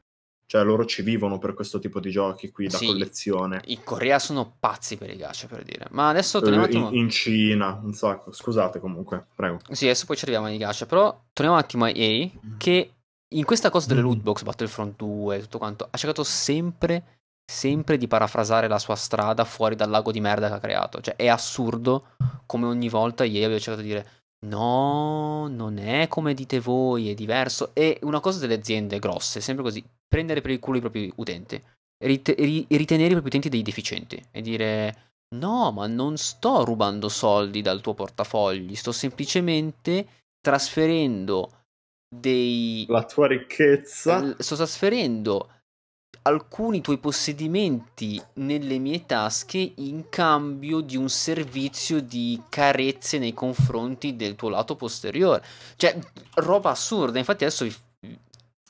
Cioè, 0.46 0.64
loro 0.64 0.86
ci 0.86 1.04
vivono 1.04 1.38
per 1.38 1.54
questo 1.54 1.78
tipo 1.78 2.00
di 2.00 2.10
giochi 2.10 2.50
qui 2.50 2.68
da 2.68 2.78
sì, 2.78 2.88
collezione. 2.88 3.62
In 3.66 3.84
Corea 3.84 4.18
sono 4.18 4.56
pazzi 4.60 4.98
per 4.98 5.12
i 5.12 5.16
gacha, 5.16 5.46
per 5.46 5.64
dire. 5.64 5.86
Ma 5.92 6.10
adesso 6.10 6.40
torniamo 6.40 6.66
uh, 6.66 6.70
un 6.70 6.72
attimo. 6.72 6.90
In, 6.90 7.04
in 7.04 7.10
Cina, 7.12 7.80
un 7.84 7.94
sacco. 7.94 8.32
Scusate, 8.32 8.80
comunque, 8.80 9.28
prego. 9.36 9.60
Sì, 9.70 9.86
adesso 9.86 10.08
poi 10.08 10.16
ci 10.16 10.24
arriviamo 10.24 10.48
ai 10.48 10.58
gacha. 10.58 10.88
Però 10.88 11.26
torniamo 11.34 11.60
un 11.60 11.64
attimo 11.64 11.86
a 11.86 11.92
EA, 11.94 12.30
che 12.58 12.94
in 13.28 13.46
questa 13.46 13.70
cosa 13.70 13.90
delle 13.90 14.02
loot 14.02 14.22
box, 14.22 14.42
Battlefront 14.42 14.96
2 14.96 15.36
e 15.36 15.40
tutto 15.42 15.60
quanto, 15.60 15.88
ha 15.88 15.98
cercato 15.98 16.24
sempre, 16.24 17.19
sempre 17.50 17.98
di 17.98 18.08
parafrasare 18.08 18.68
la 18.68 18.78
sua 18.78 18.96
strada 18.96 19.44
fuori 19.44 19.76
dal 19.76 19.90
lago 19.90 20.12
di 20.12 20.22
merda 20.22 20.48
che 20.48 20.54
ha 20.54 20.60
creato. 20.60 21.02
Cioè, 21.02 21.16
è 21.16 21.28
assurdo 21.28 22.10
come 22.46 22.68
ogni 22.68 22.90
volta 22.90 23.24
EA 23.24 23.46
aveva 23.46 23.60
cercato 23.60 23.82
di 23.82 23.88
dire 23.88 24.08
No, 24.46 25.48
non 25.48 25.80
è 25.80 26.08
come 26.08 26.36
dite 26.36 26.60
voi, 26.60 27.10
è 27.10 27.16
diverso. 27.16 27.72
È 27.74 27.98
una 28.04 28.20
cosa 28.20 28.40
delle 28.40 28.54
aziende 28.54 29.00
grosse, 29.00 29.42
sempre 29.42 29.64
così. 29.64 29.84
Prendere 30.08 30.42
per 30.42 30.52
il 30.52 30.60
culo 30.60 30.78
i 30.78 30.80
propri 30.80 31.12
utenti, 31.16 31.62
rit- 32.04 32.36
ri- 32.38 32.68
ritenere 32.70 33.10
i 33.10 33.14
propri 33.14 33.30
utenti 33.30 33.50
dei 33.50 33.64
deficienti 33.64 34.24
e 34.32 34.42
dire 34.42 35.14
no, 35.36 35.72
ma 35.72 35.88
non 35.88 36.18
sto 36.18 36.64
rubando 36.64 37.10
soldi 37.10 37.62
dal 37.62 37.82
tuo 37.82 37.96
portafogli, 37.96 38.76
sto 38.76 38.92
semplicemente 38.92 40.08
trasferendo 40.40 41.64
dei... 42.08 42.86
La 42.88 43.04
tua 43.04 43.28
ricchezza. 43.28 44.36
Sto 44.38 44.56
trasferendo 44.56 45.59
alcuni 46.24 46.82
tuoi 46.82 46.98
possedimenti 46.98 48.22
nelle 48.36 48.78
mie 48.78 49.06
tasche 49.06 49.74
in 49.76 50.10
cambio 50.10 50.82
di 50.82 50.98
un 50.98 51.10
servizio 51.10 52.02
di 52.02 52.42
carezze 52.50 53.18
nei 53.18 53.34
confronti 53.34 54.16
del 54.16 54.36
tuo 54.36 54.50
lato 54.50 54.76
posteriore. 54.76 55.44
Cioè, 55.76 55.98
roba 56.36 56.72
assurda. 56.72 57.20
Infatti 57.20 57.44
adesso 57.44 57.66
vi 57.66 57.76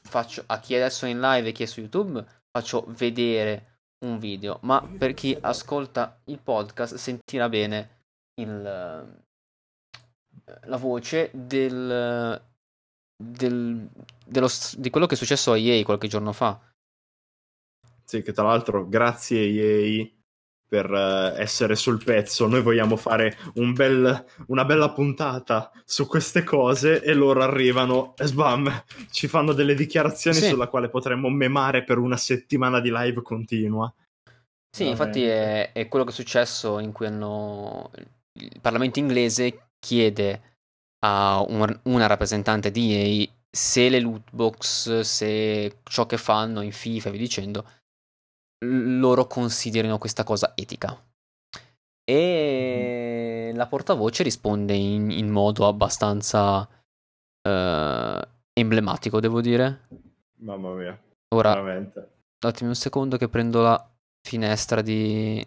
faccio 0.01 0.43
a 0.47 0.59
chi 0.59 0.75
adesso 0.75 1.05
è 1.05 1.09
in 1.09 1.19
live 1.19 1.49
e 1.49 1.51
chi 1.51 1.63
è 1.63 1.65
su 1.65 1.79
YouTube 1.79 2.25
faccio 2.51 2.85
vedere 2.89 3.77
un 4.05 4.17
video, 4.17 4.59
ma 4.63 4.81
per 4.81 5.13
chi 5.13 5.37
ascolta 5.39 6.19
il 6.25 6.39
podcast 6.39 6.95
sentirà 6.95 7.49
bene 7.49 7.97
il, 8.41 8.61
la 10.63 10.77
voce 10.77 11.29
del, 11.33 12.41
del, 13.21 13.89
dello, 14.25 14.47
di 14.77 14.89
quello 14.89 15.05
che 15.05 15.15
è 15.15 15.17
successo 15.17 15.51
a 15.51 15.57
EA 15.57 15.83
qualche 15.83 16.07
giorno 16.07 16.31
fa 16.31 16.68
sì, 18.09 18.23
che 18.23 18.33
tra 18.33 18.41
l'altro 18.41 18.89
grazie 18.89 19.39
EA 19.39 20.07
per 20.67 20.89
uh, 20.89 21.39
essere 21.39 21.75
sul 21.75 22.03
pezzo. 22.03 22.47
Noi 22.47 22.63
vogliamo 22.63 22.95
fare 22.95 23.37
un 23.55 23.73
bel, 23.73 24.25
una 24.47 24.65
bella 24.65 24.89
puntata 24.89 25.71
su 25.85 26.07
queste 26.07 26.43
cose 26.43 27.03
e 27.03 27.13
loro 27.13 27.43
arrivano 27.43 28.15
e 28.17 28.25
sbam, 28.25 28.83
ci 29.11 29.27
fanno 29.27 29.53
delle 29.53 29.75
dichiarazioni 29.75 30.37
sì. 30.37 30.47
sulla 30.47 30.67
quale 30.69 30.89
potremmo 30.89 31.29
memare 31.29 31.83
per 31.83 31.99
una 31.99 32.17
settimana 32.17 32.79
di 32.79 32.89
live 32.91 33.21
continua. 33.21 33.93
Sì, 34.71 34.85
Veramente. 34.85 34.89
infatti 34.89 35.25
è, 35.27 35.71
è, 35.71 35.87
quello 35.87 36.05
che 36.05 36.11
è 36.11 36.15
successo 36.15 36.79
in 36.79 36.91
cui 36.91 37.05
hanno... 37.05 37.91
il 38.39 38.59
Parlamento 38.59 38.97
inglese 38.97 39.69
chiede 39.77 40.41
a 41.05 41.45
un, 41.47 41.79
una 41.83 42.07
rappresentante 42.07 42.71
di 42.71 42.91
EA 42.91 43.27
se 43.51 43.87
le 43.89 43.99
loot 43.99 44.31
box, 44.31 45.01
se 45.01 45.77
ciò 45.83 46.07
che 46.07 46.17
fanno 46.17 46.61
in 46.61 46.71
FIFA 46.71 47.09
e 47.09 47.11
via 47.11 47.21
dicendo 47.21 47.65
loro 48.65 49.27
considerino 49.27 49.97
questa 49.97 50.23
cosa 50.23 50.53
etica. 50.55 51.01
E 52.03 53.51
la 53.53 53.67
portavoce 53.67 54.23
risponde 54.23 54.73
in, 54.73 55.11
in 55.11 55.29
modo 55.29 55.67
abbastanza 55.67 56.61
uh, 56.61 58.27
emblematico, 58.53 59.19
devo 59.19 59.41
dire. 59.41 59.87
Mamma 60.39 60.73
mia. 60.73 60.99
Ora, 61.35 61.53
veramente. 61.53 62.23
datemi 62.39 62.69
un 62.69 62.75
secondo 62.75 63.17
che 63.17 63.29
prendo 63.29 63.61
la 63.61 63.91
finestra 64.21 64.81
di... 64.81 65.45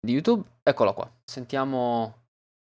di 0.00 0.12
YouTube. 0.12 0.48
Eccola 0.62 0.92
qua. 0.92 1.10
Sentiamo 1.24 2.14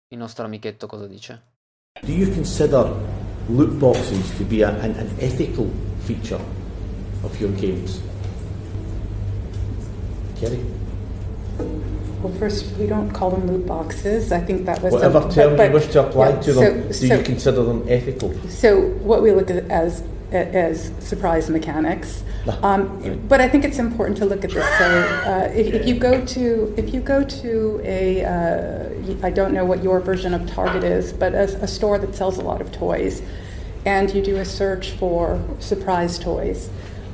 il 0.08 0.18
nostro 0.18 0.44
amichetto 0.44 0.86
cosa 0.86 1.06
dice. 1.08 1.54
Do 2.00 2.12
you 2.12 2.32
consider 2.32 2.92
loot 3.48 3.72
boxes 3.72 4.36
to 4.36 4.44
be 4.44 4.62
a, 4.62 4.68
an, 4.68 4.94
an 4.96 5.16
ethical 5.18 5.85
feature 6.06 6.40
of 7.24 7.40
your 7.40 7.50
games? 7.52 8.00
Kerry? 10.36 10.64
Well, 12.22 12.32
first, 12.38 12.74
we 12.76 12.86
don't 12.86 13.10
call 13.10 13.30
them 13.30 13.46
loot 13.46 13.66
boxes. 13.66 14.32
I 14.32 14.40
think 14.40 14.66
that 14.66 14.82
was 14.82 14.92
whatever 14.92 15.20
some, 15.22 15.30
term 15.30 15.56
but, 15.56 15.68
you 15.68 15.72
wish 15.74 15.86
to 15.88 16.06
apply 16.06 16.30
yeah, 16.30 16.40
to 16.40 16.52
them. 16.52 16.92
So, 16.92 17.00
do 17.00 17.08
so, 17.08 17.14
you 17.16 17.22
consider 17.22 17.62
them 17.62 17.84
ethical? 17.88 18.34
So, 18.48 18.88
what 19.10 19.22
we 19.22 19.32
look 19.32 19.50
at 19.50 19.70
as 19.70 20.02
as 20.32 20.92
surprise 20.98 21.48
mechanics. 21.48 22.24
Um, 22.62 23.24
but 23.28 23.40
I 23.40 23.48
think 23.48 23.64
it's 23.64 23.78
important 23.78 24.18
to 24.18 24.24
look 24.24 24.44
at 24.44 24.50
this. 24.50 24.64
So, 24.78 24.84
uh, 24.84 25.52
if, 25.54 25.72
if, 25.72 25.86
you 25.86 25.94
go 25.94 26.24
to 26.24 26.74
if 26.76 26.92
you 26.92 27.00
go 27.00 27.24
to 27.24 27.80
a 27.84 28.24
uh, 28.24 29.26
I 29.26 29.30
don't 29.30 29.52
know 29.52 29.64
what 29.64 29.82
your 29.82 30.00
version 30.00 30.34
of 30.34 30.48
Target 30.48 30.84
is, 30.84 31.12
but 31.12 31.34
a, 31.34 31.44
a 31.62 31.68
store 31.68 31.98
that 31.98 32.14
sells 32.14 32.38
a 32.38 32.42
lot 32.42 32.60
of 32.60 32.72
toys, 32.72 33.22
and 33.86 34.12
you 34.12 34.20
do 34.20 34.36
a 34.36 34.44
search 34.44 34.90
for 34.90 35.40
surprise 35.60 36.18
toys. 36.18 36.68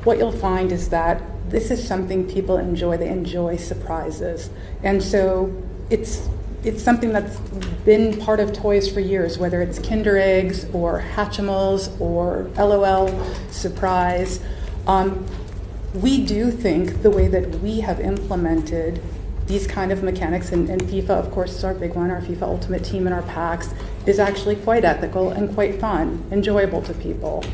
what 0.05 0.19
you'll 0.19 0.32
find 0.32 0.73
is 0.73 0.89
that 0.89 1.23
this 1.49 1.70
is 1.70 1.86
something 1.86 2.28
people 2.28 2.57
enjoy. 2.57 2.97
They 2.97 3.09
enjoy 3.09 3.57
surprises. 3.57 4.51
And 4.82 5.01
so 5.01 5.55
it's 5.90 6.28
it's 6.65 6.82
something 6.82 7.12
that's 7.12 7.36
been 7.85 8.19
part 8.19 8.40
of 8.40 8.53
toys 8.53 8.90
for 8.90 9.01
years, 9.01 9.36
whether 9.36 9.61
it's 9.61 9.78
Kinder 9.81 10.16
Eggs 10.16 10.65
or 10.73 11.05
Hatchimals 11.15 12.01
or 12.01 12.51
LOL 12.57 13.09
Surprise. 13.51 14.40
Um, 14.86 15.27
we 15.93 16.24
do 16.24 16.51
think 16.51 17.03
the 17.03 17.11
way 17.11 17.28
that 17.28 17.61
we 17.61 17.81
have 17.81 18.01
implemented 18.01 19.03
these 19.47 19.66
kind 19.66 19.93
of 19.93 20.02
mechanics, 20.02 20.52
and, 20.52 20.69
and, 20.70 20.82
FIFA, 20.82 21.10
of 21.10 21.31
course, 21.31 21.56
is 21.56 21.64
our 21.64 21.74
big 21.74 21.94
one, 21.94 22.10
our 22.10 22.20
FIFA 22.20 22.43
Ultimate 22.43 22.85
Team 22.85 23.06
and 23.06 23.14
our 23.14 23.23
packs, 23.23 23.74
is 24.06 24.19
actually 24.19 24.56
quite 24.56 24.85
ethical 24.85 25.31
and 25.31 25.52
quite 25.55 25.81
fun, 25.81 26.24
enjoyable 26.31 26.82
to 26.82 26.94
people. 26.94 27.44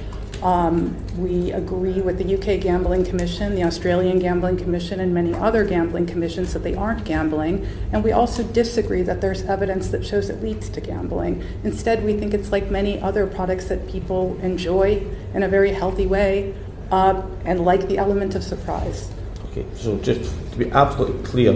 Um, 0.42 0.96
we 1.16 1.50
agree 1.50 2.00
with 2.00 2.18
the 2.18 2.36
UK 2.36 2.60
Gambling 2.60 3.04
Commission, 3.04 3.56
the 3.56 3.64
Australian 3.64 4.20
Gambling 4.20 4.56
Commission, 4.56 5.00
and 5.00 5.12
many 5.12 5.34
other 5.34 5.64
gambling 5.64 6.06
commissions 6.06 6.52
that 6.52 6.62
they 6.62 6.74
aren't 6.74 7.04
gambling. 7.04 7.66
And 7.92 8.04
we 8.04 8.12
also 8.12 8.44
disagree 8.44 9.02
that 9.02 9.20
there's 9.20 9.42
evidence 9.42 9.88
that 9.88 10.06
shows 10.06 10.30
it 10.30 10.40
leads 10.40 10.68
to 10.70 10.80
gambling. 10.80 11.44
Instead, 11.64 12.04
we 12.04 12.14
think 12.14 12.34
it's 12.34 12.52
like 12.52 12.70
many 12.70 13.00
other 13.00 13.26
products 13.26 13.64
that 13.66 13.88
people 13.88 14.38
enjoy 14.40 15.04
in 15.34 15.42
a 15.42 15.48
very 15.48 15.72
healthy 15.72 16.06
way 16.06 16.54
uh, 16.92 17.20
and 17.44 17.64
like 17.64 17.88
the 17.88 17.98
element 17.98 18.36
of 18.36 18.44
surprise. 18.44 19.10
Okay, 19.58 19.66
so 19.74 19.98
just 19.98 20.32
to 20.52 20.58
be 20.58 20.70
absolutely 20.70 21.20
clear, 21.24 21.52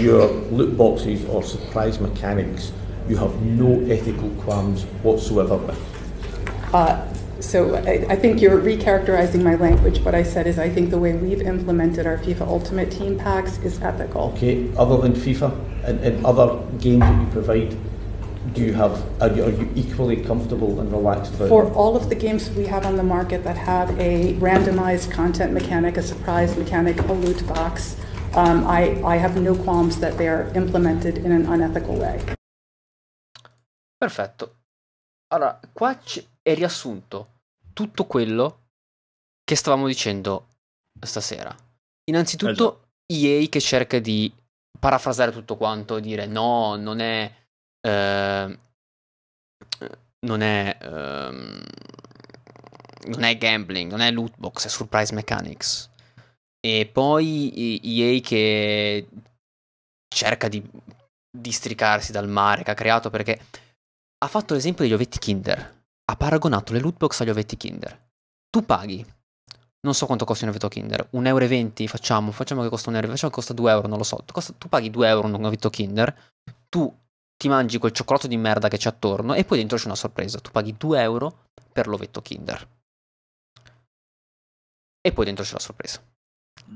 your 0.00 0.26
loot 0.50 0.76
boxes 0.76 1.24
or 1.26 1.44
surprise 1.44 2.00
mechanics, 2.00 2.72
you 3.08 3.16
have 3.16 3.40
no 3.42 3.80
ethical 3.88 4.30
qualms 4.42 4.82
whatsoever 5.04 5.56
with. 5.56 6.74
Uh, 6.74 7.06
so 7.38 7.76
I, 7.76 8.04
I, 8.08 8.16
think 8.16 8.40
you're 8.40 8.60
recharacterizing 8.60 9.44
my 9.44 9.54
language. 9.54 10.00
What 10.00 10.16
I 10.16 10.24
said 10.24 10.48
is 10.48 10.58
I 10.58 10.68
think 10.68 10.90
the 10.90 10.98
way 10.98 11.12
we've 11.12 11.42
implemented 11.42 12.04
our 12.06 12.18
FIFA 12.18 12.48
Ultimate 12.48 12.90
Team 12.90 13.16
packs 13.16 13.58
is 13.58 13.80
ethical. 13.80 14.32
Okay, 14.34 14.68
other 14.76 14.96
than 14.96 15.12
FIFA 15.12 15.84
and, 15.84 16.00
and 16.00 16.26
other 16.26 16.60
games 16.78 17.00
that 17.00 17.20
you 17.20 17.26
provide, 17.28 17.76
do 18.52 18.62
you 18.62 18.72
have 18.74 19.02
are 19.20 19.28
you, 19.34 19.44
are 19.44 19.50
you 19.50 19.68
equally 19.74 20.16
comfortable 20.16 20.80
and 20.80 20.90
relaxed 20.92 21.34
about 21.34 21.48
for 21.48 21.70
all 21.72 21.96
of 21.96 22.08
the 22.08 22.14
games 22.14 22.50
we 22.50 22.66
have 22.66 22.86
on 22.86 22.96
the 22.96 23.02
market 23.02 23.42
that 23.44 23.56
have 23.56 23.90
a 23.98 24.34
randomized 24.34 25.10
content 25.10 25.52
mechanic, 25.52 25.96
a 25.96 26.02
surprise 26.02 26.56
mechanic, 26.56 27.00
a 27.00 27.12
loot 27.12 27.46
box? 27.46 27.96
Um, 28.34 28.66
I, 28.66 29.02
I 29.02 29.16
have 29.16 29.40
no 29.40 29.54
qualms 29.54 29.98
that 30.00 30.18
they 30.18 30.28
are 30.28 30.50
implemented 30.54 31.18
in 31.18 31.32
an 31.32 31.46
unethical 31.46 31.96
way. 31.96 32.20
Perfetto. 33.96 34.56
Allora, 35.28 35.58
qua 35.72 35.98
è 36.42 36.54
riassunto 36.54 37.28
tutto 37.72 38.04
quello 38.04 38.64
che 39.42 39.56
stavamo 39.56 39.86
dicendo 39.86 40.48
stasera. 41.00 41.54
Innanzitutto 42.04 42.88
EA 43.06 43.46
che 43.48 43.60
cerca 43.60 43.98
di 43.98 44.32
parafrasare 44.78 45.32
tutto 45.32 45.56
quanto, 45.56 45.98
dire 45.98 46.26
no, 46.26 46.76
non 46.76 47.00
è... 47.00 47.32
Eh, 47.80 48.58
non 50.26 50.40
è... 50.40 50.78
Eh, 50.80 51.64
non 53.06 53.22
è 53.22 53.38
gambling, 53.38 53.88
non 53.88 54.00
è 54.00 54.10
loot 54.10 54.34
box, 54.36 54.66
è 54.66 54.68
surprise 54.68 55.14
mechanics. 55.14 55.88
E 56.58 56.90
poi 56.92 57.80
EA 57.82 58.20
che 58.20 59.06
cerca 60.12 60.48
di 60.48 60.60
districarsi 61.30 62.10
dal 62.10 62.28
mare 62.28 62.64
che 62.64 62.72
ha 62.72 62.74
creato 62.74 63.10
perché 63.10 63.38
ha 64.18 64.26
fatto 64.26 64.54
l'esempio 64.54 64.82
degli 64.82 64.94
ovetti 64.94 65.18
Kinder 65.18 65.76
ha 66.08 66.16
paragonato 66.16 66.72
le 66.72 66.80
loot 66.80 66.96
box 66.96 67.20
agli 67.20 67.30
ovetti 67.30 67.56
Kinder. 67.56 68.04
Tu 68.48 68.64
paghi, 68.64 69.04
non 69.80 69.94
so 69.94 70.06
quanto 70.06 70.24
costa 70.24 70.44
un 70.44 70.50
ovetto 70.50 70.68
Kinder, 70.68 71.08
1,20 71.12 71.72
euro 71.76 71.88
facciamo, 71.88 72.30
facciamo 72.30 72.62
che 72.62 72.68
costa 72.68 72.88
1 72.88 72.98
euro, 72.98 73.10
facciamo 73.10 73.30
che 73.30 73.38
costa 73.38 73.52
2 73.52 73.70
euro, 73.70 73.88
non 73.88 73.98
lo 73.98 74.04
so, 74.04 74.24
costa, 74.32 74.54
tu 74.56 74.68
paghi 74.68 74.90
2 74.90 75.08
euro 75.08 75.26
un 75.26 75.44
ovetto 75.44 75.68
Kinder, 75.68 76.32
tu 76.68 76.92
ti 77.36 77.48
mangi 77.48 77.78
quel 77.78 77.92
cioccolato 77.92 78.26
di 78.26 78.36
merda 78.36 78.68
che 78.68 78.78
c'è 78.78 78.88
attorno 78.88 79.34
e 79.34 79.44
poi 79.44 79.58
dentro 79.58 79.76
c'è 79.76 79.86
una 79.86 79.94
sorpresa, 79.94 80.40
tu 80.40 80.50
paghi 80.50 80.74
2 80.76 81.00
euro 81.00 81.46
per 81.72 81.86
l'ovetto 81.86 82.22
Kinder. 82.22 82.68
E 85.00 85.12
poi 85.12 85.24
dentro 85.24 85.44
c'è 85.44 85.52
la 85.52 85.58
sorpresa. 85.58 86.02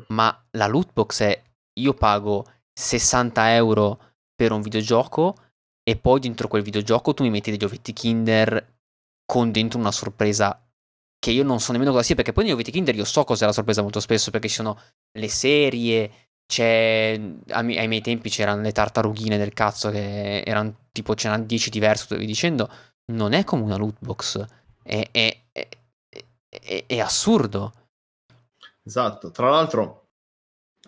Ma 0.09 0.47
la 0.53 0.67
loot 0.67 0.93
box 0.93 1.23
è 1.23 1.43
io 1.81 1.95
pago 1.95 2.47
60 2.73 3.55
euro 3.55 4.13
per 4.35 4.53
un 4.53 4.61
videogioco 4.61 5.35
e 5.83 5.97
poi 5.97 6.21
dentro 6.21 6.49
quel 6.49 6.63
videogioco 6.63 7.15
tu 7.15 7.23
mi 7.23 7.31
metti 7.31 7.51
degli 7.51 7.65
ovetti 7.65 7.93
Kinder 7.93 8.79
con 9.25 9.51
dentro 9.51 9.79
una 9.79 9.93
sorpresa 9.93 10.63
che 11.21 11.31
io 11.31 11.45
non 11.45 11.61
so 11.61 11.73
nemmeno 11.73 11.93
cosa 11.93 12.03
sia, 12.03 12.15
perché 12.15 12.33
poi 12.33 12.45
negli 12.45 12.55
Oveti 12.55 12.71
Kinder 12.71 12.95
io 12.95 13.05
so 13.05 13.25
cos'è 13.25 13.45
la 13.45 13.53
sorpresa 13.53 13.83
molto 13.83 14.01
spesso, 14.01 14.31
perché 14.31 14.49
ci 14.49 14.55
sono 14.55 14.81
le 15.13 15.29
serie, 15.29 16.30
c'è... 16.51 17.21
Ai, 17.51 17.87
miei 17.87 18.01
tempi 18.01 18.29
c'erano 18.29 18.61
le 18.61 18.73
tartarughine 18.73 19.39
del 19.39 19.53
cazzo 19.53 19.89
che 19.91 20.41
erano 20.41 20.89
tipo, 20.91 21.15
c'erano 21.15 21.45
10 21.45 21.71
diverse, 21.71 22.17
via 22.17 22.27
dicendo, 22.27 22.69
non 23.13 23.33
è 23.35 23.45
come 23.45 23.63
una 23.63 23.77
loot 23.77 23.99
box, 24.01 24.45
è, 24.83 25.09
è, 25.13 25.43
è, 25.53 26.85
è 26.87 26.99
assurdo. 26.99 27.73
Esatto, 28.83 29.31
tra 29.31 29.49
l'altro, 29.49 30.09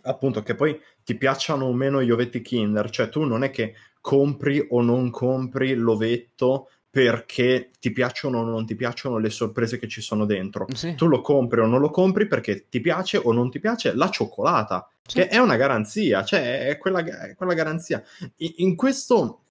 appunto, 0.03 0.43
che 0.43 0.57
poi 0.57 0.79
ti 1.05 1.15
piacciono 1.15 1.67
o 1.67 1.73
meno 1.73 2.03
gli 2.03 2.11
ovetti 2.11 2.43
Kinder, 2.43 2.91
cioè 2.91 3.09
tu 3.09 3.23
non 3.23 3.45
è 3.45 3.51
che 3.51 3.75
compri 4.01 4.67
o 4.71 4.83
non 4.83 5.11
compri 5.11 5.75
l'ovetto 5.75 6.71
perché 6.93 7.71
ti 7.81 7.91
piacciono 7.91 8.41
o 8.41 8.45
non 8.45 8.67
ti 8.67 8.75
piacciono 8.75 9.17
le 9.17 9.31
sorprese 9.31 9.79
che 9.79 9.89
ci 9.89 10.03
sono 10.03 10.27
dentro. 10.27 10.67
Sì. 10.75 10.95
Tu 10.95 11.07
lo 11.07 11.23
compri 11.23 11.61
o 11.61 11.67
non 11.67 11.81
lo 11.81 11.89
compri 11.89 12.27
perché 12.27 12.69
ti 12.69 12.83
piace 12.83 13.17
o 13.17 13.33
non 13.33 13.51
ti 13.51 13.61
piace 13.61 13.95
la 13.95 14.11
cioccolata, 14.11 14.87
sì. 15.03 15.21
che 15.21 15.29
è 15.29 15.39
una 15.39 15.57
garanzia, 15.57 16.23
cioè 16.23 16.67
è 16.67 16.77
quella, 16.77 17.03
è 17.03 17.35
quella 17.35 17.55
garanzia. 17.55 18.05
In, 18.37 18.53
in 18.57 18.77
questo, 18.77 19.45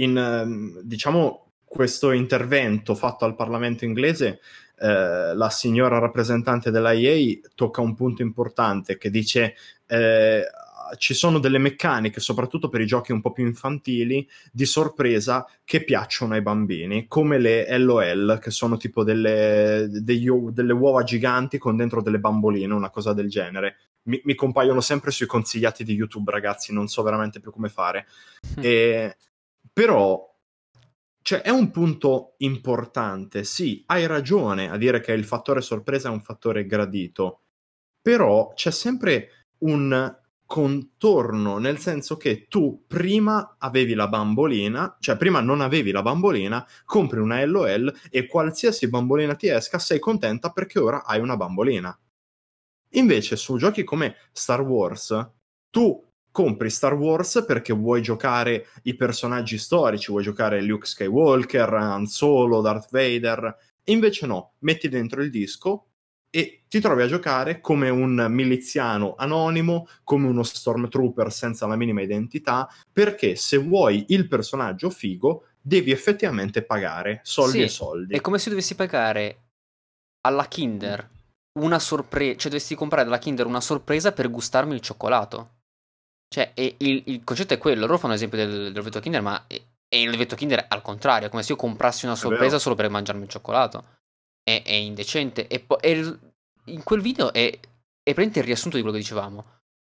in, 0.00 0.16
ehm, 0.16 0.80
diciamo, 0.80 1.52
questo 1.64 2.10
intervento 2.10 2.96
fatto 2.96 3.24
al 3.24 3.36
Parlamento 3.36 3.84
inglese, 3.84 4.40
eh, 4.80 5.36
la 5.36 5.48
signora 5.48 6.00
rappresentante 6.00 6.72
della 6.72 6.92
EA 6.92 7.38
tocca 7.54 7.82
un 7.82 7.94
punto 7.94 8.22
importante 8.22 8.98
che 8.98 9.10
dice 9.10 9.54
eh, 9.86 10.42
ci 10.96 11.14
sono 11.14 11.38
delle 11.38 11.58
meccaniche, 11.58 12.20
soprattutto 12.20 12.68
per 12.68 12.80
i 12.80 12.86
giochi 12.86 13.12
un 13.12 13.20
po' 13.20 13.32
più 13.32 13.46
infantili, 13.46 14.28
di 14.50 14.64
sorpresa 14.64 15.46
che 15.64 15.84
piacciono 15.84 16.34
ai 16.34 16.42
bambini, 16.42 17.06
come 17.06 17.38
le 17.38 17.78
LOL, 17.78 18.38
che 18.40 18.50
sono 18.50 18.76
tipo 18.76 19.04
delle, 19.04 19.88
degli, 19.90 20.28
delle 20.30 20.72
uova 20.72 21.02
giganti 21.02 21.58
con 21.58 21.76
dentro 21.76 22.02
delle 22.02 22.18
bamboline, 22.18 22.72
una 22.72 22.90
cosa 22.90 23.12
del 23.12 23.28
genere. 23.28 23.76
Mi, 24.04 24.20
mi, 24.24 24.34
compaiono 24.34 24.80
sempre 24.80 25.10
sui 25.12 25.26
consigliati 25.26 25.84
di 25.84 25.94
YouTube, 25.94 26.30
ragazzi, 26.30 26.72
non 26.72 26.88
so 26.88 27.02
veramente 27.02 27.40
più 27.40 27.52
come 27.52 27.68
fare. 27.68 28.06
Mm. 28.58 28.62
E, 28.64 29.16
però 29.72 30.28
cioè, 31.22 31.40
è 31.40 31.50
un 31.50 31.70
punto 31.70 32.34
importante. 32.38 33.44
Sì, 33.44 33.82
hai 33.86 34.06
ragione 34.06 34.70
a 34.70 34.76
dire 34.76 35.00
che 35.00 35.12
il 35.12 35.24
fattore 35.24 35.60
sorpresa 35.60 36.08
è 36.08 36.12
un 36.12 36.20
fattore 36.20 36.66
gradito, 36.66 37.42
però 38.02 38.52
c'è 38.54 38.72
sempre 38.72 39.46
un 39.58 40.20
contorno, 40.52 41.56
nel 41.56 41.78
senso 41.78 42.18
che 42.18 42.46
tu 42.46 42.84
prima 42.86 43.56
avevi 43.58 43.94
la 43.94 44.06
bambolina, 44.06 44.98
cioè 45.00 45.16
prima 45.16 45.40
non 45.40 45.62
avevi 45.62 45.92
la 45.92 46.02
bambolina, 46.02 46.68
compri 46.84 47.20
una 47.20 47.42
LOL 47.46 47.90
e 48.10 48.26
qualsiasi 48.26 48.90
bambolina 48.90 49.34
ti 49.34 49.48
esca 49.48 49.78
sei 49.78 49.98
contenta 49.98 50.50
perché 50.50 50.78
ora 50.78 51.06
hai 51.06 51.20
una 51.20 51.38
bambolina. 51.38 51.98
Invece 52.90 53.36
su 53.36 53.56
giochi 53.56 53.82
come 53.82 54.16
Star 54.30 54.60
Wars, 54.60 55.26
tu 55.70 56.06
compri 56.30 56.68
Star 56.68 56.96
Wars 56.96 57.44
perché 57.46 57.72
vuoi 57.72 58.02
giocare 58.02 58.66
i 58.82 58.94
personaggi 58.94 59.56
storici, 59.56 60.10
vuoi 60.10 60.22
giocare 60.22 60.60
Luke 60.60 60.84
Skywalker, 60.84 61.72
Han 61.72 62.04
Solo, 62.04 62.60
Darth 62.60 62.90
Vader, 62.90 63.56
invece 63.84 64.26
no, 64.26 64.52
metti 64.58 64.90
dentro 64.90 65.22
il 65.22 65.30
disco, 65.30 65.91
e 66.34 66.62
ti 66.66 66.80
trovi 66.80 67.02
a 67.02 67.06
giocare 67.06 67.60
come 67.60 67.90
un 67.90 68.26
miliziano 68.30 69.14
anonimo, 69.18 69.86
come 70.02 70.26
uno 70.26 70.42
stormtrooper 70.42 71.30
senza 71.30 71.66
la 71.66 71.76
minima 71.76 72.00
identità, 72.00 72.66
perché 72.90 73.36
se 73.36 73.58
vuoi 73.58 74.06
il 74.08 74.26
personaggio 74.28 74.88
figo 74.88 75.48
devi 75.60 75.90
effettivamente 75.90 76.62
pagare 76.62 77.20
soldi 77.22 77.58
sì, 77.58 77.62
e 77.64 77.68
soldi. 77.68 78.14
È 78.14 78.22
come 78.22 78.38
se 78.38 78.48
dovessi 78.48 78.74
pagare 78.74 79.40
alla 80.22 80.46
Kinder 80.46 81.06
una 81.60 81.78
sorpresa, 81.78 82.38
cioè 82.38 82.50
dovessi 82.50 82.74
comprare 82.74 83.04
dalla 83.04 83.18
Kinder 83.18 83.44
una 83.44 83.60
sorpresa 83.60 84.12
per 84.12 84.30
gustarmi 84.30 84.72
il 84.72 84.80
cioccolato. 84.80 85.50
Cioè, 86.32 86.52
il, 86.54 87.02
il, 87.04 87.24
concetto 87.24 87.52
è 87.52 87.58
quello. 87.58 87.84
Loro 87.84 87.98
fanno 87.98 88.14
l'esempio 88.14 88.38
del, 88.38 88.72
del 88.72 88.82
vetto 88.82 89.00
Kinder, 89.00 89.20
ma 89.20 89.44
è, 89.46 89.60
è 89.86 89.96
il 89.96 90.16
vetto 90.16 90.34
Kinder 90.34 90.64
al 90.66 90.80
contrario. 90.80 91.26
È 91.26 91.30
come 91.30 91.42
se 91.42 91.52
io 91.52 91.58
comprassi 91.58 92.06
una 92.06 92.16
sorpresa 92.16 92.58
solo 92.58 92.74
per 92.74 92.88
mangiarmi 92.88 93.24
il 93.24 93.28
cioccolato 93.28 94.00
è, 94.42 94.62
è 94.64 94.72
indecente. 94.72 95.46
E, 95.46 95.60
po- 95.60 95.78
in 96.66 96.82
quel 96.82 97.00
video 97.00 97.32
è, 97.32 97.48
è 97.48 97.58
praticamente 98.02 98.38
il 98.40 98.44
riassunto 98.44 98.76
di 98.76 98.82
quello 98.82 98.96
che 98.96 99.02
dicevamo. 99.02 99.44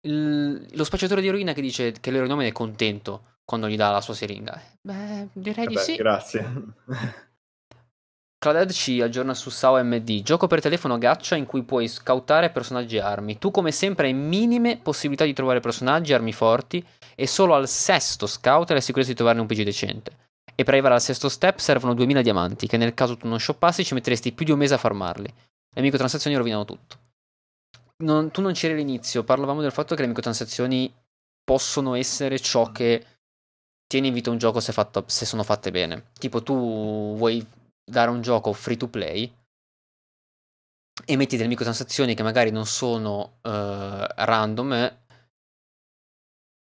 Il, 0.07 0.67
lo 0.77 0.85
spacciatore 0.85 1.21
di 1.21 1.29
eroina 1.29 1.53
che 1.53 1.63
dice 1.63 1.93
che 1.93 2.11
l'eroinomane 2.11 2.49
è 2.49 2.53
contento 2.53 3.39
quando 3.45 3.69
gli 3.69 3.77
dà 3.77 3.91
la 3.91 4.01
sua 4.01 4.15
siringa. 4.15 4.61
Beh, 4.81 5.29
direi 5.33 5.65
Vabbè, 5.65 5.77
di 5.77 5.83
sì. 5.83 5.97
Grazie. 5.97 6.53
Clauded 8.45 8.73
ci 8.73 9.01
aggiorna 9.01 9.33
su 9.33 9.49
SAO 9.49 9.83
MD. 9.83 10.23
Gioco 10.23 10.47
per 10.47 10.61
telefono 10.61 10.99
gaccia 10.99 11.35
in 11.35 11.47
cui 11.47 11.63
puoi 11.63 11.89
scoutare 11.89 12.51
personaggi 12.51 12.97
e 12.97 13.01
armi. 13.01 13.39
Tu, 13.39 13.51
come 13.51 13.73
sempre, 13.73 14.09
hai 14.09 14.13
minime 14.13 14.77
possibilità 14.77 15.25
di 15.25 15.33
trovare 15.33 15.61
personaggi 15.61 16.13
e 16.13 16.15
armi 16.15 16.35
forti. 16.35 16.85
E 17.15 17.27
solo 17.27 17.55
al 17.55 17.67
sesto 17.69 18.27
scout 18.27 18.69
hai 18.69 18.77
la 18.77 18.83
sicurezza 18.83 19.11
di 19.11 19.17
trovarne 19.17 19.41
un 19.41 19.47
PG 19.47 19.63
decente. 19.63 20.17
E 20.55 20.63
per 20.63 20.75
arrivare 20.75 20.95
al 20.95 21.01
sesto 21.01 21.29
step 21.29 21.59
servono 21.59 21.95
2000 21.95 22.23
diamanti, 22.23 22.67
che 22.67 22.77
nel 22.77 22.95
caso 22.95 23.17
tu 23.17 23.27
non 23.27 23.41
shoppassi 23.41 23.85
ci 23.85 23.95
metteresti 23.95 24.33
più 24.33 24.45
di 24.45 24.53
un 24.53 24.59
mese 24.59 24.75
a 24.75 24.79
farmarli. 24.79 25.33
Le 25.75 25.83
microtransazioni 25.83 26.37
rovinano 26.37 26.65
tutto. 26.65 26.99
Non, 28.05 28.31
tu 28.31 28.41
non 28.41 28.53
c'eri 28.53 28.75
all'inizio, 28.75 29.25
parlavamo 29.25 29.61
del 29.61 29.73
fatto 29.73 29.95
che 29.95 30.03
le 30.03 30.09
microtransazioni 30.09 30.93
possono 31.43 31.95
essere 31.95 32.39
ciò 32.39 32.71
che 32.73 33.05
tiene 33.87 34.09
in 34.09 34.15
vita 34.15 34.31
un 34.31 34.39
gioco 34.39 34.61
se, 34.61 34.73
fatto, 34.73 35.05
se 35.07 35.27
sono 35.27 35.43
fatte 35.43 35.71
bene. 35.71 36.11
Tipo, 36.19 36.43
tu 36.43 37.17
vuoi 37.17 37.47
dare 37.85 38.11
un 38.11 38.23
gioco 38.23 38.53
free 38.53 38.77
to 38.77 38.89
play 38.89 39.33
e 41.05 41.17
metti 41.17 41.37
delle 41.37 41.49
microtransazioni 41.49 42.15
che 42.15 42.23
magari 42.23 42.51
non 42.51 42.67
sono 42.67 43.39
uh, 43.43 44.05
random 44.17 44.73
eh, 44.73 44.99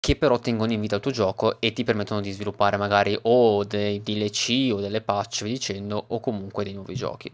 che 0.08 0.16
però 0.16 0.38
tengono 0.38 0.72
in 0.72 0.80
vita 0.80 0.96
il 0.96 1.02
tuo 1.02 1.10
gioco 1.10 1.60
e 1.60 1.74
ti 1.74 1.84
permettono 1.84 2.22
di 2.22 2.30
sviluppare 2.30 2.78
magari 2.78 3.18
o 3.24 3.62
dei 3.64 4.00
DLC 4.00 4.70
o 4.72 4.80
delle 4.80 5.02
patch, 5.02 5.44
dicendo, 5.44 6.02
o 6.08 6.18
comunque 6.18 6.64
dei 6.64 6.72
nuovi 6.72 6.94
giochi. 6.94 7.30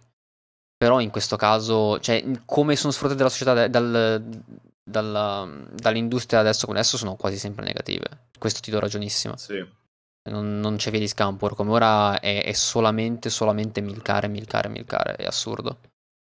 Però 0.76 0.98
in 0.98 1.10
questo 1.10 1.36
caso, 1.36 2.00
cioè, 2.00 2.24
come 2.44 2.74
sono 2.74 2.92
sfruttate 2.92 3.16
dalla 3.16 3.30
società, 3.30 3.68
dal, 3.68 4.24
dalla, 4.82 5.48
dall'industria 5.70 6.40
adesso 6.40 6.66
come 6.66 6.80
adesso 6.80 6.96
sono 6.96 7.14
quasi 7.14 7.38
sempre 7.38 7.64
negative. 7.64 8.26
Questo 8.36 8.60
ti 8.60 8.72
do 8.72 8.80
ragionissimo. 8.80 9.36
Sì. 9.36 9.64
Non, 10.28 10.58
non 10.58 10.74
c'è 10.74 10.90
via 10.90 10.98
di 10.98 11.06
scampo. 11.06 11.48
Come 11.50 11.70
ora 11.70 12.18
è, 12.18 12.42
è, 12.42 12.52
solamente, 12.54 13.30
solamente 13.30 13.82
milcare, 13.82 14.26
milcare, 14.26 14.68
milcare. 14.68 15.14
È 15.14 15.26
assurdo. 15.26 15.78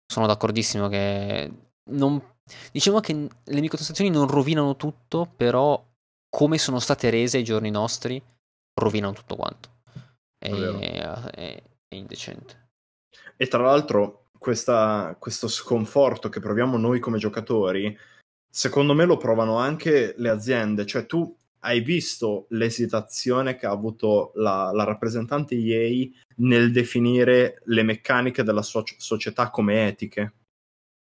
Sono 0.06 0.26
d'accordissimo 0.26 0.88
che. 0.88 1.52
Non, 1.92 2.22
diciamo 2.72 3.02
che 3.02 3.14
le 3.14 3.60
microtransazioni 3.60 4.10
non 4.10 4.28
rovinano 4.28 4.78
tutto, 4.78 5.30
però 5.36 5.86
come 6.30 6.58
sono 6.58 6.80
state 6.80 7.10
rese 7.10 7.38
ai 7.38 7.44
giorni 7.44 7.70
nostri, 7.70 8.22
rovinano 8.80 9.14
tutto 9.14 9.36
quanto. 9.36 9.78
È, 10.38 10.50
è, 10.50 11.64
è 11.88 11.96
indecente. 11.96 12.68
E 13.36 13.48
tra 13.48 13.64
l'altro, 13.64 14.28
questa, 14.38 15.16
questo 15.20 15.48
sconforto 15.48 16.30
che 16.30 16.40
proviamo 16.40 16.78
noi 16.78 17.00
come 17.00 17.18
giocatori, 17.18 17.98
secondo 18.50 18.94
me 18.94 19.06
lo 19.06 19.18
provano 19.18 19.58
anche 19.58 20.14
le 20.18 20.30
aziende. 20.30 20.86
Cioè, 20.86 21.06
tu 21.06 21.36
hai 21.62 21.82
visto 21.82 22.46
l'esitazione 22.50 23.56
che 23.56 23.66
ha 23.66 23.72
avuto 23.72 24.32
la, 24.36 24.72
la 24.72 24.84
rappresentante 24.84 25.56
EA 25.56 26.08
nel 26.38 26.72
definire 26.72 27.62
le 27.66 27.84
meccaniche 27.84 28.44
della 28.44 28.62
so- 28.62 28.84
società 28.98 29.50
come 29.50 29.88
etiche? 29.88 30.34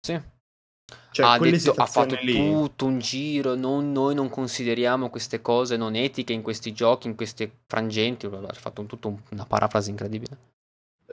Sì. 0.01 0.21
Cioè, 1.11 1.27
ha, 1.27 1.39
detto, 1.39 1.73
ha 1.73 1.87
fatto 1.87 2.17
lì... 2.23 2.35
tutto 2.35 2.87
un 2.87 2.99
giro, 2.99 3.55
non, 3.55 3.93
noi 3.93 4.15
non 4.15 4.29
consideriamo 4.29 5.11
queste 5.11 5.43
cose 5.43 5.77
non 5.77 5.95
etiche 5.95 6.33
in 6.33 6.43
questi 6.43 6.73
giochi, 6.73 7.07
in 7.07 7.15
questi 7.15 7.51
frangenti, 7.67 8.27
ha 8.27 8.53
fatto 8.53 8.81
un, 8.81 8.87
tutto 8.87 9.19
una 9.31 9.45
parafrase 9.45 9.91
incredibile. 9.91 10.39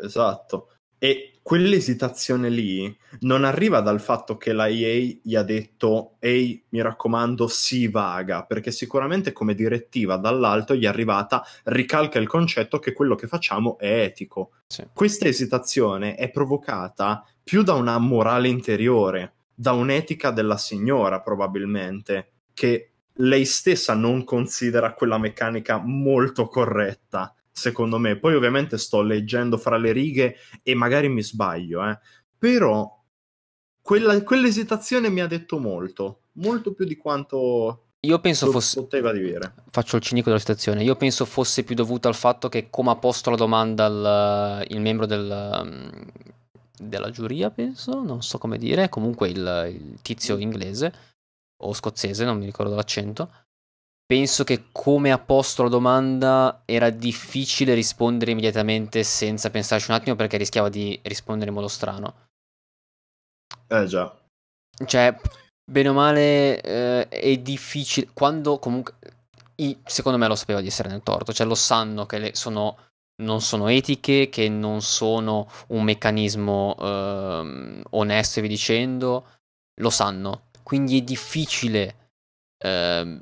Esatto. 0.02 0.70
E 0.98 1.34
quell'esitazione 1.42 2.50
lì 2.50 2.96
non 3.22 3.44
arriva 3.44 3.80
dal 3.80 4.00
fatto 4.00 4.38
che 4.38 4.54
la 4.54 4.68
EA 4.68 5.18
gli 5.24 5.34
ha 5.34 5.44
detto 5.44 6.18
ehi 6.20 6.64
mi 6.70 6.82
raccomando 6.82 7.48
si 7.48 7.88
vaga 7.88 8.44
perché 8.44 8.70
sicuramente 8.70 9.32
come 9.32 9.56
direttiva 9.56 10.18
dall'alto 10.18 10.76
gli 10.76 10.84
è 10.84 10.88
arrivata 10.88 11.44
ricalca 11.64 12.20
il 12.20 12.28
concetto 12.28 12.78
che 12.78 12.94
quello 12.94 13.16
che 13.16 13.26
facciamo 13.28 13.80
è 13.80 14.04
etico 14.04 14.52
sì. 14.68 14.86
questa 14.94 15.28
esitazione 15.28 16.14
è 16.14 16.30
provocata 16.30 17.26
più 17.42 17.64
da 17.64 17.74
una 17.74 17.98
morale 17.98 18.50
interiore 18.50 19.38
da 19.60 19.74
un'etica 19.74 20.32
della 20.32 20.56
signora 20.56 21.20
probabilmente 21.20 22.32
che 22.54 22.94
lei 23.16 23.44
stessa 23.44 23.94
non 23.94 24.24
considera 24.24 24.94
quella 24.94 25.18
meccanica 25.18 25.82
molto 25.84 26.48
corretta 26.48 27.36
secondo 27.52 27.98
me. 27.98 28.18
Poi 28.18 28.36
ovviamente 28.36 28.78
sto 28.78 29.02
leggendo 29.02 29.58
fra 29.58 29.76
le 29.76 29.92
righe 29.92 30.38
e 30.64 30.76
magari 30.76 31.10
mi 31.10 31.22
sbaglio, 31.22 31.86
eh. 31.86 32.00
però 32.38 32.90
quella, 33.82 34.24
quell'esitazione 34.24 35.10
mi 35.10 35.20
ha 35.20 35.28
detto 35.28 35.60
molto, 35.60 36.22
molto 36.34 36.74
più 36.74 36.86
di 36.86 36.96
quanto 36.96 37.88
io 38.00 38.20
penso 38.20 38.50
fosse. 38.50 38.80
Poteva 38.80 39.12
dire. 39.12 39.56
Faccio 39.72 39.98
il 39.98 40.02
cinico 40.02 40.30
della 40.30 40.40
situazione. 40.40 40.84
Io 40.84 40.96
penso 40.96 41.26
fosse 41.26 41.66
più 41.66 41.76
dovuto 41.76 42.08
al 42.08 42.16
fatto 42.16 42.48
che, 42.48 42.70
come 42.70 42.92
ha 42.92 42.96
posto 42.96 43.30
la 43.30 43.36
domanda 43.36 43.88
il, 43.88 44.74
il 44.74 44.80
membro 44.80 45.06
del, 45.06 46.08
della 46.80 47.10
giuria, 47.12 47.50
penso, 47.50 48.02
non 48.02 48.22
so 48.22 48.38
come 48.38 48.58
dire, 48.58 48.90
comunque 48.90 49.30
il, 49.30 49.70
il 49.74 50.02
tizio 50.02 50.38
inglese 50.38 50.94
o 51.62 51.74
scozzese, 51.74 52.26
non 52.26 52.38
mi 52.38 52.46
ricordo 52.46 52.76
l'accento 52.76 53.30
penso 54.10 54.44
che 54.44 54.70
come 54.72 55.12
ha 55.12 55.20
posto 55.20 55.62
la 55.62 55.70
domanda 55.70 56.64
era 56.66 56.90
difficile 56.90 57.76
rispondere 57.76 58.32
immediatamente 58.32 59.04
senza 59.04 59.52
pensarci 59.52 59.92
un 59.92 59.98
attimo 59.98 60.16
perché 60.16 60.38
rischiava 60.38 60.68
di 60.68 61.00
rispondere 61.04 61.50
in 61.50 61.56
modo 61.56 61.68
strano. 61.68 62.30
Eh 63.68 63.86
già. 63.86 64.12
Cioè, 64.84 65.16
bene 65.64 65.90
o 65.90 65.94
male 65.94 66.60
eh, 66.60 67.08
è 67.08 67.38
difficile 67.38 68.10
quando 68.12 68.58
comunque 68.58 68.96
i, 69.58 69.80
secondo 69.86 70.18
me 70.18 70.28
lo 70.28 70.36
sapeva 70.36 70.60
di 70.60 70.68
essere 70.68 70.90
nel 70.90 71.04
torto, 71.04 71.32
cioè 71.32 71.46
lo 71.46 71.54
sanno 71.54 72.08
che 72.08 72.18
le, 72.18 72.36
sono, 72.36 72.89
non 73.20 73.42
sono 73.42 73.68
etiche, 73.68 74.30
che 74.30 74.50
non 74.50 74.82
sono 74.82 75.50
un 75.68 75.84
meccanismo 75.84 76.76
eh, 76.80 77.82
onesto 77.92 78.40
e 78.40 78.42
vi 78.42 78.48
dicendo, 78.48 79.26
lo 79.82 79.90
sanno. 79.90 80.48
Quindi 80.64 81.00
è 81.00 81.02
difficile 81.02 82.12
eh, 82.64 83.22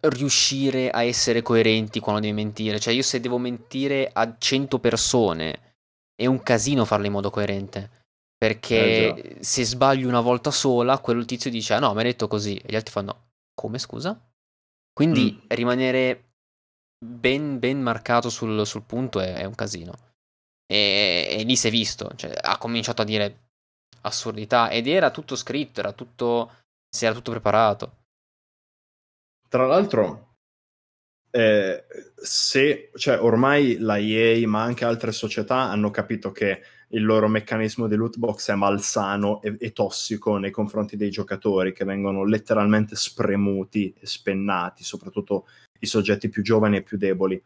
riuscire 0.00 0.90
a 0.90 1.02
essere 1.02 1.42
coerenti 1.42 2.00
quando 2.00 2.20
devi 2.20 2.32
mentire. 2.32 2.80
Cioè, 2.80 2.94
io 2.94 3.02
se 3.02 3.20
devo 3.20 3.38
mentire 3.38 4.10
a 4.12 4.36
100 4.36 4.78
persone 4.78 5.74
è 6.14 6.26
un 6.26 6.42
casino 6.42 6.84
farlo 6.84 7.06
in 7.06 7.12
modo 7.12 7.30
coerente. 7.30 7.90
Perché 8.38 9.14
eh, 9.14 9.36
se 9.40 9.64
sbaglio 9.64 10.06
una 10.06 10.20
volta 10.20 10.52
sola, 10.52 10.98
quel 10.98 11.24
tizio 11.24 11.50
dice: 11.50 11.74
Ah 11.74 11.80
no, 11.80 11.92
mi 11.92 11.98
hai 11.98 12.04
detto 12.04 12.28
così. 12.28 12.56
E 12.56 12.66
gli 12.68 12.76
altri 12.76 12.92
fanno: 12.92 13.30
Come 13.54 13.78
scusa? 13.78 14.20
Quindi 14.92 15.40
mm. 15.40 15.46
rimanere 15.48 16.27
ben, 16.98 17.58
ben 17.58 17.80
marcato 17.80 18.28
sul, 18.28 18.66
sul 18.66 18.82
punto 18.82 19.20
è, 19.20 19.34
è, 19.34 19.44
un 19.44 19.54
casino. 19.54 19.94
E, 20.66 21.28
e 21.30 21.42
lì 21.44 21.56
si 21.56 21.68
è 21.68 21.70
visto. 21.70 22.10
Cioè, 22.14 22.32
ha 22.40 22.58
cominciato 22.58 23.02
a 23.02 23.04
dire 23.04 23.48
assurdità. 24.02 24.70
Ed 24.70 24.86
era 24.86 25.10
tutto 25.10 25.36
scritto, 25.36 25.80
era 25.80 25.92
tutto. 25.92 26.62
Si 26.88 27.04
era 27.04 27.14
tutto 27.14 27.30
preparato. 27.30 27.96
Tra 29.48 29.66
l'altro, 29.66 30.36
eh, 31.30 31.84
se 32.14 32.90
cioè, 32.94 33.20
ormai 33.20 33.78
la 33.78 33.98
EA, 33.98 34.46
ma 34.48 34.62
anche 34.62 34.84
altre 34.84 35.12
società 35.12 35.70
hanno 35.70 35.90
capito 35.90 36.32
che 36.32 36.62
il 36.88 37.04
loro 37.04 37.28
meccanismo 37.28 37.86
di 37.86 37.96
loot 37.96 38.16
box 38.16 38.50
è 38.50 38.54
malsano 38.54 39.42
e, 39.42 39.56
e 39.58 39.72
tossico 39.72 40.38
nei 40.38 40.50
confronti 40.50 40.96
dei 40.96 41.10
giocatori 41.10 41.72
che 41.72 41.84
vengono 41.84 42.24
letteralmente 42.24 42.96
spremuti 42.96 43.94
e 43.98 44.06
spennati, 44.06 44.84
soprattutto 44.84 45.46
i 45.80 45.86
soggetti 45.86 46.28
più 46.28 46.42
giovani 46.42 46.76
e 46.76 46.82
più 46.82 46.96
deboli. 46.96 47.40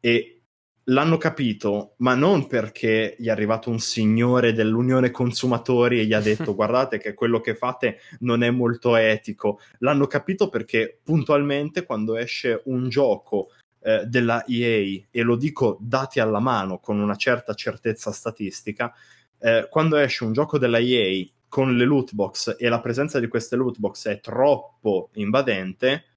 E 0.00 0.42
l'hanno 0.84 1.16
capito, 1.16 1.94
ma 1.98 2.14
non 2.14 2.46
perché 2.46 3.16
gli 3.18 3.26
è 3.26 3.30
arrivato 3.30 3.70
un 3.70 3.78
signore 3.78 4.52
dell'Unione 4.52 5.10
Consumatori 5.10 6.00
e 6.00 6.04
gli 6.04 6.12
ha 6.12 6.20
detto 6.22 6.54
guardate 6.54 6.98
che 6.98 7.14
quello 7.14 7.40
che 7.40 7.54
fate 7.54 8.00
non 8.20 8.42
è 8.42 8.50
molto 8.50 8.96
etico. 8.96 9.60
L'hanno 9.78 10.06
capito 10.06 10.48
perché 10.48 10.98
puntualmente 11.02 11.84
quando 11.84 12.16
esce 12.16 12.62
un 12.66 12.88
gioco 12.88 13.50
eh, 13.80 14.04
della 14.06 14.44
EA, 14.46 15.02
e 15.10 15.22
lo 15.22 15.36
dico 15.36 15.78
dati 15.80 16.20
alla 16.20 16.40
mano 16.40 16.78
con 16.78 16.98
una 16.98 17.16
certa 17.16 17.54
certezza 17.54 18.12
statistica, 18.12 18.92
eh, 19.38 19.68
quando 19.70 19.96
esce 19.96 20.24
un 20.24 20.32
gioco 20.32 20.58
della 20.58 20.78
EA 20.78 21.24
con 21.48 21.76
le 21.76 21.84
loot 21.84 22.14
box 22.14 22.56
e 22.58 22.68
la 22.68 22.80
presenza 22.80 23.20
di 23.20 23.28
queste 23.28 23.56
loot 23.56 23.78
box 23.78 24.08
è 24.08 24.20
troppo 24.20 25.10
invadente, 25.14 26.13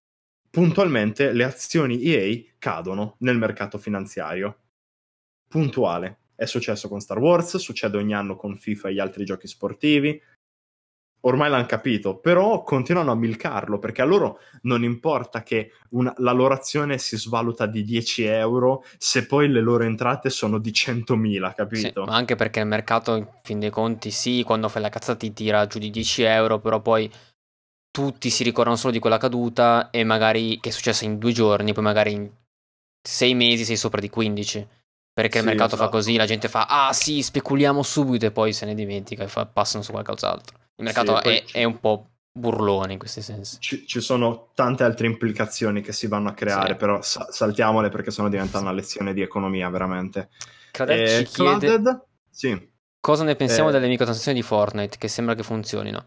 puntualmente 0.58 1.34
le 1.34 1.44
azioni 1.44 2.02
EA 2.02 2.42
cadono 2.58 3.18
nel 3.20 3.38
mercato 3.38 3.78
finanziario. 3.78 4.58
Puntuale. 5.48 6.22
È 6.34 6.46
successo 6.46 6.88
con 6.88 7.00
Star 7.00 7.20
Wars, 7.20 7.58
succede 7.58 7.98
ogni 7.98 8.16
anno 8.16 8.36
con 8.36 8.58
FIFA 8.58 8.90
e 8.90 8.94
gli 8.94 9.00
altri 9.00 9.24
giochi 9.24 9.46
sportivi. 9.46 10.20
Ormai 11.20 11.52
l'hanno 11.52 11.68
capito, 11.68 12.18
però 12.18 12.64
continuano 12.64 13.12
a 13.12 13.16
milcarlo 13.16 13.78
perché 13.78 14.02
a 14.02 14.06
loro 14.06 14.40
non 14.64 14.84
importa 14.84 15.44
che 15.44 15.74
una, 15.92 16.12
la 16.18 16.32
loro 16.32 16.56
azione 16.56 16.98
si 16.98 17.18
svaluta 17.18 17.68
di 17.68 17.84
10 17.84 18.24
euro 18.24 18.84
se 18.98 19.28
poi 19.28 19.50
le 19.50 19.62
loro 19.62 19.84
entrate 19.84 20.32
sono 20.32 20.58
di 20.58 20.72
100.000, 20.72 21.54
capito? 21.54 22.04
Sì, 22.04 22.10
ma 22.10 22.16
anche 22.16 22.36
perché 22.36 22.62
il 22.62 22.66
mercato, 22.66 23.14
in 23.14 23.28
fin 23.44 23.60
dei 23.60 23.70
conti, 23.70 24.10
sì, 24.10 24.42
quando 24.44 24.70
fai 24.70 24.82
la 24.82 24.90
cazzata 24.90 25.20
ti 25.20 25.34
tira 25.34 25.68
giù 25.68 25.78
di 25.78 25.92
10 25.92 26.24
euro, 26.24 26.60
però 26.60 26.82
poi 26.82 27.12
tutti 27.98 28.30
si 28.30 28.44
ricordano 28.44 28.76
solo 28.76 28.94
di 28.94 29.00
quella 29.00 29.18
caduta 29.18 29.90
e 29.90 30.04
magari 30.04 30.60
che 30.60 30.70
è 30.70 30.72
successa 30.72 31.04
in 31.04 31.18
due 31.18 31.32
giorni, 31.32 31.74
poi 31.74 31.84
magari 31.84 32.12
in 32.12 32.30
sei 33.02 33.34
mesi 33.34 33.66
sei 33.66 33.76
sopra 33.76 34.00
di 34.00 34.08
15. 34.10 34.68
Perché 35.12 35.40
Sì, 35.40 35.46
il 35.46 35.50
mercato 35.50 35.70
fa 35.76 35.84
esatto. 35.86 35.98
così, 35.98 36.16
la 36.16 36.28
gente 36.28 36.48
fa, 36.48 36.68
ah 36.70 36.94
sì, 36.94 37.24
speculiamo 37.24 37.82
subito 37.82 38.28
e 38.28 38.32
poi 38.32 38.54
se 38.54 38.68
ne 38.68 38.76
dimentica 38.76 39.24
e 39.24 39.28
fa- 39.28 39.48
passano 39.48 39.82
su 39.84 39.92
qualcos'altro. 39.92 40.56
Il 40.76 40.84
mercato 40.86 41.20
Sì, 41.24 41.28
è, 41.30 41.44
è 41.54 41.64
un 41.64 41.80
po' 41.80 42.10
burlone 42.32 42.94
in 42.94 43.00
questi 43.00 43.24
sensi. 43.24 43.58
Ci, 43.60 43.88
ci 43.88 44.00
sono 44.00 44.50
tante 44.54 44.84
altre 44.84 45.08
implicazioni 45.08 45.82
che 45.82 45.92
si 45.92 46.06
vanno 46.06 46.30
a 46.30 46.34
creare, 46.34 46.74
Sì. 46.74 46.76
però 46.76 47.02
sa- 47.02 47.26
saltiamole 47.32 47.90
perché 47.90 48.12
sennò 48.12 48.30
diventa 48.30 48.60
una 48.60 48.72
lezione 48.72 49.16
di 49.16 49.22
economia, 49.24 49.70
veramente. 49.70 50.30
Claudette 50.70 51.18
Eh, 51.18 51.26
ci 51.26 51.32
chiede? 51.34 51.82
Sì. 52.30 52.70
cosa 53.00 53.24
ne 53.24 53.36
pensiamo 53.36 53.70
Eh. 53.70 53.72
delle 53.72 53.88
microtransazioni 53.88 54.40
di 54.40 54.46
Fortnite, 54.46 54.98
che 55.00 55.08
sembra 55.08 55.34
che 55.34 55.42
funzionino. 55.42 56.06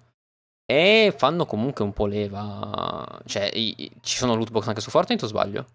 E 0.71 1.13
fanno 1.17 1.47
comunque 1.47 1.83
un 1.83 1.93
po' 1.93 2.07
leva. 2.07 3.21
Cioè, 3.27 3.51
i- 3.55 3.75
i- 3.77 3.91
ci 4.03 4.17
sono 4.17 4.37
loot 4.37 4.53
box 4.53 4.69
anche 4.69 4.81
su 4.81 4.91
Fortnite 4.91 5.25
o 5.25 5.29
sbaglio? 5.29 5.67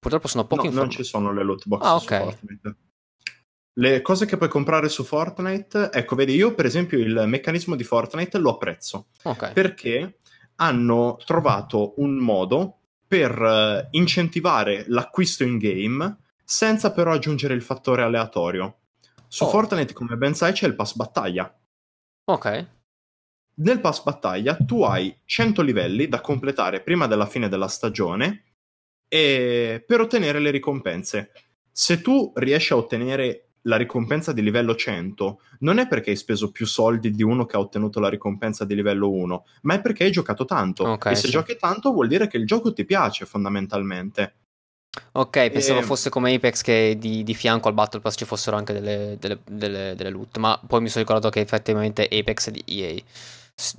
Purtroppo 0.00 0.26
sono 0.26 0.46
poche 0.46 0.68
No, 0.68 0.74
non 0.80 0.90
ci 0.90 1.04
sono 1.04 1.32
le 1.32 1.44
loot 1.44 1.66
box 1.68 1.84
Ah, 1.86 1.98
su 1.98 2.04
ok. 2.06 2.18
Fortnite. 2.22 2.76
Le 3.74 4.02
cose 4.02 4.26
che 4.26 4.36
puoi 4.36 4.48
comprare 4.48 4.88
su 4.88 5.04
Fortnite, 5.04 5.90
ecco, 5.92 6.16
vedi, 6.16 6.34
io 6.34 6.54
per 6.54 6.66
esempio 6.66 6.98
il 6.98 7.22
meccanismo 7.26 7.76
di 7.76 7.84
Fortnite 7.84 8.38
lo 8.38 8.50
apprezzo 8.50 9.06
Ok. 9.22 9.52
perché 9.52 10.18
hanno 10.56 11.16
trovato 11.24 11.94
un 11.98 12.16
modo 12.16 12.78
per 13.06 13.30
eh, 13.40 13.86
incentivare 13.92 14.86
l'acquisto 14.88 15.44
in 15.44 15.56
game 15.56 16.16
senza 16.44 16.90
però 16.92 17.12
aggiungere 17.12 17.54
il 17.54 17.62
fattore 17.62 18.02
aleatorio. 18.02 18.78
Su 19.28 19.44
Oh. 19.44 19.48
Fortnite, 19.50 19.92
come 19.92 20.16
ben 20.16 20.34
sai, 20.34 20.52
c'è 20.52 20.66
il 20.66 20.74
pass 20.74 20.94
battaglia. 20.94 21.56
Ok. 22.24 22.66
Nel 23.60 23.80
pass 23.80 24.02
battaglia 24.02 24.56
tu 24.56 24.82
hai 24.82 25.14
100 25.24 25.60
livelli 25.62 26.08
da 26.08 26.20
completare 26.20 26.80
prima 26.80 27.06
della 27.06 27.26
fine 27.26 27.48
della 27.48 27.68
stagione 27.68 28.44
e 29.06 29.84
per 29.86 30.00
ottenere 30.00 30.38
le 30.38 30.50
ricompense. 30.50 31.32
Se 31.70 32.00
tu 32.00 32.32
riesci 32.36 32.72
a 32.72 32.76
ottenere 32.76 33.50
la 33.62 33.76
ricompensa 33.76 34.32
di 34.32 34.42
livello 34.42 34.74
100, 34.74 35.40
non 35.60 35.78
è 35.78 35.86
perché 35.86 36.10
hai 36.10 36.16
speso 36.16 36.50
più 36.50 36.64
soldi 36.64 37.10
di 37.10 37.22
uno 37.22 37.44
che 37.44 37.56
ha 37.56 37.60
ottenuto 37.60 38.00
la 38.00 38.08
ricompensa 38.08 38.64
di 38.64 38.74
livello 38.74 39.10
1, 39.10 39.44
ma 39.62 39.74
è 39.74 39.80
perché 39.82 40.04
hai 40.04 40.10
giocato 40.10 40.46
tanto. 40.46 40.84
Ok, 40.84 41.06
e 41.06 41.14
se 41.14 41.26
sì. 41.26 41.30
giochi 41.30 41.56
tanto 41.56 41.92
vuol 41.92 42.08
dire 42.08 42.28
che 42.28 42.38
il 42.38 42.46
gioco 42.46 42.72
ti 42.72 42.86
piace 42.86 43.26
fondamentalmente. 43.26 44.34
Ok, 45.12 45.50
pensavo 45.50 45.80
E- 45.80 45.82
fosse 45.82 46.08
come 46.08 46.32
Apex 46.32 46.62
che 46.62 46.96
di, 46.98 47.22
di 47.22 47.34
fianco 47.34 47.68
al 47.68 47.74
Battle 47.74 48.00
Pass 48.00 48.16
ci 48.16 48.24
fossero 48.24 48.56
anche 48.56 48.72
delle, 48.72 49.16
delle- 49.20 49.40
delle- 49.44 49.94
delle 49.94 50.10
loot, 50.10 50.38
ma 50.38 50.58
poi 50.66 50.80
mi 50.80 50.88
sono 50.88 51.04
ricordato 51.04 51.28
che 51.30 51.40
effettivamente 51.40 52.08
Apex 52.10 52.48
è 52.48 52.50
di 52.52 52.64
EA. 52.66 53.02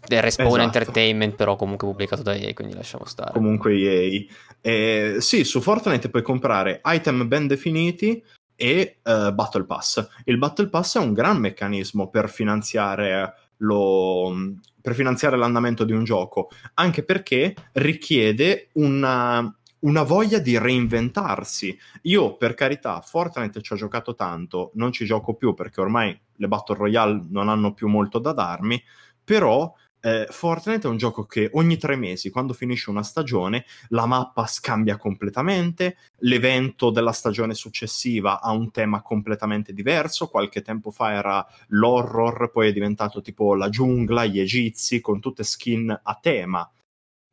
È 0.08 0.22
Respawn 0.22 0.48
Esatto. 0.48 0.64
Entertainment, 0.64 1.36
però 1.36 1.56
comunque 1.56 1.88
pubblicato 1.88 2.22
da 2.22 2.36
EA, 2.36 2.54
quindi 2.54 2.74
lasciamo 2.74 3.06
stare. 3.06 3.32
comunque 3.34 3.74
EA. 3.74 4.26
Eh, 4.62 5.16
sì, 5.20 5.44
su 5.44 5.60
Fortnite 5.62 6.10
puoi 6.10 6.22
comprare 6.22 6.82
item 6.86 7.28
ben 7.28 7.48
definiti 7.48 8.24
e 8.56 9.00
eh, 9.02 9.32
Battle 9.34 9.66
Pass. 9.66 10.08
Il 10.26 10.38
Battle 10.38 10.70
Pass 10.70 10.98
è 10.98 11.02
un 11.02 11.14
gran 11.14 11.38
meccanismo 11.38 12.10
per 12.10 12.30
finanziare 12.30 13.34
lo 13.58 14.34
per 14.82 14.96
finanziare 14.96 15.38
l'andamento 15.38 15.84
di 15.84 15.94
un 15.94 16.04
gioco, 16.04 16.50
anche 16.74 17.04
perché 17.04 17.56
richiede 17.74 18.70
una, 18.74 19.56
una 19.80 20.04
voglia 20.04 20.40
di 20.40 20.58
reinventarsi. 20.58 21.78
Io, 22.04 22.36
per 22.36 22.56
carità, 22.56 23.00
Fortnite 23.02 23.62
ci 23.62 23.74
ho 23.74 23.76
giocato 23.76 24.16
tanto, 24.16 24.72
non 24.76 24.92
ci 24.92 25.06
gioco 25.06 25.36
più 25.36 25.54
perché 25.54 25.82
ormai 25.82 26.20
le 26.36 26.48
Battle 26.48 26.76
Royale 26.76 27.22
non 27.30 27.48
hanno 27.48 27.74
più 27.74 27.88
molto 27.88 28.18
da 28.20 28.34
darmi, 28.34 28.82
però 29.24 29.74
eh, 30.04 30.26
Fortnite 30.30 30.88
è 30.88 30.90
un 30.90 30.98
gioco 30.98 31.26
che 31.26 31.50
ogni 31.54 31.78
tre 31.78 31.96
mesi, 31.96 32.32
quando 32.32 32.54
finisce 32.54 32.90
una 32.90 33.04
stagione, 33.04 33.66
la 33.90 34.08
mappa 34.08 34.48
scambia 34.48 34.98
completamente, 34.98 35.98
l'evento 36.20 36.90
della 36.90 37.12
stagione 37.12 37.54
successiva 37.54 38.42
ha 38.42 38.52
un 38.52 38.72
tema 38.72 39.04
completamente 39.04 39.74
diverso, 39.74 40.28
qualche 40.28 40.64
tempo 40.64 40.90
fa 40.90 41.14
era 41.14 41.46
l'horror, 41.68 42.50
poi 42.52 42.70
è 42.70 42.74
diventato 42.74 43.22
tipo 43.22 43.54
la 43.56 43.70
giungla, 43.70 44.26
gli 44.26 44.40
egizi, 44.40 45.02
con 45.02 45.20
tutte 45.20 45.44
skin 45.44 46.00
a 46.02 46.20
tema. 46.20 46.70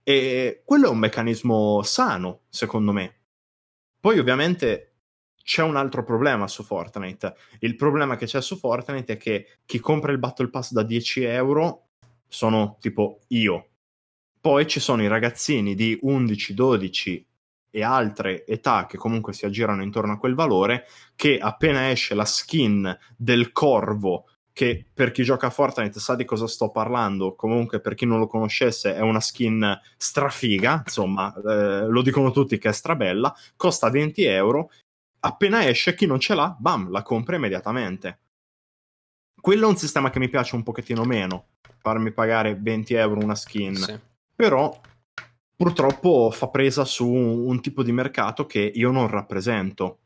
E 0.03 0.63
quello 0.65 0.87
è 0.89 0.91
un 0.91 0.99
meccanismo 0.99 1.83
sano, 1.83 2.41
secondo 2.51 2.93
me. 2.93 3.15
Poi 4.01 4.19
ovviamente 4.19 4.98
c'è 5.49 5.63
un 5.63 5.77
altro 5.77 6.05
problema 6.05 6.47
su 6.47 6.63
Fortnite. 6.63 7.35
Il 7.61 7.75
problema 7.75 8.17
che 8.17 8.27
c'è 8.27 8.43
su 8.43 8.59
Fortnite 8.59 9.15
è 9.15 9.17
che 9.17 9.47
chi 9.65 9.79
compra 9.79 10.13
il 10.13 10.19
Battle 10.19 10.51
Pass 10.51 10.73
da 10.73 10.83
10 10.83 11.23
euro 11.23 11.87
sono 12.29 12.77
tipo 12.81 13.21
io. 13.29 13.69
Poi 14.39 14.67
ci 14.67 14.79
sono 14.79 15.03
i 15.03 15.09
ragazzini 15.09 15.75
di 15.75 15.99
11, 16.03 16.53
12 16.53 17.27
e 17.71 17.83
altre 17.83 18.45
età 18.45 18.85
che 18.85 18.99
comunque 18.99 19.33
si 19.33 19.47
aggirano 19.47 19.83
intorno 19.83 20.13
a 20.13 20.19
quel 20.19 20.35
valore 20.35 20.85
che 21.17 21.39
appena 21.39 21.89
esce 21.89 22.15
la 22.15 22.27
skin 22.27 22.95
del 23.17 23.51
corvo 23.51 24.27
che 24.53 24.85
per 24.93 25.13
chi 25.13 25.23
gioca 25.23 25.47
a 25.47 25.51
Fortnite 25.51 25.99
sa 25.99 26.15
di 26.15 26.27
cosa 26.27 26.47
sto 26.47 26.71
parlando, 26.71 27.35
comunque 27.37 27.81
per 27.81 27.95
chi 27.95 28.05
non 28.05 28.19
lo 28.19 28.27
conoscesse 28.27 28.95
è 28.95 29.01
una 29.01 29.21
skin 29.21 29.81
strafiga, 29.97 30.83
insomma, 30.85 31.33
eh, 31.33 31.87
lo 31.87 32.03
dicono 32.03 32.33
tutti 32.33 32.59
che 32.59 32.71
è 32.71 32.73
strabella, 32.73 33.33
costa 33.57 33.89
20 33.89 34.25
euro, 34.25 34.71
appena 35.21 35.67
esce 35.67 35.95
chi 35.95 36.07
non 36.07 36.21
ce 36.21 36.35
l'ha, 36.35 36.55
bam, 36.59 36.91
la 36.91 37.03
compra 37.03 37.37
immediatamente. 37.37 38.19
Quello 39.41 39.67
è 39.67 39.69
un 39.71 39.77
sistema 39.77 40.11
che 40.11 40.19
mi 40.19 40.29
piace 40.29 40.55
un 40.57 40.63
pochettino 40.63 41.05
meno, 41.05 41.47
farmi 41.79 42.11
pagare 42.13 42.55
20 42.57 42.95
euro 42.95 43.21
una 43.21 43.35
skin, 43.37 43.77
Sì. 43.77 43.99
però 44.35 44.79
purtroppo 45.57 46.31
fa 46.31 46.49
presa 46.49 46.85
su 46.85 47.09
un, 47.09 47.61
tipo 47.61 47.83
di 47.83 47.93
mercato 47.93 48.47
che 48.47 48.61
io 48.61 48.91
non 48.91 49.09
rappresento. 49.09 50.01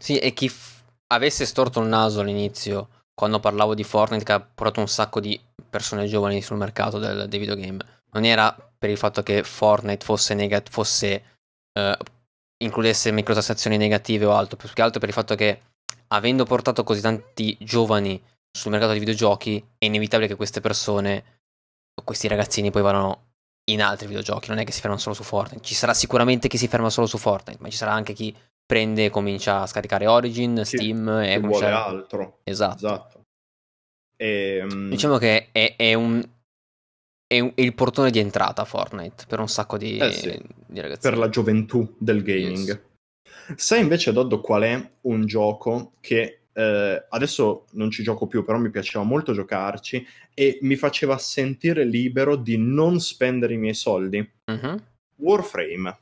Sì, 0.00 0.18
e 0.18 0.32
chi 0.32 0.48
f- 0.48 0.82
avesse 1.08 1.46
storto 1.46 1.80
il 1.80 1.88
naso 1.88 2.20
all'inizio, 2.20 2.88
quando 3.14 3.40
parlavo 3.40 3.74
di 3.74 3.84
Fortnite, 3.84 4.24
che 4.24 4.32
ha 4.32 4.40
portato 4.40 4.80
un 4.80 4.88
sacco 4.88 5.20
di 5.20 5.38
persone 5.68 6.06
giovani 6.06 6.42
sul 6.42 6.56
mercato 6.56 6.98
del- 6.98 7.28
dei 7.28 7.38
videogame, 7.38 8.02
non 8.12 8.24
era 8.24 8.54
per 8.78 8.90
il 8.90 8.96
fatto 8.98 9.22
che 9.22 9.42
Fortnite 9.42 10.04
fosse, 10.04 10.34
nega- 10.34 10.62
fosse 10.68 11.24
eh, 11.76 11.96
includesse 12.64 13.12
microtransazioni 13.12 13.76
negative 13.76 14.24
o 14.24 14.32
altro, 14.32 14.56
più 14.56 14.68
che 14.72 14.82
altro 14.82 15.00
per 15.00 15.08
il 15.08 15.14
fatto 15.14 15.34
che 15.34 15.60
avendo 16.08 16.44
portato 16.44 16.84
così 16.84 17.00
tanti 17.00 17.56
giovani 17.60 18.22
sul 18.50 18.70
mercato 18.70 18.92
dei 18.92 19.00
videogiochi, 19.00 19.62
è 19.78 19.86
inevitabile 19.86 20.28
che 20.28 20.36
queste 20.36 20.60
persone, 20.60 21.40
questi 22.04 22.28
ragazzini 22.28 22.70
poi 22.70 22.82
vadano 22.82 23.32
in 23.70 23.82
altri 23.82 24.06
videogiochi, 24.06 24.48
non 24.50 24.58
è 24.58 24.64
che 24.64 24.72
si 24.72 24.80
fermano 24.80 25.00
solo 25.00 25.14
su 25.14 25.22
Fortnite. 25.22 25.64
Ci 25.64 25.74
sarà 25.74 25.94
sicuramente 25.94 26.48
chi 26.48 26.58
si 26.58 26.68
ferma 26.68 26.90
solo 26.90 27.06
su 27.06 27.18
Fortnite, 27.18 27.60
ma 27.60 27.68
ci 27.68 27.76
sarà 27.76 27.92
anche 27.92 28.12
chi 28.12 28.34
prende 28.66 29.06
e 29.06 29.10
comincia 29.10 29.62
a 29.62 29.66
scaricare 29.66 30.06
Origin, 30.06 30.54
Chi- 30.56 30.64
Steam 30.64 31.08
e 31.08 31.38
vuole 31.38 31.40
comincia... 31.40 31.84
altro. 31.84 32.40
Esatto. 32.44 32.76
Esatto. 32.76 33.22
E, 34.16 34.62
mm, 34.64 34.90
Diciamo 34.90 35.18
che 35.18 35.48
è, 35.50 35.74
è 35.76 35.94
un 35.94 36.22
è, 37.36 37.40
un- 37.40 37.52
è 37.54 37.60
il 37.60 37.74
portone 37.74 38.10
di 38.10 38.18
entrata 38.18 38.64
Fortnite 38.64 39.24
per 39.28 39.40
un 39.40 39.48
sacco 39.48 39.76
di, 39.76 39.96
Eh 39.98 40.12
sì. 40.12 40.40
di 40.66 40.80
ragazzi. 40.80 41.00
per 41.08 41.16
la 41.18 41.28
gioventù 41.28 41.94
del 41.98 42.22
gaming. 42.22 42.66
Yes. 42.68 42.80
Sai 43.56 43.80
invece, 43.80 44.12
Doddo, 44.12 44.40
qual 44.40 44.62
è 44.62 44.90
un 45.02 45.26
gioco 45.26 45.92
che 46.00 46.40
eh, 46.56 47.06
adesso 47.08 47.66
non 47.72 47.90
ci 47.90 48.02
gioco 48.02 48.26
più, 48.26 48.44
però 48.44 48.58
mi 48.58 48.70
piaceva 48.70 49.04
molto 49.04 49.32
giocarci 49.32 50.06
e 50.32 50.58
mi 50.62 50.76
faceva 50.76 51.18
sentire 51.18 51.84
libero 51.84 52.36
di 52.36 52.56
non 52.56 53.00
spendere 53.00 53.54
i 53.54 53.58
miei 53.58 53.74
soldi? 53.74 54.18
Mhm. 54.50 54.82
Warframe. 55.16 55.98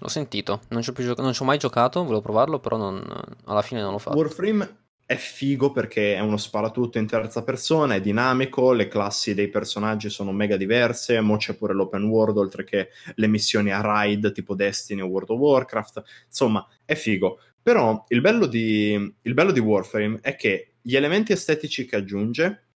L'ho 0.00 0.08
sentito, 0.08 0.62
non 0.68 0.82
ci 0.82 0.90
ho, 0.90 0.92
gioca- 0.94 1.22
non 1.22 1.32
ci 1.32 1.42
ho 1.42 1.44
mai 1.44 1.58
giocato, 1.58 2.00
volevo 2.02 2.20
provarlo, 2.20 2.58
però 2.58 2.76
non- 2.76 3.04
alla 3.44 3.62
fine 3.62 3.80
non 3.80 3.92
l'ho 3.92 3.98
fatto. 3.98 4.16
Warframe 4.16 4.83
è 5.06 5.16
figo 5.16 5.70
perché 5.70 6.14
è 6.14 6.20
uno 6.20 6.38
sparatutto 6.38 6.98
in 6.98 7.06
terza 7.06 7.44
persona, 7.44 7.94
è 7.94 8.00
dinamico, 8.00 8.72
le 8.72 8.88
classi 8.88 9.34
dei 9.34 9.48
personaggi 9.48 10.08
sono 10.08 10.32
mega 10.32 10.56
diverse, 10.56 11.20
mo 11.20 11.36
c'è 11.36 11.54
pure 11.54 11.74
l'open 11.74 12.04
world, 12.04 12.38
oltre 12.38 12.64
che 12.64 12.88
le 13.14 13.26
missioni 13.26 13.70
a 13.70 13.80
raid 13.80 14.32
tipo 14.32 14.54
Destiny 14.54 15.02
o 15.02 15.06
World 15.06 15.30
of 15.30 15.38
Warcraft, 15.38 16.02
insomma 16.26 16.66
è 16.84 16.94
figo. 16.94 17.40
Però 17.62 18.04
il 18.08 18.20
bello 18.20 18.46
di, 18.46 19.14
il 19.22 19.34
bello 19.34 19.52
di 19.52 19.60
Warframe 19.60 20.18
è 20.20 20.36
che 20.36 20.74
gli 20.80 20.96
elementi 20.96 21.32
estetici 21.32 21.86
che 21.86 21.96
aggiunge, 21.96 22.68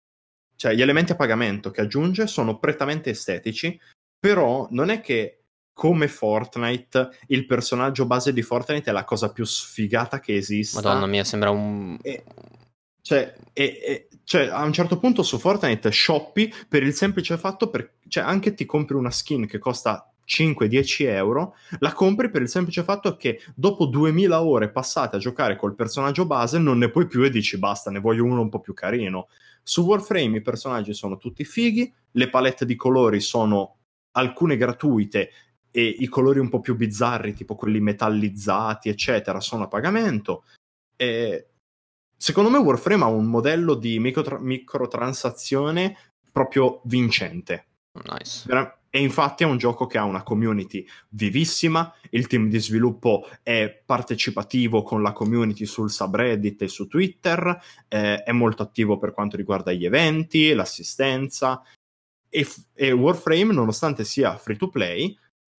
cioè 0.57 0.75
gli 0.75 0.83
elementi 0.83 1.13
a 1.13 1.17
pagamento 1.17 1.71
che 1.71 1.83
aggiunge 1.83 2.27
sono 2.27 2.59
prettamente 2.59 3.11
estetici, 3.11 3.79
però 4.19 4.67
non 4.71 4.91
è 4.91 5.01
che 5.01 5.38
come 5.79 6.09
Fortnite 6.09 7.11
il 7.29 7.47
personaggio 7.47 8.05
base 8.05 8.33
di 8.33 8.43
Fortnite 8.43 8.91
è 8.91 8.93
la 8.93 9.05
cosa 9.05 9.31
più 9.31 9.45
sfigata 9.45 10.19
che 10.19 10.35
esista. 10.35 10.81
Madonna 10.83 11.07
mia, 11.07 11.23
sembra 11.23 11.51
un... 11.51 11.97
E- 12.03 12.25
Cioè, 13.01 13.33
e- 13.53 13.79
e- 13.87 14.09
cioè, 14.25 14.49
a 14.49 14.65
un 14.65 14.73
certo 14.73 14.99
punto 14.99 15.23
su 15.23 15.39
Fortnite 15.39 15.93
shoppi 15.93 16.53
per 16.69 16.83
il 16.83 16.93
semplice 16.95 17.39
fatto 17.39 17.71
per, 17.71 17.93
cioè, 18.09 18.25
anche 18.25 18.55
ti 18.55 18.67
compri 18.67 18.97
una 18.97 19.13
skin 19.13 19.47
che 19.47 19.61
costa 19.61 20.13
5-10 20.27 21.07
euro, 21.07 21.55
la 21.79 21.93
compri 21.93 22.29
per 22.29 22.43
il 22.43 22.49
semplice 22.49 22.83
fatto 22.83 23.15
che 23.15 23.41
dopo 23.55 23.87
2000 23.87 24.43
ore 24.43 24.71
passate 24.73 25.15
a 25.15 25.21
giocare 25.21 25.55
col 25.55 25.77
personaggio 25.77 26.27
base 26.27 26.59
non 26.59 26.79
ne 26.79 26.91
puoi 26.91 27.07
più 27.07 27.23
e 27.23 27.31
dici 27.31 27.57
basta, 27.57 27.93
ne 27.93 28.01
voglio 28.01 28.25
uno 28.25 28.41
un 28.41 28.49
po' 28.49 28.59
più 28.59 28.75
carino. 28.75 29.29
Su 29.63 29.85
Warframe 29.85 30.39
i 30.39 30.43
personaggi 30.43 30.93
sono 30.93 31.19
tutti 31.19 31.45
fighi, 31.45 31.91
le 32.11 32.29
palette 32.29 32.67
di 32.67 32.75
colori 32.75 33.21
sono 33.21 33.77
alcune 34.13 34.57
gratuite 34.57 35.31
e 35.71 35.83
i 35.83 36.07
colori 36.07 36.39
un 36.39 36.49
po' 36.49 36.61
più 36.61 36.77
bizzarri, 36.77 37.35
tipo 37.35 37.55
quelli 37.55 37.81
metallizzati, 37.81 38.89
eccetera, 38.89 39.41
sono 39.41 39.65
a 39.65 39.69
pagamento. 39.69 40.45
E 40.97 41.47
secondo 42.17 42.51
me 42.51 42.59
Warframe 42.59 43.05
ha 43.05 43.09
un 43.09 43.27
modello 43.27 43.75
di 43.75 43.99
microtra- 43.99 44.39
microtransazione 44.39 45.97
proprio 46.33 46.81
vincente. 46.85 47.67
Nice. 48.05 48.47
E 48.91 49.01
infatti 49.01 49.43
è 49.43 49.47
un 49.47 49.59
gioco 49.59 49.87
che 49.87 49.99
ha 49.99 50.05
una 50.05 50.23
community 50.23 50.87
vivissima, 51.11 51.95
il 52.11 52.27
team 52.27 52.49
di 52.49 52.59
sviluppo 52.59 53.29
è 53.43 53.83
partecipativo 53.85 54.83
con 54.83 55.03
la 55.03 55.13
community 55.13 55.67
sul 55.67 55.91
subreddit 55.91 56.63
e 56.63 56.69
su 56.69 56.87
Twitter, 56.87 57.61
eh, 57.87 58.23
è 58.23 58.33
molto 58.33 58.63
attivo 58.63 58.97
per 58.97 59.13
quanto 59.13 59.37
riguarda 59.37 59.73
gli 59.73 59.85
eventi, 59.85 60.55
l'assistenza 60.55 61.63
e, 62.31 62.47
e 62.75 62.93
Warframe, 62.93 63.53
nonostante 63.53 64.05
sia 64.05 64.37
free 64.37 64.57
to 64.57 64.71
play, 64.71 65.17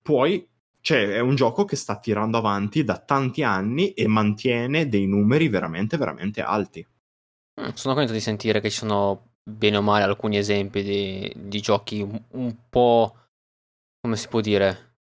poi 0.10 0.44
cioè, 0.82 1.10
è 1.10 1.20
un 1.20 1.36
gioco 1.36 1.66
che 1.66 1.76
sta 1.76 2.00
tirando 2.00 2.40
avanti 2.40 2.84
da 2.84 2.98
tanti 2.98 3.44
anni 3.44 3.94
e 3.94 4.08
mantiene 4.08 4.90
dei 4.90 5.06
numeri 5.06 5.50
veramente, 5.50 5.98
veramente 5.98 6.42
alti. 6.42 6.84
Mm, 7.62 7.74
sono 7.76 7.94
contento 7.94 8.14
di 8.14 8.20
sentire 8.20 8.60
che 8.60 8.72
ci 8.72 8.80
sono 8.80 9.34
bene 9.44 9.78
o 9.78 9.84
male 9.84 10.06
alcuni 10.06 10.38
esempi 10.38 10.82
di, 10.82 11.32
di 11.36 11.62
giochi 11.62 12.02
un, 12.02 12.20
un, 12.32 12.56
po', 12.68 13.18
come 14.02 14.16
si 14.16 14.28
può 14.30 14.42
dire, 14.42 14.96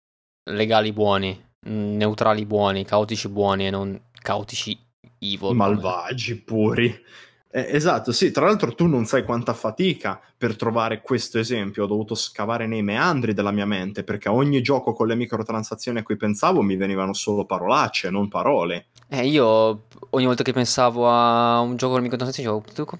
legali 0.51 0.93
buoni, 0.93 1.43
neutrali 1.65 2.45
buoni, 2.45 2.85
caotici 2.85 3.29
buoni 3.29 3.65
e 3.65 3.71
non 3.71 3.99
caotici 4.21 4.77
evil. 5.17 5.55
Malvagi 5.55 6.43
come... 6.43 6.45
puri. 6.45 7.03
Eh, 7.51 7.65
esatto, 7.71 8.11
sì, 8.11 8.29
tra 8.29 8.45
l'altro 8.45 8.75
tu 8.75 8.85
non 8.85 9.05
sai 9.05 9.23
quanta 9.23 9.55
fatica 9.55 10.21
per 10.37 10.55
trovare 10.55 11.01
questo 11.01 11.39
esempio, 11.39 11.85
ho 11.85 11.87
dovuto 11.87 12.13
scavare 12.13 12.67
nei 12.67 12.83
meandri 12.83 13.33
della 13.33 13.49
mia 13.49 13.65
mente 13.65 14.03
perché 14.03 14.27
a 14.27 14.33
ogni 14.33 14.61
gioco 14.61 14.93
con 14.93 15.07
le 15.07 15.15
microtransazioni 15.15 15.97
a 15.97 16.03
cui 16.03 16.15
pensavo 16.15 16.61
mi 16.61 16.75
venivano 16.75 17.13
solo 17.13 17.45
parolacce, 17.45 18.11
non 18.11 18.27
parole. 18.27 18.89
Eh, 19.07 19.25
io 19.25 19.87
ogni 20.11 20.25
volta 20.25 20.43
che 20.43 20.53
pensavo 20.53 21.09
a 21.09 21.59
un 21.59 21.75
gioco 21.75 21.93
con 21.93 22.01
le 22.01 22.09
microtransazioni 22.09 22.61
dicevo, 22.63 22.97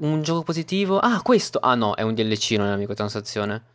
un 0.00 0.22
gioco 0.22 0.42
positivo, 0.42 0.98
ah 0.98 1.22
questo, 1.22 1.60
ah 1.60 1.76
no, 1.76 1.94
è 1.94 2.02
un 2.02 2.14
DLC, 2.14 2.52
non 2.52 2.66
è 2.66 2.70
una 2.70 2.78
microtransazione. 2.78 3.74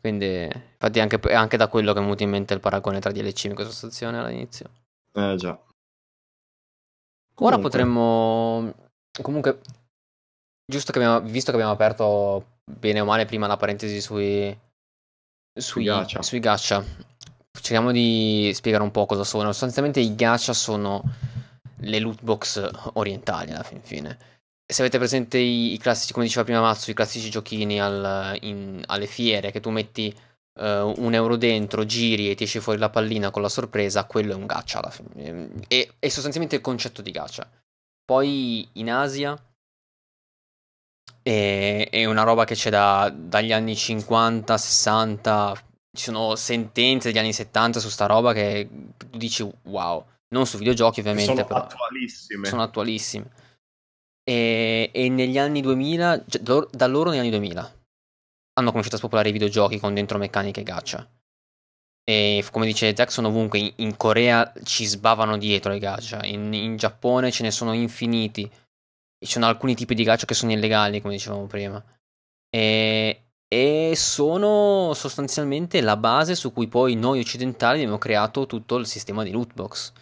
Quindi, 0.00 0.44
infatti, 0.44 1.00
anche, 1.00 1.18
anche 1.32 1.56
da 1.56 1.66
quello 1.68 1.92
che 1.92 1.98
mi 1.98 2.04
è 2.04 2.06
venuto 2.06 2.22
in 2.22 2.30
mente 2.30 2.54
il 2.54 2.60
paragone 2.60 3.00
tra 3.00 3.10
DLC 3.10 3.46
e 3.46 3.48
microtransazione 3.48 4.18
all'inizio. 4.18 4.70
Eh 5.12 5.34
già. 5.36 5.58
Comunque. 7.34 7.46
Ora 7.46 7.58
potremmo 7.58 8.74
Comunque, 9.22 9.60
giusto 10.66 10.92
che 10.92 10.98
abbiamo, 10.98 11.20
visto 11.20 11.50
che 11.50 11.56
abbiamo 11.56 11.74
aperto 11.74 12.58
bene 12.64 13.00
o 13.00 13.04
male 13.04 13.26
prima 13.26 13.46
la 13.46 13.56
parentesi 13.56 14.00
sui, 14.00 14.56
sui, 15.58 15.84
gacha. 15.84 16.22
sui 16.22 16.40
gacha, 16.40 16.84
cerchiamo 17.52 17.92
di 17.92 18.50
spiegare 18.54 18.82
un 18.82 18.90
po' 18.90 19.06
cosa 19.06 19.24
sono. 19.24 19.52
Sostanzialmente 19.52 20.00
i 20.00 20.14
gacha 20.14 20.52
sono 20.52 21.02
le 21.78 21.98
loot 21.98 22.22
box 22.22 22.70
orientali 22.94 23.52
alla 23.52 23.62
fin 23.62 23.80
fine. 23.82 24.18
Se 24.66 24.80
avete 24.80 24.98
presente 24.98 25.38
i, 25.38 25.74
i 25.74 25.78
classici, 25.78 26.12
come 26.12 26.24
diceva 26.24 26.44
prima 26.44 26.60
Mazzo, 26.60 26.90
i 26.90 26.94
classici 26.94 27.30
giochini 27.30 27.80
al, 27.80 28.36
in, 28.40 28.82
alle 28.86 29.06
fiere 29.06 29.50
che 29.50 29.60
tu 29.60 29.70
metti 29.70 30.14
uh, 30.60 30.92
un 30.96 31.12
euro 31.12 31.36
dentro, 31.36 31.84
giri 31.84 32.30
e 32.30 32.34
ti 32.34 32.44
esce 32.44 32.60
fuori 32.60 32.78
la 32.78 32.88
pallina 32.88 33.30
con 33.30 33.42
la 33.42 33.50
sorpresa, 33.50 34.06
quello 34.06 34.32
è 34.32 34.36
un 34.36 34.46
gacha 34.46 34.78
alla 34.78 34.90
fine. 34.90 35.50
E, 35.68 35.94
è 35.98 36.08
sostanzialmente 36.08 36.56
il 36.56 36.62
concetto 36.62 37.02
di 37.02 37.10
gacha. 37.10 37.46
Poi 38.04 38.68
in 38.74 38.90
Asia 38.90 39.34
è, 41.22 41.88
è 41.90 42.04
una 42.04 42.22
roba 42.22 42.44
che 42.44 42.54
c'è 42.54 42.70
da, 42.70 43.12
dagli 43.14 43.52
anni 43.52 43.74
50, 43.74 44.58
60, 44.58 45.54
ci 45.96 46.04
sono 46.04 46.36
sentenze 46.36 47.08
degli 47.08 47.18
anni 47.18 47.32
70 47.32 47.80
su 47.80 47.88
sta 47.88 48.06
roba 48.06 48.32
che 48.32 48.68
tu 48.96 49.16
dici 49.16 49.48
wow, 49.62 50.04
non 50.34 50.46
su 50.46 50.58
videogiochi 50.58 51.00
ovviamente, 51.00 51.32
sono 51.32 51.46
però 51.46 51.60
attualissime. 51.60 52.48
sono 52.48 52.62
attualissime. 52.62 53.30
E, 54.22 54.90
e 54.92 55.08
negli 55.08 55.38
anni 55.38 55.60
2000, 55.60 56.24
cioè, 56.28 56.42
da 56.70 56.86
loro 56.86 57.10
negli 57.10 57.20
anni 57.20 57.30
2000, 57.30 57.60
hanno 58.54 58.68
cominciato 58.68 58.96
a 58.96 58.98
spopolare 58.98 59.30
i 59.30 59.32
videogiochi 59.32 59.78
con 59.78 59.94
dentro 59.94 60.18
meccaniche 60.18 60.62
gacha. 60.62 61.08
E 62.06 62.44
come 62.50 62.66
dice 62.66 62.94
sono 63.08 63.28
ovunque. 63.28 63.58
In, 63.58 63.72
in, 63.76 63.96
Corea 63.96 64.52
ci 64.62 64.84
sbavano 64.84 65.38
dietro 65.38 65.72
i 65.72 65.78
gacha. 65.78 66.24
In, 66.24 66.52
in, 66.52 66.76
Giappone 66.76 67.30
ce 67.30 67.42
ne 67.42 67.50
sono 67.50 67.72
infiniti. 67.72 68.50
Ci 69.18 69.32
sono 69.32 69.46
alcuni 69.46 69.74
tipi 69.74 69.94
di 69.94 70.04
gacha 70.04 70.26
che 70.26 70.34
sono 70.34 70.52
illegali, 70.52 71.00
come 71.00 71.14
dicevamo 71.14 71.46
prima. 71.46 71.82
E, 72.50 73.22
e 73.48 73.92
sono 73.96 74.92
sostanzialmente 74.94 75.80
la 75.80 75.96
base 75.96 76.34
su 76.34 76.52
cui 76.52 76.68
poi 76.68 76.94
noi 76.94 77.20
occidentali 77.20 77.78
abbiamo 77.78 77.98
creato 77.98 78.46
tutto 78.46 78.76
il 78.76 78.86
sistema 78.86 79.22
di 79.22 79.30
lootbox. 79.30 79.92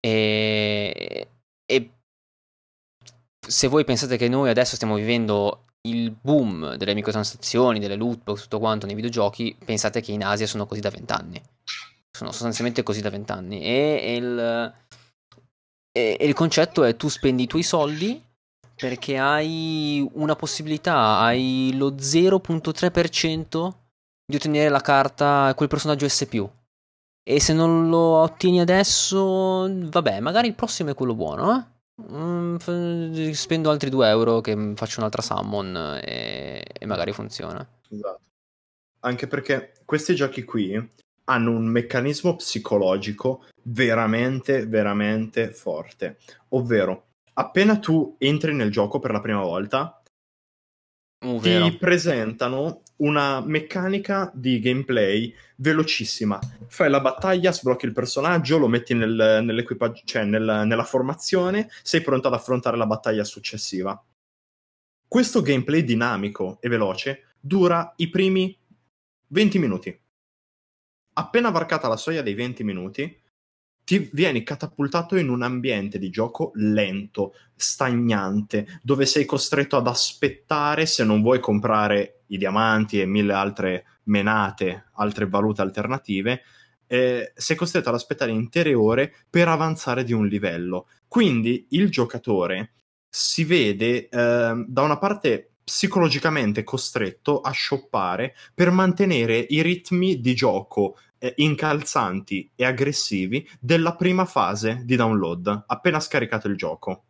E, 0.00 1.28
e 1.66 1.90
se 3.46 3.66
voi 3.66 3.84
pensate 3.84 4.16
che 4.16 4.28
noi 4.28 4.48
adesso 4.48 4.76
stiamo 4.76 4.94
vivendo 4.94 5.64
il 5.82 6.10
boom 6.10 6.74
delle 6.76 6.94
microtransazioni, 6.94 7.78
delle 7.78 7.94
loot 7.94 8.22
box, 8.22 8.42
tutto 8.42 8.58
quanto 8.58 8.86
nei 8.86 8.94
videogiochi, 8.94 9.56
pensate 9.64 10.00
che 10.00 10.12
in 10.12 10.24
Asia 10.24 10.46
sono 10.46 10.66
così 10.66 10.80
da 10.80 10.90
vent'anni. 10.90 11.40
Sono 12.10 12.32
sostanzialmente 12.32 12.82
così 12.82 13.00
da 13.00 13.10
vent'anni. 13.10 13.62
E, 13.62 14.00
e, 14.02 14.16
il, 14.16 14.74
e, 15.92 16.16
e 16.18 16.26
il 16.26 16.34
concetto 16.34 16.84
è 16.84 16.96
tu 16.96 17.08
spendi 17.08 17.44
i 17.44 17.46
tuoi 17.46 17.62
soldi 17.62 18.22
perché 18.74 19.18
hai 19.18 20.08
una 20.14 20.36
possibilità, 20.36 21.18
hai 21.18 21.72
lo 21.74 21.90
0.3% 21.90 23.72
di 24.24 24.36
ottenere 24.36 24.68
la 24.68 24.80
carta, 24.80 25.52
quel 25.56 25.68
personaggio 25.68 26.08
S+. 26.08 26.26
E 27.24 27.40
se 27.40 27.52
non 27.52 27.88
lo 27.88 27.98
ottieni 27.98 28.60
adesso, 28.60 29.68
vabbè, 29.68 30.20
magari 30.20 30.48
il 30.48 30.54
prossimo 30.54 30.90
è 30.90 30.94
quello 30.94 31.14
buono, 31.14 31.56
eh? 31.56 31.64
Mm, 32.00 32.56
spendo 33.32 33.70
altri 33.70 33.90
2 33.90 34.08
euro 34.08 34.40
che 34.40 34.72
faccio 34.76 35.00
un'altra 35.00 35.22
summon 35.22 36.00
e, 36.02 36.64
e 36.72 36.86
magari 36.86 37.12
funziona. 37.12 37.66
Esatto. 37.88 38.20
Anche 39.00 39.26
perché 39.26 39.72
questi 39.84 40.14
giochi 40.14 40.44
qui 40.44 40.90
hanno 41.24 41.50
un 41.50 41.66
meccanismo 41.66 42.36
psicologico 42.36 43.44
veramente, 43.62 44.66
veramente 44.66 45.52
forte. 45.52 46.18
Ovvero, 46.50 47.06
appena 47.34 47.78
tu 47.78 48.16
entri 48.18 48.54
nel 48.54 48.70
gioco 48.70 48.98
per 48.98 49.10
la 49.10 49.20
prima 49.20 49.42
volta, 49.42 50.00
uh, 51.24 51.40
ti 51.40 51.76
presentano 51.78 52.82
una 52.98 53.40
meccanica 53.40 54.30
di 54.34 54.60
gameplay 54.60 55.34
velocissima. 55.56 56.38
Fai 56.68 56.90
la 56.90 57.00
battaglia, 57.00 57.52
sblocchi 57.52 57.86
il 57.86 57.92
personaggio, 57.92 58.58
lo 58.58 58.68
metti 58.68 58.94
nel, 58.94 59.40
nell'equipaggio, 59.42 60.02
cioè 60.04 60.24
nel, 60.24 60.62
nella 60.64 60.84
formazione, 60.84 61.68
sei 61.82 62.00
pronto 62.00 62.28
ad 62.28 62.34
affrontare 62.34 62.76
la 62.76 62.86
battaglia 62.86 63.24
successiva. 63.24 64.00
Questo 65.06 65.42
gameplay 65.42 65.84
dinamico 65.84 66.58
e 66.60 66.68
veloce 66.68 67.34
dura 67.40 67.92
i 67.96 68.10
primi 68.10 68.56
20 69.28 69.58
minuti. 69.58 70.00
Appena 71.14 71.50
varcata 71.50 71.88
la 71.88 71.96
soglia 71.96 72.22
dei 72.22 72.34
20 72.34 72.64
minuti, 72.64 73.20
ti 73.84 74.10
vieni 74.12 74.42
catapultato 74.42 75.16
in 75.16 75.30
un 75.30 75.42
ambiente 75.42 75.98
di 75.98 76.10
gioco 76.10 76.50
lento, 76.54 77.34
stagnante, 77.56 78.80
dove 78.82 79.06
sei 79.06 79.24
costretto 79.24 79.76
ad 79.76 79.86
aspettare 79.86 80.84
se 80.84 81.04
non 81.04 81.22
vuoi 81.22 81.40
comprare 81.40 82.17
i 82.28 82.38
diamanti 82.38 83.00
e 83.00 83.06
mille 83.06 83.32
altre 83.32 83.84
menate, 84.04 84.86
altre 84.94 85.26
valute 85.26 85.60
alternative, 85.60 86.42
eh, 86.86 87.32
sei 87.34 87.56
costretto 87.56 87.90
ad 87.90 87.94
aspettare 87.94 88.30
intere 88.30 88.74
ore 88.74 89.12
per 89.28 89.48
avanzare 89.48 90.04
di 90.04 90.12
un 90.12 90.26
livello. 90.26 90.88
Quindi 91.06 91.66
il 91.70 91.90
giocatore 91.90 92.72
si 93.08 93.44
vede 93.44 94.08
eh, 94.08 94.64
da 94.66 94.82
una 94.82 94.98
parte 94.98 95.52
psicologicamente 95.68 96.64
costretto 96.64 97.42
a 97.42 97.52
shoppare 97.52 98.34
per 98.54 98.70
mantenere 98.70 99.38
i 99.38 99.60
ritmi 99.60 100.18
di 100.20 100.34
gioco 100.34 100.96
eh, 101.18 101.34
incalzanti 101.36 102.52
e 102.54 102.64
aggressivi 102.64 103.46
della 103.60 103.94
prima 103.94 104.24
fase 104.24 104.82
di 104.84 104.96
download, 104.96 105.64
appena 105.66 106.00
scaricato 106.00 106.48
il 106.48 106.56
gioco. 106.56 107.04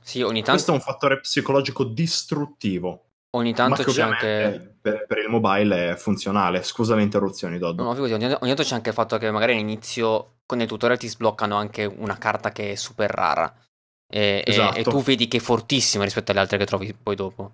Sì, 0.00 0.22
ogni 0.22 0.42
tanto... 0.42 0.52
Questo 0.52 0.70
è 0.70 0.74
un 0.74 0.80
fattore 0.80 1.20
psicologico 1.20 1.84
distruttivo. 1.84 3.09
Ogni 3.32 3.54
tanto 3.54 3.84
c'è 3.84 4.02
anche. 4.02 4.76
Per, 4.80 5.06
per, 5.06 5.18
il 5.18 5.28
mobile 5.28 5.90
è 5.90 5.96
funzionale. 5.96 6.62
Scusa 6.62 6.94
le 6.94 7.02
interruzioni, 7.02 7.58
Doddo. 7.58 7.82
No, 7.82 7.92
no, 7.92 8.02
ogni, 8.02 8.12
ogni 8.12 8.36
tanto 8.38 8.62
c'è 8.62 8.74
anche 8.74 8.88
il 8.88 8.94
fatto 8.94 9.18
che 9.18 9.30
magari 9.30 9.52
all'inizio 9.52 10.38
con 10.46 10.60
il 10.60 10.66
tutorial 10.66 10.98
ti 10.98 11.06
sbloccano 11.06 11.54
anche 11.54 11.84
una 11.84 12.18
carta 12.18 12.50
che 12.50 12.72
è 12.72 12.74
super 12.74 13.10
rara. 13.10 13.52
E, 14.12 14.42
esatto. 14.44 14.76
e, 14.76 14.80
e 14.80 14.82
tu 14.84 15.00
vedi 15.02 15.28
che 15.28 15.36
è 15.36 15.40
fortissima 15.40 16.02
rispetto 16.02 16.32
alle 16.32 16.40
altre 16.40 16.58
che 16.58 16.66
trovi 16.66 16.92
poi 16.92 17.14
dopo. 17.14 17.52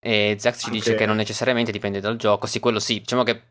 E 0.00 0.36
Zack 0.38 0.56
ci 0.56 0.70
dice 0.70 0.94
che 0.94 1.06
non 1.06 1.16
necessariamente 1.16 1.72
dipende 1.72 1.98
dal 1.98 2.16
gioco. 2.16 2.46
Sì, 2.46 2.60
quello 2.60 2.78
sì. 2.78 3.00
Diciamo 3.00 3.24
che 3.24 3.42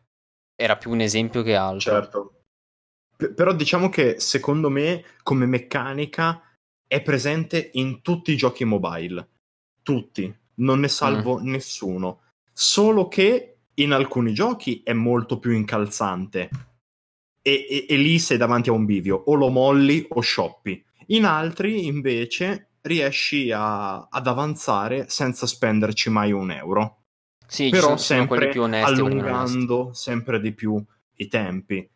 era 0.54 0.76
più 0.76 0.90
un 0.90 1.00
esempio 1.00 1.42
che 1.42 1.54
altro. 1.54 1.92
Certo. 1.92 2.40
P- 3.14 3.34
però 3.34 3.52
diciamo 3.52 3.90
che 3.90 4.18
secondo 4.18 4.70
me 4.70 5.04
come 5.22 5.44
meccanica 5.44 6.42
è 6.86 7.02
presente 7.02 7.70
in 7.74 8.00
tutti 8.00 8.32
i 8.32 8.36
giochi 8.36 8.64
mobile. 8.64 9.28
Tutti. 9.82 10.34
Non 10.58 10.80
ne 10.80 10.88
salvo 10.88 11.40
mm. 11.40 11.48
nessuno. 11.48 12.20
Solo 12.52 13.08
che 13.08 13.56
in 13.74 13.92
alcuni 13.92 14.32
giochi 14.32 14.82
è 14.84 14.92
molto 14.92 15.38
più 15.38 15.52
incalzante. 15.52 16.48
E, 17.42 17.66
e, 17.68 17.86
e, 17.88 17.96
lì 17.96 18.18
sei 18.18 18.36
davanti 18.36 18.68
a 18.68 18.72
un 18.72 18.84
bivio. 18.84 19.16
O 19.26 19.34
lo 19.34 19.48
molli 19.48 20.06
o 20.08 20.20
shoppi. 20.20 20.84
In 21.08 21.24
altri, 21.24 21.86
invece, 21.86 22.70
riesci 22.82 23.50
a, 23.52 24.08
ad 24.08 24.26
avanzare 24.26 25.08
senza 25.08 25.46
spenderci 25.46 26.10
mai 26.10 26.32
un 26.32 26.50
euro. 26.50 27.02
Sì, 27.46 27.70
Però 27.70 27.96
sempre 27.96 28.48
più 28.48 28.62
onesti, 28.62 28.92
allungando 28.92 29.92
sempre 29.94 30.40
di 30.40 30.52
più 30.52 30.82
i 31.16 31.28
tempi. 31.28 31.88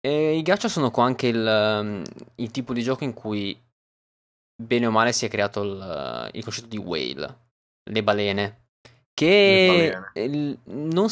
E 0.00 0.36
I 0.36 0.42
gacha 0.42 0.68
sono 0.68 0.90
qua 0.90 1.04
anche 1.04 1.28
il, 1.28 1.78
um, 1.80 2.02
il, 2.34 2.50
tipo 2.50 2.72
di 2.72 2.82
gioco 2.82 3.04
in 3.04 3.14
cui 3.14 3.58
bene 4.56 4.86
o 4.86 4.90
male 4.90 5.12
si 5.12 5.26
è 5.26 5.28
creato 5.28 5.62
il, 5.62 6.30
il 6.32 6.42
concetto 6.44 6.68
di 6.68 6.78
whale, 6.78 7.38
le 7.90 8.02
balene, 8.02 8.66
che 9.12 9.90
le 10.12 10.12
balene. 10.12 10.58
Non, 10.64 11.08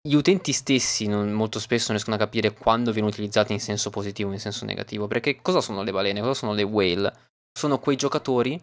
gli 0.00 0.14
utenti 0.14 0.52
stessi 0.52 1.06
non, 1.06 1.32
molto 1.32 1.58
spesso 1.58 1.86
non 1.88 1.96
riescono 1.96 2.16
a 2.16 2.18
capire 2.18 2.54
quando 2.54 2.92
viene 2.92 3.08
utilizzati 3.08 3.52
in 3.52 3.60
senso 3.60 3.90
positivo 3.90 4.30
o 4.30 4.32
in 4.32 4.40
senso 4.40 4.64
negativo, 4.64 5.06
perché 5.06 5.40
cosa 5.42 5.60
sono 5.60 5.82
le 5.82 5.92
balene? 5.92 6.20
Cosa 6.20 6.34
sono 6.34 6.54
le 6.54 6.62
whale? 6.62 7.12
Sono 7.52 7.78
quei 7.78 7.96
giocatori 7.96 8.60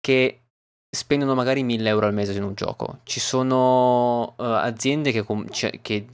che 0.00 0.42
spendono 0.90 1.34
magari 1.34 1.62
1000 1.62 1.88
euro 1.88 2.06
al 2.06 2.14
mese 2.14 2.32
in 2.32 2.44
un 2.44 2.54
gioco. 2.54 3.00
Ci 3.02 3.20
sono 3.20 4.34
uh, 4.36 4.42
aziende 4.42 5.12
che, 5.12 5.22
com- 5.22 5.48
cioè, 5.50 5.80
che 5.82 6.06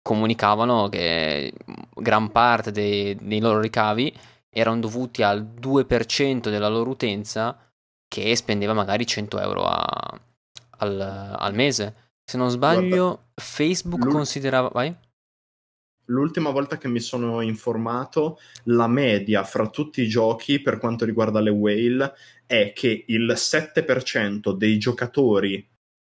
comunicavano 0.00 0.88
che 0.88 1.52
gran 1.94 2.30
parte 2.30 2.70
dei, 2.70 3.16
dei 3.16 3.40
loro 3.40 3.60
ricavi 3.60 4.14
erano 4.54 4.80
dovuti 4.80 5.22
al 5.22 5.44
2% 5.44 6.48
della 6.48 6.68
loro 6.68 6.90
utenza 6.90 7.58
che 8.08 8.36
spendeva 8.36 8.72
magari 8.72 9.04
100 9.04 9.40
euro 9.40 9.64
a, 9.64 10.20
al, 10.78 11.00
al, 11.00 11.54
mese. 11.54 12.12
Se 12.24 12.36
non 12.36 12.48
sbaglio, 12.48 13.04
Guarda, 13.04 13.22
Facebook 13.34 14.08
considerava... 14.08 14.68
Vai? 14.68 14.96
L'ultima 16.08 16.50
volta 16.50 16.78
che 16.78 16.86
mi 16.86 17.00
sono 17.00 17.40
informato, 17.40 18.38
la 18.64 18.86
media 18.86 19.42
fra 19.42 19.68
tutti 19.68 20.02
i 20.02 20.08
giochi 20.08 20.60
per 20.60 20.78
quanto 20.78 21.04
riguarda 21.04 21.40
le 21.40 21.50
whale 21.50 22.12
è 22.46 22.72
che 22.74 23.04
il 23.08 23.32
7% 23.34 24.52
dei 24.52 24.78
giocatori 24.78 25.66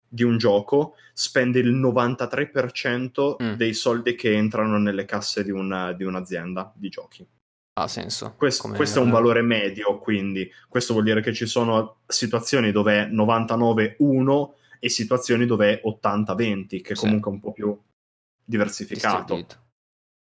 di 0.07 0.23
un 0.23 0.37
gioco 0.37 0.95
spende 1.13 1.59
il 1.59 1.73
93% 1.73 3.41
mm. 3.41 3.53
dei 3.53 3.73
soldi 3.73 4.15
che 4.15 4.33
entrano 4.33 4.77
nelle 4.77 5.05
casse 5.05 5.43
di, 5.43 5.51
una, 5.51 5.93
di 5.93 6.03
un'azienda 6.03 6.71
di 6.75 6.89
giochi. 6.89 7.25
Ha 7.77 7.87
senso. 7.89 8.35
Questo, 8.37 8.69
questo 8.69 8.99
è 8.99 9.03
un 9.03 9.11
valore 9.11 9.41
medio, 9.41 9.99
quindi 9.99 10.49
questo 10.69 10.93
vuol 10.93 11.05
dire 11.05 11.21
che 11.21 11.33
ci 11.33 11.45
sono 11.45 11.97
situazioni 12.07 12.71
dove 12.71 13.01
è 13.01 13.07
99-1 13.07 14.49
e 14.79 14.89
situazioni 14.89 15.45
dove 15.45 15.81
è 15.81 15.87
80-20, 15.87 16.81
che 16.81 16.95
comunque 16.95 17.31
è 17.31 17.33
un 17.33 17.39
po' 17.41 17.51
più 17.51 17.77
diversificato. 18.45 19.45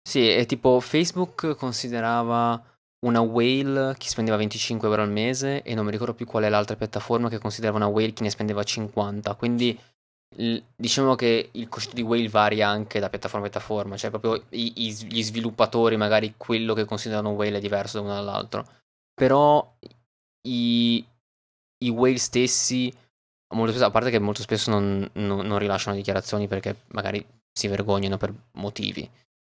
Sì, 0.07 0.27
è 0.27 0.45
tipo 0.45 0.80
Facebook 0.80 1.55
considerava 1.55 2.63
una 3.05 3.22
whale 3.22 3.95
chi 3.97 4.07
spendeva 4.07 4.38
25 4.38 4.88
euro 4.88 5.01
al 5.01 5.09
mese 5.09 5.63
e 5.63 5.73
non 5.73 5.85
mi 5.85 5.91
ricordo 5.91 6.13
più 6.13 6.27
qual 6.27 6.43
è 6.43 6.49
l'altra 6.49 6.76
piattaforma 6.76 7.30
che 7.30 7.39
considerava 7.39 7.77
una 7.77 7.88
whale 7.88 8.13
chi 8.13 8.22
ne 8.22 8.30
spendeva 8.30 8.61
50. 8.61 9.34
Quindi 9.35 9.80
diciamo 10.75 11.15
che 11.15 11.49
il 11.53 11.67
concetto 11.67 11.95
di 11.95 12.01
whale 12.01 12.29
varia 12.29 12.69
anche 12.69 12.99
da 12.99 13.09
piattaforma 13.09 13.45
a 13.45 13.49
piattaforma, 13.49 13.97
cioè 13.97 14.09
proprio 14.09 14.43
i, 14.49 14.87
i, 14.87 14.93
gli 15.09 15.23
sviluppatori 15.23 15.97
magari 15.97 16.35
quello 16.37 16.73
che 16.73 16.85
considerano 16.85 17.31
whale 17.31 17.57
è 17.57 17.61
diverso 17.61 17.97
da 17.97 18.03
uno 18.03 18.13
dall'altro. 18.13 18.67
Però 19.13 19.75
i, 20.47 21.05
i 21.83 21.89
whale 21.89 22.17
stessi, 22.17 22.93
spesso, 23.47 23.85
a 23.85 23.91
parte 23.91 24.09
che 24.09 24.19
molto 24.19 24.41
spesso 24.41 24.69
non, 24.69 25.07
non, 25.13 25.45
non 25.45 25.59
rilasciano 25.59 25.95
dichiarazioni 25.95 26.47
perché 26.47 26.83
magari 26.87 27.25
si 27.51 27.67
vergognano 27.67 28.17
per 28.17 28.33
motivi 28.53 29.09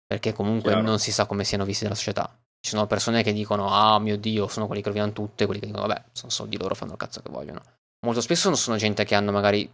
perché 0.07 0.33
comunque 0.33 0.71
Chiaro. 0.71 0.87
non 0.87 0.99
si 0.99 1.11
sa 1.11 1.27
come 1.27 1.45
siano 1.45 1.65
visti 1.65 1.83
dalla 1.83 1.97
società. 1.97 2.33
Ci 2.61 2.71
sono 2.71 2.87
persone 2.87 3.23
che 3.23 3.33
dicono, 3.33 3.69
ah 3.69 3.99
mio 3.99 4.17
Dio, 4.17 4.47
sono 4.49 4.67
quelli 4.67 4.81
che 4.81 4.89
rovinano 4.89 5.13
tutte, 5.13 5.47
quelli 5.47 5.61
che 5.61 5.67
dicono, 5.67 5.87
vabbè, 5.87 6.05
sono 6.13 6.31
soldi 6.31 6.57
loro, 6.57 6.75
fanno 6.75 6.93
il 6.93 6.99
cazzo 6.99 7.21
che 7.21 7.31
vogliono. 7.31 7.61
Molto 8.07 8.21
spesso 8.21 8.49
non 8.49 8.57
sono 8.57 8.77
gente 8.77 9.05
che 9.05 9.15
hanno 9.15 9.33
magari 9.33 9.69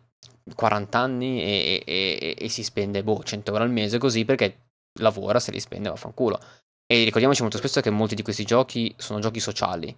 40 0.55 0.99
anni 0.99 1.43
e, 1.43 1.82
e, 1.86 2.19
e, 2.20 2.36
e 2.39 2.49
si 2.49 2.62
spende, 2.62 3.03
boh, 3.03 3.23
100 3.23 3.51
euro 3.53 3.65
al 3.65 3.70
mese 3.70 3.99
così 3.99 4.24
perché 4.24 4.57
lavora, 5.01 5.40
se 5.40 5.53
li 5.53 5.61
spende, 5.61 5.89
vaffanculo. 5.89 6.40
E 6.86 7.05
ricordiamoci 7.05 7.43
molto 7.43 7.59
spesso 7.59 7.81
che 7.81 7.90
molti 7.90 8.15
di 8.15 8.23
questi 8.23 8.44
giochi 8.44 8.93
sono 8.99 9.20
giochi 9.20 9.40
sociali. 9.40 9.94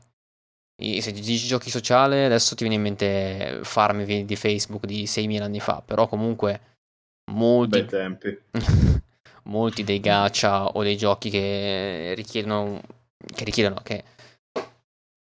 E 0.77 1.01
se 1.01 1.13
dici 1.13 1.47
giochi 1.47 1.71
sociali, 1.71 2.25
adesso 2.25 2.55
ti 2.55 2.65
viene 2.65 2.77
in 2.77 2.83
mente 2.83 3.61
farmi 3.63 4.25
di 4.25 4.37
Facebook 4.37 4.87
di 4.87 5.05
6.000 5.05 5.43
anni 5.43 5.61
fa, 5.61 5.83
però 5.85 6.09
comunque 6.09 6.61
molti... 7.33 7.79
Bei 7.81 7.87
tempi. 7.87 8.39
molti 9.45 9.85
dei 9.85 10.01
gacha 10.01 10.67
o 10.67 10.83
dei 10.83 10.97
giochi 10.97 11.31
che 11.31 12.15
richiedono, 12.17 12.81
che, 13.35 13.45
richiedono, 13.45 13.81
che, 13.83 14.05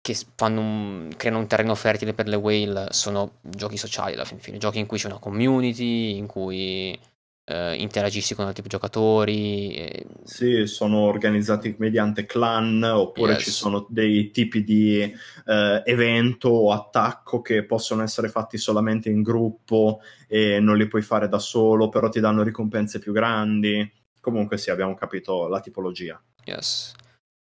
che 0.07 0.15
un, 0.39 1.09
creano 1.17 1.39
un 1.39 1.47
terreno 1.47 1.75
fertile 1.75 2.13
per 2.13 2.27
le 2.27 2.38
whale 2.38 2.88
sono 2.91 3.39
giochi 3.41 3.75
sociali 3.75 4.13
alla 4.13 4.23
fin 4.23 4.39
fine, 4.39 4.57
giochi 4.57 4.79
in 4.79 4.85
cui 4.85 4.97
c'è 4.97 5.07
una 5.07 5.19
community, 5.19 6.15
in 6.15 6.27
cui 6.27 6.97
eh, 7.43 7.75
interagisci 7.75 8.34
con 8.34 8.45
altri 8.45 8.63
giocatori. 8.67 9.73
E... 9.75 10.05
Sì, 10.23 10.65
sono 10.65 10.99
organizzati 10.99 11.75
mediante 11.79 12.25
clan 12.25 12.81
oppure 12.84 13.34
yes. 13.34 13.43
ci 13.43 13.51
sono 13.51 13.85
dei 13.89 14.31
tipi 14.31 14.63
di 14.63 15.01
eh, 15.01 15.81
evento 15.84 16.49
o 16.49 16.71
attacco 16.71 17.41
che 17.41 17.65
possono 17.65 18.01
essere 18.01 18.29
fatti 18.29 18.57
solamente 18.57 19.09
in 19.09 19.21
gruppo 19.21 19.99
e 20.27 20.61
non 20.61 20.77
li 20.77 20.88
puoi 20.88 21.01
fare 21.01 21.27
da 21.27 21.39
solo, 21.39 21.89
però 21.89 22.07
ti 22.07 22.21
danno 22.21 22.43
ricompense 22.43 22.99
più 22.99 23.11
grandi. 23.11 23.91
Comunque 24.21 24.57
sì, 24.57 24.69
abbiamo 24.69 24.95
capito 24.95 25.47
la 25.47 25.59
tipologia. 25.59 26.21
Yes. 26.45 26.93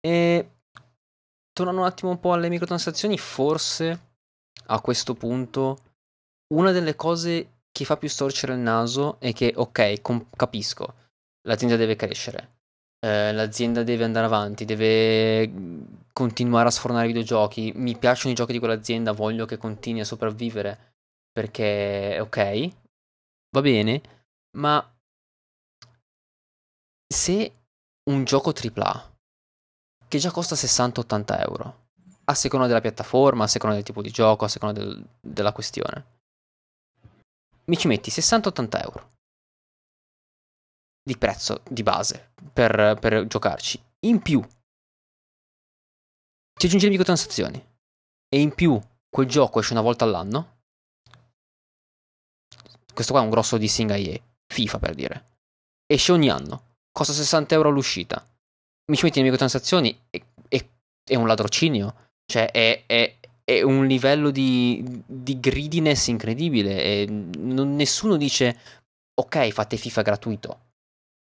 E 0.02 0.50
tornando 1.52 1.80
un 1.82 1.86
attimo 1.86 2.10
un 2.10 2.20
po' 2.20 2.32
alle 2.32 2.48
microtransazioni, 2.48 3.18
forse 3.18 4.08
a 4.66 4.80
questo 4.80 5.14
punto 5.14 5.78
una 6.54 6.72
delle 6.72 6.96
cose 6.96 7.60
che 7.70 7.84
fa 7.84 7.96
più 7.96 8.08
storcere 8.08 8.54
il 8.54 8.60
naso 8.60 9.18
è 9.20 9.32
che, 9.32 9.52
ok, 9.54 10.00
com- 10.00 10.26
capisco, 10.36 10.94
l'azienda 11.46 11.76
deve 11.76 11.96
crescere, 11.96 12.58
eh, 13.00 13.32
l'azienda 13.32 13.82
deve 13.82 14.04
andare 14.04 14.26
avanti, 14.26 14.64
deve 14.64 15.50
continuare 16.12 16.68
a 16.68 16.72
sfornare 16.72 17.06
videogiochi, 17.06 17.72
mi 17.76 17.96
piacciono 17.96 18.32
i 18.32 18.36
giochi 18.36 18.52
di 18.52 18.58
quell'azienda, 18.58 19.12
voglio 19.12 19.46
che 19.46 19.56
continui 19.56 20.00
a 20.00 20.04
sopravvivere 20.04 20.94
perché, 21.32 22.18
ok, 22.20 22.68
va 23.50 23.60
bene, 23.60 24.02
ma 24.58 24.84
se 27.06 27.52
un 28.10 28.24
gioco 28.24 28.52
AAA 28.52 29.09
che 30.10 30.18
già 30.18 30.32
costa 30.32 30.56
60-80 30.56 31.40
euro, 31.40 31.86
a 32.24 32.34
seconda 32.34 32.66
della 32.66 32.80
piattaforma, 32.80 33.44
a 33.44 33.46
seconda 33.46 33.76
del 33.76 33.84
tipo 33.84 34.02
di 34.02 34.10
gioco, 34.10 34.44
a 34.44 34.48
seconda 34.48 34.80
del, 34.80 35.08
della 35.20 35.52
questione, 35.52 36.18
mi 37.66 37.78
ci 37.78 37.86
metti 37.86 38.10
60-80 38.10 38.82
euro 38.82 39.10
di 41.00 41.16
prezzo 41.16 41.62
di 41.70 41.84
base 41.84 42.32
per, 42.52 42.98
per 43.00 43.28
giocarci. 43.28 43.80
In 44.06 44.20
più, 44.20 44.44
ti 46.58 46.66
aggiungi 46.66 46.86
le 46.86 46.90
microtransazioni 46.90 47.64
e 48.28 48.40
in 48.40 48.52
più 48.52 48.80
quel 49.08 49.28
gioco 49.28 49.60
esce 49.60 49.72
una 49.74 49.80
volta 49.80 50.04
all'anno. 50.04 50.58
Questo 52.92 53.12
qua 53.12 53.22
è 53.22 53.24
un 53.24 53.30
grosso 53.30 53.58
dissing 53.58 53.90
a 53.92 54.20
FIFA 54.52 54.78
per 54.80 54.94
dire. 54.96 55.24
Esce 55.86 56.10
ogni 56.10 56.28
anno 56.30 56.74
costa 56.90 57.12
60 57.12 57.54
euro 57.54 57.68
all'uscita. 57.68 58.24
Mi 58.90 58.96
ci 58.96 59.04
metti 59.04 59.18
le 59.18 59.24
microtransazioni 59.24 59.96
e, 60.10 60.24
e, 60.48 60.68
è 61.04 61.14
un 61.14 61.28
ladrocinio. 61.28 62.08
Cioè, 62.26 62.50
è, 62.50 62.82
è, 62.86 63.16
è 63.44 63.62
un 63.62 63.86
livello 63.86 64.30
di, 64.30 65.02
di 65.06 65.38
greediness 65.38 66.08
incredibile. 66.08 66.82
E 66.82 67.06
non, 67.06 67.76
nessuno 67.76 68.16
dice, 68.16 68.58
ok, 69.14 69.48
fate 69.50 69.76
FIFA 69.76 70.02
gratuito. 70.02 70.60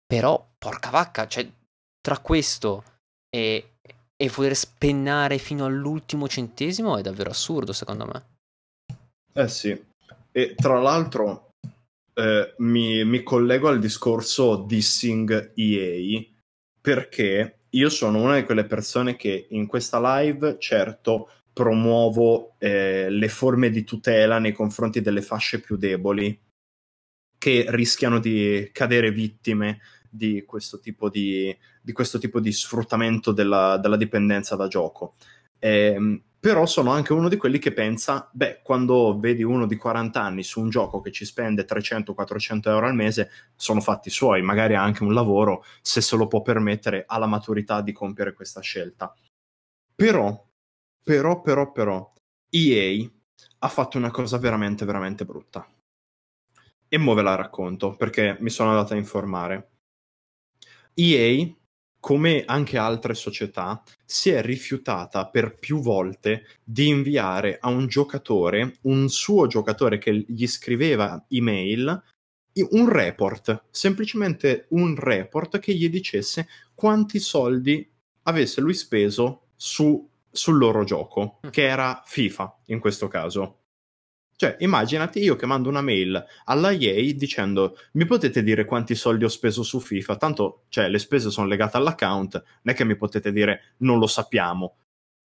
Però, 0.06 0.52
porca 0.58 0.90
vacca, 0.90 1.28
cioè, 1.28 1.50
tra 2.02 2.20
questo 2.20 2.84
e, 3.30 3.78
e 4.16 4.30
voler 4.30 4.56
spennare 4.56 5.38
fino 5.38 5.64
all'ultimo 5.66 6.28
centesimo 6.28 6.98
è 6.98 7.02
davvero 7.02 7.30
assurdo, 7.30 7.72
secondo 7.72 8.06
me. 8.06 8.26
Eh 9.34 9.48
sì. 9.48 9.86
E 10.32 10.56
tra 10.56 10.78
l'altro, 10.80 11.52
eh, 12.14 12.54
mi, 12.58 13.06
mi, 13.06 13.24
collego 13.24 13.70
al 13.70 13.80
discorso 13.80 14.58
dissing 14.58 15.54
EA 15.56 16.34
perché 16.86 17.62
io 17.72 17.90
sono 17.90 18.22
una 18.22 18.36
di 18.36 18.44
quelle 18.44 18.68
persone 18.68 19.16
che 19.16 19.48
in 19.50 19.66
questa 19.66 20.20
live, 20.20 20.58
certo, 20.60 21.32
promuovo 21.52 22.54
eh, 22.60 23.10
le 23.10 23.28
forme 23.28 23.72
di 23.72 23.84
tutela 23.84 24.38
nei 24.38 24.52
confronti 24.52 25.02
delle 25.02 25.24
fasce 25.24 25.62
più 25.62 25.78
deboli 25.78 26.40
che 27.40 27.66
rischiano 27.70 28.20
di 28.20 28.70
cadere 28.72 29.10
vittime 29.10 29.80
di 30.08 30.44
questo 30.46 30.80
tipo 30.80 31.10
di, 31.10 31.58
di, 31.82 31.92
questo 31.92 32.20
tipo 32.20 32.40
di 32.40 32.52
sfruttamento 32.52 33.32
della, 33.32 33.80
della 33.80 33.98
dipendenza 33.98 34.56
da 34.56 34.68
gioco. 34.68 35.16
Eh, 35.58 36.22
però 36.46 36.68
sono 36.68 36.92
anche 36.92 37.12
uno 37.12 37.28
di 37.28 37.38
quelli 37.38 37.58
che 37.58 37.74
pensa, 37.74 38.30
beh, 38.32 38.62
quando 38.62 39.18
vedi 39.18 39.42
uno 39.42 39.66
di 39.66 39.78
40 39.78 40.22
anni 40.22 40.44
su 40.44 40.62
un 40.62 40.70
gioco 40.70 41.02
che 41.02 41.12
ci 41.12 41.26
spende 41.26 41.66
300-400 41.66 42.70
euro 42.70 42.86
al 42.86 42.94
mese, 42.94 43.32
sono 43.56 43.82
fatti 43.82 44.12
suoi, 44.12 44.44
magari 44.44 44.76
ha 44.76 44.84
anche 44.84 45.02
un 45.02 45.16
lavoro, 45.16 45.64
se 45.82 46.02
se 46.02 46.16
lo 46.16 46.28
può 46.28 46.44
permettere, 46.44 47.04
ha 47.08 47.18
la 47.18 47.26
maturità 47.26 47.82
di 47.82 47.94
compiere 47.94 48.34
questa 48.34 48.62
scelta. 48.62 49.12
Però, 49.96 50.48
però, 51.02 51.42
però, 51.42 51.72
però, 51.72 52.14
EA 52.52 53.10
ha 53.58 53.68
fatto 53.68 53.98
una 53.98 54.12
cosa 54.12 54.38
veramente, 54.38 54.86
veramente 54.86 55.26
brutta. 55.26 55.68
E 56.88 56.98
mo 57.00 57.16
ve 57.16 57.24
la 57.24 57.34
racconto, 57.34 57.96
perché 57.96 58.38
mi 58.42 58.52
sono 58.52 58.70
andato 58.70 58.94
a 58.94 58.98
informare. 58.98 59.72
EA 60.94 61.56
come 62.06 62.44
anche 62.46 62.78
altre 62.78 63.16
società, 63.16 63.82
si 64.06 64.30
è 64.30 64.44
rifiutata 64.44 65.26
per 65.26 65.58
più 65.58 65.80
volte 65.80 66.46
di 66.64 66.88
inviare 66.88 67.58
a 67.60 67.70
un 67.70 67.88
giocatore, 67.88 68.76
un 68.82 69.10
suo 69.10 69.48
giocatore 69.48 69.98
che 69.98 70.24
gli 70.28 70.46
scriveva 70.46 71.26
email, 71.30 72.04
un 72.70 72.90
report, 72.90 73.64
semplicemente 73.72 74.68
un 74.70 74.94
report 74.96 75.58
che 75.58 75.74
gli 75.74 75.90
dicesse 75.90 76.48
quanti 76.76 77.18
soldi 77.18 77.92
avesse 78.22 78.62
lui 78.62 78.76
speso 78.76 79.48
su, 79.56 80.08
sul 80.30 80.60
loro 80.60 80.84
gioco, 80.84 81.40
mm. 81.44 81.50
che 81.50 81.64
era 81.64 82.04
FIFA 82.06 82.60
in 82.66 82.80
questo 82.80 83.08
caso. 83.08 83.62
Cioè, 84.38 84.58
immaginati 84.60 85.20
io 85.20 85.38
che 85.38 85.46
mando 85.46 85.70
una 85.70 85.82
mail 85.82 86.22
alla 86.46 86.72
EA 86.72 87.14
dicendo 87.14 87.78
mi 87.94 88.06
potete 88.06 88.44
dire 88.44 88.66
quanti 88.66 88.94
soldi 88.94 89.24
ho 89.24 89.30
speso 89.30 89.64
su 89.64 89.80
FIFA, 89.80 90.18
tanto 90.18 90.64
cioè, 90.68 90.90
le 90.90 91.00
spese 91.00 91.30
sono 91.30 91.48
legate 91.48 91.78
all'account, 91.78 92.34
non 92.34 92.74
è 92.74 92.74
che 92.74 92.84
mi 92.84 92.98
potete 92.98 93.32
dire 93.32 93.76
non 93.78 93.98
lo 93.98 94.08
sappiamo. 94.08 94.78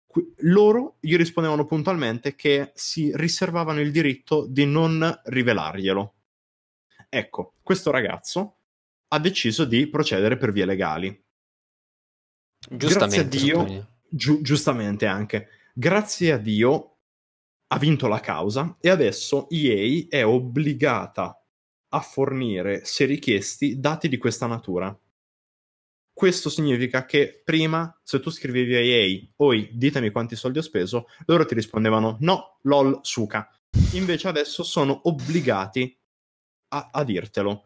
Qu- 0.07 0.35
loro 0.43 0.99
gli 1.01 1.16
rispondevano 1.16 1.66
puntualmente 1.66 2.37
che 2.37 2.70
si 2.74 3.11
riservavano 3.15 3.81
il 3.81 3.91
diritto 3.91 4.47
di 4.49 4.66
non 4.66 5.20
rivelarglielo. 5.24 6.15
Ecco, 7.09 7.55
questo 7.61 7.91
ragazzo 7.91 8.59
ha 9.09 9.19
deciso 9.19 9.65
di 9.65 9.89
procedere 9.89 10.37
per 10.37 10.53
vie 10.53 10.65
legali. 10.65 11.24
Giustamente. 12.70 13.37
Grazie 13.37 13.53
a 13.53 13.65
Dio, 13.65 13.89
giu- 14.09 14.41
giustamente 14.43 15.07
anche. 15.07 15.49
Grazie 15.74 16.33
a 16.33 16.37
Dio 16.37 16.91
ha 17.73 17.78
vinto 17.78 18.07
la 18.07 18.20
causa 18.20 18.77
e 18.81 18.90
adesso 18.90 19.49
EA 19.49 20.05
è 20.11 20.27
obbligata 20.27 21.43
a 21.89 22.01
fornire, 22.01 22.85
se 22.85 23.07
richiesti, 23.07 23.81
dati 23.81 24.09
di 24.09 24.19
questa 24.19 24.47
natura. 24.47 24.97
Questo 26.12 26.51
significa 26.51 27.07
che 27.07 27.40
prima, 27.43 27.99
se 28.03 28.20
tu 28.20 28.31
scrivevi 28.31 28.74
a 28.74 28.81
EA, 28.81 29.20
oi, 29.36 29.70
ditemi 29.73 30.11
quanti 30.11 30.36
soldi 30.36 30.59
ho 30.59 30.62
speso, 30.62 31.07
loro 31.24 31.47
ti 31.47 31.55
rispondevano 31.55 32.19
no, 32.20 32.59
lol, 32.62 32.99
suca. 33.01 33.51
Invece 33.93 34.28
adesso 34.28 34.62
sono 34.62 35.01
obbligati 35.05 35.99
a, 36.69 36.90
a 36.93 37.05
dirtelo. 37.05 37.65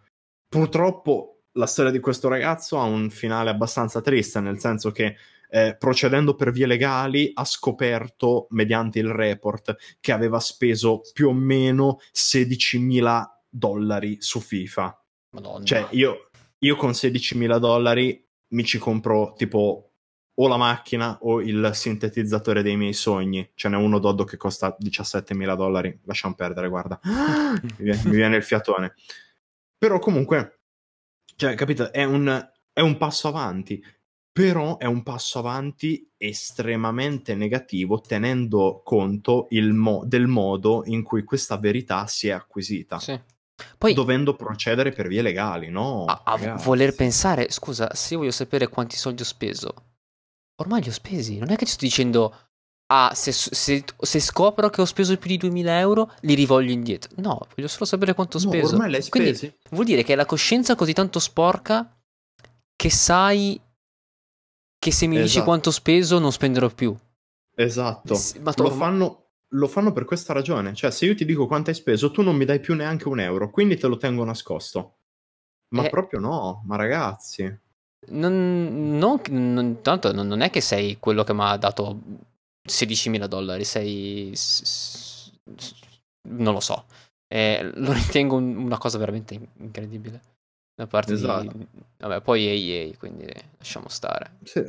Purtroppo 0.48 1.42
la 1.52 1.66
storia 1.66 1.90
di 1.90 1.98
questo 1.98 2.28
ragazzo 2.28 2.78
ha 2.78 2.84
un 2.84 3.10
finale 3.10 3.50
abbastanza 3.50 4.00
triste, 4.00 4.38
nel 4.38 4.60
senso 4.60 4.92
che 4.92 5.16
eh, 5.48 5.76
procedendo 5.78 6.34
per 6.34 6.50
vie 6.50 6.66
legali, 6.66 7.30
ha 7.34 7.44
scoperto 7.44 8.46
mediante 8.50 8.98
il 8.98 9.08
report 9.08 9.76
che 10.00 10.12
aveva 10.12 10.40
speso 10.40 11.02
più 11.12 11.28
o 11.28 11.32
meno 11.32 11.98
16.000 12.12 13.24
dollari 13.48 14.16
su 14.20 14.40
FIFA. 14.40 15.04
Madonna. 15.30 15.64
Cioè, 15.64 15.88
io, 15.90 16.30
io 16.58 16.76
con 16.76 16.90
16.000 16.90 17.58
dollari 17.58 18.24
mi 18.48 18.64
ci 18.64 18.78
compro 18.78 19.34
tipo 19.36 19.90
o 20.38 20.48
la 20.48 20.56
macchina 20.56 21.18
o 21.22 21.40
il 21.40 21.70
sintetizzatore 21.72 22.62
dei 22.62 22.76
miei 22.76 22.92
sogni. 22.92 23.50
Ce 23.54 23.68
n'è 23.68 23.76
uno 23.76 23.98
Doddo 23.98 24.24
che 24.24 24.36
costa 24.36 24.76
17.000 24.78 25.56
dollari. 25.56 25.98
Lasciamo 26.04 26.34
perdere, 26.34 26.68
guarda. 26.68 27.00
mi, 27.04 27.70
viene, 27.76 28.02
mi 28.04 28.16
viene 28.16 28.36
il 28.36 28.42
fiatone. 28.42 28.94
Però 29.78 29.98
comunque, 29.98 30.60
cioè, 31.36 31.54
capito, 31.54 31.90
è 31.92 32.04
un, 32.04 32.50
è 32.72 32.80
un 32.80 32.96
passo 32.98 33.28
avanti 33.28 33.82
però 34.36 34.76
è 34.76 34.84
un 34.84 35.02
passo 35.02 35.38
avanti 35.38 36.10
estremamente 36.18 37.34
negativo 37.34 38.02
tenendo 38.02 38.82
conto 38.84 39.48
mo- 39.72 40.02
del 40.04 40.26
modo 40.26 40.82
in 40.84 41.02
cui 41.02 41.24
questa 41.24 41.56
verità 41.56 42.06
si 42.06 42.28
è 42.28 42.32
acquisita. 42.32 42.98
Sì. 42.98 43.18
Poi, 43.78 43.94
dovendo 43.94 44.36
procedere 44.36 44.92
per 44.92 45.08
vie 45.08 45.22
legali, 45.22 45.70
no? 45.70 46.04
A, 46.04 46.20
a 46.22 46.54
voler 46.56 46.94
pensare, 46.94 47.50
scusa, 47.50 47.94
se 47.94 48.12
io 48.12 48.18
voglio 48.18 48.30
sapere 48.30 48.68
quanti 48.68 48.96
soldi 48.96 49.22
ho 49.22 49.24
speso, 49.24 49.74
ormai 50.56 50.82
li 50.82 50.90
ho 50.90 50.92
spesi. 50.92 51.38
Non 51.38 51.50
è 51.50 51.56
che 51.56 51.64
ti 51.64 51.70
sto 51.70 51.86
dicendo, 51.86 52.34
ah, 52.92 53.12
se, 53.14 53.32
se, 53.32 53.84
se 53.98 54.20
scopro 54.20 54.68
che 54.68 54.82
ho 54.82 54.84
speso 54.84 55.16
più 55.16 55.30
di 55.30 55.38
2000 55.38 55.78
euro, 55.78 56.12
li 56.20 56.34
rivoglio 56.34 56.72
indietro. 56.72 57.10
No, 57.22 57.40
voglio 57.56 57.68
solo 57.68 57.86
sapere 57.86 58.12
quanto 58.12 58.36
ho 58.36 58.40
no, 58.42 58.50
speso. 58.50 58.74
Ormai 58.74 58.90
li 58.90 58.96
hai 58.96 59.02
spesi. 59.02 59.38
Quindi 59.38 59.58
vuol 59.70 59.86
dire 59.86 60.02
che 60.02 60.14
la 60.14 60.26
coscienza 60.26 60.74
così 60.74 60.92
tanto 60.92 61.20
sporca 61.20 61.90
che 62.76 62.90
sai 62.90 63.58
che 64.86 64.92
se 64.92 65.06
mi 65.06 65.16
esatto. 65.16 65.28
dici 65.28 65.44
quanto 65.44 65.70
speso 65.72 66.18
non 66.20 66.30
spenderò 66.30 66.68
più. 66.68 66.96
Esatto. 67.56 68.16
Ma 68.40 68.52
to- 68.52 68.62
lo, 68.62 68.70
fanno, 68.70 69.30
lo 69.48 69.66
fanno 69.66 69.92
per 69.92 70.04
questa 70.04 70.32
ragione. 70.32 70.74
Cioè, 70.74 70.92
se 70.92 71.06
io 71.06 71.14
ti 71.16 71.24
dico 71.24 71.46
quanto 71.46 71.70
hai 71.70 71.76
speso, 71.76 72.12
tu 72.12 72.22
non 72.22 72.36
mi 72.36 72.44
dai 72.44 72.60
più 72.60 72.74
neanche 72.74 73.08
un 73.08 73.18
euro, 73.18 73.50
quindi 73.50 73.76
te 73.76 73.88
lo 73.88 73.96
tengo 73.96 74.24
nascosto. 74.24 74.98
Ma 75.70 75.84
eh, 75.84 75.88
proprio 75.88 76.20
no, 76.20 76.62
ma 76.66 76.76
ragazzi. 76.76 77.42
Non, 78.08 78.96
non, 78.96 79.20
non, 79.28 79.80
tanto 79.82 80.12
non 80.12 80.40
è 80.40 80.50
che 80.50 80.60
sei 80.60 80.98
quello 81.00 81.24
che 81.24 81.34
mi 81.34 81.42
ha 81.42 81.56
dato 81.56 81.98
16.000 82.68 83.26
dollari, 83.26 83.64
sei... 83.64 84.32
non 86.28 86.52
lo 86.52 86.60
so. 86.60 86.84
Eh, 87.26 87.72
lo 87.74 87.92
ritengo 87.92 88.36
un, 88.36 88.54
una 88.56 88.78
cosa 88.78 88.98
veramente 88.98 89.34
incredibile 89.58 90.35
da 90.76 90.86
parte 90.86 91.14
esatto. 91.14 91.52
di... 91.56 91.66
Vabbè, 91.96 92.20
poi 92.20 92.46
è 92.46 92.50
EA, 92.50 92.96
quindi 92.98 93.26
lasciamo 93.56 93.88
stare. 93.88 94.36
Sì. 94.44 94.62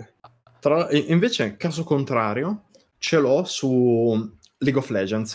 Tra... 0.59 0.89
Invece, 0.91 1.57
caso 1.57 1.83
contrario, 1.83 2.69
ce 2.97 3.19
l'ho 3.19 3.43
su 3.43 4.35
League 4.59 4.79
of 4.79 4.89
Legends. 4.89 5.33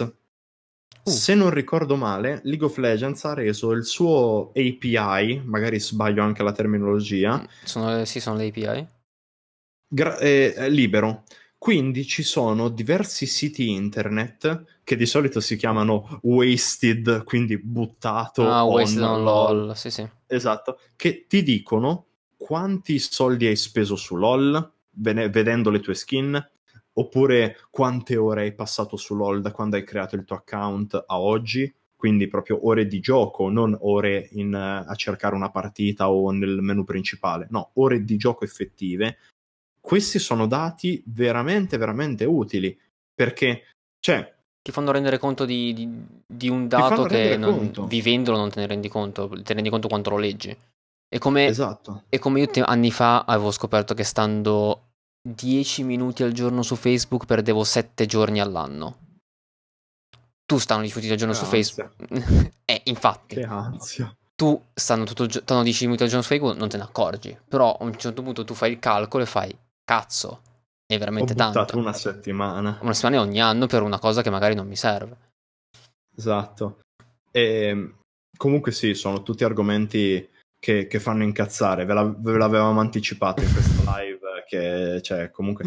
Uh. 1.04 1.10
Se 1.10 1.34
non 1.34 1.50
ricordo 1.50 1.96
male, 1.96 2.40
League 2.44 2.64
of 2.64 2.78
Legends 2.78 3.22
ha 3.24 3.34
reso 3.34 3.72
il 3.72 3.84
suo 3.84 4.50
API, 4.54 5.42
magari 5.44 5.78
sbaglio 5.78 6.22
anche 6.22 6.42
la 6.42 6.52
terminologia. 6.52 7.38
Mm, 7.38 7.44
sono, 7.64 8.04
sì, 8.06 8.18
sono 8.18 8.36
le 8.38 8.46
API. 8.46 8.86
Gra- 9.88 10.18
eh, 10.18 10.70
libero. 10.70 11.24
Quindi 11.58 12.06
ci 12.06 12.22
sono 12.22 12.70
diversi 12.70 13.26
siti 13.26 13.70
internet 13.70 14.80
che 14.82 14.96
di 14.96 15.06
solito 15.06 15.38
si 15.38 15.56
chiamano 15.56 16.18
wasted, 16.22 17.22
quindi 17.24 17.56
buttato. 17.56 18.50
Ah, 18.50 18.64
wasted 18.64 19.02
on 19.02 19.22
LOL, 19.22 19.76
sì 19.76 19.90
sì. 19.90 20.08
Esatto, 20.32 20.80
che 20.96 21.26
ti 21.28 21.42
dicono 21.42 22.06
quanti 22.38 22.98
soldi 22.98 23.46
hai 23.46 23.56
speso 23.56 23.96
su 23.96 24.16
LOL 24.16 24.72
vedendo 24.94 25.68
le 25.68 25.80
tue 25.80 25.94
skin, 25.94 26.50
oppure 26.94 27.58
quante 27.70 28.16
ore 28.16 28.42
hai 28.42 28.54
passato 28.54 28.96
su 28.96 29.14
LOL 29.14 29.42
da 29.42 29.52
quando 29.52 29.76
hai 29.76 29.84
creato 29.84 30.16
il 30.16 30.24
tuo 30.24 30.36
account 30.36 31.04
a 31.06 31.20
oggi, 31.20 31.70
quindi 31.94 32.28
proprio 32.28 32.66
ore 32.66 32.86
di 32.86 32.98
gioco, 33.00 33.50
non 33.50 33.76
ore 33.82 34.28
in, 34.32 34.54
a 34.54 34.94
cercare 34.94 35.34
una 35.34 35.50
partita 35.50 36.10
o 36.10 36.30
nel 36.30 36.62
menu 36.62 36.82
principale, 36.84 37.46
no, 37.50 37.70
ore 37.74 38.02
di 38.02 38.16
gioco 38.16 38.44
effettive. 38.44 39.18
Questi 39.80 40.18
sono 40.18 40.46
dati 40.46 41.02
veramente, 41.06 41.76
veramente 41.76 42.24
utili. 42.24 42.76
Perché, 43.14 43.64
cioè, 44.00 44.34
ti 44.62 44.70
fanno 44.70 44.92
rendere 44.92 45.18
conto 45.18 45.44
di, 45.44 45.72
di, 45.74 45.88
di 46.24 46.48
un 46.48 46.68
dato 46.68 47.02
che 47.02 47.36
non, 47.36 47.72
vivendolo 47.86 48.36
non 48.36 48.50
te 48.50 48.60
ne 48.60 48.66
rendi 48.66 48.88
conto, 48.88 49.28
te 49.28 49.36
ne 49.36 49.54
rendi 49.54 49.70
conto 49.70 49.88
quando 49.88 50.10
lo 50.10 50.18
leggi. 50.18 50.56
E 51.08 51.18
come, 51.18 51.46
esatto. 51.46 52.04
e 52.08 52.18
come 52.18 52.40
io 52.40 52.46
te, 52.46 52.60
anni 52.62 52.90
fa 52.90 53.24
avevo 53.24 53.50
scoperto 53.50 53.92
che 53.92 54.04
stando 54.04 54.92
10 55.20 55.82
minuti 55.82 56.22
al 56.22 56.32
giorno 56.32 56.62
su 56.62 56.74
Facebook 56.74 57.26
perdevo 57.26 57.64
7 57.64 58.06
giorni 58.06 58.40
all'anno. 58.40 58.96
Tu 60.46 60.58
stando 60.58 60.82
10 60.82 60.98
minuti 60.98 61.12
al 61.12 61.18
giorno 61.18 61.34
che 61.34 61.44
su. 61.44 61.50
Facebook. 61.50 62.52
eh, 62.64 62.80
infatti. 62.84 63.34
Che 63.34 63.44
ansia. 63.44 64.16
Tu 64.34 64.60
stando, 64.72 65.04
tutto, 65.04 65.28
stando 65.28 65.62
10 65.62 65.84
minuti 65.84 66.02
al 66.04 66.08
giorno 66.08 66.22
su 66.22 66.30
Facebook 66.30 66.56
non 66.56 66.68
te 66.68 66.78
ne 66.78 66.84
accorgi. 66.84 67.36
Però 67.46 67.76
a 67.76 67.84
un 67.84 67.96
certo 67.98 68.22
punto 68.22 68.44
tu 68.44 68.54
fai 68.54 68.72
il 68.72 68.78
calcolo 68.78 69.24
e 69.24 69.26
fai 69.26 69.56
Cazzo, 69.84 70.40
è 70.94 70.98
veramente 70.98 71.32
Ho 71.32 71.36
tanto. 71.36 71.78
una 71.78 71.92
settimana. 71.92 72.78
Una 72.80 72.92
settimana 72.92 73.22
ogni 73.22 73.40
anno 73.40 73.66
per 73.66 73.82
una 73.82 73.98
cosa 73.98 74.22
che 74.22 74.30
magari 74.30 74.54
non 74.54 74.66
mi 74.66 74.76
serve. 74.76 75.16
Esatto. 76.16 76.80
E 77.30 77.94
comunque 78.36 78.72
sì, 78.72 78.94
sono 78.94 79.22
tutti 79.22 79.44
argomenti 79.44 80.28
che, 80.58 80.86
che 80.86 81.00
fanno 81.00 81.22
incazzare. 81.22 81.84
Ve, 81.84 81.94
la, 81.94 82.04
ve 82.04 82.36
l'avevamo 82.36 82.80
anticipato 82.80 83.42
in 83.42 83.52
questa 83.52 83.82
live 83.98 84.21
che 84.46 85.00
cioè, 85.02 85.30
comunque 85.30 85.64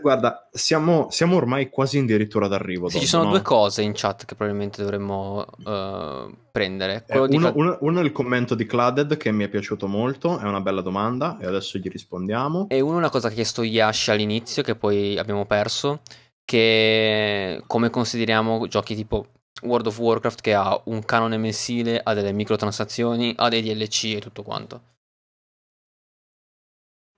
guarda 0.00 0.48
siamo, 0.50 1.08
siamo, 1.10 1.36
ormai 1.36 1.68
quasi 1.70 1.98
addirittura 1.98 2.48
d'arrivo 2.48 2.88
sì, 2.88 2.94
dopo, 2.94 3.04
ci 3.04 3.10
sono 3.10 3.24
no? 3.24 3.30
due 3.30 3.42
cose 3.42 3.82
in 3.82 3.92
chat 3.94 4.24
che 4.24 4.34
probabilmente 4.34 4.82
dovremmo 4.82 5.44
uh, 5.64 6.34
prendere 6.50 7.04
eh, 7.06 7.18
uno, 7.18 7.38
Cla- 7.38 7.52
uno, 7.54 7.78
uno, 7.80 8.00
è 8.00 8.04
il 8.04 8.12
commento 8.12 8.54
di 8.54 8.66
Cladded 8.66 9.16
che 9.16 9.30
mi 9.32 9.44
è 9.44 9.48
piaciuto 9.48 9.86
molto 9.86 10.38
è 10.38 10.44
una 10.44 10.60
bella 10.60 10.80
domanda 10.80 11.38
e 11.40 11.46
adesso 11.46 11.78
gli 11.78 11.88
rispondiamo 11.88 12.66
e 12.68 12.80
uno 12.80 12.94
è 12.94 12.98
una 12.98 13.10
cosa 13.10 13.28
che 13.28 13.34
ha 13.34 13.36
chiesto 13.36 13.62
Yash 13.62 14.08
all'inizio 14.08 14.62
che 14.62 14.74
poi 14.74 15.18
abbiamo 15.18 15.46
perso 15.46 16.00
che 16.44 17.62
come 17.66 17.90
consideriamo 17.90 18.66
giochi 18.68 18.94
tipo 18.94 19.26
World 19.62 19.86
of 19.86 19.98
Warcraft 19.98 20.40
che 20.40 20.54
ha 20.54 20.80
un 20.86 21.04
canone 21.04 21.38
mensile, 21.38 22.00
ha 22.02 22.12
delle 22.14 22.32
microtransazioni, 22.32 23.34
ha 23.36 23.48
dei 23.48 23.62
DLC 23.62 24.14
e 24.16 24.20
tutto 24.20 24.42
quanto. 24.42 24.82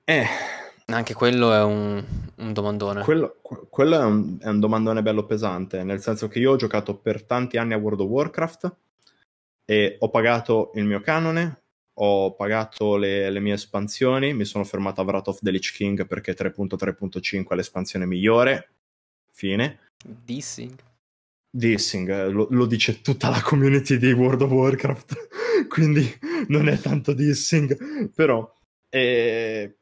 Eh, 0.05 0.27
anche 0.95 1.15
quello 1.15 1.53
è 1.53 1.63
un, 1.63 2.03
un 2.37 2.53
domandone. 2.53 3.03
Quello, 3.03 3.37
quello 3.43 4.01
è, 4.01 4.05
un, 4.05 4.39
è, 4.41 4.49
un, 4.49 4.61
domandone 4.61 5.03
bello 5.03 5.27
pesante, 5.27 5.83
nel 5.85 6.01
senso 6.01 6.29
che 6.29 6.39
io 6.39 6.53
ho 6.53 6.57
giocato 6.57 6.97
per 6.97 7.25
tanti 7.25 7.57
anni 7.57 7.75
a 7.75 7.79
World 7.79 8.01
of 8.01 8.09
Warcraft 8.09 8.77
e 9.65 9.97
ho 9.99 10.09
pagato 10.11 10.73
il 10.75 10.85
mio 10.85 11.01
canone, 11.01 11.63
ho 11.95 12.35
pagato 12.35 12.97
le, 12.97 13.29
le 13.31 13.41
mie 13.41 13.55
espansioni, 13.55 14.33
mi 14.33 14.45
sono 14.45 14.65
fermato 14.65 15.01
a 15.01 15.05
Wrath 15.05 15.29
of 15.29 15.41
the 15.41 15.51
Lich 15.51 15.73
King 15.73 16.07
perché 16.07 16.35
3.3.5 16.35 17.49
è 17.49 17.55
l'espansione 17.55 18.07
migliore, 18.07 18.71
fine. 19.33 19.79
Dissing. 20.03 20.75
Dissing, 21.51 22.29
lo, 22.29 22.47
lo, 22.51 22.67
dice 22.67 23.01
tutta 23.01 23.31
la 23.31 23.41
community 23.43 23.97
di 23.97 24.13
World 24.13 24.43
of 24.43 24.51
Warcraft, 24.51 25.29
quindi 25.69 26.11
non 26.49 26.69
è 26.69 26.79
tanto 26.79 27.13
dissing, 27.13 28.11
però... 28.15 28.51
Eh, 28.91 29.79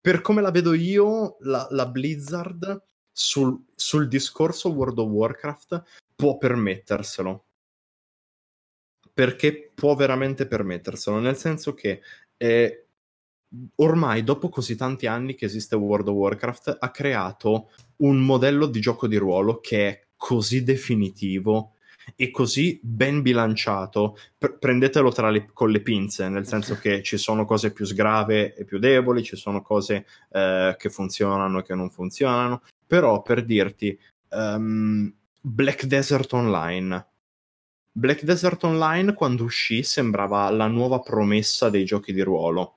per 0.00 0.20
come 0.20 0.40
la 0.40 0.50
vedo 0.50 0.74
io, 0.74 1.36
la, 1.40 1.66
la 1.70 1.86
Blizzard 1.86 2.82
sul, 3.12 3.64
sul, 3.74 4.08
discorso 4.08 4.70
World 4.70 4.98
of 4.98 5.08
Warcraft 5.08 5.82
può 6.14 6.38
permetterselo. 6.38 7.44
Perché 9.12 9.72
può 9.74 9.96
veramente 9.96 10.46
permetterselo, 10.46 11.18
nel 11.18 11.36
senso 11.36 11.74
che 11.74 12.00
eh, 12.36 12.86
ormai 13.76 14.22
dopo 14.22 14.48
così 14.48 14.76
tanti 14.76 15.06
anni 15.06 15.34
che 15.34 15.46
esiste 15.46 15.74
World 15.74 16.08
of 16.08 16.14
Warcraft 16.14 16.76
ha 16.78 16.90
creato 16.90 17.70
un 17.96 18.18
modello 18.18 18.66
di 18.66 18.80
gioco 18.80 19.08
di 19.08 19.16
ruolo 19.16 19.58
che 19.58 19.88
è 19.88 20.06
così 20.16 20.62
definitivo 20.62 21.74
e 22.16 22.30
così 22.30 22.78
ben 22.82 23.22
bilanciato, 23.22 24.16
P- 24.36 24.58
prendetelo 24.58 25.12
le, 25.30 25.50
con 25.52 25.70
le 25.70 25.80
pinze, 25.80 26.28
nel 26.28 26.46
senso 26.46 26.76
che 26.76 27.02
ci 27.02 27.16
sono 27.16 27.44
cose 27.44 27.72
più 27.72 27.84
sgrave 27.84 28.54
e 28.54 28.64
più 28.64 28.78
deboli, 28.78 29.22
ci 29.22 29.36
sono 29.36 29.62
cose 29.62 30.06
eh, 30.30 30.74
che 30.78 30.90
funzionano 30.90 31.60
e 31.60 31.62
che 31.62 31.74
non 31.74 31.90
funzionano, 31.90 32.62
però 32.86 33.22
per 33.22 33.44
dirti, 33.44 33.98
um, 34.30 35.12
Black 35.40 35.84
Desert 35.86 36.32
Online. 36.32 37.06
Black 37.90 38.22
Desert 38.22 38.62
Online 38.64 39.12
quando 39.14 39.44
uscì 39.44 39.82
sembrava 39.82 40.48
la 40.50 40.68
nuova 40.68 41.00
promessa 41.00 41.68
dei 41.68 41.84
giochi 41.84 42.12
di 42.12 42.22
ruolo. 42.22 42.74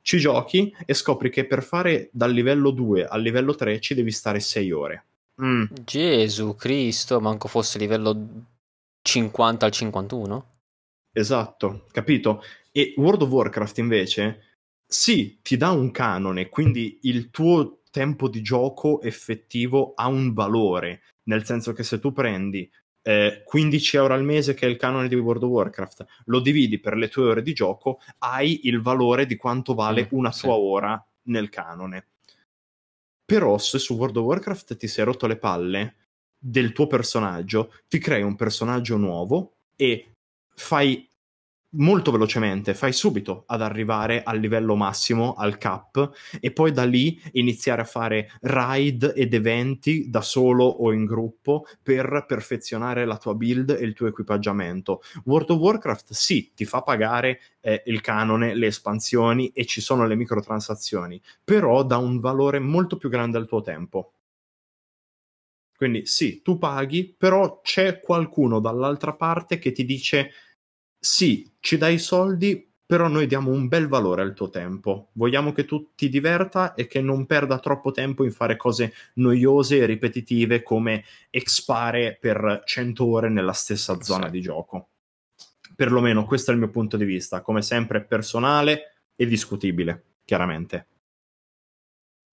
Ci 0.00 0.18
giochi 0.18 0.74
e 0.84 0.94
scopri 0.94 1.30
che 1.30 1.46
per 1.46 1.62
fare 1.62 2.08
dal 2.12 2.32
livello 2.32 2.70
2 2.70 3.06
al 3.06 3.22
livello 3.22 3.54
3 3.54 3.80
ci 3.80 3.94
devi 3.94 4.10
stare 4.10 4.40
6 4.40 4.72
ore. 4.72 5.04
Mm. 5.42 5.64
Gesù 5.84 6.54
Cristo, 6.56 7.20
manco 7.20 7.48
fosse 7.48 7.78
livello 7.78 8.12
50 9.02 9.66
al 9.66 9.72
51? 9.72 10.50
Esatto, 11.12 11.86
capito? 11.90 12.42
E 12.70 12.94
World 12.96 13.22
of 13.22 13.30
Warcraft 13.30 13.78
invece, 13.78 14.56
sì, 14.86 15.40
ti 15.42 15.56
dà 15.56 15.70
un 15.70 15.90
canone, 15.90 16.48
quindi 16.48 17.00
il 17.02 17.30
tuo 17.30 17.82
tempo 17.90 18.28
di 18.28 18.40
gioco 18.40 19.02
effettivo 19.02 19.92
ha 19.94 20.06
un 20.06 20.32
valore, 20.32 21.02
nel 21.24 21.44
senso 21.44 21.72
che 21.72 21.82
se 21.82 21.98
tu 21.98 22.12
prendi 22.12 22.68
eh, 23.02 23.42
15 23.44 23.96
euro 23.96 24.14
al 24.14 24.24
mese, 24.24 24.54
che 24.54 24.66
è 24.66 24.70
il 24.70 24.76
canone 24.76 25.08
di 25.08 25.14
World 25.14 25.42
of 25.42 25.50
Warcraft, 25.50 26.04
lo 26.26 26.40
dividi 26.40 26.78
per 26.78 26.96
le 26.96 27.08
tue 27.08 27.24
ore 27.24 27.42
di 27.42 27.52
gioco, 27.52 28.00
hai 28.18 28.66
il 28.66 28.80
valore 28.80 29.26
di 29.26 29.36
quanto 29.36 29.74
vale 29.74 30.04
mm, 30.04 30.08
una 30.10 30.32
sì. 30.32 30.42
tua 30.42 30.54
ora 30.54 31.06
nel 31.24 31.50
canone. 31.50 32.06
Però 33.24 33.58
se 33.58 33.78
su 33.78 33.94
World 33.94 34.16
of 34.16 34.24
Warcraft 34.24 34.76
ti 34.76 34.88
sei 34.88 35.04
rotto 35.04 35.26
le 35.26 35.36
palle, 35.36 35.96
del 36.44 36.72
tuo 36.72 36.88
personaggio, 36.88 37.72
ti 37.88 37.98
crei 37.98 38.22
un 38.22 38.34
personaggio 38.34 38.96
nuovo 38.96 39.54
e 39.76 40.14
fai 40.54 41.08
molto 41.74 42.10
velocemente, 42.10 42.74
fai 42.74 42.92
subito 42.92 43.44
ad 43.46 43.62
arrivare 43.62 44.22
al 44.22 44.38
livello 44.38 44.74
massimo, 44.74 45.34
al 45.34 45.56
cap, 45.58 46.10
e 46.40 46.52
poi 46.52 46.72
da 46.72 46.84
lì 46.84 47.20
iniziare 47.32 47.82
a 47.82 47.86
fare 47.86 48.30
raid 48.42 49.12
ed 49.14 49.32
eventi 49.32 50.10
da 50.10 50.20
solo 50.20 50.64
o 50.64 50.92
in 50.92 51.04
gruppo 51.04 51.66
per 51.82 52.24
perfezionare 52.26 53.04
la 53.04 53.16
tua 53.16 53.34
build 53.34 53.70
e 53.70 53.84
il 53.84 53.94
tuo 53.94 54.08
equipaggiamento. 54.08 55.02
World 55.24 55.50
of 55.50 55.58
Warcraft 55.58 56.12
sì, 56.12 56.52
ti 56.54 56.64
fa 56.64 56.82
pagare 56.82 57.40
eh, 57.60 57.82
il 57.86 58.00
canone, 58.00 58.54
le 58.54 58.66
espansioni 58.66 59.48
e 59.54 59.64
ci 59.64 59.80
sono 59.80 60.06
le 60.06 60.16
microtransazioni, 60.16 61.20
però 61.42 61.84
dà 61.84 61.96
un 61.96 62.20
valore 62.20 62.58
molto 62.58 62.96
più 62.96 63.08
grande 63.08 63.38
al 63.38 63.46
tuo 63.46 63.62
tempo. 63.62 64.12
Quindi 65.82 66.06
sì, 66.06 66.42
tu 66.42 66.58
paghi, 66.58 67.12
però 67.18 67.60
c'è 67.60 67.98
qualcuno 67.98 68.60
dall'altra 68.60 69.14
parte 69.14 69.58
che 69.58 69.72
ti 69.72 69.84
dice 69.84 70.30
sì, 70.96 71.56
ci 71.58 71.76
dai 71.76 71.94
i 71.94 71.98
soldi, 71.98 72.72
però 72.86 73.08
noi 73.08 73.26
diamo 73.26 73.50
un 73.50 73.66
bel 73.66 73.88
valore 73.88 74.22
al 74.22 74.32
tuo 74.32 74.48
tempo. 74.48 75.08
Vogliamo 75.14 75.50
che 75.50 75.64
tu 75.64 75.90
ti 75.96 76.08
diverta 76.08 76.74
e 76.74 76.86
che 76.86 77.00
non 77.00 77.26
perda 77.26 77.58
troppo 77.58 77.90
tempo 77.90 78.22
in 78.22 78.30
fare 78.30 78.56
cose 78.56 78.92
noiose 79.14 79.78
e 79.78 79.86
ripetitive 79.86 80.62
come 80.62 81.02
expare 81.30 82.16
per 82.20 82.62
100 82.64 83.04
ore 83.04 83.28
nella 83.28 83.52
stessa 83.52 84.00
zona 84.00 84.26
sì. 84.26 84.30
di 84.30 84.40
gioco. 84.40 84.90
Perlomeno 85.74 86.24
questo 86.24 86.52
è 86.52 86.54
il 86.54 86.60
mio 86.60 86.70
punto 86.70 86.96
di 86.96 87.04
vista, 87.04 87.40
come 87.40 87.60
sempre 87.60 88.04
personale 88.04 88.98
e 89.16 89.26
discutibile, 89.26 90.04
chiaramente. 90.24 90.86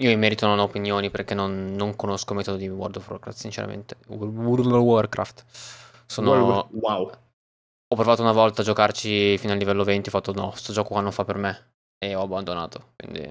Io 0.02 0.12
in 0.12 0.20
merito 0.20 0.48
non 0.48 0.60
ho 0.60 0.64
opinioni 0.64 1.10
perché 1.10 1.34
non, 1.34 1.74
non 1.76 1.96
conosco 1.96 2.32
il 2.32 2.38
metodo 2.38 2.58
di 2.58 2.70
World 2.70 2.96
of 2.96 3.10
Warcraft, 3.10 3.38
sinceramente. 3.38 3.98
World 4.08 4.66
of 4.66 4.82
Warcraft. 4.82 5.46
Sono... 6.06 6.70
Wow. 6.72 7.12
Ho 7.92 7.96
provato 7.96 8.22
una 8.22 8.32
volta 8.32 8.62
a 8.62 8.66
giocarci 8.66 9.38
fino 9.38 9.52
al 9.52 9.58
livello 9.58 9.84
20, 9.84 10.08
ho 10.08 10.12
fatto 10.12 10.32
no, 10.32 10.52
sto 10.56 10.72
gioco 10.72 10.90
qua 10.90 11.02
non 11.02 11.12
fa 11.12 11.26
per 11.26 11.38
me. 11.38 11.72
E 11.98 12.16
ho 12.16 12.22
abbandonato, 12.22 12.94
quindi... 12.96 13.30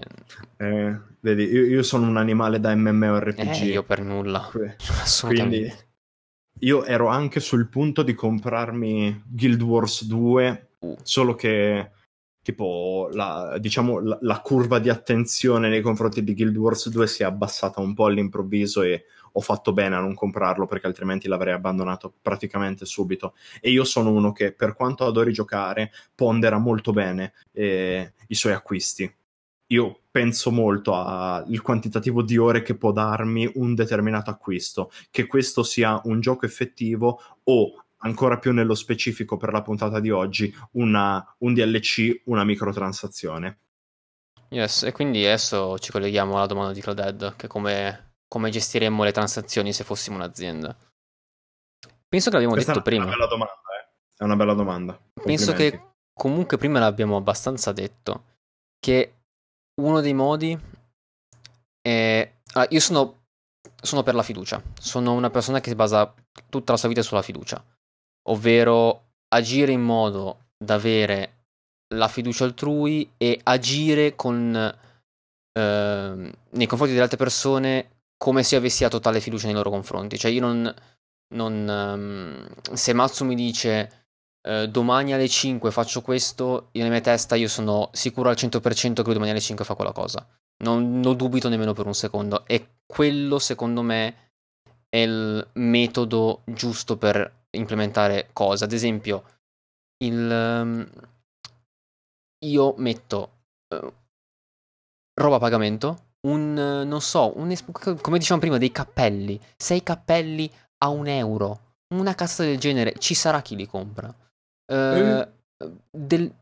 Eh, 0.59 1.01
vedi, 1.20 1.45
io, 1.45 1.65
io, 1.65 1.82
sono 1.82 2.07
un 2.07 2.19
animale 2.19 2.61
da 2.61 2.74
MMORPG. 2.74 3.62
Eh, 3.62 3.65
io 3.65 3.82
per 3.82 4.03
nulla. 4.03 4.51
Quindi 5.23 5.73
io 6.61 6.85
ero 6.85 7.07
anche 7.07 7.40
sul 7.40 7.69
punto 7.69 8.03
di 8.03 8.12
comprarmi 8.12 9.23
Guild 9.27 9.62
Wars 9.62 10.05
2, 10.05 10.70
uh. 10.81 10.97
solo 11.03 11.35
che 11.35 11.93
tipo 12.49 13.11
la, 13.12 13.59
diciamo, 13.61 14.01
la, 14.01 14.16
la, 14.23 14.41
curva 14.41 14.79
di 14.79 14.89
attenzione 14.89 15.69
nei 15.69 15.83
confronti 15.83 16.25
di 16.25 16.33
Guild 16.33 16.57
Wars 16.57 16.89
2 16.89 17.07
si 17.07 17.23
è 17.23 17.27
abbassata 17.27 17.83
un 17.83 17.93
po' 17.93 18.07
all'improvviso 18.07 18.81
e 18.81 19.05
ho 19.33 19.41
fatto 19.41 19.75
bene 19.75 19.97
a 19.97 20.01
non 20.01 20.15
comprarlo 20.15 20.65
perché 20.65 20.87
altrimenti 20.87 21.29
l'avrei 21.29 21.53
abbandonato 21.53 22.11
praticamente 22.23 22.87
subito. 22.87 23.35
E 23.61 23.70
io 23.70 23.85
sono 23.85 24.09
uno 24.09 24.33
che 24.33 24.53
per 24.53 24.73
quanto 24.73 25.05
adori 25.05 25.31
giocare 25.31 25.93
pondera 26.15 26.57
molto 26.57 26.91
bene 26.91 27.35
eh, 27.53 28.15
i 28.29 28.35
suoi 28.35 28.55
acquisti. 28.55 29.15
Io 29.66 30.01
penso 30.11 30.51
molto 30.51 30.95
al 30.95 31.61
quantitativo 31.61 32.23
di 32.23 32.39
ore 32.39 32.62
che 32.62 32.79
può 32.79 32.93
darmi 32.93 33.51
un 33.57 33.75
determinato 33.75 34.31
acquisto, 34.31 34.91
che 35.11 35.27
questo 35.27 35.62
sia 35.62 36.01
un 36.05 36.20
gioco 36.20 36.47
effettivo 36.47 37.20
o 37.43 37.85
ancora 37.99 38.39
più 38.39 38.53
nello 38.53 38.75
specifico 38.75 39.37
per 39.37 39.53
la 39.53 39.62
puntata 39.62 40.01
di 40.01 40.11
oggi, 40.11 40.55
una, 40.73 41.35
un 41.39 41.55
DLC, 41.55 42.23
una 42.27 42.45
microtransazione. 42.45 43.61
Yes, 44.51 44.85
e 44.85 44.93
quindi 44.93 45.25
adesso 45.25 45.79
ci 45.79 45.91
colleghiamo 45.91 46.37
alla 46.37 46.47
domanda 46.47 46.73
di 46.73 46.81
Claudette, 46.81 47.35
che 47.37 47.47
come, 47.49 48.15
come 48.29 48.51
gestiremmo 48.51 49.03
le 49.03 49.12
transazioni 49.12 49.73
se 49.73 49.85
fossimo 49.85 50.16
un'azienda. 50.16 50.77
Penso 52.09 52.29
che 52.29 52.33
l'abbiamo 52.37 52.55
Questa 52.55 52.73
detto 52.73 52.85
prima. 52.85 53.05
È 53.05 53.07
una 53.07 53.16
bella 53.16 53.27
domanda, 53.27 53.53
eh? 53.53 53.89
È 54.16 54.25
una 54.25 54.37
bella 54.37 54.55
domanda. 54.55 55.01
Penso 55.23 55.53
che 55.53 55.83
comunque 56.15 56.57
prima 56.57 56.79
l'abbiamo 56.79 57.16
abbastanza 57.16 57.73
detto, 57.73 58.25
che 58.79 59.15
uno 59.81 60.01
dei 60.01 60.15
modi 60.15 60.59
è... 61.83 62.33
Allora, 62.53 62.70
io 62.73 62.81
sono, 62.81 63.25
sono 63.83 64.03
per 64.03 64.15
la 64.15 64.23
fiducia, 64.23 64.62
sono 64.81 65.12
una 65.12 65.29
persona 65.29 65.61
che 65.61 65.69
si 65.69 65.75
basa 65.75 66.15
tutta 66.49 66.73
la 66.73 66.79
sua 66.79 66.89
vita 66.89 67.03
sulla 67.03 67.20
fiducia 67.20 67.62
ovvero 68.30 69.05
agire 69.28 69.72
in 69.72 69.82
modo 69.82 70.46
da 70.56 70.74
avere 70.74 71.34
la 71.94 72.09
fiducia 72.09 72.44
altrui 72.44 73.12
e 73.16 73.40
agire 73.42 74.14
con, 74.14 74.55
eh, 74.55 76.32
nei 76.50 76.66
confronti 76.66 76.92
delle 76.92 77.05
altre 77.05 77.16
persone 77.16 77.90
come 78.16 78.42
se 78.42 78.56
avessi 78.56 78.84
a 78.84 78.88
totale 78.88 79.20
fiducia 79.20 79.46
nei 79.46 79.55
loro 79.55 79.70
confronti. 79.70 80.18
Cioè 80.18 80.30
io 80.30 80.40
non... 80.40 80.74
non 81.34 81.68
um, 81.68 82.74
se 82.74 82.92
Mazzo 82.92 83.24
mi 83.24 83.34
dice 83.34 84.06
eh, 84.48 84.68
domani 84.68 85.12
alle 85.12 85.28
5 85.28 85.70
faccio 85.70 86.02
questo, 86.02 86.68
io 86.72 86.82
nella 86.82 86.94
mia 86.94 87.00
testa 87.00 87.36
io 87.36 87.48
sono 87.48 87.90
sicuro 87.92 88.28
al 88.28 88.36
100% 88.36 88.94
che 88.94 89.02
lui 89.02 89.12
domani 89.12 89.30
alle 89.30 89.40
5 89.40 89.64
fa 89.64 89.74
quella 89.74 89.92
cosa. 89.92 90.26
Non, 90.64 91.00
non 91.00 91.16
dubito 91.16 91.48
nemmeno 91.48 91.72
per 91.72 91.86
un 91.86 91.94
secondo. 91.94 92.44
E 92.46 92.80
quello 92.84 93.38
secondo 93.38 93.82
me 93.82 94.30
è 94.88 94.98
il 94.98 95.46
metodo 95.55 96.42
giusto 96.46 96.96
per 96.96 97.38
implementare 97.57 98.31
cose. 98.33 98.65
Ad 98.65 98.73
esempio, 98.73 99.25
il, 100.05 100.31
um, 100.31 100.89
io 102.45 102.75
metto 102.77 103.31
uh, 103.75 103.93
roba 105.20 105.37
a 105.37 105.41
pagamento, 105.41 106.07
un, 106.27 106.53
non 106.53 107.01
so, 107.01 107.37
un, 107.39 107.55
come 108.01 108.19
dicevamo 108.19 108.41
prima, 108.41 108.59
dei 108.59 108.73
cappelli. 108.73 109.41
Sei 109.57 109.83
cappelli 109.83 110.51
a 110.85 110.89
un 110.89 111.07
euro. 111.07 111.66
Una 111.95 112.15
cassa 112.15 112.45
del 112.45 112.59
genere, 112.59 112.95
ci 112.99 113.15
sarà 113.15 113.41
chi 113.41 113.57
li 113.57 113.66
compra. 113.66 114.15
Uh, 114.70 114.75
eh. 114.75 115.29
del, 115.91 116.33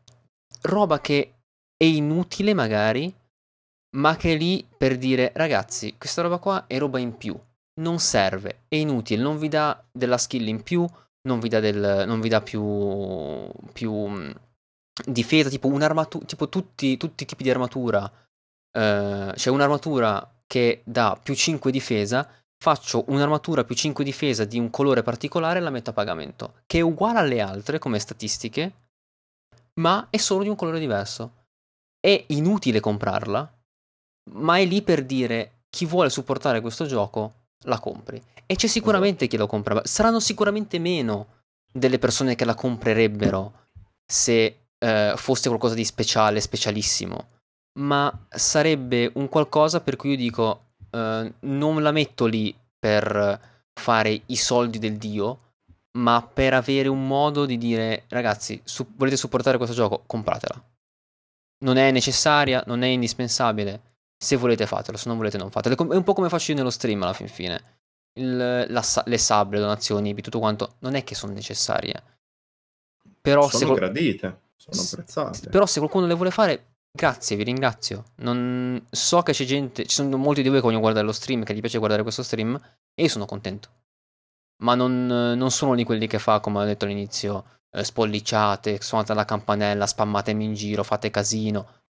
roba 0.63 0.99
che 0.99 1.33
è 1.75 1.85
inutile 1.85 2.53
magari, 2.53 3.13
ma 3.97 4.15
che 4.15 4.33
è 4.33 4.37
lì 4.37 4.67
per 4.77 4.97
dire 4.97 5.31
ragazzi, 5.35 5.97
questa 5.97 6.21
roba 6.21 6.37
qua 6.37 6.67
è 6.67 6.77
roba 6.77 6.99
in 6.99 7.15
più, 7.17 7.39
non 7.77 7.99
serve, 7.99 8.63
è 8.67 8.75
inutile, 8.75 9.21
non 9.21 9.37
vi 9.37 9.47
dà 9.47 9.83
della 9.91 10.17
skill 10.17 10.47
in 10.47 10.63
più, 10.63 10.85
non 11.27 11.39
vi 11.39 11.49
dà, 11.49 11.59
del, 11.59 12.05
non 12.07 12.19
vi 12.21 12.29
dà 12.29 12.41
più, 12.41 13.49
più 13.73 14.07
mm, 14.07 14.31
difesa, 15.05 15.49
tipo 15.49 15.69
tipo 16.25 16.49
tutti, 16.49 16.97
tutti 16.97 17.23
i 17.23 17.25
tipi 17.25 17.43
di 17.43 17.49
armatura, 17.49 18.03
uh, 18.03 19.31
c'è 19.33 19.49
un'armatura 19.49 20.41
che 20.47 20.81
dà 20.85 21.19
più 21.21 21.35
5 21.35 21.71
difesa, 21.71 22.27
faccio 22.57 23.03
un'armatura 23.09 23.63
più 23.63 23.75
5 23.75 24.03
difesa 24.03 24.45
di 24.45 24.57
un 24.57 24.69
colore 24.69 25.03
particolare 25.03 25.59
e 25.59 25.61
la 25.61 25.69
metto 25.69 25.91
a 25.91 25.93
pagamento, 25.93 26.61
che 26.65 26.79
è 26.79 26.81
uguale 26.81 27.19
alle 27.19 27.41
altre 27.41 27.79
come 27.79 27.99
statistiche, 27.99 28.85
ma 29.79 30.07
è 30.09 30.17
solo 30.17 30.43
di 30.43 30.49
un 30.49 30.55
colore 30.55 30.79
diverso. 30.79 31.45
È 31.99 32.25
inutile 32.27 32.79
comprarla, 32.79 33.53
ma 34.31 34.57
è 34.57 34.65
lì 34.65 34.81
per 34.81 35.03
dire 35.03 35.63
chi 35.69 35.85
vuole 35.85 36.09
supportare 36.09 36.61
questo 36.61 36.85
gioco 36.85 37.46
la 37.65 37.79
compri. 37.79 38.21
E 38.45 38.55
c'è 38.55 38.67
sicuramente 38.67 39.25
esatto. 39.25 39.29
chi 39.29 39.37
lo 39.37 39.47
compra. 39.47 39.81
Saranno 39.83 40.19
sicuramente 40.19 40.79
meno 40.79 41.35
delle 41.71 41.99
persone 41.99 42.35
che 42.35 42.45
la 42.45 42.55
comprerebbero 42.55 43.65
se 44.05 44.67
eh, 44.77 45.13
fosse 45.15 45.47
qualcosa 45.47 45.75
di 45.75 45.83
speciale, 45.83 46.39
specialissimo. 46.39 47.27
Ma 47.79 48.25
sarebbe 48.29 49.11
un 49.15 49.29
qualcosa 49.29 49.81
per 49.81 49.95
cui 49.95 50.11
io 50.11 50.17
dico 50.17 50.67
eh, 50.91 51.33
non 51.39 51.81
la 51.81 51.91
metto 51.91 52.25
lì 52.25 52.55
per 52.79 53.39
fare 53.73 54.21
i 54.27 54.35
soldi 54.35 54.79
del 54.79 54.97
dio, 54.97 55.39
ma 55.97 56.21
per 56.21 56.53
avere 56.53 56.87
un 56.87 57.05
modo 57.05 57.45
di 57.45 57.57
dire 57.57 58.05
ragazzi, 58.09 58.59
su- 58.63 58.93
volete 58.95 59.17
supportare 59.17 59.57
questo 59.57 59.75
gioco? 59.75 60.03
Compratela. 60.05 60.63
Non 61.59 61.77
è 61.77 61.91
necessaria, 61.91 62.63
non 62.67 62.83
è 62.83 62.87
indispensabile. 62.87 63.81
Se 64.17 64.35
volete 64.35 64.65
fatelo, 64.65 64.97
se 64.97 65.07
non 65.07 65.17
volete 65.17 65.37
non 65.37 65.51
fatelo. 65.51 65.75
È 65.75 65.95
un 65.95 66.03
po' 66.03 66.13
come 66.13 66.29
faccio 66.29 66.51
io 66.51 66.57
nello 66.57 66.69
stream 66.69 67.01
alla 67.03 67.13
fin 67.13 67.27
fine. 67.27 67.75
Il, 68.13 68.35
la, 68.37 68.83
le 69.05 69.17
sub, 69.17 69.53
le 69.53 69.59
donazioni, 69.59 70.13
tutto 70.21 70.39
quanto, 70.39 70.75
non 70.79 70.95
è 70.95 71.03
che 71.03 71.15
sono 71.15 71.33
necessarie. 71.33 72.03
Però 73.21 73.47
sono 73.49 73.73
se 73.73 73.79
gradite, 73.79 74.39
sono 74.55 74.81
apprezzate. 74.81 75.49
Però 75.49 75.65
se 75.65 75.79
qualcuno 75.79 76.07
le 76.07 76.15
vuole 76.15 76.31
fare, 76.31 76.75
grazie, 76.91 77.35
vi 77.35 77.43
ringrazio. 77.43 78.05
Non... 78.17 78.83
So 78.89 79.21
che 79.21 79.33
c'è 79.33 79.45
gente, 79.45 79.85
ci 79.85 79.95
sono 79.95 80.17
molti 80.17 80.41
di 80.41 80.49
voi 80.49 80.57
che 80.57 80.63
vogliono 80.63 80.81
guardare 80.81 81.05
lo 81.05 81.11
stream, 81.11 81.43
che 81.43 81.53
gli 81.53 81.59
piace 81.59 81.77
guardare 81.77 82.01
questo 82.01 82.23
stream, 82.23 82.59
e 82.95 83.03
io 83.03 83.09
sono 83.09 83.25
contento 83.25 83.69
ma 84.59 84.75
non, 84.75 85.05
non 85.05 85.51
sono 85.51 85.75
di 85.75 85.83
quelli 85.83 86.07
che 86.07 86.19
fa, 86.19 86.39
come 86.39 86.59
ho 86.59 86.65
detto 86.65 86.85
all'inizio, 86.85 87.59
eh, 87.71 87.83
spolliciate, 87.83 88.81
suonate 88.81 89.13
la 89.13 89.25
campanella, 89.25 89.85
spammatemi 89.85 90.43
in 90.43 90.53
giro, 90.53 90.83
fate 90.83 91.09
casino. 91.09 91.81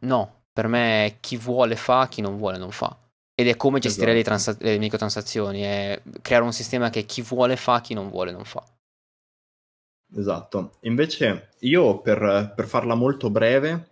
No, 0.00 0.41
per 0.52 0.66
me 0.68 1.16
chi 1.20 1.36
vuole 1.36 1.76
fa, 1.76 2.08
chi 2.08 2.20
non 2.20 2.36
vuole 2.36 2.58
non 2.58 2.70
fa. 2.70 2.96
Ed 3.34 3.48
è 3.48 3.56
come 3.56 3.78
gestire 3.78 4.12
esatto. 4.12 4.34
le, 4.34 4.42
trans- 4.42 4.60
le 4.60 4.78
microtransazioni, 4.78 5.60
è 5.62 6.02
creare 6.20 6.44
un 6.44 6.52
sistema 6.52 6.90
che 6.90 7.04
chi 7.04 7.22
vuole 7.22 7.56
fa, 7.56 7.80
chi 7.80 7.94
non 7.94 8.08
vuole 8.08 8.32
non 8.32 8.44
fa. 8.44 8.64
Esatto. 10.14 10.76
Invece 10.80 11.54
io, 11.60 12.00
per, 12.00 12.52
per 12.54 12.66
farla 12.66 12.94
molto 12.94 13.30
breve, 13.30 13.88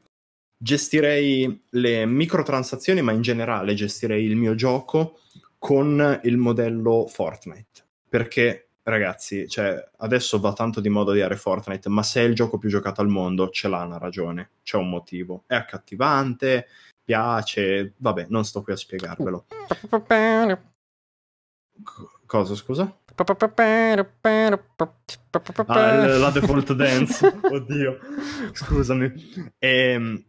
gestirei 0.57 1.65
le 1.71 2.05
microtransazioni, 2.05 3.01
ma 3.01 3.13
in 3.13 3.23
generale 3.23 3.75
gestirei 3.75 4.25
il 4.25 4.37
mio 4.37 4.55
gioco 4.55 5.21
con 5.59 6.21
il 6.25 6.37
modello 6.37 7.07
Fortnite 7.07 7.89
perché 8.11 8.70
ragazzi, 8.91 9.49
cioè, 9.49 9.91
adesso 9.99 10.39
va 10.39 10.53
tanto 10.53 10.81
di 10.81 10.89
moda 10.89 11.13
odiare 11.13 11.37
Fortnite, 11.37 11.89
ma 11.89 12.03
se 12.03 12.21
è 12.21 12.25
il 12.25 12.35
gioco 12.35 12.59
più 12.59 12.69
giocato 12.69 13.01
al 13.01 13.09
mondo, 13.09 13.49
ce 13.51 13.69
l'ha 13.69 13.83
una 13.83 13.99
ragione, 13.99 14.51
c'è 14.63 14.77
un 14.77 14.89
motivo. 14.91 15.45
È 15.47 15.55
accattivante, 15.55 16.67
piace, 17.03 17.95
vabbè, 17.97 18.27
non 18.29 18.45
sto 18.45 18.63
qui 18.63 18.73
a 18.73 18.77
spiegarvelo. 18.77 19.47
cosa, 22.27 22.55
scusa? 22.55 22.95
Ah, 26.13 26.19
la 26.19 26.31
default 26.31 26.73
dance, 26.77 27.41
oddio, 27.43 27.99
scusami. 28.53 29.53
Ehm, 29.59 30.25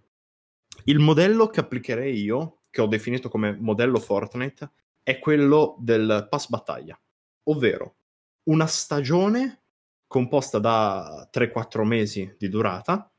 il 0.85 0.99
modello 0.99 1.47
che 1.47 1.59
applicherei 1.59 2.21
io, 2.21 2.59
che 2.69 2.81
ho 2.81 2.87
definito 2.87 3.29
come 3.29 3.55
modello 3.59 3.99
Fortnite, 3.99 4.71
è 5.03 5.19
quello 5.19 5.75
del 5.79 6.27
pass 6.29 6.47
battaglia 6.47 6.97
ovvero 7.43 7.95
una 8.43 8.65
stagione 8.65 9.61
composta 10.07 10.59
da 10.59 11.29
3-4 11.31 11.83
mesi 11.83 12.35
di 12.37 12.49
durata 12.49 13.11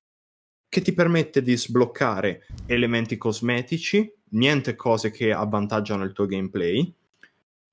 che 0.68 0.80
ti 0.80 0.92
permette 0.92 1.42
di 1.42 1.56
sbloccare 1.56 2.46
elementi 2.66 3.16
cosmetici, 3.18 4.10
niente 4.30 4.74
cose 4.74 5.10
che 5.10 5.32
avvantaggiano 5.32 6.02
il 6.04 6.12
tuo 6.12 6.26
gameplay, 6.26 6.94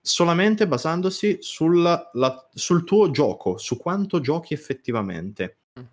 solamente 0.01 0.67
basandosi 0.67 1.37
sul, 1.39 1.81
la, 1.81 2.49
sul 2.53 2.83
tuo 2.83 3.09
gioco, 3.09 3.57
su 3.57 3.77
quanto 3.77 4.19
giochi 4.19 4.53
effettivamente. 4.53 5.59
Mm. 5.79 5.83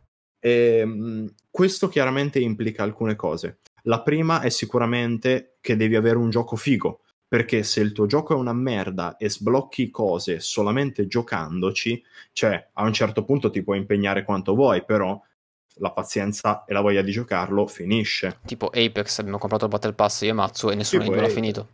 E, 0.41 0.51
ehm, 0.79 1.35
questo 1.51 1.89
chiaramente 1.89 2.41
implica 2.41 2.83
alcune 2.83 3.15
cose. 3.15 3.59
La 3.83 4.03
prima 4.03 4.41
è 4.41 4.49
sicuramente 4.49 5.59
che 5.61 5.77
devi 5.77 5.95
avere 5.95 6.19
un 6.19 6.31
gioco 6.31 6.57
figo, 6.57 7.03
perché 7.29 7.63
se 7.63 7.81
il 7.81 7.93
tuo 7.93 8.07
gioco 8.07 8.35
è 8.35 8.37
una 8.37 8.53
merda 8.53 9.17
e 9.17 9.29
sblocchi 9.29 9.91
cose 9.91 10.41
solamente 10.41 11.07
giocandoci, 11.07 12.03
cioè 12.33 12.69
a 12.75 12.85
un 12.85 12.93
certo 12.93 13.25
punto 13.25 13.51
ti 13.51 13.63
puoi 13.63 13.79
impegnare 13.79 14.25
quanto 14.25 14.55
vuoi, 14.55 14.85
però 14.85 15.21
la 15.79 15.93
pazienza 15.93 16.65
e 16.65 16.73
la 16.73 16.81
voglia 16.81 17.03
di 17.03 17.11
giocarlo 17.11 17.67
finisce. 17.67 18.39
Tipo 18.47 18.67
Apex, 18.73 19.19
abbiamo 19.19 19.39
comprato 19.39 19.65
il 19.65 19.71
Battle 19.71 19.93
Pass 19.93 20.23
io 20.23 20.31
e 20.31 20.33
Mazzo 20.33 20.71
e 20.71 20.75
nessuno 20.75 21.03
di 21.03 21.09
due 21.11 21.21
l'ha 21.21 21.29
finito. 21.29 21.69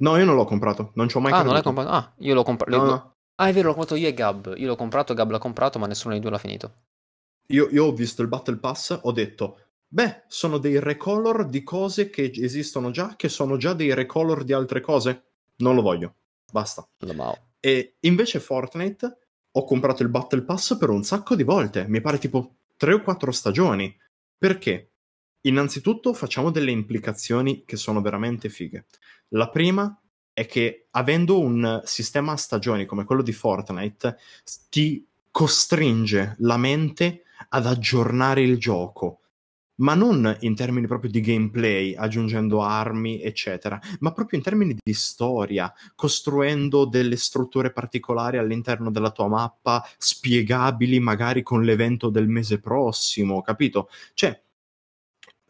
No, 0.00 0.16
io 0.16 0.24
non 0.24 0.36
l'ho 0.36 0.44
comprato, 0.44 0.92
non 0.94 1.08
ci 1.08 1.16
ho 1.16 1.20
mai 1.20 1.32
Ah, 1.32 1.42
creduto. 1.42 1.54
non 1.54 1.54
l'hai 1.54 1.62
comprato? 1.74 1.90
Ah, 1.90 2.12
io 2.18 2.34
l'ho 2.34 2.44
comprato. 2.44 2.76
No, 2.76 2.84
no. 2.84 3.12
Ah, 3.40 3.48
è 3.48 3.52
vero, 3.52 3.68
l'ho 3.68 3.74
comprato 3.74 3.96
io 3.96 4.06
e 4.06 4.14
Gab. 4.14 4.54
Io 4.56 4.66
l'ho 4.68 4.76
comprato, 4.76 5.14
Gab 5.14 5.30
l'ha 5.30 5.38
comprato, 5.38 5.78
ma 5.80 5.86
nessuno 5.86 6.12
dei 6.12 6.20
due 6.22 6.30
l'ha 6.30 6.38
finito. 6.38 6.74
Io, 7.48 7.68
io 7.70 7.86
ho 7.86 7.92
visto 7.92 8.22
il 8.22 8.28
Battle 8.28 8.58
Pass, 8.58 8.96
ho 9.02 9.10
detto 9.10 9.67
Beh, 9.90 10.24
sono 10.26 10.58
dei 10.58 10.78
recolor 10.78 11.48
di 11.48 11.62
cose 11.62 12.10
che 12.10 12.30
esistono 12.34 12.90
già, 12.90 13.16
che 13.16 13.30
sono 13.30 13.56
già 13.56 13.72
dei 13.72 13.94
recolor 13.94 14.44
di 14.44 14.52
altre 14.52 14.80
cose. 14.80 15.22
Non 15.56 15.74
lo 15.74 15.80
voglio. 15.80 16.14
Basta. 16.52 16.86
E 17.58 17.96
invece 18.00 18.38
Fortnite 18.38 19.18
ho 19.50 19.64
comprato 19.64 20.02
il 20.02 20.10
Battle 20.10 20.42
Pass 20.42 20.76
per 20.76 20.90
un 20.90 21.02
sacco 21.04 21.34
di 21.34 21.42
volte. 21.42 21.86
Mi 21.88 22.02
pare 22.02 22.18
tipo 22.18 22.56
3 22.76 22.92
o 22.94 23.02
4 23.02 23.32
stagioni. 23.32 23.96
Perché? 24.36 24.90
Innanzitutto 25.42 26.12
facciamo 26.12 26.50
delle 26.50 26.70
implicazioni 26.70 27.64
che 27.64 27.76
sono 27.76 28.02
veramente 28.02 28.50
fighe. 28.50 28.84
La 29.28 29.48
prima 29.48 29.98
è 30.34 30.44
che 30.44 30.88
avendo 30.90 31.40
un 31.40 31.80
sistema 31.84 32.32
a 32.32 32.36
stagioni 32.36 32.84
come 32.84 33.04
quello 33.04 33.22
di 33.22 33.32
Fortnite 33.32 34.18
ti 34.68 35.06
costringe 35.30 36.36
la 36.40 36.58
mente 36.58 37.22
ad 37.48 37.66
aggiornare 37.66 38.42
il 38.42 38.58
gioco 38.58 39.20
ma 39.78 39.94
non 39.94 40.36
in 40.40 40.54
termini 40.54 40.86
proprio 40.86 41.10
di 41.10 41.20
gameplay, 41.20 41.94
aggiungendo 41.94 42.62
armi, 42.62 43.20
eccetera, 43.20 43.78
ma 44.00 44.12
proprio 44.12 44.38
in 44.38 44.44
termini 44.44 44.76
di 44.82 44.92
storia, 44.94 45.72
costruendo 45.94 46.84
delle 46.84 47.16
strutture 47.16 47.72
particolari 47.72 48.38
all'interno 48.38 48.90
della 48.90 49.10
tua 49.10 49.28
mappa, 49.28 49.86
spiegabili 49.96 51.00
magari 51.00 51.42
con 51.42 51.62
l'evento 51.64 52.08
del 52.10 52.28
mese 52.28 52.60
prossimo, 52.60 53.42
capito? 53.42 53.88
Cioè, 54.14 54.40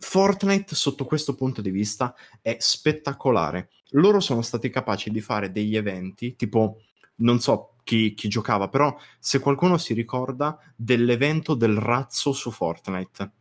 Fortnite 0.01 0.77
sotto 0.77 1.05
questo 1.05 1.35
punto 1.35 1.61
di 1.61 1.71
vista 1.71 2.15
è 2.41 2.57
spettacolare. 2.61 3.71
Loro 3.93 4.21
sono 4.21 4.43
stati 4.43 4.71
capaci 4.71 5.11
di 5.11 5.21
fare 5.21 5.51
degli 5.51 5.77
eventi, 5.77 6.37
tipo, 6.37 6.83
non 7.17 7.41
so 7.41 7.75
chi, 7.83 8.15
chi 8.15 8.29
giocava, 8.29 8.69
però 8.69 8.97
se 9.19 9.41
qualcuno 9.41 9.77
si 9.77 9.95
ricorda 9.95 10.57
dell'evento 10.77 11.55
del 11.55 11.77
razzo 11.77 12.33
su 12.33 12.51
Fortnite 12.53 13.33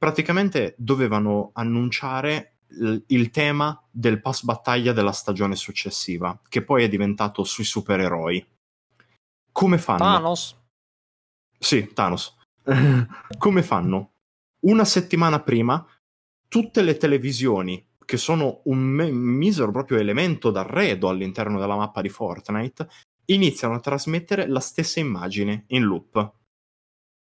praticamente 0.00 0.74
dovevano 0.78 1.50
annunciare 1.52 2.60
il, 2.68 3.04
il 3.08 3.28
tema 3.28 3.86
del 3.90 4.22
pass 4.22 4.44
battaglia 4.44 4.94
della 4.94 5.12
stagione 5.12 5.56
successiva, 5.56 6.40
che 6.48 6.64
poi 6.64 6.84
è 6.84 6.88
diventato 6.88 7.44
sui 7.44 7.64
supereroi. 7.64 8.46
Come 9.52 9.76
fanno? 9.76 9.98
Thanos. 9.98 10.58
Sì, 11.58 11.92
Thanos. 11.92 12.34
Come 13.36 13.62
fanno? 13.62 14.12
Una 14.60 14.86
settimana 14.86 15.42
prima, 15.42 15.86
tutte 16.48 16.80
le 16.80 16.96
televisioni, 16.96 17.86
che 18.02 18.16
sono 18.16 18.62
un 18.64 18.78
me- 18.78 19.10
misero 19.10 19.70
proprio 19.70 19.98
elemento 19.98 20.50
d'arredo 20.50 21.10
all'interno 21.10 21.60
della 21.60 21.76
mappa 21.76 22.00
di 22.00 22.08
Fortnite, 22.08 22.88
iniziano 23.26 23.74
a 23.74 23.80
trasmettere 23.80 24.48
la 24.48 24.60
stessa 24.60 24.98
immagine 24.98 25.64
in 25.68 25.82
loop. 25.82 26.32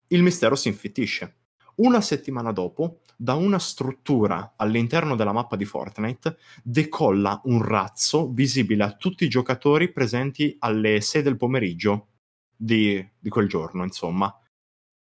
Il 0.08 0.24
mistero 0.24 0.56
si 0.56 0.70
infittisce 0.70 1.41
una 1.82 2.02
settimana 2.02 2.52
dopo 2.52 3.02
da 3.16 3.36
una 3.36 3.60
struttura 3.60 4.54
all'interno 4.56 5.16
della 5.16 5.32
mappa 5.32 5.56
di 5.56 5.66
Fortnite 5.66 6.38
decolla 6.64 7.40
un 7.46 7.62
razzo 7.62 8.32
visibile 8.32 8.84
a 8.84 8.94
tutti 8.94 9.26
i 9.26 9.30
giocatori 9.30 9.92
presenti 9.92 10.56
alle 10.60 11.02
6 11.02 11.22
del 11.22 11.38
pomeriggio 11.38 12.08
di, 12.56 13.08
di 13.20 13.30
quel 13.30 13.48
giorno, 13.48 13.84
insomma. 13.84 14.36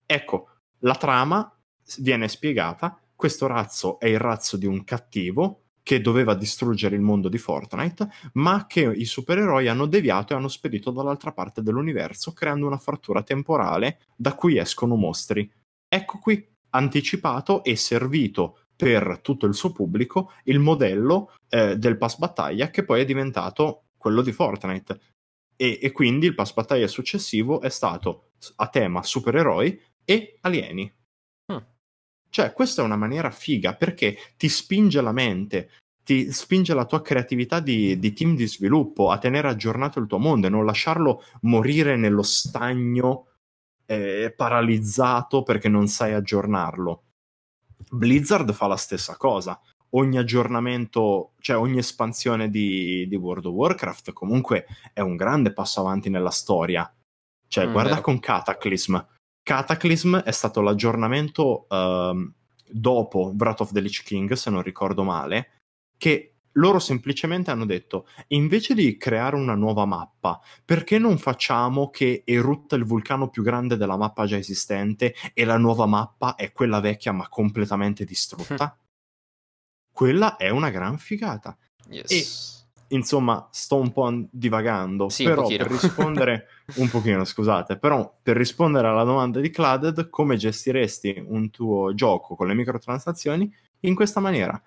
Ecco, 0.04 0.48
la 0.80 0.94
trama 0.94 1.50
viene 1.98 2.28
spiegata, 2.28 2.98
questo 3.14 3.46
razzo 3.46 3.98
è 3.98 4.06
il 4.06 4.18
razzo 4.18 4.56
di 4.56 4.66
un 4.66 4.84
cattivo 4.84 5.62
che 5.82 6.00
doveva 6.00 6.34
distruggere 6.34 6.94
il 6.94 7.00
mondo 7.00 7.28
di 7.28 7.38
Fortnite, 7.38 8.08
ma 8.34 8.66
che 8.66 8.82
i 8.82 9.04
supereroi 9.04 9.68
hanno 9.68 9.86
deviato 9.86 10.32
e 10.32 10.36
hanno 10.36 10.48
spedito 10.48 10.90
dall'altra 10.90 11.32
parte 11.32 11.62
dell'universo, 11.62 12.32
creando 12.32 12.66
una 12.66 12.78
frattura 12.78 13.22
temporale 13.22 14.00
da 14.16 14.34
cui 14.34 14.58
escono 14.58 14.96
mostri. 14.96 15.50
Ecco 15.88 16.18
qui, 16.18 16.51
anticipato 16.72 17.64
e 17.64 17.76
servito 17.76 18.58
per 18.76 19.20
tutto 19.22 19.46
il 19.46 19.54
suo 19.54 19.72
pubblico 19.72 20.32
il 20.44 20.58
modello 20.58 21.36
eh, 21.48 21.76
del 21.76 21.96
pass 21.96 22.18
battaglia 22.18 22.70
che 22.70 22.84
poi 22.84 23.00
è 23.00 23.04
diventato 23.04 23.84
quello 23.96 24.22
di 24.22 24.32
Fortnite. 24.32 25.00
E, 25.56 25.78
e 25.80 25.92
quindi 25.92 26.26
il 26.26 26.34
pass 26.34 26.52
battaglia 26.52 26.88
successivo 26.88 27.60
è 27.60 27.68
stato 27.68 28.30
a 28.56 28.66
tema 28.68 29.02
supereroi 29.02 29.80
e 30.04 30.38
alieni. 30.40 30.92
Cioè, 32.32 32.54
questa 32.54 32.80
è 32.80 32.84
una 32.84 32.96
maniera 32.96 33.30
figa 33.30 33.74
perché 33.74 34.16
ti 34.38 34.48
spinge 34.48 35.02
la 35.02 35.12
mente, 35.12 35.72
ti 36.02 36.32
spinge 36.32 36.72
la 36.72 36.86
tua 36.86 37.02
creatività 37.02 37.60
di, 37.60 37.98
di, 37.98 38.14
team 38.14 38.34
di 38.34 38.46
sviluppo 38.46 39.10
a 39.10 39.18
tenere 39.18 39.48
aggiornato 39.48 39.98
il 39.98 40.06
tuo 40.06 40.16
mondo 40.18 40.46
e 40.46 40.50
non 40.50 40.64
lasciarlo 40.64 41.22
morire 41.42 41.94
nello 41.96 42.22
stagno 42.22 43.31
eh, 43.92 44.32
paralizzato 44.34 45.42
perché 45.42 45.68
non 45.68 45.86
sai 45.86 46.14
aggiornarlo. 46.14 47.04
Blizzard 47.90 48.52
fa 48.52 48.66
la 48.66 48.76
stessa 48.76 49.16
cosa. 49.16 49.60
Ogni 49.90 50.16
aggiornamento, 50.16 51.32
cioè 51.40 51.58
ogni 51.58 51.78
espansione 51.78 52.48
di, 52.48 53.06
di 53.06 53.16
World 53.16 53.44
of 53.44 53.52
Warcraft 53.52 54.12
comunque 54.12 54.66
è 54.94 55.00
un 55.00 55.16
grande 55.16 55.52
passo 55.52 55.80
avanti 55.80 56.08
nella 56.08 56.30
storia. 56.30 56.90
Cioè, 57.46 57.66
mm, 57.66 57.72
guarda 57.72 57.90
vero. 57.90 58.02
con 58.02 58.18
Cataclysm. 58.18 59.06
Cataclysm 59.42 60.16
è 60.18 60.30
stato 60.30 60.62
l'aggiornamento 60.62 61.66
uh, 61.68 62.32
dopo 62.66 63.34
Wrath 63.36 63.60
of 63.60 63.72
the 63.72 63.80
Lich 63.80 64.02
King, 64.04 64.32
se 64.32 64.48
non 64.48 64.62
ricordo 64.62 65.02
male, 65.02 65.60
che 65.98 66.31
loro 66.52 66.78
semplicemente 66.78 67.50
hanno 67.50 67.64
detto 67.64 68.06
invece 68.28 68.74
di 68.74 68.96
creare 68.96 69.36
una 69.36 69.54
nuova 69.54 69.84
mappa, 69.84 70.40
perché 70.64 70.98
non 70.98 71.18
facciamo 71.18 71.90
che 71.90 72.22
erutta 72.24 72.76
il 72.76 72.84
vulcano 72.84 73.28
più 73.28 73.42
grande 73.42 73.76
della 73.76 73.96
mappa 73.96 74.26
già 74.26 74.36
esistente 74.36 75.14
e 75.34 75.44
la 75.44 75.56
nuova 75.56 75.86
mappa 75.86 76.34
è 76.34 76.52
quella 76.52 76.80
vecchia 76.80 77.12
ma 77.12 77.28
completamente 77.28 78.04
distrutta? 78.04 78.76
quella 79.92 80.36
è 80.36 80.48
una 80.48 80.70
gran 80.70 80.98
figata. 80.98 81.56
Yes. 81.88 82.10
E 82.10 82.96
insomma, 82.96 83.48
sto 83.50 83.76
un 83.76 83.92
po' 83.92 84.10
divagando, 84.30 85.08
sì, 85.08 85.24
però 85.24 85.46
per 85.46 85.66
rispondere 85.70 86.46
un 86.76 86.88
pochino, 86.88 87.24
scusate, 87.24 87.78
però 87.78 88.18
per 88.22 88.36
rispondere 88.36 88.88
alla 88.88 89.04
domanda 89.04 89.40
di 89.40 89.50
Cladded, 89.50 90.08
come 90.08 90.36
gestiresti 90.36 91.22
un 91.26 91.50
tuo 91.50 91.94
gioco 91.94 92.34
con 92.34 92.46
le 92.46 92.54
microtransazioni? 92.54 93.52
In 93.80 93.94
questa 93.94 94.20
maniera, 94.20 94.60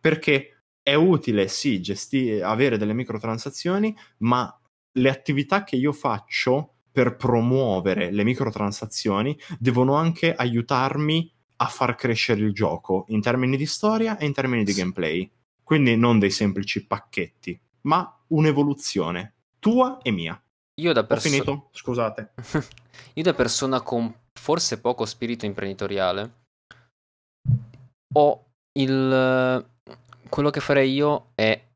perché 0.00 0.59
è 0.82 0.94
utile 0.94 1.48
sì 1.48 1.80
gesti- 1.80 2.40
avere 2.40 2.78
delle 2.78 2.92
microtransazioni, 2.92 3.96
ma 4.18 4.54
le 4.92 5.08
attività 5.08 5.64
che 5.64 5.76
io 5.76 5.92
faccio 5.92 6.74
per 6.90 7.16
promuovere 7.16 8.10
le 8.10 8.24
microtransazioni 8.24 9.38
devono 9.58 9.94
anche 9.94 10.34
aiutarmi 10.34 11.32
a 11.56 11.66
far 11.66 11.94
crescere 11.94 12.40
il 12.40 12.52
gioco 12.52 13.04
in 13.08 13.20
termini 13.20 13.56
di 13.56 13.66
storia 13.66 14.18
e 14.18 14.26
in 14.26 14.32
termini 14.32 14.64
di 14.64 14.72
gameplay. 14.72 15.30
Quindi 15.62 15.96
non 15.96 16.18
dei 16.18 16.30
semplici 16.30 16.84
pacchetti 16.84 17.60
ma 17.82 18.22
un'evoluzione 18.28 19.34
tua 19.58 19.98
e 20.02 20.10
mia. 20.10 20.40
Io 20.80 20.92
da 20.92 21.04
persona... 21.04 21.36
Ho 21.36 21.38
finito? 21.38 21.68
Scusate. 21.72 22.32
Io 23.14 23.22
da 23.22 23.34
persona 23.34 23.80
con 23.82 24.12
forse 24.32 24.80
poco 24.80 25.04
spirito 25.04 25.46
imprenditoriale 25.46 26.38
ho 28.14 28.46
il... 28.72 29.68
quello 30.30 30.48
che 30.48 30.60
farei 30.60 30.92
io 30.92 31.32
è 31.34 31.68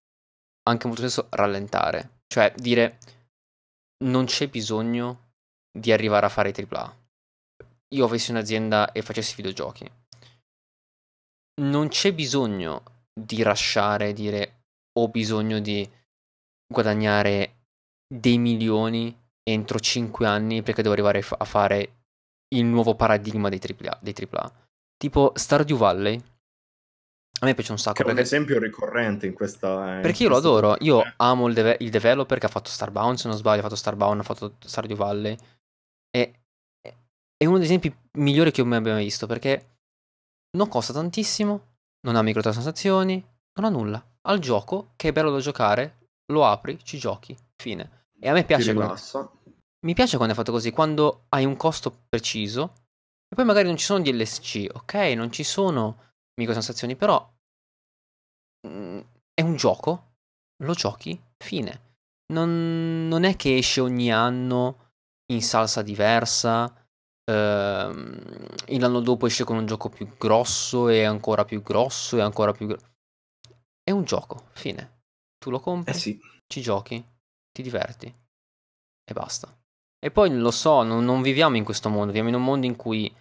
anche 0.67 0.87
molto 0.87 1.03
spesso 1.03 1.27
rallentare, 1.31 2.21
cioè 2.27 2.53
dire 2.57 2.99
non 4.05 4.25
c'è 4.25 4.49
bisogno 4.49 5.33
di 5.71 5.93
arrivare 5.93 6.25
a 6.27 6.31
fare 6.31 6.51
i 6.51 6.55
AAA. 6.55 6.97
Io 7.95 8.05
avessi 8.07 8.31
un'azienda 8.31 8.93
e 8.93 9.03
facessi 9.03 9.35
videogiochi. 9.35 9.91
Non 11.61 11.89
c'è 11.89 12.13
bisogno 12.15 12.83
di 13.13 13.43
rasciare, 13.43 14.13
dire 14.13 14.63
ho 14.99 15.09
bisogno 15.09 15.61
di 15.61 15.89
guadagnare 16.67 17.67
dei 18.13 18.39
milioni 18.39 19.17
entro 19.43 19.79
5 19.79 20.27
anni 20.27 20.63
perché 20.63 20.83
devo 20.83 20.95
arrivare 20.95 21.23
a 21.39 21.45
fare 21.45 22.03
il 22.55 22.65
nuovo 22.65 22.95
paradigma 22.95 23.49
dei 23.49 23.61
AAA. 23.61 23.99
Dei 24.01 24.15
AAA. 24.17 24.53
Tipo 24.97 25.33
Stardew 25.35 25.77
Valley. 25.77 26.23
A 27.41 27.47
me 27.47 27.55
piace 27.55 27.73
un 27.73 27.79
sacco. 27.79 27.97
Che 27.97 28.03
è 28.03 28.05
perché... 28.05 28.21
un 28.21 28.27
esempio 28.27 28.59
ricorrente 28.59 29.27
in 29.27 29.35
questa. 29.35 29.99
Perché 30.01 30.23
io 30.23 30.29
lo 30.29 30.37
adoro. 30.37 30.77
Io 30.81 31.03
amo 31.17 31.49
il, 31.49 31.55
deve- 31.55 31.77
il, 31.81 31.91
developer 31.91 32.39
che 32.39 32.47
ha 32.47 32.51
fatto 32.51 32.71
Starbound. 32.71 33.17
Se 33.17 33.29
non 33.29 33.37
sbaglio, 33.37 33.61
ha 33.61 33.65
fatto 33.65 33.77
Starbound, 33.77 34.21
ha 34.21 34.25
fatto 34.25 34.57
Stardew 34.65 34.97
Valley. 34.97 35.37
E 36.11 36.41
è 37.37 37.47
uno 37.47 37.57
degli 37.57 37.67
esempi 37.67 37.95
migliori 38.13 38.51
che 38.51 38.61
io 38.61 38.67
mai 38.67 38.79
abbia 38.79 38.95
visto 38.95 39.27
perché 39.27 39.79
non 40.57 40.69
costa 40.69 40.93
tantissimo, 40.93 41.75
non 42.07 42.17
ha 42.17 42.23
microtransazioni, 42.23 43.25
non 43.59 43.67
ha 43.67 43.69
nulla 43.69 44.05
al 44.27 44.39
gioco 44.39 44.93
che 44.97 45.09
è 45.09 45.13
bello 45.13 45.31
da 45.31 45.39
giocare, 45.39 46.09
lo 46.33 46.47
apri, 46.47 46.79
ci 46.83 46.99
giochi, 46.99 47.37
fine. 47.57 48.07
E 48.21 48.29
a 48.29 48.33
me 48.33 48.45
piace 48.45 48.73
quando... 48.73 48.97
Mi 49.85 49.93
piace 49.93 50.17
quando 50.17 50.33
è 50.33 50.37
fatto 50.37 50.53
così, 50.53 50.71
quando 50.71 51.27
hai 51.31 51.45
un 51.45 51.57
costo 51.57 52.05
preciso 52.09 52.73
e 53.29 53.35
poi 53.35 53.45
magari 53.45 53.67
non 53.67 53.77
ci 53.77 53.85
sono 53.85 54.01
DLSC, 54.01 54.69
ok? 54.73 54.95
Non 55.15 55.31
ci 55.31 55.45
sono 55.45 56.14
microtransazioni, 56.37 56.97
però 56.97 57.33
mh, 58.67 58.69
mm, 58.69 59.01
è 59.35 59.43
un 59.43 59.57
gioco, 59.57 60.15
lo 60.63 60.75
giochi, 60.75 61.21
fine. 61.37 61.93
Non, 62.33 63.07
non, 63.09 63.25
è 63.25 63.37
che 63.37 63.57
esce 63.57 63.81
ogni 63.81 64.13
anno 64.13 64.93
in 65.33 65.43
salsa 65.43 65.83
diversa, 65.83 66.73
ehm, 67.31 68.79
l'anno 68.79 69.01
dopo 69.01 69.27
esce 69.27 69.45
con 69.45 69.57
un 69.57 69.67
gioco 69.67 69.89
più 69.89 70.09
grosso 70.17 70.89
e 70.89 71.05
ancora 71.05 71.45
più 71.45 71.63
grosso 71.63 72.17
e 72.17 72.21
ancora 72.21 72.53
più 72.53 72.67
grosso 72.67 72.93
è 73.85 73.91
un 73.91 74.05
gioco, 74.05 74.47
fine. 74.55 75.03
Tu 75.39 75.51
lo 75.51 75.61
compri, 75.61 75.93
eh 75.93 75.97
sì. 75.97 76.19
ci 76.47 76.63
giochi, 76.63 77.05
ti 77.53 77.63
diverti 77.63 78.07
e 78.07 79.13
basta. 79.13 79.55
E 79.99 80.11
poi 80.11 80.35
lo 80.35 80.51
so, 80.51 80.83
non, 80.83 81.05
non 81.05 81.21
viviamo 81.21 81.57
in 81.57 81.65
questo 81.65 81.91
mondo, 81.91 82.07
viviamo 82.07 82.31
in 82.31 82.35
un 82.35 82.45
mondo 82.45 82.67
in 82.67 82.77
cui 82.77 83.15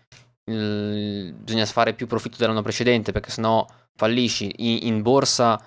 il, 0.45 1.33
bisogna 1.33 1.65
fare 1.65 1.93
più 1.93 2.07
profitto 2.07 2.37
dell'anno 2.37 2.61
precedente 2.61 3.11
perché 3.11 3.29
sennò 3.29 3.65
fallisci. 3.95 4.51
In, 4.57 4.87
in 4.87 5.01
borsa, 5.01 5.59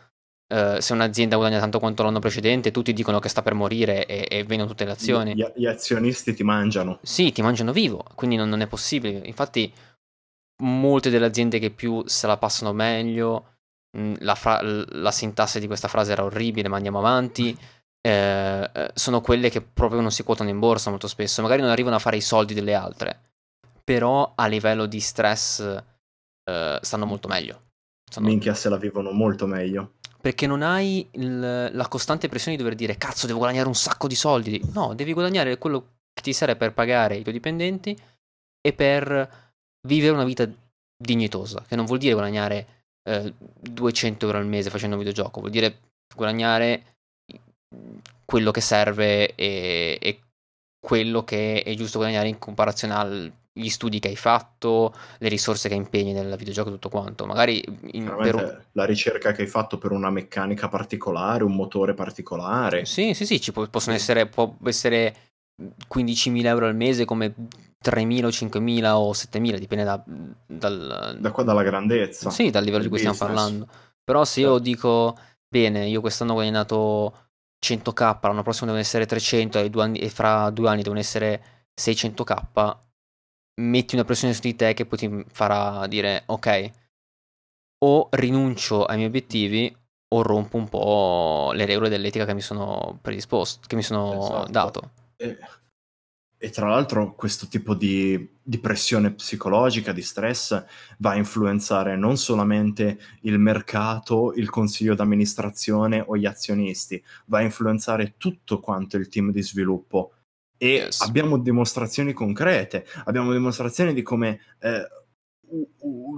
eh, 0.49 0.81
se 0.81 0.93
un'azienda 0.93 1.37
guadagna 1.37 1.61
tanto 1.61 1.79
quanto 1.79 2.03
l'anno 2.03 2.19
precedente, 2.19 2.71
tutti 2.71 2.93
dicono 2.93 3.19
che 3.19 3.29
sta 3.29 3.43
per 3.43 3.55
morire 3.55 4.07
e, 4.07 4.27
e 4.29 4.45
vengono 4.45 4.69
tutte 4.69 4.85
le 4.85 4.93
azioni. 4.93 5.35
Gli, 5.35 5.45
gli, 5.55 5.67
azionisti 5.67 6.35
ti 6.35 6.43
mangiano. 6.43 6.99
Sì, 7.03 7.33
ti 7.33 7.43
mangiano 7.43 7.73
vivo, 7.73 8.05
quindi 8.15 8.37
non, 8.37 8.49
non 8.49 8.61
è 8.61 8.67
possibile. 8.67 9.21
Infatti, 9.25 9.73
molte 10.63 11.11
delle 11.11 11.27
aziende 11.27 11.59
che 11.59 11.71
più 11.71 12.03
se 12.07 12.27
la 12.27 12.37
passano 12.37 12.73
meglio 12.73 13.57
Mm, 13.97 14.15
la, 14.19 14.35
fra- 14.35 14.61
la, 14.63 15.11
sintassi 15.11 15.59
di 15.59 15.67
questa 15.67 15.89
frase 15.89 16.13
era 16.13 16.25
orribile, 16.25 16.69
ma 16.69 16.77
andiamo 16.77 16.99
avanti. 16.99 17.57
Eh, 18.07 18.71
eh, 18.73 18.91
sono 18.95 19.21
quelle 19.21 19.51
che 19.51 19.61
proprio 19.61 20.01
non 20.01 20.13
si 20.13 20.23
quotano 20.23 20.49
in 20.49 20.61
borsa 20.61 20.91
molto 20.91 21.09
spesso, 21.09 21.43
magari 21.43 21.61
non 21.61 21.73
arrivano 21.73 21.97
a 21.97 21.99
fare 21.99 22.17
i 22.17 22.21
soldi 22.21 22.55
delle 22.55 22.73
altre, 22.73 23.21
però 23.87 24.33
a 24.35 24.49
livello 24.49 24.87
di 24.87 24.99
stress 24.99 25.61
eh, 25.61 26.79
stanno 26.83 27.07
molto 27.07 27.29
meglio. 27.29 27.63
Stanno... 28.11 28.27
Minchia 28.27 28.53
se 28.53 28.69
la 28.69 28.79
vivono 28.79 29.13
molto 29.13 29.47
meglio. 29.47 29.93
Perché 30.21 30.49
non 30.49 30.63
hai 30.63 31.09
il, 31.13 31.71
la 31.73 31.87
costante 31.87 32.27
pressione 32.27 32.57
di 32.57 32.63
dover 32.63 32.77
dire 32.77 32.97
cazzo 32.97 33.27
devo 33.27 33.39
guadagnare 33.39 33.69
un 33.69 33.77
sacco 33.77 34.09
di 34.09 34.17
soldi. 34.17 34.61
No, 34.73 34.93
devi 34.95 35.13
guadagnare 35.13 35.57
quello 35.57 35.99
che 36.13 36.23
ti 36.23 36.33
serve 36.33 36.57
per 36.57 36.73
pagare 36.73 37.15
i 37.15 37.23
tuoi 37.23 37.35
dipendenti 37.35 37.97
e 38.61 38.73
per 38.73 39.55
vivere 39.87 40.13
una 40.13 40.25
vita 40.25 40.51
dignitosa, 40.99 41.63
che 41.69 41.77
non 41.77 41.85
vuol 41.85 41.99
dire 41.99 42.15
guadagnare 42.15 42.67
200 43.61 44.25
eh, 44.25 44.29
euro 44.29 44.39
al 44.41 44.49
mese 44.49 44.69
facendo 44.69 44.97
un 44.97 45.03
videogioco, 45.03 45.39
vuol 45.39 45.53
dire 45.53 45.79
guadagnare 46.13 46.97
quello 48.25 48.51
che 48.51 48.61
serve 48.61 49.33
e, 49.37 49.97
e, 50.01 50.21
quello 50.85 51.23
che 51.23 51.63
è 51.63 51.75
giusto 51.75 51.99
guadagnare 51.99 52.29
in 52.29 52.39
comparazione 52.39 52.95
agli 53.57 53.71
studi 53.71 53.99
che 53.99 54.09
hai 54.09 54.17
fatto, 54.17 54.95
le 55.19 55.29
risorse 55.29 55.69
che 55.69 55.75
impegni 55.75 56.13
nel 56.13 56.37
videogioco 56.37 56.71
tutto 56.71 56.89
quanto. 56.89 57.25
Magari 57.27 57.63
in, 57.93 58.15
per... 58.19 58.67
la 58.73 58.85
ricerca 58.85 59.33
che 59.33 59.43
hai 59.43 59.49
fatto 59.49 59.79
per 59.79 59.93
una 59.93 60.11
meccanica 60.11 60.69
particolare, 60.69 61.43
un 61.43 61.55
motore 61.55 61.95
particolare. 61.95 62.85
Sì, 62.85 63.15
sì, 63.15 63.25
sì, 63.25 63.41
ci 63.41 63.53
po- 63.53 63.67
possono 63.69 63.97
essere, 63.97 64.27
può 64.27 64.55
essere 64.65 65.15
15.000 65.63 66.45
euro 66.45 66.67
al 66.67 66.77
mese 66.77 67.05
come 67.05 67.35
3.000 67.83 68.25
o 68.25 68.29
5.000 68.29 68.91
o 68.93 69.11
7.000, 69.13 69.59
dipende 69.59 69.85
da, 69.85 70.03
dal, 70.47 71.17
da 71.19 71.31
qua 71.31 71.43
dalla 71.43 71.63
grandezza. 71.63 72.31
Sì, 72.31 72.51
dal 72.51 72.65
livello 72.65 72.83
di 72.83 72.89
cui 72.89 72.99
stiamo 72.99 73.17
parlando. 73.17 73.67
Però 74.05 74.25
se 74.25 74.41
io 74.41 74.55
certo. 74.55 74.63
dico, 74.63 75.19
bene, 75.49 75.87
io 75.87 76.01
quest'anno 76.01 76.33
ho 76.33 76.35
guadagnato 76.35 77.29
100k, 77.65 78.19
l'anno 78.23 78.43
prossimo 78.43 78.67
devono 78.67 78.85
essere 78.85 79.07
300 79.07 79.59
e, 79.59 79.71
anni, 79.77 79.99
e 79.99 80.11
fra 80.11 80.51
due 80.51 80.69
anni 80.69 80.83
devono 80.83 81.01
essere 81.01 81.69
600k, 81.81 82.77
metti 83.61 83.95
una 83.95 84.05
pressione 84.05 84.35
su 84.35 84.41
di 84.41 84.57
te 84.57 84.75
che 84.75 84.87
poi 84.87 84.99
ti 84.99 85.25
farà 85.33 85.87
dire, 85.87 86.23
ok, 86.27 86.71
o 87.85 88.09
rinuncio 88.11 88.85
ai 88.85 88.97
miei 88.97 89.09
obiettivi 89.09 89.77
o 90.09 90.23
rompo 90.23 90.57
un 90.57 90.69
po' 90.69 91.51
le 91.53 91.67
regole 91.67 91.89
dell'etica 91.89 92.25
che 92.25 92.35
mi 92.35 92.41
sono 92.41 92.99
predisposto, 93.03 93.67
che 93.67 93.77
mi 93.77 93.83
sono 93.83 94.19
esatto. 94.19 94.51
dato. 94.51 94.91
E, 95.17 95.39
e, 96.39 96.51
tra 96.51 96.69
l'altro 96.69 97.15
questo 97.15 97.49
tipo 97.49 97.75
di, 97.75 98.29
di, 98.43 98.59
pressione 98.59 99.13
psicologica, 99.13 99.93
di 99.93 100.03
stress, 100.03 100.65
va 100.99 101.11
a 101.11 101.17
influenzare 101.17 101.97
non 101.97 102.17
solamente 102.17 102.99
il 103.23 103.39
mercato, 103.39 104.33
il 104.35 104.49
consiglio 104.49 104.95
d'amministrazione 104.95 106.03
o 106.07 106.17
gli 106.17 106.27
azionisti, 106.27 107.03
va 107.27 107.39
a 107.39 107.43
influenzare 107.43 108.15
tutto 108.17 108.61
quanto 108.61 108.97
il 108.97 109.09
team 109.09 109.33
di 109.33 109.43
sviluppo. 109.43 110.13
E 110.59 110.69
yes. 110.69 111.01
abbiamo 111.01 111.39
dimostrazioni 111.39 112.13
concrete, 112.13 112.87
abbiamo 113.05 113.33
dimostrazioni 113.33 113.93
di 113.93 114.03
come... 114.03 114.41
Eh, 114.59 114.89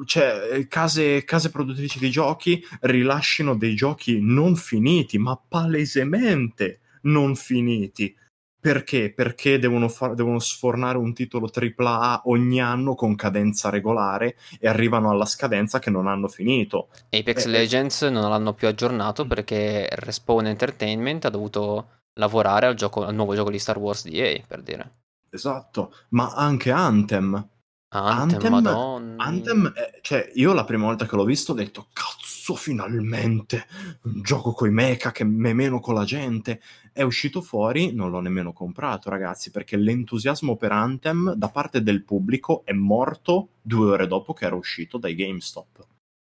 cioè, 0.07 0.49
eh, 0.53 0.69
case, 0.69 1.25
case 1.25 1.51
produttrici 1.51 1.99
di 1.99 2.11
giochi 2.11 2.65
rilasciano 2.81 3.57
dei 3.57 3.75
giochi 3.75 4.21
non 4.23 4.57
finiti, 4.57 5.19
ma 5.19 5.37
palesemente 5.37 6.81
non 7.03 7.35
finiti. 7.37 8.15
Perché? 8.61 9.13
Perché 9.15 9.59
devono, 9.61 9.89
far, 9.89 10.15
devono, 10.15 10.41
sfornare 10.41 10.99
un 10.99 11.15
titolo 11.15 11.49
AAA 11.49 12.23
ogni 12.25 12.61
anno 12.61 12.97
con 12.97 13.15
cadenza 13.15 13.71
regolare 13.71 14.37
e 14.59 14.67
arrivano 14.67 15.11
alla 15.11 15.27
scadenza 15.27 15.79
che 15.79 15.91
non 15.91 16.09
hanno 16.09 16.27
finito. 16.27 16.89
Apex 17.11 17.45
eh, 17.45 17.49
eh, 17.49 17.53
Legends 17.53 18.03
non 18.03 18.29
l'hanno 18.29 18.55
più 18.55 18.67
aggiornato 18.67 19.27
perché 19.27 19.89
Respawn 19.91 20.47
Entertainment 20.47 21.25
ha 21.27 21.31
dovuto 21.31 21.98
lavorare 22.19 22.67
al, 22.67 22.75
gioco, 22.75 23.05
al 23.05 23.15
nuovo 23.15 23.35
gioco 23.35 23.51
di 23.51 23.59
Star 23.59 23.79
Wars 23.79 24.05
di 24.05 24.19
EA, 24.19 24.43
per 24.47 24.63
dire. 24.63 24.91
Esatto, 25.31 25.95
ma 26.11 26.33
anche 26.35 26.71
Anthem 26.71 27.49
Anthem, 27.91 28.53
Anthem, 28.53 29.15
Anthem 29.17 29.73
è, 29.73 30.01
cioè, 30.03 30.31
io 30.35 30.53
la 30.53 30.65
prima 30.65 30.85
volta 30.85 31.07
che 31.07 31.17
l'ho 31.17 31.25
visto 31.25 31.53
ho 31.53 31.55
detto, 31.55 31.89
cazzo, 31.91 32.55
finalmente, 32.55 33.67
un 34.03 34.21
gioco 34.21 34.53
coi 34.53 34.71
mecha 34.71 35.11
che 35.11 35.25
me 35.25 35.55
meno 35.55 35.81
con 35.81 35.95
la 35.95 36.05
gente. 36.05 36.61
È 36.93 37.01
uscito 37.01 37.41
fuori, 37.41 37.95
non 37.95 38.11
l'ho 38.11 38.21
nemmeno 38.21 38.53
comprato, 38.53 39.09
ragazzi, 39.09 39.51
perché 39.51 39.77
l'entusiasmo 39.77 40.57
per 40.57 40.73
Anthem 40.73 41.33
da 41.33 41.49
parte 41.49 41.83
del 41.83 42.05
pubblico 42.05 42.63
è 42.67 42.73
morto 42.73 43.49
due 43.63 43.93
ore 43.93 44.07
dopo 44.07 44.35
che 44.35 44.45
era 44.45 44.55
uscito 44.55 44.99
dai 44.99 45.15
GameStop. 45.15 45.87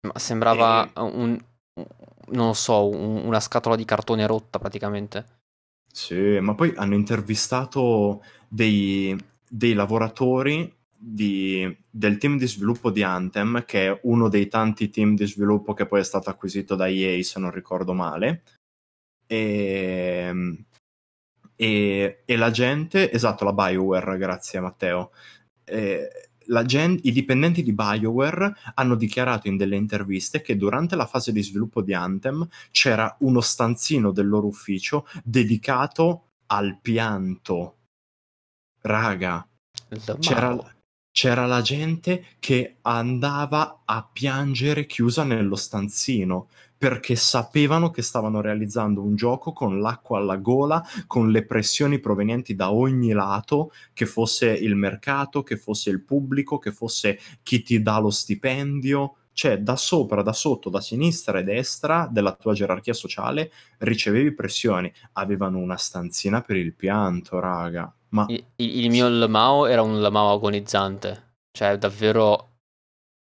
Ma 0.07 0.17
sembrava 0.17 0.85
e... 0.85 0.91
un, 1.01 1.37
non 2.27 2.47
lo 2.47 2.53
so, 2.53 2.87
un, 2.87 3.25
una 3.25 3.41
scatola 3.41 3.75
di 3.75 3.83
cartone 3.83 4.25
rotta 4.25 4.59
praticamente. 4.59 5.38
Sì, 5.91 6.39
ma 6.39 6.55
poi 6.55 6.73
hanno 6.75 6.95
intervistato 6.95 8.23
dei, 8.47 9.15
dei 9.47 9.73
lavoratori 9.73 10.73
di, 10.95 11.77
del 11.89 12.17
team 12.17 12.37
di 12.37 12.47
sviluppo 12.47 12.91
di 12.91 13.03
Anthem, 13.03 13.63
che 13.65 13.87
è 13.87 13.99
uno 14.03 14.29
dei 14.29 14.47
tanti 14.47 14.89
team 14.89 15.15
di 15.15 15.25
sviluppo 15.25 15.73
che 15.73 15.87
poi 15.87 16.01
è 16.01 16.03
stato 16.03 16.29
acquisito 16.29 16.75
da 16.75 16.87
EA, 16.87 17.21
se 17.23 17.39
non 17.39 17.51
ricordo 17.51 17.93
male. 17.93 18.43
E, 19.25 20.65
e, 21.55 22.21
e 22.25 22.35
la 22.35 22.51
gente, 22.51 23.11
esatto, 23.11 23.43
la 23.43 23.53
Bioware, 23.53 24.17
grazie 24.17 24.59
Matteo. 24.59 25.11
E, 25.63 26.28
Gen- 26.65 26.99
I 27.03 27.11
dipendenti 27.11 27.61
di 27.61 27.73
BioWare 27.73 28.55
hanno 28.73 28.95
dichiarato 28.95 29.47
in 29.47 29.57
delle 29.57 29.75
interviste 29.75 30.41
che 30.41 30.57
durante 30.57 30.95
la 30.95 31.05
fase 31.05 31.31
di 31.31 31.43
sviluppo 31.43 31.81
di 31.81 31.93
Anthem 31.93 32.47
c'era 32.71 33.15
uno 33.19 33.41
stanzino 33.41 34.11
del 34.11 34.27
loro 34.27 34.47
ufficio 34.47 35.07
dedicato 35.23 36.23
al 36.47 36.79
pianto. 36.81 37.75
Raga, 38.81 39.47
c'era, 40.19 40.57
c'era 41.11 41.45
la 41.45 41.61
gente 41.61 42.25
che 42.39 42.77
andava 42.81 43.81
a 43.85 44.07
piangere 44.11 44.85
chiusa 44.85 45.23
nello 45.23 45.55
stanzino 45.55 46.49
perché 46.79 47.17
sapevano 47.17 47.91
che 47.91 48.01
stavano 48.01 48.39
realizzando 48.39 49.03
un 49.03 49.13
gioco 49.15 49.51
con 49.51 49.81
l'acqua 49.81 50.17
alla 50.17 50.37
gola, 50.37 50.81
con 51.07 51.29
le 51.29 51.45
pressioni 51.45 51.99
provenienti 51.99 52.55
da 52.55 52.71
ogni 52.71 53.11
lato, 53.11 53.73
che 53.93 54.05
fosse 54.05 54.49
il 54.49 54.77
mercato, 54.77 55.43
che 55.43 55.57
fosse 55.57 55.89
il 55.89 56.01
pubblico, 56.01 56.57
che 56.57 56.71
fosse 56.71 57.19
chi 57.43 57.63
ti 57.63 57.81
dà 57.81 57.99
lo 57.99 58.09
stipendio, 58.09 59.15
cioè 59.33 59.57
da 59.59 59.75
sopra, 59.75 60.21
da 60.21 60.31
sotto, 60.31 60.69
da 60.69 60.79
sinistra 60.79 61.39
e 61.39 61.43
destra 61.43 62.07
della 62.09 62.31
tua 62.31 62.53
gerarchia 62.53 62.93
sociale 62.93 63.51
ricevevi 63.79 64.33
pressioni. 64.33 64.89
Avevano 65.13 65.57
una 65.57 65.75
stanzina 65.75 66.41
per 66.41 66.55
il 66.55 66.73
pianto, 66.73 67.39
raga. 67.39 67.93
Ma... 68.11 68.25
Il, 68.29 68.43
il 68.55 68.89
mio 68.89 69.09
Lamao 69.09 69.65
era 69.65 69.81
un 69.81 69.99
Lamao 69.99 70.33
agonizzante, 70.33 71.33
cioè 71.51 71.77
davvero 71.77 72.51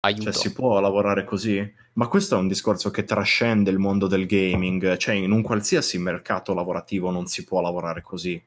aiuto. 0.01 0.25
Cioè 0.25 0.33
si 0.35 0.53
può 0.53 0.79
lavorare 0.79 1.25
così? 1.25 1.85
Ma 1.97 2.09
questo 2.09 2.37
è 2.37 2.39
un 2.39 2.49
discorso 2.49 2.91
che 2.91 3.05
trascende 3.05 3.71
il 3.71 3.79
mondo 3.79 4.07
del 4.07 4.27
gaming, 4.27 4.97
cioè 4.99 5.15
in 5.15 5.31
un 5.31 5.43
qualsiasi 5.43 5.99
mercato 5.99 6.53
lavorativo 6.53 7.11
non 7.11 7.27
si 7.27 7.45
può 7.45 7.61
lavorare 7.63 8.03
così. 8.03 8.43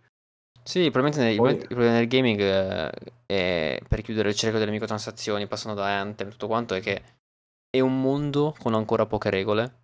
Sì, 0.61 0.91
probabilmente 0.91 1.23
nel, 1.23 1.35
Poi... 1.35 1.53
il 1.53 1.65
problema 1.65 1.97
del 1.97 2.07
gaming 2.07 2.39
eh, 2.39 2.91
è, 3.26 3.81
per 3.88 4.01
chiudere 4.01 4.30
il 4.30 4.35
cerchio 4.35 4.59
delle 4.59 4.69
microtransazioni, 4.69 5.47
passando 5.47 5.81
da 5.81 5.99
Anthem 5.99 6.27
e 6.27 6.31
tutto 6.31 6.45
quanto, 6.45 6.76
è 6.76 6.80
che 6.80 7.01
è 7.71 7.80
un 7.80 7.99
mondo 7.99 8.55
con 8.59 8.76
ancora 8.76 9.07
poche 9.07 9.31
regole. 9.31 9.77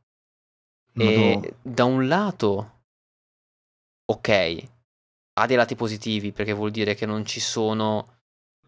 Madonna. 0.93 1.47
E 1.47 1.55
da 1.61 1.85
un 1.85 2.07
lato, 2.07 2.81
ok, 4.05 4.63
ha 5.39 5.45
dei 5.47 5.57
lati 5.57 5.75
positivi 5.75 6.31
perché 6.31 6.53
vuol 6.53 6.69
dire 6.69 6.93
che 6.93 7.07
non 7.07 7.25
ci 7.25 7.39
sono 7.39 8.14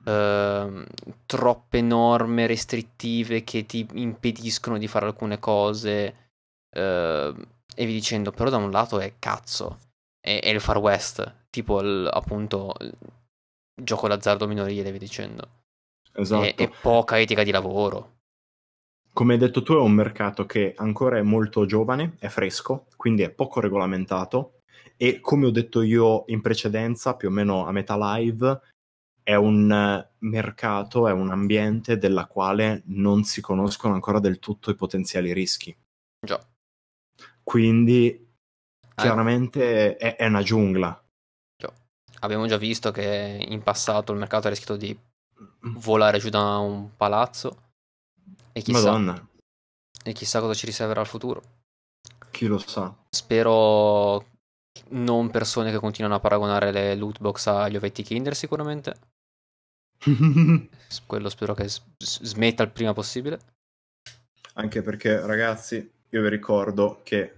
uh, 0.07 0.83
troppe 1.25 1.81
norme 1.81 2.47
restrittive 2.47 3.43
che 3.43 3.65
ti 3.65 3.85
impediscono 3.93 4.77
di 4.77 4.87
fare 4.87 5.05
alcune 5.05 5.39
cose 5.39 6.31
uh, 6.75 6.79
e 6.79 7.85
vi 7.85 7.93
dicendo 7.93 8.31
però 8.31 8.49
da 8.49 8.57
un 8.57 8.71
lato 8.71 8.99
è 8.99 9.13
cazzo 9.19 9.79
è, 10.19 10.39
è 10.41 10.49
il 10.49 10.61
far 10.61 10.77
west 10.77 11.45
tipo 11.49 11.81
il, 11.81 12.09
appunto 12.11 12.73
il 12.79 12.93
gioco 13.79 14.07
d'azzardo 14.07 14.47
minorile 14.47 14.91
vi 14.91 14.99
dicendo 14.99 15.49
esatto. 16.13 16.43
e, 16.43 16.55
e 16.57 16.71
poca 16.81 17.19
etica 17.19 17.43
di 17.43 17.51
lavoro 17.51 18.15
come 19.17 19.33
hai 19.33 19.39
detto 19.39 19.63
tu 19.63 19.73
è 19.73 19.79
un 19.79 19.93
mercato 19.93 20.45
che 20.45 20.75
ancora 20.77 21.17
è 21.17 21.23
molto 21.23 21.65
giovane, 21.65 22.17
è 22.19 22.27
fresco, 22.27 22.85
quindi 22.95 23.23
è 23.23 23.31
poco 23.31 23.59
regolamentato 23.59 24.59
e 24.95 25.19
come 25.21 25.47
ho 25.47 25.49
detto 25.49 25.81
io 25.81 26.25
in 26.27 26.41
precedenza, 26.41 27.15
più 27.15 27.29
o 27.29 27.31
meno 27.31 27.65
a 27.65 27.71
metà 27.71 27.97
live, 27.97 28.61
è 29.27 29.35
un 29.35 30.07
mercato, 30.19 31.05
è 31.09 31.11
un 31.11 31.31
ambiente 31.31 31.97
della 31.97 32.27
quale 32.27 32.83
non 32.85 33.25
si 33.25 33.41
conoscono 33.41 33.93
ancora 33.93 34.21
del 34.21 34.39
tutto 34.39 34.71
i 34.71 34.75
potenziali 34.75 35.33
rischi. 35.33 35.77
Già. 36.25 36.41
Quindi 37.43 38.25
ah. 38.95 39.01
chiaramente 39.01 39.97
è, 39.97 40.15
è, 40.15 40.27
una 40.27 40.41
giungla. 40.43 41.03
Già. 41.57 41.69
Abbiamo 42.21 42.47
già 42.47 42.55
visto 42.55 42.91
che 42.91 43.45
in 43.45 43.61
passato 43.63 44.13
il 44.13 44.17
mercato 44.17 44.47
ha 44.47 44.49
rischiato 44.49 44.77
di 44.77 44.97
volare 45.59 46.19
giù 46.19 46.29
da 46.29 46.59
un 46.59 46.95
palazzo. 46.95 47.71
E 48.53 48.61
chissà, 48.61 48.79
Madonna. 48.79 49.27
E 50.05 50.13
chissà 50.13 50.39
cosa 50.39 50.53
ci 50.53 50.67
riserverà 50.67 51.01
il 51.01 51.07
futuro. 51.07 51.41
Chi 52.31 52.45
lo 52.45 52.59
sa. 52.59 52.95
Spero 53.09 54.25
non 54.91 55.29
persone 55.31 55.69
che 55.69 55.79
continuano 55.79 56.15
a 56.15 56.21
paragonare 56.21 56.71
le 56.71 56.95
loot 56.95 57.19
box 57.19 57.47
agli 57.47 57.75
ovetti 57.75 58.03
Kinder 58.03 58.33
sicuramente. 58.33 59.15
Quello 61.05 61.29
spero 61.29 61.53
che 61.53 61.67
s- 61.67 61.81
smetta 61.97 62.63
il 62.63 62.71
prima 62.71 62.93
possibile. 62.93 63.39
Anche 64.53 64.81
perché 64.81 65.25
ragazzi, 65.25 65.91
io 66.09 66.21
vi 66.21 66.29
ricordo 66.29 67.01
che 67.03 67.37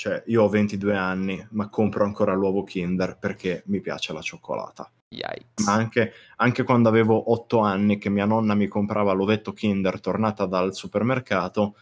cioè, 0.00 0.22
io 0.28 0.44
ho 0.44 0.48
22 0.48 0.96
anni, 0.96 1.46
ma 1.50 1.68
compro 1.68 2.04
ancora 2.04 2.32
l'uovo 2.32 2.64
Kinder 2.64 3.18
perché 3.18 3.62
mi 3.66 3.82
piace 3.82 4.14
la 4.14 4.22
cioccolata. 4.22 4.90
Yikes. 5.14 5.66
Ma 5.66 5.74
anche, 5.74 6.14
anche, 6.36 6.62
quando 6.62 6.88
avevo 6.88 7.32
8 7.32 7.58
anni 7.58 7.98
che 7.98 8.08
mia 8.08 8.24
nonna 8.24 8.54
mi 8.54 8.66
comprava 8.66 9.12
l'ovetto 9.12 9.52
Kinder 9.52 10.00
tornata 10.00 10.46
dal 10.46 10.74
supermercato, 10.74 11.76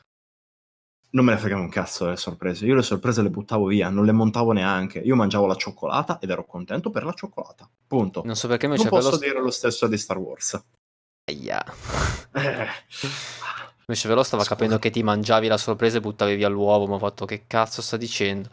non 1.10 1.24
me 1.24 1.32
ne 1.32 1.38
fregava 1.38 1.62
un 1.62 1.70
cazzo 1.70 2.04
delle 2.04 2.16
sorprese. 2.16 2.66
Io 2.66 2.74
le 2.74 2.82
sorprese 2.82 3.22
le 3.22 3.30
buttavo 3.30 3.66
via, 3.66 3.88
non 3.88 4.04
le 4.04 4.12
montavo 4.12 4.52
neanche. 4.52 4.98
Io 4.98 5.16
mangiavo 5.16 5.46
la 5.46 5.54
cioccolata 5.54 6.18
ed 6.18 6.30
ero 6.30 6.44
contento 6.44 6.90
per 6.90 7.04
la 7.04 7.12
cioccolata. 7.12 7.68
Punto. 7.86 8.22
Non 8.24 8.36
so 8.36 8.48
perché 8.48 8.68
mi 8.68 8.76
Non 8.76 8.88
posso 8.88 9.14
st- 9.14 9.22
dire 9.22 9.40
lo 9.40 9.50
stesso 9.50 9.86
di 9.86 9.96
Star 9.96 10.18
Wars. 10.18 10.62
Aia. 11.24 11.64
Eh. 12.32 12.66
Il 12.98 13.94
mio 13.94 13.96
cervello 13.96 14.22
stava 14.22 14.42
Scusa. 14.42 14.54
capendo 14.54 14.78
che 14.78 14.90
ti 14.90 15.02
mangiavi 15.02 15.46
la 15.46 15.56
sorpresa 15.56 15.96
e 15.96 16.00
buttavi 16.00 16.36
via 16.36 16.48
l'uovo, 16.48 16.86
ma 16.86 16.96
ho 16.96 16.98
fatto 16.98 17.24
che 17.24 17.44
cazzo 17.46 17.80
sta 17.80 17.96
dicendo? 17.96 18.50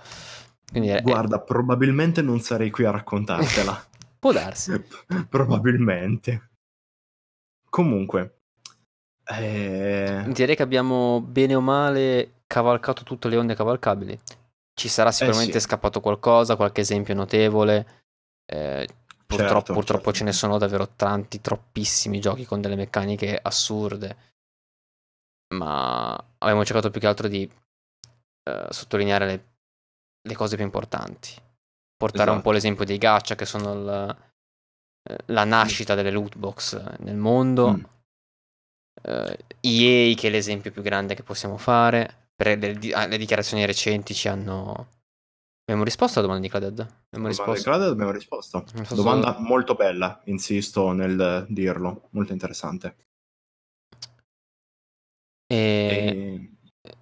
Quindi, 0.72 0.98
Guarda, 1.02 1.42
eh... 1.42 1.44
probabilmente 1.44 2.22
non 2.22 2.40
sarei 2.40 2.70
qui 2.70 2.86
a 2.86 2.92
raccontartela. 2.92 3.86
Può 4.18 4.32
darsi. 4.32 4.82
Probabilmente. 5.30 6.52
Comunque, 7.70 8.38
eh... 9.26 10.24
direi 10.28 10.56
che 10.56 10.64
abbiamo 10.64 11.20
bene 11.20 11.56
o 11.56 11.62
male 11.62 12.35
cavalcato 12.48 13.04
tutte 13.04 13.28
le 13.30 13.38
onde 13.38 13.56
cavalcabili. 13.56 14.20
Ci 14.74 14.88
sarà 14.90 15.12
sicuramente 15.12 15.58
eh 15.58 15.60
sì. 15.60 15.68
scappato 15.68 16.02
qualcosa, 16.02 16.56
qualche 16.56 16.82
esempio 16.82 17.14
notevole. 17.14 18.04
Eh, 18.46 18.88
purtroppo, 19.26 19.54
Certo, 19.56 19.74
purtroppo 19.74 20.04
certo. 20.06 20.18
ce 20.20 20.24
ne 20.26 20.32
sono 20.34 20.58
davvero 20.58 20.90
tanti, 20.96 21.42
troppissimi 21.42 22.20
giochi 22.20 22.46
con 22.46 22.62
delle 22.62 22.76
meccaniche 22.76 23.40
assurde. 23.42 24.34
Ma 25.56 26.14
abbiamo 26.40 26.66
cercato 26.66 26.90
più 26.90 27.00
che 27.00 27.08
altro 27.08 27.28
di 27.28 27.50
eh, 28.48 28.68
sottolineare 28.70 29.26
le, 29.26 29.46
le 30.22 30.36
cose 30.36 30.56
più 30.56 30.66
importanti. 30.66 31.34
Portare 31.98 32.30
un 32.30 32.38
po' 32.42 32.50
Esatto. 32.50 32.52
l'esempio 32.52 32.86
dei 32.86 32.98
gacha, 32.98 33.36
che 33.36 33.46
sono 33.46 33.74
il- 33.74 34.18
eh, 35.10 35.18
la 35.28 35.44
nascita 35.46 35.96
delle 35.96 36.12
loot 36.12 36.36
box 36.38 36.98
nel 37.00 37.16
mondo. 37.16 37.72
Mm. 37.74 37.84
Eh, 39.04 39.38
EA, 39.62 40.16
che 40.16 40.28
è 40.28 40.32
l'esempio 40.32 40.72
più 40.72 40.82
grande 40.82 41.16
che 41.16 41.24
possiamo 41.24 41.58
fare. 41.58 42.24
Per 42.36 42.58
le, 42.58 42.94
ah, 42.94 43.06
le 43.08 43.18
dichiarazioni 43.18 43.66
recenti 43.66 44.14
ci 44.14 44.28
hanno. 44.28 44.90
Abbiamo 45.64 45.84
risposto 45.86 46.20
alla 46.20 46.28
domanda 46.28 46.46
di 46.46 46.52
Claded? 46.52 46.80
Abbiamo 47.10 47.28
risposto. 47.28 47.64
Claudia 47.64 47.88
abbiamo 47.88 48.12
risposto. 48.12 48.66
So 48.84 48.96
Domanda 48.96 49.38
molto 49.40 49.74
bella, 49.76 50.22
insisto 50.26 50.92
nel 50.92 51.46
dirlo, 51.50 52.10
molto 52.12 52.34
interessante. 52.34 52.98
E 55.48 56.50
E- 56.82 56.94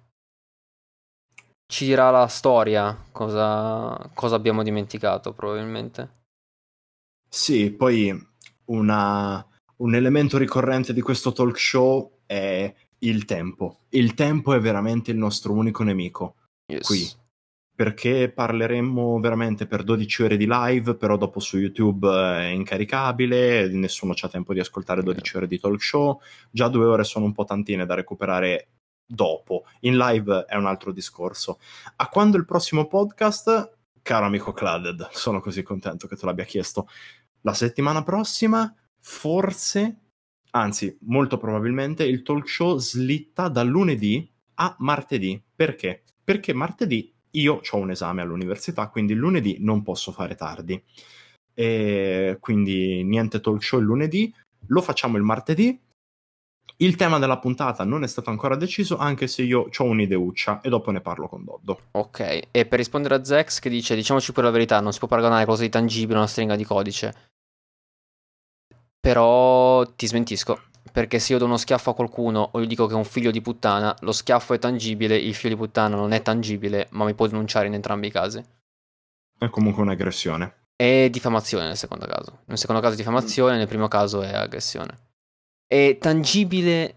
ci 1.66 1.84
dirà 1.86 2.10
la 2.10 2.28
storia 2.28 2.96
cosa, 3.10 4.10
cosa 4.14 4.36
abbiamo 4.36 4.62
dimenticato, 4.62 5.32
probabilmente. 5.32 6.22
Sì, 7.28 7.72
poi 7.72 8.16
una- 8.66 9.44
un 9.78 9.94
elemento 9.94 10.38
ricorrente 10.38 10.92
di 10.92 11.00
questo 11.00 11.32
talk 11.32 11.58
show 11.58 12.20
è 12.26 12.72
il 13.08 13.24
tempo. 13.24 13.80
Il 13.90 14.14
tempo 14.14 14.54
è 14.54 14.60
veramente 14.60 15.10
il 15.10 15.16
nostro 15.16 15.52
unico 15.52 15.82
nemico. 15.82 16.36
Yes. 16.66 16.86
Qui. 16.86 17.22
perché 17.74 18.30
parleremmo 18.30 19.18
veramente 19.18 19.66
per 19.66 19.82
12 19.82 20.22
ore 20.22 20.36
di 20.36 20.46
live, 20.48 20.94
però 20.94 21.16
dopo 21.16 21.40
su 21.40 21.58
YouTube 21.58 22.08
eh, 22.08 22.42
è 22.42 22.46
incaricabile, 22.46 23.68
nessuno 23.68 24.14
ha 24.18 24.28
tempo 24.28 24.54
di 24.54 24.60
ascoltare 24.60 25.02
12 25.02 25.36
ore 25.36 25.46
di 25.48 25.58
talk 25.58 25.82
show, 25.82 26.20
già 26.50 26.68
due 26.68 26.86
ore 26.86 27.02
sono 27.02 27.24
un 27.24 27.32
po' 27.32 27.44
tantine 27.44 27.84
da 27.84 27.94
recuperare 27.94 28.68
dopo, 29.04 29.64
in 29.80 29.96
live 29.96 30.44
è 30.46 30.54
un 30.54 30.66
altro 30.66 30.92
discorso. 30.92 31.58
A 31.96 32.08
quando 32.08 32.36
il 32.36 32.44
prossimo 32.44 32.86
podcast, 32.86 33.76
caro 34.02 34.26
amico 34.26 34.52
Claded, 34.52 35.08
sono 35.10 35.40
così 35.40 35.62
contento 35.64 36.06
che 36.06 36.16
tu 36.16 36.26
l'abbia 36.26 36.44
chiesto, 36.44 36.88
la 37.40 37.54
settimana 37.54 38.04
prossima 38.04 38.72
forse, 39.00 40.03
anzi 40.56 40.96
molto 41.02 41.36
probabilmente, 41.36 42.04
il 42.04 42.22
talk 42.22 42.48
show 42.48 42.78
slitta 42.78 43.48
da 43.48 43.62
lunedì 43.62 44.28
a 44.54 44.74
martedì. 44.78 45.40
Perché? 45.54 46.02
Perché 46.22 46.52
martedì 46.52 47.12
io 47.32 47.60
ho 47.68 47.76
un 47.76 47.90
esame 47.90 48.22
all'università, 48.22 48.88
quindi 48.88 49.14
lunedì 49.14 49.56
non 49.60 49.82
posso 49.82 50.12
fare 50.12 50.34
tardi. 50.34 50.80
E 51.52 52.38
quindi 52.40 53.02
niente 53.04 53.40
talk 53.40 53.62
show 53.62 53.78
il 53.78 53.86
lunedì, 53.86 54.32
lo 54.68 54.80
facciamo 54.80 55.16
il 55.16 55.22
martedì. 55.22 55.78
Il 56.78 56.96
tema 56.96 57.18
della 57.18 57.38
puntata 57.38 57.84
non 57.84 58.02
è 58.02 58.08
stato 58.08 58.30
ancora 58.30 58.56
deciso, 58.56 58.96
anche 58.96 59.26
se 59.28 59.42
io 59.42 59.68
ho 59.76 59.84
un'ideuccia 59.84 60.60
e 60.60 60.68
dopo 60.68 60.90
ne 60.90 61.00
parlo 61.00 61.28
con 61.28 61.44
Doddo. 61.44 61.78
Ok, 61.92 62.48
e 62.50 62.66
per 62.66 62.78
rispondere 62.78 63.14
a 63.14 63.24
Zex 63.24 63.60
che 63.60 63.68
dice, 63.68 63.94
diciamoci 63.94 64.32
pure 64.32 64.46
la 64.46 64.52
verità, 64.52 64.80
non 64.80 64.92
si 64.92 64.98
può 64.98 65.06
paragonare 65.06 65.44
cosa 65.44 65.62
di 65.62 65.68
tangibile 65.68 66.14
a 66.14 66.18
una 66.18 66.26
stringa 66.26 66.56
di 66.56 66.64
codice. 66.64 67.32
Però 69.04 69.84
ti 69.84 70.06
smentisco, 70.06 70.62
perché 70.90 71.18
se 71.18 71.34
io 71.34 71.38
do 71.38 71.44
uno 71.44 71.58
schiaffo 71.58 71.90
a 71.90 71.94
qualcuno 71.94 72.48
o 72.52 72.60
gli 72.62 72.66
dico 72.66 72.86
che 72.86 72.94
è 72.94 72.96
un 72.96 73.04
figlio 73.04 73.30
di 73.30 73.42
puttana, 73.42 73.94
lo 74.00 74.12
schiaffo 74.12 74.54
è 74.54 74.58
tangibile, 74.58 75.14
il 75.14 75.34
figlio 75.34 75.56
di 75.56 75.60
puttana 75.60 75.94
non 75.94 76.12
è 76.12 76.22
tangibile, 76.22 76.86
ma 76.92 77.04
mi 77.04 77.12
può 77.12 77.26
denunciare 77.26 77.66
in 77.66 77.74
entrambi 77.74 78.06
i 78.06 78.10
casi. 78.10 78.42
È 79.38 79.50
comunque 79.50 79.82
un'aggressione. 79.82 80.54
È 80.74 81.10
diffamazione 81.10 81.66
nel 81.66 81.76
secondo 81.76 82.06
caso. 82.06 82.38
Nel 82.46 82.56
secondo 82.56 82.80
caso 82.80 82.94
è 82.94 82.96
diffamazione, 82.96 83.58
nel 83.58 83.68
primo 83.68 83.88
caso 83.88 84.22
è 84.22 84.32
aggressione. 84.32 84.96
È 85.66 85.98
tangibile 86.00 86.94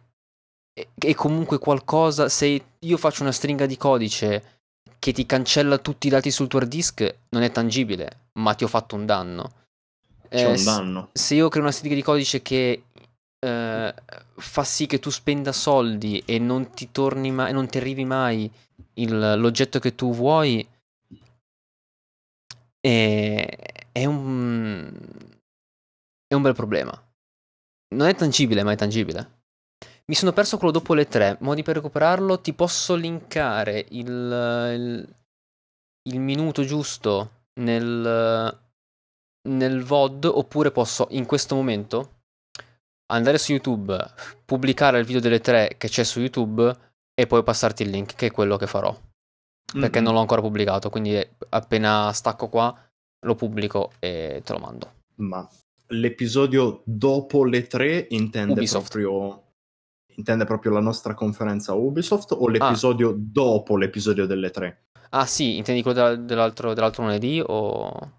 è- 0.71 0.87
è 0.97 1.13
comunque 1.13 1.59
qualcosa, 1.59 2.29
se 2.29 2.63
io 2.79 2.97
faccio 2.97 3.23
una 3.23 3.33
stringa 3.33 3.65
di 3.65 3.75
codice 3.75 4.61
che 4.97 5.11
ti 5.11 5.25
cancella 5.25 5.77
tutti 5.77 6.07
i 6.07 6.09
dati 6.09 6.31
sul 6.31 6.47
tuo 6.47 6.59
hard 6.59 6.69
disk, 6.69 7.15
non 7.31 7.41
è 7.41 7.51
tangibile, 7.51 8.29
ma 8.39 8.53
ti 8.53 8.63
ho 8.63 8.67
fatto 8.69 8.95
un 8.95 9.05
danno. 9.05 9.65
C'è 10.29 10.43
Eh, 10.43 10.57
un 10.57 10.63
danno. 10.63 11.09
se 11.13 11.35
io 11.35 11.49
creo 11.49 11.63
una 11.63 11.71
stringa 11.71 11.95
di 11.95 12.03
codice 12.03 12.41
che 12.41 12.83
eh, 13.39 13.93
fa 14.35 14.63
sì 14.63 14.87
che 14.87 14.99
tu 14.99 15.09
spenda 15.09 15.51
soldi 15.51 16.21
e 16.25 16.39
non 16.39 16.71
ti 16.71 16.91
torni 16.91 17.31
mai, 17.31 17.53
non 17.53 17.67
ti 17.67 17.77
arrivi 17.77 18.03
mai 18.03 18.51
il- 18.95 19.35
l'oggetto 19.39 19.79
che 19.79 19.95
tu 19.95 20.11
vuoi, 20.13 20.67
è, 22.79 23.45
è 23.91 24.05
un 24.05 24.91
è 26.27 26.33
un 26.33 26.41
bel 26.41 26.53
problema. 26.55 26.91
Non 27.95 28.07
è 28.07 28.15
tangibile, 28.15 28.63
ma 28.63 28.73
è 28.73 28.75
tangibile. 28.75 29.35
Mi 30.07 30.15
sono 30.15 30.33
perso 30.33 30.57
quello 30.57 30.73
dopo 30.73 30.93
le 30.93 31.07
tre. 31.07 31.37
Modi 31.41 31.63
per 31.63 31.75
recuperarlo? 31.75 32.41
Ti 32.41 32.53
posso 32.53 32.95
linkare 32.95 33.85
il, 33.91 34.07
il, 34.07 35.15
il 36.09 36.19
minuto 36.19 36.63
giusto 36.65 37.45
nel, 37.61 38.59
nel 39.47 39.83
VOD 39.83 40.25
oppure 40.25 40.71
posso 40.71 41.07
in 41.11 41.25
questo 41.25 41.55
momento 41.55 42.11
andare 43.11 43.37
su 43.37 43.51
YouTube, 43.53 43.97
pubblicare 44.45 44.99
il 44.99 45.05
video 45.05 45.21
delle 45.21 45.39
tre 45.39 45.75
che 45.77 45.87
c'è 45.87 46.03
su 46.03 46.19
YouTube 46.19 46.75
e 47.13 47.25
poi 47.27 47.43
passarti 47.43 47.83
il 47.83 47.89
link, 47.89 48.15
che 48.15 48.27
è 48.27 48.31
quello 48.31 48.57
che 48.57 48.67
farò. 48.67 48.95
Perché 49.73 49.99
Mm-mm. 49.99 50.03
non 50.05 50.13
l'ho 50.13 50.19
ancora 50.21 50.41
pubblicato, 50.41 50.89
quindi 50.89 51.21
appena 51.49 52.11
stacco 52.13 52.47
qua 52.47 52.73
lo 53.25 53.35
pubblico 53.35 53.91
e 53.99 54.41
te 54.45 54.53
lo 54.53 54.59
mando. 54.59 54.91
Ma 55.15 55.47
l'episodio 55.87 56.81
dopo 56.85 57.43
le 57.45 57.65
tre 57.67 58.07
intende 58.09 58.53
Ubisoft. 58.53 58.91
proprio 58.91 59.41
intende 60.17 60.45
proprio 60.45 60.71
la 60.71 60.79
nostra 60.79 61.13
conferenza 61.13 61.73
Ubisoft 61.73 62.31
Ah. 62.31 62.35
o 62.37 62.47
l'episodio 62.49 63.13
dopo 63.15 63.77
l'episodio 63.77 64.25
delle 64.25 64.49
tre? 64.51 64.85
Ah 65.11 65.25
sì, 65.25 65.57
intendi 65.57 65.81
quello 65.83 65.97
della- 66.01 66.15
dell'altro, 66.15 66.73
dell'altro 66.73 67.03
lunedì 67.03 67.41
o... 67.45 68.11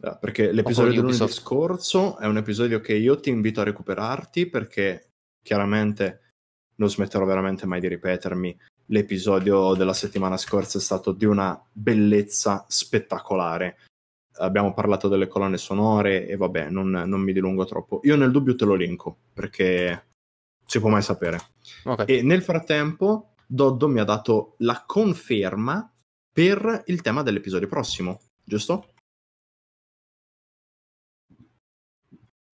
Perché 0.00 0.50
l'episodio 0.50 0.90
di 0.90 0.96
del 0.96 1.04
lunedì 1.04 1.32
scorso 1.32 2.16
è 2.18 2.26
un 2.26 2.38
episodio 2.38 2.80
che 2.80 2.94
io 2.94 3.20
ti 3.20 3.28
invito 3.28 3.60
a 3.60 3.64
recuperarti 3.64 4.46
perché 4.46 5.10
chiaramente 5.42 6.20
non 6.76 6.88
smetterò 6.88 7.26
veramente 7.26 7.66
mai 7.66 7.80
di 7.80 7.88
ripetermi. 7.88 8.58
L'episodio 8.86 9.74
della 9.74 9.92
settimana 9.92 10.38
scorsa 10.38 10.78
è 10.78 10.80
stato 10.80 11.12
di 11.12 11.26
una 11.26 11.62
bellezza 11.70 12.64
spettacolare. 12.66 13.76
Abbiamo 14.38 14.72
parlato 14.72 15.06
delle 15.08 15.28
colonne 15.28 15.58
sonore 15.58 16.26
e 16.26 16.36
vabbè, 16.36 16.70
non, 16.70 16.90
non 16.90 17.20
mi 17.20 17.34
dilungo 17.34 17.66
troppo. 17.66 18.00
Io 18.04 18.16
nel 18.16 18.30
dubbio 18.30 18.54
te 18.54 18.64
lo 18.64 18.74
linko 18.74 19.18
perché 19.34 20.06
si 20.64 20.80
può 20.80 20.88
mai 20.88 21.02
sapere. 21.02 21.38
Ok. 21.84 22.04
E 22.06 22.22
nel 22.22 22.42
frattempo, 22.42 23.34
Doddo 23.46 23.86
mi 23.86 24.00
ha 24.00 24.04
dato 24.04 24.54
la 24.58 24.82
conferma 24.86 25.92
per 26.32 26.84
il 26.86 27.02
tema 27.02 27.22
dell'episodio 27.22 27.68
prossimo, 27.68 28.20
giusto? 28.42 28.89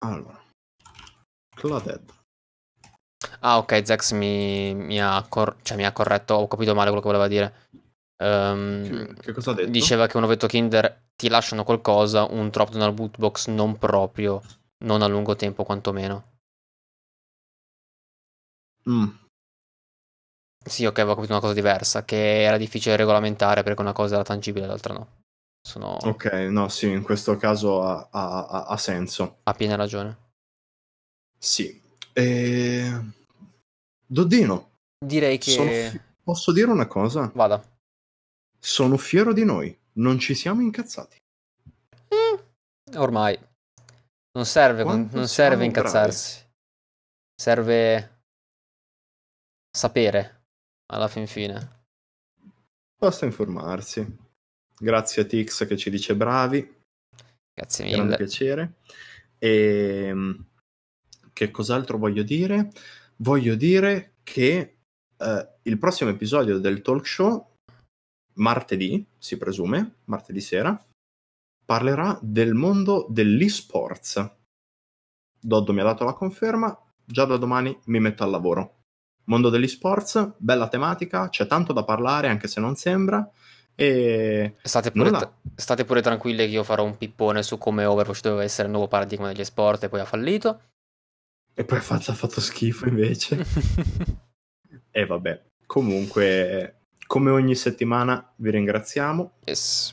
Allora, 0.00 0.40
Claudette. 1.56 2.14
Ah 3.40 3.58
ok, 3.58 3.82
Zex 3.84 4.12
mi, 4.12 4.74
mi 4.74 5.00
ha 5.00 5.24
cor- 5.28 5.56
cioè, 5.62 5.76
mi 5.76 5.84
ha 5.86 5.92
corretto, 5.92 6.34
ho 6.34 6.48
capito 6.48 6.74
male 6.74 6.90
quello 6.90 7.00
che 7.00 7.06
voleva 7.08 7.28
dire. 7.28 7.54
Ehm, 8.18 9.14
Che, 9.14 9.14
che 9.20 9.32
cosa 9.32 9.50
ha 9.52 9.54
detto? 9.54 9.70
diceva 9.70 10.06
che 10.06 10.16
un 10.16 10.24
ovetto 10.24 10.46
Kinder 10.46 11.04
ti 11.16 11.28
lasciano 11.28 11.64
qualcosa, 11.64 12.24
un 12.30 12.50
drop 12.50 12.70
da 12.70 12.76
una 12.84 12.92
boot 12.92 13.18
box 13.18 13.48
non 13.48 13.78
proprio, 13.78 14.42
non 14.84 15.02
a 15.02 15.06
lungo 15.06 15.34
tempo 15.36 15.64
quantomeno. 15.64 16.24
Mm, 18.86 19.10
Sì, 20.66 20.84
ok, 20.84 20.98
avevo 20.98 21.14
capito 21.14 21.32
una 21.32 21.40
cosa 21.40 21.54
diversa, 21.54 22.04
che 22.04 22.42
era 22.42 22.58
difficile 22.58 22.96
regolamentare 22.96 23.62
perché 23.62 23.80
una 23.80 23.94
cosa 23.94 24.16
era 24.16 24.24
tangibile 24.24 24.66
e 24.66 24.68
l'altra 24.68 24.92
no. 24.92 25.08
Sono 25.66 25.96
ok, 26.00 26.26
no, 26.48 26.68
sì, 26.68 26.88
in 26.88 27.02
questo 27.02 27.36
caso 27.36 27.82
ha, 27.82 28.08
ha- 28.12 28.46
ha- 28.46 28.64
ha 28.66 28.76
senso. 28.76 29.40
a 29.42 29.52
piena 29.52 29.74
ragione. 29.74 30.30
Sì. 31.36 31.82
E... 32.12 33.12
Doddino, 34.06 34.74
Direi 35.04 35.38
che... 35.38 35.90
fi- 35.90 36.00
posso 36.22 36.52
dire 36.52 36.70
una 36.70 36.86
cosa? 36.86 37.32
Vada. 37.34 37.60
Sono 38.60 38.96
fiero 38.96 39.32
di 39.32 39.44
noi, 39.44 39.76
non 39.94 40.20
ci 40.20 40.36
siamo 40.36 40.60
incazzati. 40.60 41.16
Mm, 42.14 42.96
ormai. 42.98 43.36
Non 44.36 44.46
serve, 44.46 44.84
non 44.84 45.26
serve 45.26 45.64
incazzarsi. 45.64 46.48
Serve 47.34 48.20
sapere 49.76 50.44
alla 50.92 51.08
fin 51.08 51.26
fine. 51.26 51.82
Basta 52.96 53.24
informarsi. 53.24 54.24
Grazie 54.78 55.22
a 55.22 55.24
Tix 55.24 55.66
che 55.66 55.76
ci 55.76 55.90
dice 55.90 56.14
bravi. 56.14 56.74
Grazie 57.54 57.86
Grande 57.86 58.02
mille. 58.02 58.16
piacere. 58.16 58.74
E 59.38 60.14
che 61.32 61.50
cos'altro 61.50 61.98
voglio 61.98 62.22
dire? 62.22 62.70
Voglio 63.16 63.54
dire 63.54 64.14
che 64.22 64.78
eh, 65.16 65.48
il 65.62 65.78
prossimo 65.78 66.10
episodio 66.10 66.58
del 66.58 66.82
talk 66.82 67.06
show, 67.06 67.54
martedì, 68.34 69.06
si 69.18 69.36
presume, 69.36 69.96
martedì 70.04 70.40
sera, 70.40 70.82
parlerà 71.64 72.18
del 72.22 72.54
mondo 72.54 73.06
dell'esports. 73.10 74.34
Doddo 75.38 75.72
mi 75.72 75.80
ha 75.80 75.84
dato 75.84 76.04
la 76.04 76.14
conferma, 76.14 76.78
già 77.04 77.24
da 77.24 77.36
domani 77.36 77.78
mi 77.86 78.00
metto 78.00 78.24
al 78.24 78.30
lavoro. 78.30 78.80
Mondo 79.24 79.50
degli 79.50 79.68
sports, 79.68 80.34
bella 80.38 80.68
tematica, 80.68 81.28
c'è 81.28 81.46
tanto 81.46 81.72
da 81.72 81.84
parlare 81.84 82.28
anche 82.28 82.48
se 82.48 82.60
non 82.60 82.76
sembra. 82.76 83.28
E 83.78 84.54
State 84.62 84.90
pure, 84.90 85.10
tra- 85.10 85.32
state 85.54 85.84
pure 85.84 86.00
tranquilli 86.00 86.38
che 86.46 86.50
io 86.52 86.64
farò 86.64 86.82
un 86.82 86.96
pippone 86.96 87.42
su 87.42 87.58
come 87.58 87.84
Overwatch 87.84 88.22
doveva 88.22 88.42
essere 88.42 88.66
il 88.68 88.72
nuovo 88.72 88.88
paradigma 88.88 89.28
degli 89.30 89.44
sport 89.44 89.84
e 89.84 89.88
poi 89.90 90.00
ha 90.00 90.04
fallito. 90.06 90.60
E 91.54 91.64
poi 91.64 91.78
ha 91.78 91.82
fatto, 91.82 92.10
ha 92.10 92.14
fatto 92.14 92.40
schifo 92.40 92.88
invece. 92.88 93.44
E 94.96 95.04
vabbè, 95.04 95.42
comunque, 95.66 96.84
come 97.06 97.30
ogni 97.30 97.54
settimana, 97.54 98.32
vi 98.36 98.50
ringraziamo 98.50 99.32
Yes. 99.44 99.92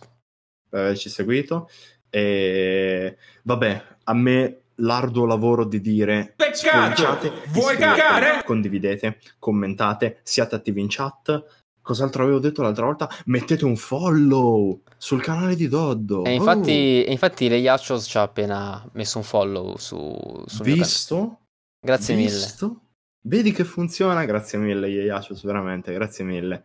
per 0.70 0.80
averci 0.80 1.10
seguito. 1.10 1.70
E 2.10 3.18
vabbè, 3.42 3.84
a 4.06 4.14
me 4.14 4.62
l'arduo 4.76 5.26
lavoro 5.26 5.66
di 5.66 5.82
dire 5.82 6.34
Peccato! 6.38 7.34
Vuoi 7.50 7.76
cagare? 7.76 8.44
condividete, 8.46 9.20
commentate, 9.40 10.20
siate 10.24 10.56
attivi 10.56 10.80
in 10.80 10.88
chat. 10.90 11.63
Cos'altro 11.84 12.24
avevo 12.24 12.40
detto 12.40 12.62
l'altra 12.62 12.86
volta? 12.86 13.10
Mettete 13.26 13.66
un 13.66 13.76
follow 13.76 14.82
sul 14.98 15.22
canale 15.22 15.56
di 15.56 15.68
Doddo. 15.68 16.24
E 16.24 16.30
Oh, 16.30 16.34
infatti, 16.34 17.04
e 17.04 17.12
infatti 17.12 17.50
le 17.50 17.58
Yachos 17.58 18.06
ci 18.06 18.18
ha 18.18 18.22
appena 18.22 18.90
messo 18.94 19.18
un 19.18 19.26
follow 19.26 19.76
su, 19.76 20.18
sul 20.46 20.66
visto? 20.66 21.42
Grazie 21.82 22.16
mille. 22.16 22.30
Visto? 22.30 22.84
Vedi 23.26 23.52
che 23.52 23.66
funziona? 23.66 24.24
Grazie 24.24 24.58
mille, 24.60 24.88
Yeyachos, 24.88 25.44
veramente, 25.44 25.94
grazie 25.94 26.24
mille. 26.24 26.64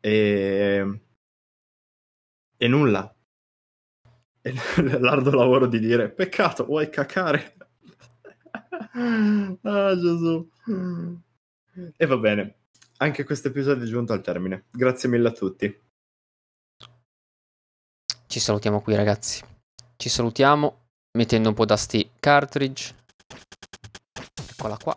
E... 0.00 1.00
e 2.56 2.68
nulla. 2.68 3.14
E 4.40 4.54
l'arduo 4.98 5.34
lavoro 5.34 5.66
di 5.66 5.78
dire, 5.78 6.10
peccato, 6.10 6.64
vuoi 6.64 6.88
cacare? 6.88 7.56
ah, 9.62 9.94
Gesù. 9.94 10.50
E 11.96 12.06
va 12.06 12.16
bene, 12.16 12.59
anche 13.02 13.24
questo 13.24 13.48
episodio 13.48 13.84
è 13.84 13.88
giunto 13.88 14.12
al 14.12 14.20
termine. 14.20 14.66
Grazie 14.70 15.08
mille 15.08 15.28
a 15.28 15.32
tutti. 15.32 15.80
Ci 18.26 18.40
salutiamo 18.40 18.80
qui, 18.80 18.94
ragazzi. 18.94 19.42
Ci 19.96 20.08
salutiamo 20.08 20.88
mettendo 21.18 21.48
un 21.48 21.54
po' 21.54 21.64
da 21.64 21.76
sti 21.76 22.10
cartridge. 22.20 22.94
Eccola 24.50 24.76
qua. 24.76 24.96